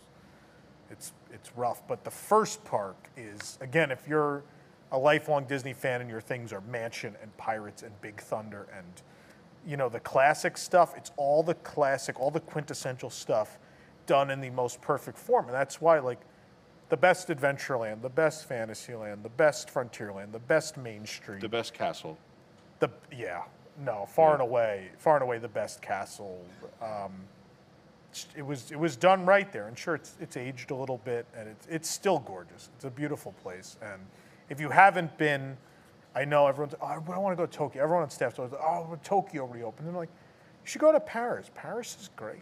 it's 0.92 1.14
it's 1.34 1.56
rough. 1.56 1.86
But 1.88 2.04
the 2.04 2.12
first 2.12 2.64
park 2.64 3.10
is 3.18 3.58
again, 3.62 3.92
if 3.92 4.08
you're 4.08 4.44
a 4.92 4.98
lifelong 4.98 5.46
Disney 5.46 5.74
fan 5.74 6.02
and 6.02 6.10
your 6.10 6.22
things 6.22 6.52
are 6.52 6.62
Mansion 6.62 7.16
and 7.22 7.36
Pirates 7.38 7.84
and 7.84 8.00
Big 8.02 8.20
Thunder 8.22 8.68
and 8.76 8.86
you 9.68 9.76
know 9.78 9.90
the 9.90 10.00
classic 10.00 10.58
stuff, 10.58 10.94
it's 10.96 11.12
all 11.18 11.44
the 11.44 11.54
classic, 11.56 12.20
all 12.20 12.32
the 12.32 12.40
quintessential 12.40 13.10
stuff 13.10 13.60
done 14.08 14.32
in 14.32 14.40
the 14.40 14.50
most 14.50 14.82
perfect 14.82 15.18
form. 15.18 15.46
And 15.46 15.54
that's 15.54 15.82
why 15.82 16.00
like 16.00 16.20
the 16.88 16.98
best 16.98 17.28
Adventureland, 17.28 18.02
the 18.02 18.10
best 18.10 18.48
Fantasyland, 18.48 19.22
the 19.24 19.30
best 19.30 19.72
Frontierland, 19.72 20.32
the 20.32 20.40
best 20.40 20.78
Main 20.78 21.06
Street, 21.06 21.42
The 21.42 21.50
best 21.50 21.74
castle. 21.74 22.18
the 22.80 22.90
yeah, 23.16 23.44
no, 23.84 24.06
far 24.08 24.34
and 24.34 24.42
away, 24.42 24.90
far 24.98 25.16
and 25.16 25.24
away 25.24 25.38
the 25.38 25.48
best 25.50 25.82
castle. 25.82 26.44
Um, 26.82 27.12
it 28.36 28.44
was 28.44 28.72
it 28.72 28.80
was 28.80 28.96
done 28.96 29.26
right 29.26 29.52
there, 29.52 29.68
and 29.68 29.78
sure, 29.78 29.96
it's 29.96 30.16
it's 30.20 30.36
aged 30.38 30.72
a 30.72 30.76
little 30.76 30.98
bit, 31.04 31.28
and 31.38 31.48
it's 31.48 31.68
it's 31.68 31.90
still 31.90 32.20
gorgeous. 32.20 32.70
It's 32.76 32.86
a 32.86 32.90
beautiful 32.90 33.34
place, 33.44 33.78
and 33.84 34.02
if 34.50 34.60
you 34.60 34.70
haven't 34.70 35.18
been, 35.18 35.58
I 36.16 36.26
know 36.26 36.48
everyone's 36.48 36.76
oh, 36.82 36.86
I 36.86 36.98
want 36.98 37.38
to 37.38 37.42
go 37.42 37.46
to 37.46 37.52
Tokyo. 37.52 37.84
Everyone 37.84 38.04
on 38.04 38.10
staff's 38.10 38.40
always 38.40 38.54
oh 38.54 38.98
Tokyo 39.04 39.46
reopened, 39.46 39.88
and 39.88 39.96
I'm 39.96 40.00
like, 40.00 40.10
you 40.64 40.68
should 40.70 40.82
go 40.82 40.92
to 40.92 41.00
Paris. 41.00 41.50
Paris 41.56 41.98
is 42.02 42.10
great. 42.16 42.42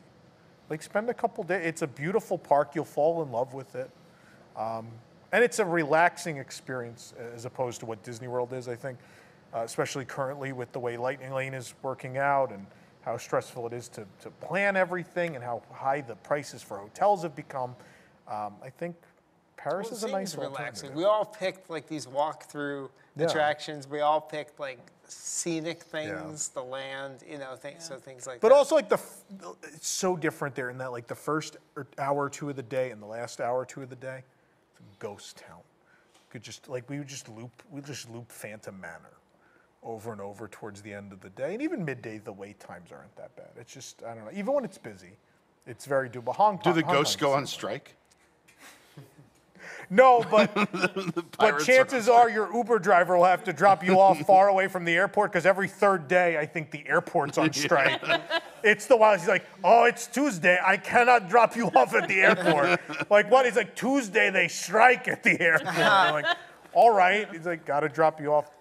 Like 0.70 0.82
spend 0.82 1.10
a 1.10 1.14
couple 1.14 1.44
days. 1.44 1.66
It's 1.66 1.82
a 1.82 1.88
beautiful 1.88 2.38
park. 2.38 2.72
You'll 2.76 2.86
fall 2.86 3.22
in 3.24 3.32
love 3.32 3.54
with 3.54 3.76
it. 3.76 3.90
Um, 4.56 4.88
and 5.32 5.44
it's 5.44 5.60
a 5.60 5.66
relaxing 5.66 6.38
experience 6.38 7.14
as 7.34 7.46
opposed 7.46 7.80
to 7.82 7.86
what 7.86 8.02
Disney 8.04 8.28
World 8.28 8.54
is, 8.54 8.68
I 8.68 8.76
think, 8.76 8.98
uh, 9.54 9.60
especially 9.60 10.06
currently 10.06 10.54
with 10.54 10.72
the 10.72 10.80
way 10.80 10.98
Lightning 10.98 11.32
Lane 11.32 11.54
is 11.54 11.74
working 11.82 12.18
out 12.18 12.52
and 12.52 12.66
how 13.02 13.18
stressful 13.18 13.68
it 13.68 13.74
is 13.74 13.88
to, 13.90 14.06
to 14.22 14.30
plan 14.42 14.76
everything 14.76 15.36
and 15.36 15.44
how 15.44 15.62
high 15.72 16.02
the 16.02 16.16
prices 16.16 16.62
for 16.62 16.78
hotels 16.78 17.24
have 17.24 17.36
become. 17.36 17.76
Um, 18.28 18.56
I 18.64 18.70
think 18.70 18.96
Paris 19.58 19.88
Well, 19.88 19.98
is 19.98 20.04
a 20.04 20.08
it 20.08 20.12
nice 20.12 20.32
seems 20.32 20.44
relaxing. 20.44 20.90
alternative. 20.90 20.96
We 20.96 21.04
all 21.04 21.26
picked 21.26 21.70
like 21.70 21.88
these 21.88 22.08
walk-through 22.08 22.90
Yeah. 23.16 23.26
attractions. 23.26 23.88
We 23.88 24.00
all 24.02 24.22
picked 24.22 24.60
like 24.60 24.80
scenic 25.08 25.84
things, 25.84 26.50
the 26.50 26.64
land, 26.64 27.24
you 27.28 27.38
know, 27.38 27.56
things, 27.56 27.86
so 27.86 27.98
things 27.98 28.28
like 28.28 28.40
But 28.40 28.50
that. 28.50 28.54
But 28.54 28.58
also 28.58 28.76
like 28.76 28.90
the, 28.90 29.00
it's 29.74 29.88
so 29.88 30.16
different 30.16 30.54
there 30.56 30.70
in 30.70 30.78
that 30.78 30.92
like 30.92 31.08
the 31.08 31.16
first 31.16 31.58
er, 31.78 31.88
hour 31.98 32.26
or 32.26 32.30
two 32.30 32.50
of 32.50 32.56
the 32.56 32.64
day 32.64 32.92
and 32.92 33.02
the 33.02 33.06
last 33.08 33.42
hour 33.42 33.58
or 33.60 33.66
two 33.66 33.82
of 33.82 33.90
the 33.90 33.96
day, 33.96 34.24
it's 34.72 34.80
a 34.80 34.84
ghost 35.00 35.38
town. 35.38 35.60
Could 36.30 36.44
just 36.44 36.68
like 36.70 36.90
we 36.90 37.00
would 37.00 37.08
just 37.08 37.28
loop, 37.30 37.64
we 37.72 37.82
just 37.82 38.10
loop 38.12 38.32
Phantom 38.32 38.80
Manor 38.80 39.14
over 39.82 40.12
and 40.12 40.20
over 40.22 40.48
towards 40.50 40.82
the 40.82 40.94
end 40.94 41.14
of 41.14 41.22
the 41.22 41.30
day, 41.30 41.54
and 41.54 41.62
even 41.62 41.86
midday 41.86 42.18
the 42.18 42.34
wait 42.34 42.60
times 42.60 42.92
aren't 42.92 43.16
that 43.16 43.34
bad. 43.38 43.50
It's 43.56 43.74
just 43.74 44.04
I 44.04 44.14
don't 44.14 44.26
know. 44.26 44.32
Even 44.34 44.54
when 44.54 44.66
it's 44.66 44.78
busy, 44.78 45.16
it's 45.66 45.86
very 45.86 46.10
doable. 46.10 46.36
Hong 46.36 46.58
Do 46.58 46.64
Kong. 46.64 46.74
the 46.76 46.82
Hong 46.86 46.96
ghosts 46.96 47.16
Kong's- 47.16 47.22
go 47.22 47.34
on 47.34 47.48
strike? 47.48 47.96
No, 49.90 50.26
but 50.30 50.54
but 50.56 51.32
pirates 51.38 51.64
are- 51.64 51.66
chances 51.66 52.10
are 52.10 52.30
your 52.30 52.54
Uber 52.54 52.80
driver 52.80 53.18
will 53.18 53.24
have 53.26 53.44
to 53.46 53.54
drop 53.54 53.84
you 53.84 54.00
off 54.00 54.20
far 54.20 54.50
away 54.50 54.68
from 54.68 54.84
the 54.86 54.94
airport 54.94 55.32
because 55.32 55.46
every 55.46 55.68
third 55.68 56.08
day 56.08 56.38
I 56.38 56.46
think 56.46 56.72
the 56.72 56.88
airport's 56.88 57.38
on 57.38 57.54
strike. 57.54 58.02
It's 58.64 58.86
the 58.88 58.98
wild. 58.98 59.20
He's 59.20 59.30
like, 59.30 59.46
oh, 59.64 59.86
it's 59.86 60.08
Tuesday. 60.08 60.60
I 60.66 60.78
cannot 60.78 61.30
drop 61.30 61.56
you 61.56 61.68
off 61.68 61.94
at 61.94 62.08
the 62.08 62.16
airport. 62.22 62.80
like 63.10 63.32
what? 63.32 63.46
He's 63.46 63.56
like 63.56 63.76
Tuesday 63.76 64.30
they 64.30 64.48
strike 64.48 65.08
at 65.08 65.24
the 65.24 65.40
airport. 65.40 65.78
I'm 65.78 66.14
like, 66.14 66.26
all 66.74 66.92
right. 66.92 67.30
He's 67.32 67.46
like, 67.46 67.66
got 67.66 67.80
to 67.82 67.90
drop 67.90 68.20
you 68.20 68.34
off 68.34 68.52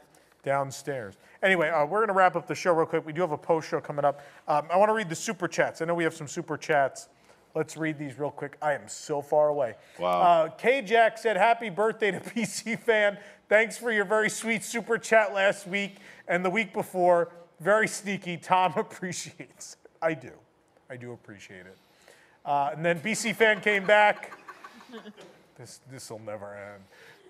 downstairs. 0.45 1.17
Anyway, 1.43 1.69
uh, 1.69 1.85
we're 1.85 1.99
going 1.99 2.09
to 2.09 2.15
wrap 2.15 2.37
up 2.37 2.47
the 2.47 2.55
show 2.55 2.73
real 2.73 2.87
quick. 2.87 3.05
We 3.05 3.13
do 3.13 3.21
have 3.21 3.33
a 3.33 3.37
post 3.39 3.69
show 3.69 3.81
coming 3.81 4.05
up. 4.05 4.23
Um, 4.49 4.67
I 4.73 4.77
want 4.77 4.89
to 4.89 4.95
read 4.95 5.09
the 5.09 5.15
super 5.15 5.49
chats. 5.49 5.83
I 5.83 5.85
know 5.85 5.95
we 5.95 6.05
have 6.05 6.15
some 6.15 6.29
super 6.29 6.57
chats. 6.57 7.09
Let's 7.57 7.75
read 7.75 7.99
these 7.99 8.19
real 8.19 8.31
quick. 8.31 8.59
I 8.61 8.75
am 8.75 8.87
so 8.87 9.23
far 9.23 9.49
away. 9.49 9.77
Wow. 9.99 10.21
Uh, 10.21 10.49
K 10.51 10.83
Jack 10.83 11.17
said, 11.17 11.39
Happy 11.39 11.71
birthday 11.71 12.11
to 12.11 12.21
PC 12.35 12.79
fan. 12.79 13.17
Thanks 13.49 13.79
for 13.79 13.91
your 13.91 14.05
very 14.05 14.29
sweet 14.29 14.63
super 14.63 14.99
chat 14.99 15.33
last 15.33 15.67
week 15.67 15.97
and 16.29 16.45
the 16.45 16.51
week 16.51 16.75
before. 16.75 17.33
Very 17.61 17.89
sneaky. 17.89 18.37
Tom 18.37 18.75
appreciates. 18.77 19.79
it. 19.83 19.91
I 20.03 20.13
do. 20.13 20.33
I 20.91 20.97
do 20.97 21.15
appreciate 21.15 21.65
it. 21.65 21.79
Uh, 22.45 22.73
and 22.75 22.85
then 22.85 23.01
BC 23.01 23.35
fan 23.35 23.61
came 23.61 23.85
back. 23.87 24.33
This 25.59 25.81
this 25.91 26.11
will 26.11 26.19
never 26.19 26.55
end. 26.55 26.83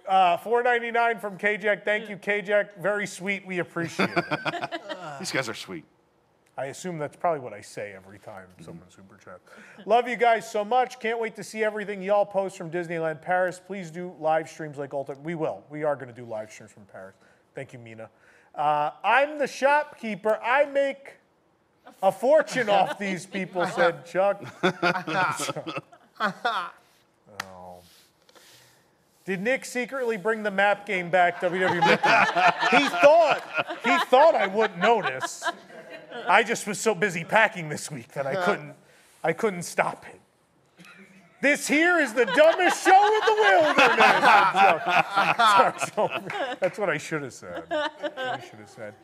Uh, 0.08 0.36
4.99 0.38 1.20
from 1.20 1.38
KJack. 1.38 1.84
Thank 1.84 2.10
you, 2.10 2.16
KJack. 2.16 2.76
Very 2.76 3.06
sweet. 3.06 3.46
We 3.46 3.60
appreciate 3.60 4.10
it. 4.16 4.80
These 5.20 5.30
guys 5.30 5.48
are 5.48 5.55
sweet. 5.55 5.84
I 6.59 6.67
assume 6.67 6.97
that's 6.97 7.17
probably 7.17 7.41
what 7.41 7.52
I 7.52 7.60
say 7.60 7.93
every 7.94 8.18
time 8.18 8.47
someone 8.60 8.89
super 8.89 9.18
chat. 9.23 9.41
Love 9.85 10.09
you 10.09 10.17
guys 10.17 10.51
so 10.51 10.65
much. 10.65 10.99
Can't 10.99 11.20
wait 11.20 11.36
to 11.36 11.44
see 11.44 11.62
everything 11.62 12.01
y'all 12.01 12.25
post 12.25 12.57
from 12.57 12.70
Disneyland 12.70 13.20
Paris. 13.20 13.60
Please 13.65 13.91
do 13.91 14.15
live 14.18 14.49
streams 14.49 14.78
like 14.78 14.94
Ultimate. 14.94 15.23
We 15.23 15.35
will. 15.35 15.62
We 15.68 15.85
are 15.85 15.94
going 15.94 16.09
to 16.09 16.15
do 16.15 16.25
live 16.25 16.51
streams 16.51 16.73
from 16.73 16.86
Paris. 16.86 17.15
Thank 17.55 17.75
you, 17.75 17.78
Mina. 17.78 18.09
Uh, 18.55 18.93
I'm 19.05 19.39
the 19.39 19.47
shopkeeper. 19.47 20.39
I 20.43 20.65
make 20.65 21.17
a 22.02 22.10
fortune 22.10 22.70
off 22.70 22.99
these 22.99 23.26
people, 23.26 23.67
said 23.75 24.07
Chuck. 24.07 24.43
Oh. 26.18 27.81
Did 29.26 29.43
Nick 29.43 29.65
secretly 29.65 30.17
bring 30.17 30.44
the 30.44 30.52
map 30.52 30.86
game 30.86 31.10
back, 31.10 31.41
WWE? 31.41 31.83
He 32.70 32.89
thought 32.89 33.43
he 33.85 33.99
thought 34.07 34.36
I 34.36 34.47
wouldn't 34.47 34.78
notice. 34.78 35.44
I 36.28 36.43
just 36.43 36.67
was 36.67 36.78
so 36.78 36.95
busy 36.95 37.25
packing 37.25 37.69
this 37.69 37.91
week 37.91 38.09
that 38.12 38.27
I 38.27 38.35
uh-huh. 38.35 38.45
couldn't 38.45 38.75
I 39.25 39.33
couldn't 39.33 39.62
stop 39.62 40.05
it. 40.07 40.20
This 41.43 41.69
here 41.69 41.99
is 41.99 42.15
the 42.15 42.25
dumbest 42.25 42.85
show 42.85 43.15
in 43.15 43.20
the 43.27 43.35
wilderness. 43.41 43.97
Sorry, 45.36 45.78
sorry. 45.95 46.57
That's 46.61 46.78
what 46.78 46.89
I 46.89 46.97
should 46.97 47.23
have 47.23 47.33
said. 47.33 47.65
I 47.70 48.41
should 48.41 48.59
have 48.59 48.70
said. 48.70 48.95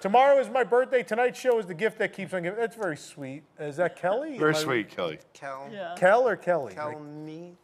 Tomorrow 0.00 0.38
is 0.40 0.48
my 0.48 0.64
birthday. 0.64 1.02
Tonight's 1.02 1.38
show 1.38 1.58
is 1.58 1.66
the 1.66 1.74
gift 1.74 1.98
that 1.98 2.12
keeps 2.12 2.32
on 2.32 2.42
giving. 2.44 2.58
That's 2.58 2.76
very 2.76 2.96
sweet. 2.96 3.42
Is 3.58 3.76
that 3.76 3.96
Kelly? 3.96 4.38
Very 4.38 4.50
Am 4.50 4.56
I- 4.56 4.62
sweet, 4.62 4.88
Kelly. 4.88 5.18
Kel. 5.34 5.68
Yeah. 5.70 5.94
Kel 5.96 6.26
or 6.26 6.36
Kelly? 6.36 6.74
Kel 6.74 6.98
me. 6.98 7.54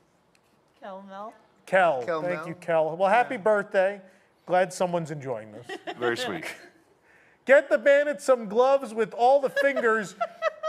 Kel 0.81 1.05
Mel. 1.09 1.33
Kel. 1.67 2.03
Kel 2.05 2.23
Thank 2.23 2.35
Mel. 2.35 2.49
you, 2.49 2.55
Kel. 2.55 2.97
Well, 2.97 3.09
happy 3.09 3.39
birthday. 3.39 4.01
Glad 4.47 4.73
someone's 4.73 5.11
enjoying 5.11 5.53
this. 5.53 5.79
Very 5.99 6.17
sweet. 6.17 6.45
Get 7.49 7.71
the 7.71 7.79
bandit 7.79 8.21
some 8.21 8.47
gloves 8.47 8.93
with 8.93 9.15
all 9.15 9.41
the 9.41 9.49
fingers. 9.49 10.15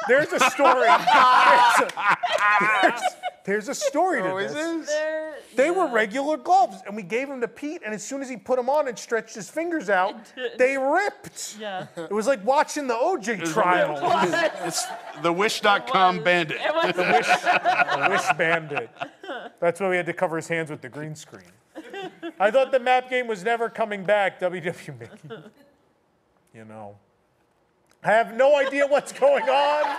There's 0.07 0.31
a 0.31 0.39
story. 0.49 0.87
There's 0.87 1.79
a, 1.81 2.17
there's, 2.81 3.01
There's 3.43 3.67
a 3.67 3.75
story 3.75 4.21
to 4.21 4.31
Oh, 4.31 4.37
is 4.37 4.53
this. 4.53 4.87
there? 4.87 5.33
They 5.55 5.71
were 5.71 5.87
regular 5.87 6.37
gloves, 6.37 6.77
and 6.87 6.95
we 6.95 7.03
gave 7.03 7.27
them 7.27 7.41
to 7.41 7.49
Pete, 7.49 7.81
and 7.83 7.93
as 7.93 8.01
soon 8.01 8.21
as 8.21 8.29
he 8.29 8.37
put 8.37 8.55
them 8.55 8.69
on 8.69 8.87
and 8.87 8.97
stretched 8.97 9.35
his 9.35 9.49
fingers 9.49 9.89
out, 9.89 10.15
they 10.57 10.77
ripped. 10.77 11.57
Yeah. 11.59 11.87
It 11.97 12.11
was 12.13 12.27
like 12.27 12.45
watching 12.45 12.87
the 12.87 12.93
OJ 12.93 13.27
It's- 13.33 13.51
trial. 13.51 13.99
It's 14.63 14.85
the 15.21 15.33
Wish.com 15.33 16.23
bandit. 16.23 16.59
the 16.95 17.03
wish, 17.03 17.27
the 17.27 18.07
wish 18.09 18.37
bandit. 18.37 18.89
That's 19.59 19.81
why 19.81 19.89
we 19.89 19.97
had 19.97 20.05
to 20.05 20.13
cover 20.13 20.37
his 20.37 20.47
hands 20.47 20.69
with 20.71 20.79
the 20.81 20.87
green 20.89 21.13
screen. 21.13 21.51
I 22.39 22.49
thought 22.51 22.71
the 22.71 22.79
map 22.79 23.09
game 23.09 23.27
was 23.27 23.43
never 23.43 23.67
coming 23.67 24.05
back, 24.05 24.39
WW 24.39 24.97
Mickey. 24.97 25.43
You 26.53 26.65
know. 26.65 26.95
I 28.03 28.11
have 28.11 28.33
no 28.33 28.55
idea 28.57 28.87
what's 28.87 29.11
going 29.11 29.43
on, 29.43 29.97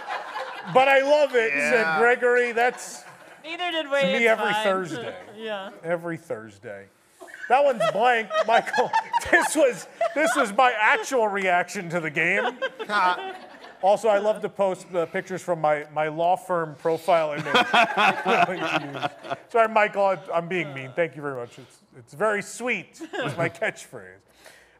but 0.72 0.88
I 0.88 1.02
love 1.02 1.34
it, 1.34 1.52
said 1.52 1.98
Gregory. 1.98 2.52
That's 2.52 3.04
Neither 3.44 3.70
did 3.70 3.90
we. 3.90 4.00
to 4.00 4.06
me 4.06 4.26
every 4.26 4.52
fine. 4.52 4.64
Thursday. 4.64 5.14
yeah. 5.36 5.70
Every 5.84 6.16
Thursday. 6.16 6.86
That 7.50 7.64
one's 7.64 7.82
blank, 7.92 8.28
Michael. 8.46 8.90
This 9.30 9.54
was 9.54 9.86
this 10.14 10.30
was 10.34 10.52
my 10.56 10.72
actual 10.76 11.28
reaction 11.28 11.88
to 11.90 12.00
the 12.00 12.10
game. 12.10 12.58
Also, 13.82 14.08
I 14.08 14.18
love 14.18 14.42
to 14.42 14.48
post 14.50 14.94
uh, 14.94 15.06
pictures 15.06 15.40
from 15.40 15.58
my, 15.58 15.86
my 15.94 16.08
law 16.08 16.36
firm 16.36 16.74
profile 16.74 17.32
image. 17.32 17.46
Sorry, 19.48 19.68
Michael, 19.68 20.04
I- 20.04 20.18
I'm 20.34 20.48
being 20.48 20.74
mean. 20.74 20.92
Thank 20.94 21.16
you 21.16 21.22
very 21.22 21.36
much. 21.36 21.58
It's, 21.58 21.78
it's 21.96 22.12
very 22.12 22.42
sweet, 22.42 23.00
is 23.00 23.36
my 23.38 23.48
catchphrase. 23.48 24.18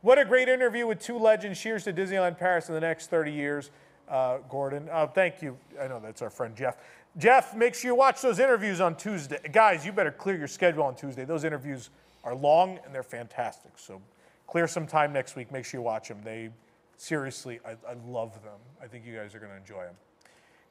What 0.03 0.19
a 0.19 0.25
great 0.25 0.49
interview 0.49 0.87
with 0.87 0.99
two 0.99 1.19
legends. 1.19 1.61
Cheers 1.61 1.85
to 1.85 1.93
Disneyland 1.93 2.39
Paris 2.39 2.69
in 2.69 2.75
the 2.75 2.81
next 2.81 3.09
30 3.09 3.33
years, 3.33 3.71
uh, 4.09 4.39
Gordon. 4.49 4.89
Uh, 4.91 5.07
thank 5.07 5.43
you. 5.43 5.59
I 5.79 5.89
know 5.89 6.01
that's 6.01 6.23
our 6.23 6.31
friend 6.31 6.57
Jeff. 6.57 6.79
Jeff, 7.19 7.55
make 7.55 7.75
sure 7.75 7.91
you 7.91 7.95
watch 7.95 8.23
those 8.23 8.39
interviews 8.39 8.81
on 8.81 8.97
Tuesday. 8.97 9.39
Guys, 9.53 9.85
you 9.85 9.93
better 9.93 10.11
clear 10.11 10.39
your 10.39 10.49
schedule 10.49 10.85
on 10.85 10.95
Tuesday. 10.95 11.27
Those 11.27 11.45
interviews 11.45 11.91
are 12.25 12.35
long 12.35 12.79
and 12.85 12.95
they're 12.95 13.03
fantastic. 13.03 13.73
So 13.77 14.01
clear 14.47 14.67
some 14.67 14.87
time 14.87 15.13
next 15.13 15.37
week. 15.37 15.53
Make 15.53 15.67
sure 15.67 15.81
you 15.81 15.85
watch 15.85 16.09
them. 16.09 16.21
They 16.25 16.49
seriously, 16.97 17.61
I, 17.67 17.73
I 17.87 17.95
love 18.07 18.43
them. 18.43 18.59
I 18.83 18.87
think 18.87 19.05
you 19.05 19.15
guys 19.15 19.35
are 19.35 19.39
going 19.39 19.51
to 19.51 19.59
enjoy 19.59 19.83
them. 19.85 19.97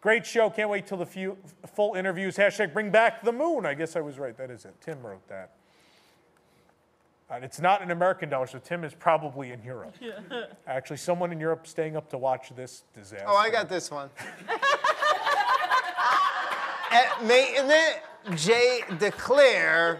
Great 0.01 0.25
show. 0.25 0.49
Can't 0.49 0.69
wait 0.69 0.87
till 0.87 0.97
the 0.97 1.05
few, 1.05 1.37
full 1.75 1.93
interviews. 1.93 2.35
Hashtag 2.35 2.73
bring 2.73 2.89
back 2.89 3.21
the 3.21 3.33
moon. 3.33 3.65
I 3.65 3.75
guess 3.75 3.95
I 3.95 3.99
was 3.99 4.17
right. 4.17 4.35
That 4.37 4.49
is 4.49 4.65
it. 4.65 4.73
Tim 4.81 5.05
wrote 5.05 5.27
that. 5.27 5.51
And 7.31 7.43
it's 7.43 7.59
not 7.61 7.83
an 7.83 7.91
American 7.91 8.29
dollar, 8.29 8.47
so 8.47 8.57
Tim 8.57 8.83
is 8.83 8.93
probably 8.95 9.51
in 9.51 9.61
Europe. 9.63 9.95
Actually, 10.67 10.97
someone 10.97 11.31
in 11.31 11.39
Europe 11.39 11.67
staying 11.67 11.95
up 11.95 12.09
to 12.09 12.17
watch 12.17 12.51
this 12.55 12.83
disaster. 12.93 13.25
Oh, 13.27 13.35
I 13.35 13.51
got 13.51 13.69
this 13.69 13.91
one. 13.91 14.09
Et 16.91 17.07
maintenant, 17.21 18.01
j'ai 18.35 18.83
declare 18.97 19.99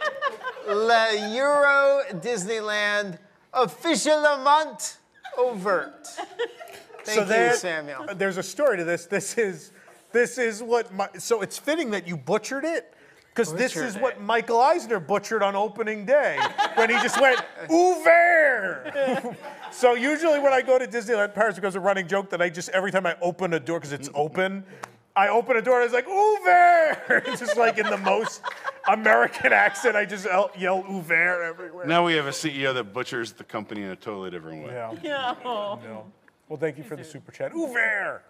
le 0.68 1.36
Euro 1.36 2.02
Disneyland 2.20 3.20
officiellement 3.54 4.98
overt. 5.38 6.08
Thank 7.04 7.30
you, 7.30 7.56
Samuel. 7.56 8.08
There's 8.16 8.38
a 8.38 8.44
story 8.44 8.78
to 8.78 8.84
this. 8.84 9.06
This 9.06 9.38
is 9.38 9.72
this 10.12 10.40
is 10.40 10.64
what 10.64 10.92
my, 10.92 11.10
so 11.20 11.42
it's 11.42 11.60
fitting 11.60 11.92
that 11.92 12.08
you 12.08 12.18
butchered 12.18 12.66
it 12.66 12.94
because 13.34 13.54
oh, 13.54 13.56
this 13.56 13.74
Butchered 13.74 13.90
is 13.90 13.98
what 13.98 14.22
Michael 14.22 14.60
Eisner 14.60 15.00
butchered 15.00 15.44
on 15.44 15.56
opening 15.56 16.06
day 16.06 16.40
when 16.76 16.90
he 16.90 16.96
just 16.98 17.20
went 17.22 17.40
ouvert. 17.70 19.36
so 19.72 19.94
usually 19.94 20.40
when 20.40 20.54
I 20.54 20.62
go 20.62 20.78
to 20.78 20.88
Disneyland 20.88 21.34
Paris, 21.34 21.56
it 21.58 21.62
becomes 21.62 21.76
a 21.76 21.80
running 21.80 22.08
joke 22.08 22.30
that 22.32 22.42
I 22.42 22.50
just 22.50 22.70
every 22.70 22.92
time 22.92 23.06
I 23.06 23.16
open 23.22 23.54
a 23.54 23.60
door 23.60 23.80
because 23.80 23.94
it's 23.94 24.10
open. 24.14 24.64
I 25.16 25.28
open 25.28 25.58
a 25.58 25.62
door 25.62 25.82
and 25.82 25.86
it's 25.86 25.94
like 25.94 26.08
ouvert. 26.08 27.28
It's 27.28 27.40
just 27.40 27.58
like 27.58 27.78
in 27.78 27.88
the 27.88 27.98
most 27.98 28.42
American 28.88 29.52
accent. 29.54 29.96
I 29.96 30.06
just 30.06 30.26
yell, 30.26 30.52
yell 30.58 30.84
ouvert 30.84 31.48
everywhere. 31.48 31.86
Now 31.86 32.06
we 32.06 32.14
have 32.14 32.26
a 32.28 32.32
CEO 32.32 32.74
that 32.74 32.94
butchers 32.94 33.34
the 33.34 33.44
company 33.44 33.82
in 33.82 33.90
a 33.90 33.96
totally 33.96 34.32
different 34.32 34.66
way. 34.66 34.74
Yeah. 34.74 34.96
Yeah. 35.04 35.36
No. 35.44 36.06
Well, 36.48 36.58
thank 36.58 36.78
you 36.78 36.84
for 36.84 36.96
the 36.96 37.04
super 37.04 37.32
chat. 37.32 37.54
Ouvert. 37.54 38.22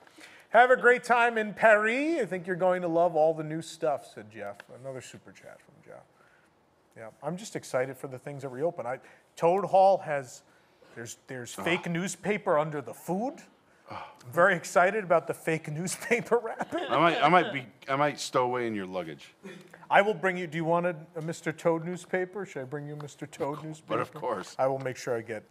Have 0.50 0.72
a 0.72 0.78
great 0.78 1.04
time 1.04 1.38
in 1.38 1.54
Paris. 1.54 2.22
I 2.22 2.26
think 2.26 2.48
you're 2.48 2.56
going 2.56 2.82
to 2.82 2.88
love 2.88 3.16
all 3.16 3.36
the 3.36 3.44
new 3.44 3.62
stuff, 3.62 4.12
said 4.14 4.32
Jeff. 4.32 4.58
Another 4.82 5.00
super 5.00 5.32
chat 5.32 5.60
from 5.62 5.76
Jeff. 5.86 6.04
Yeah, 6.98 7.10
I'm 7.22 7.38
just 7.38 7.56
excited 7.56 7.96
for 7.96 8.08
the 8.08 8.18
things 8.18 8.42
that 8.42 8.50
reopen. 8.50 8.88
I, 8.88 8.98
Toad 9.36 9.66
Hall 9.66 10.00
has, 10.00 10.42
there's, 10.96 11.18
there's 11.28 11.56
ah. 11.60 11.64
fake 11.64 11.88
newspaper 11.88 12.58
under 12.58 12.82
the 12.82 12.96
food. 12.96 13.36
I'm 13.92 13.98
very 14.32 14.56
excited 14.56 15.04
about 15.04 15.28
the 15.28 15.36
fake 15.36 15.72
newspaper 15.72 16.40
wrapping. 16.40 16.86
I 16.90 16.98
might, 16.98 17.24
I 17.24 17.30
might 17.30 17.54
be, 17.54 17.66
I 17.88 17.96
might 17.96 18.20
stow 18.20 18.46
away 18.46 18.66
in 18.66 18.74
your 18.74 18.88
luggage. 18.88 19.36
I 19.90 20.02
will 20.02 20.16
bring 20.16 20.36
you, 20.36 20.48
do 20.48 20.58
you 20.58 20.66
want 20.66 20.88
a, 20.88 20.96
a 21.16 21.22
Mr. 21.22 21.56
Toad 21.56 21.86
newspaper? 21.86 22.44
Should 22.46 22.62
I 22.62 22.66
bring 22.66 22.88
you 22.88 22.94
a 22.94 22.98
Mr. 22.98 23.30
Toad 23.30 23.64
newspaper? 23.64 23.86
But 23.88 24.00
of 24.00 24.14
course. 24.14 24.56
I 24.58 24.66
will 24.66 24.80
make 24.80 24.98
sure 24.98 25.16
I 25.16 25.22
get, 25.22 25.44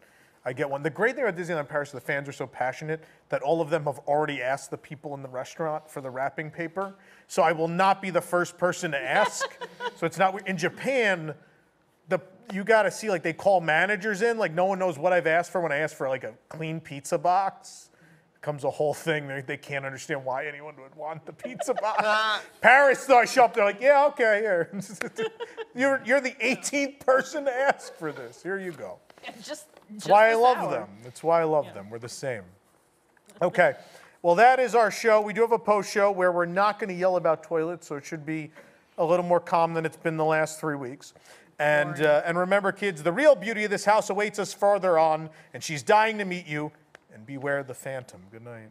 I 0.49 0.55
get 0.55 0.71
one. 0.71 0.83
The 0.83 0.89
great 0.89 1.15
thing 1.15 1.25
about 1.25 1.39
Disneyland 1.39 1.69
Paris 1.69 1.91
is 1.91 1.93
the 1.93 2.01
fans 2.01 2.27
are 2.27 2.33
so 2.33 2.47
passionate 2.47 3.05
that 3.29 3.43
all 3.43 3.61
of 3.61 3.69
them 3.69 3.85
have 3.85 3.99
already 4.09 4.41
asked 4.41 4.71
the 4.71 4.79
people 4.79 5.13
in 5.13 5.21
the 5.21 5.29
restaurant 5.29 5.91
for 5.91 6.01
the 6.01 6.09
wrapping 6.09 6.51
paper. 6.51 6.95
So 7.27 7.43
I 7.43 7.53
will 7.53 7.69
not 7.69 8.01
be 8.01 8.09
the 8.09 8.23
first 8.23 8.57
person 8.57 8.91
to 8.93 8.99
ask. 8.99 9.47
so 9.97 10.07
it's 10.07 10.17
not, 10.17 10.49
in 10.49 10.57
Japan, 10.57 11.35
the, 12.09 12.19
you 12.51 12.65
got 12.65 12.85
to 12.85 12.91
see, 12.91 13.11
like, 13.11 13.23
they 13.23 13.35
call 13.35 13.61
managers 13.61 14.23
in. 14.23 14.39
Like, 14.39 14.55
no 14.55 14.65
one 14.65 14.79
knows 14.79 14.99
what 14.99 15.13
I've 15.13 15.27
asked 15.27 15.53
for 15.53 15.61
when 15.61 15.71
I 15.71 15.77
ask 15.77 15.95
for, 15.95 16.09
like, 16.09 16.25
a 16.25 16.33
clean 16.49 16.81
pizza 16.81 17.19
box. 17.19 17.91
Comes 18.41 18.65
a 18.65 18.71
whole 18.71 18.95
thing. 18.95 19.29
They, 19.29 19.43
they 19.43 19.59
can't 19.59 19.85
understand 19.85 20.25
why 20.25 20.47
anyone 20.47 20.77
would 20.81 20.95
want 20.95 21.27
the 21.27 21.33
pizza 21.35 21.75
box. 21.75 22.01
Ah. 22.07 22.41
Paris, 22.63 23.05
though, 23.05 23.19
I 23.19 23.27
show 23.27 23.45
up, 23.45 23.53
they're 23.53 23.67
like, 23.67 23.83
yeah, 23.83 24.07
okay, 24.07 24.41
here. 24.41 24.81
you're, 25.75 26.01
you're 26.07 26.23
the 26.23 26.37
18th 26.43 27.01
person 27.01 27.45
to 27.45 27.53
ask 27.53 27.95
for 27.97 28.13
this. 28.13 28.43
Here 28.43 28.59
you 28.59 28.73
go. 28.73 28.99
Just. 29.43 29.67
That's 29.91 30.07
why 30.07 30.31
I 30.31 30.35
love 30.35 30.59
hour. 30.59 30.71
them. 30.71 30.89
That's 31.03 31.23
why 31.23 31.41
I 31.41 31.45
love 31.45 31.73
them. 31.75 31.91
We're 31.91 31.99
the 31.99 32.09
same. 32.09 32.43
Okay. 33.41 33.75
Well, 34.23 34.35
that 34.35 34.59
is 34.59 34.75
our 34.75 34.91
show. 34.91 35.21
We 35.21 35.33
do 35.33 35.43
have 35.43 35.53
a 35.53 35.59
post 35.59 35.93
show 35.93 36.11
where 36.11 36.33
we're 36.33 36.45
not 36.45 36.79
going 36.79 36.89
to 36.89 36.95
yell 36.95 37.17
about 37.17 37.43
toilets, 37.45 37.87
so 37.87 37.97
it 37.97 38.05
should 38.05 38.27
be 38.27 38.51
a 38.99 39.05
little 39.05 39.25
more 39.25 39.41
calm 39.41 39.75
than 39.75 39.87
it's 39.87 39.97
been 39.97 40.17
the 40.17 40.25
last 40.25 40.59
three 40.59 40.77
weeks. 40.77 41.15
And, 41.61 42.01
uh, 42.03 42.23
and 42.25 42.39
remember, 42.39 42.73
kids, 42.73 43.03
the 43.03 43.13
real 43.13 43.35
beauty 43.35 43.65
of 43.65 43.71
this 43.71 43.85
house 43.85 44.11
awaits 44.11 44.39
us 44.39 44.53
farther 44.53 44.99
on, 44.99 45.31
and 45.55 45.63
she's 45.63 45.83
dying 45.83 46.19
to 46.19 46.25
meet 46.25 46.47
you. 46.47 46.73
And 47.15 47.25
beware 47.27 47.63
the 47.63 47.75
phantom. 47.75 48.21
Good 48.31 48.45
night. 48.45 48.69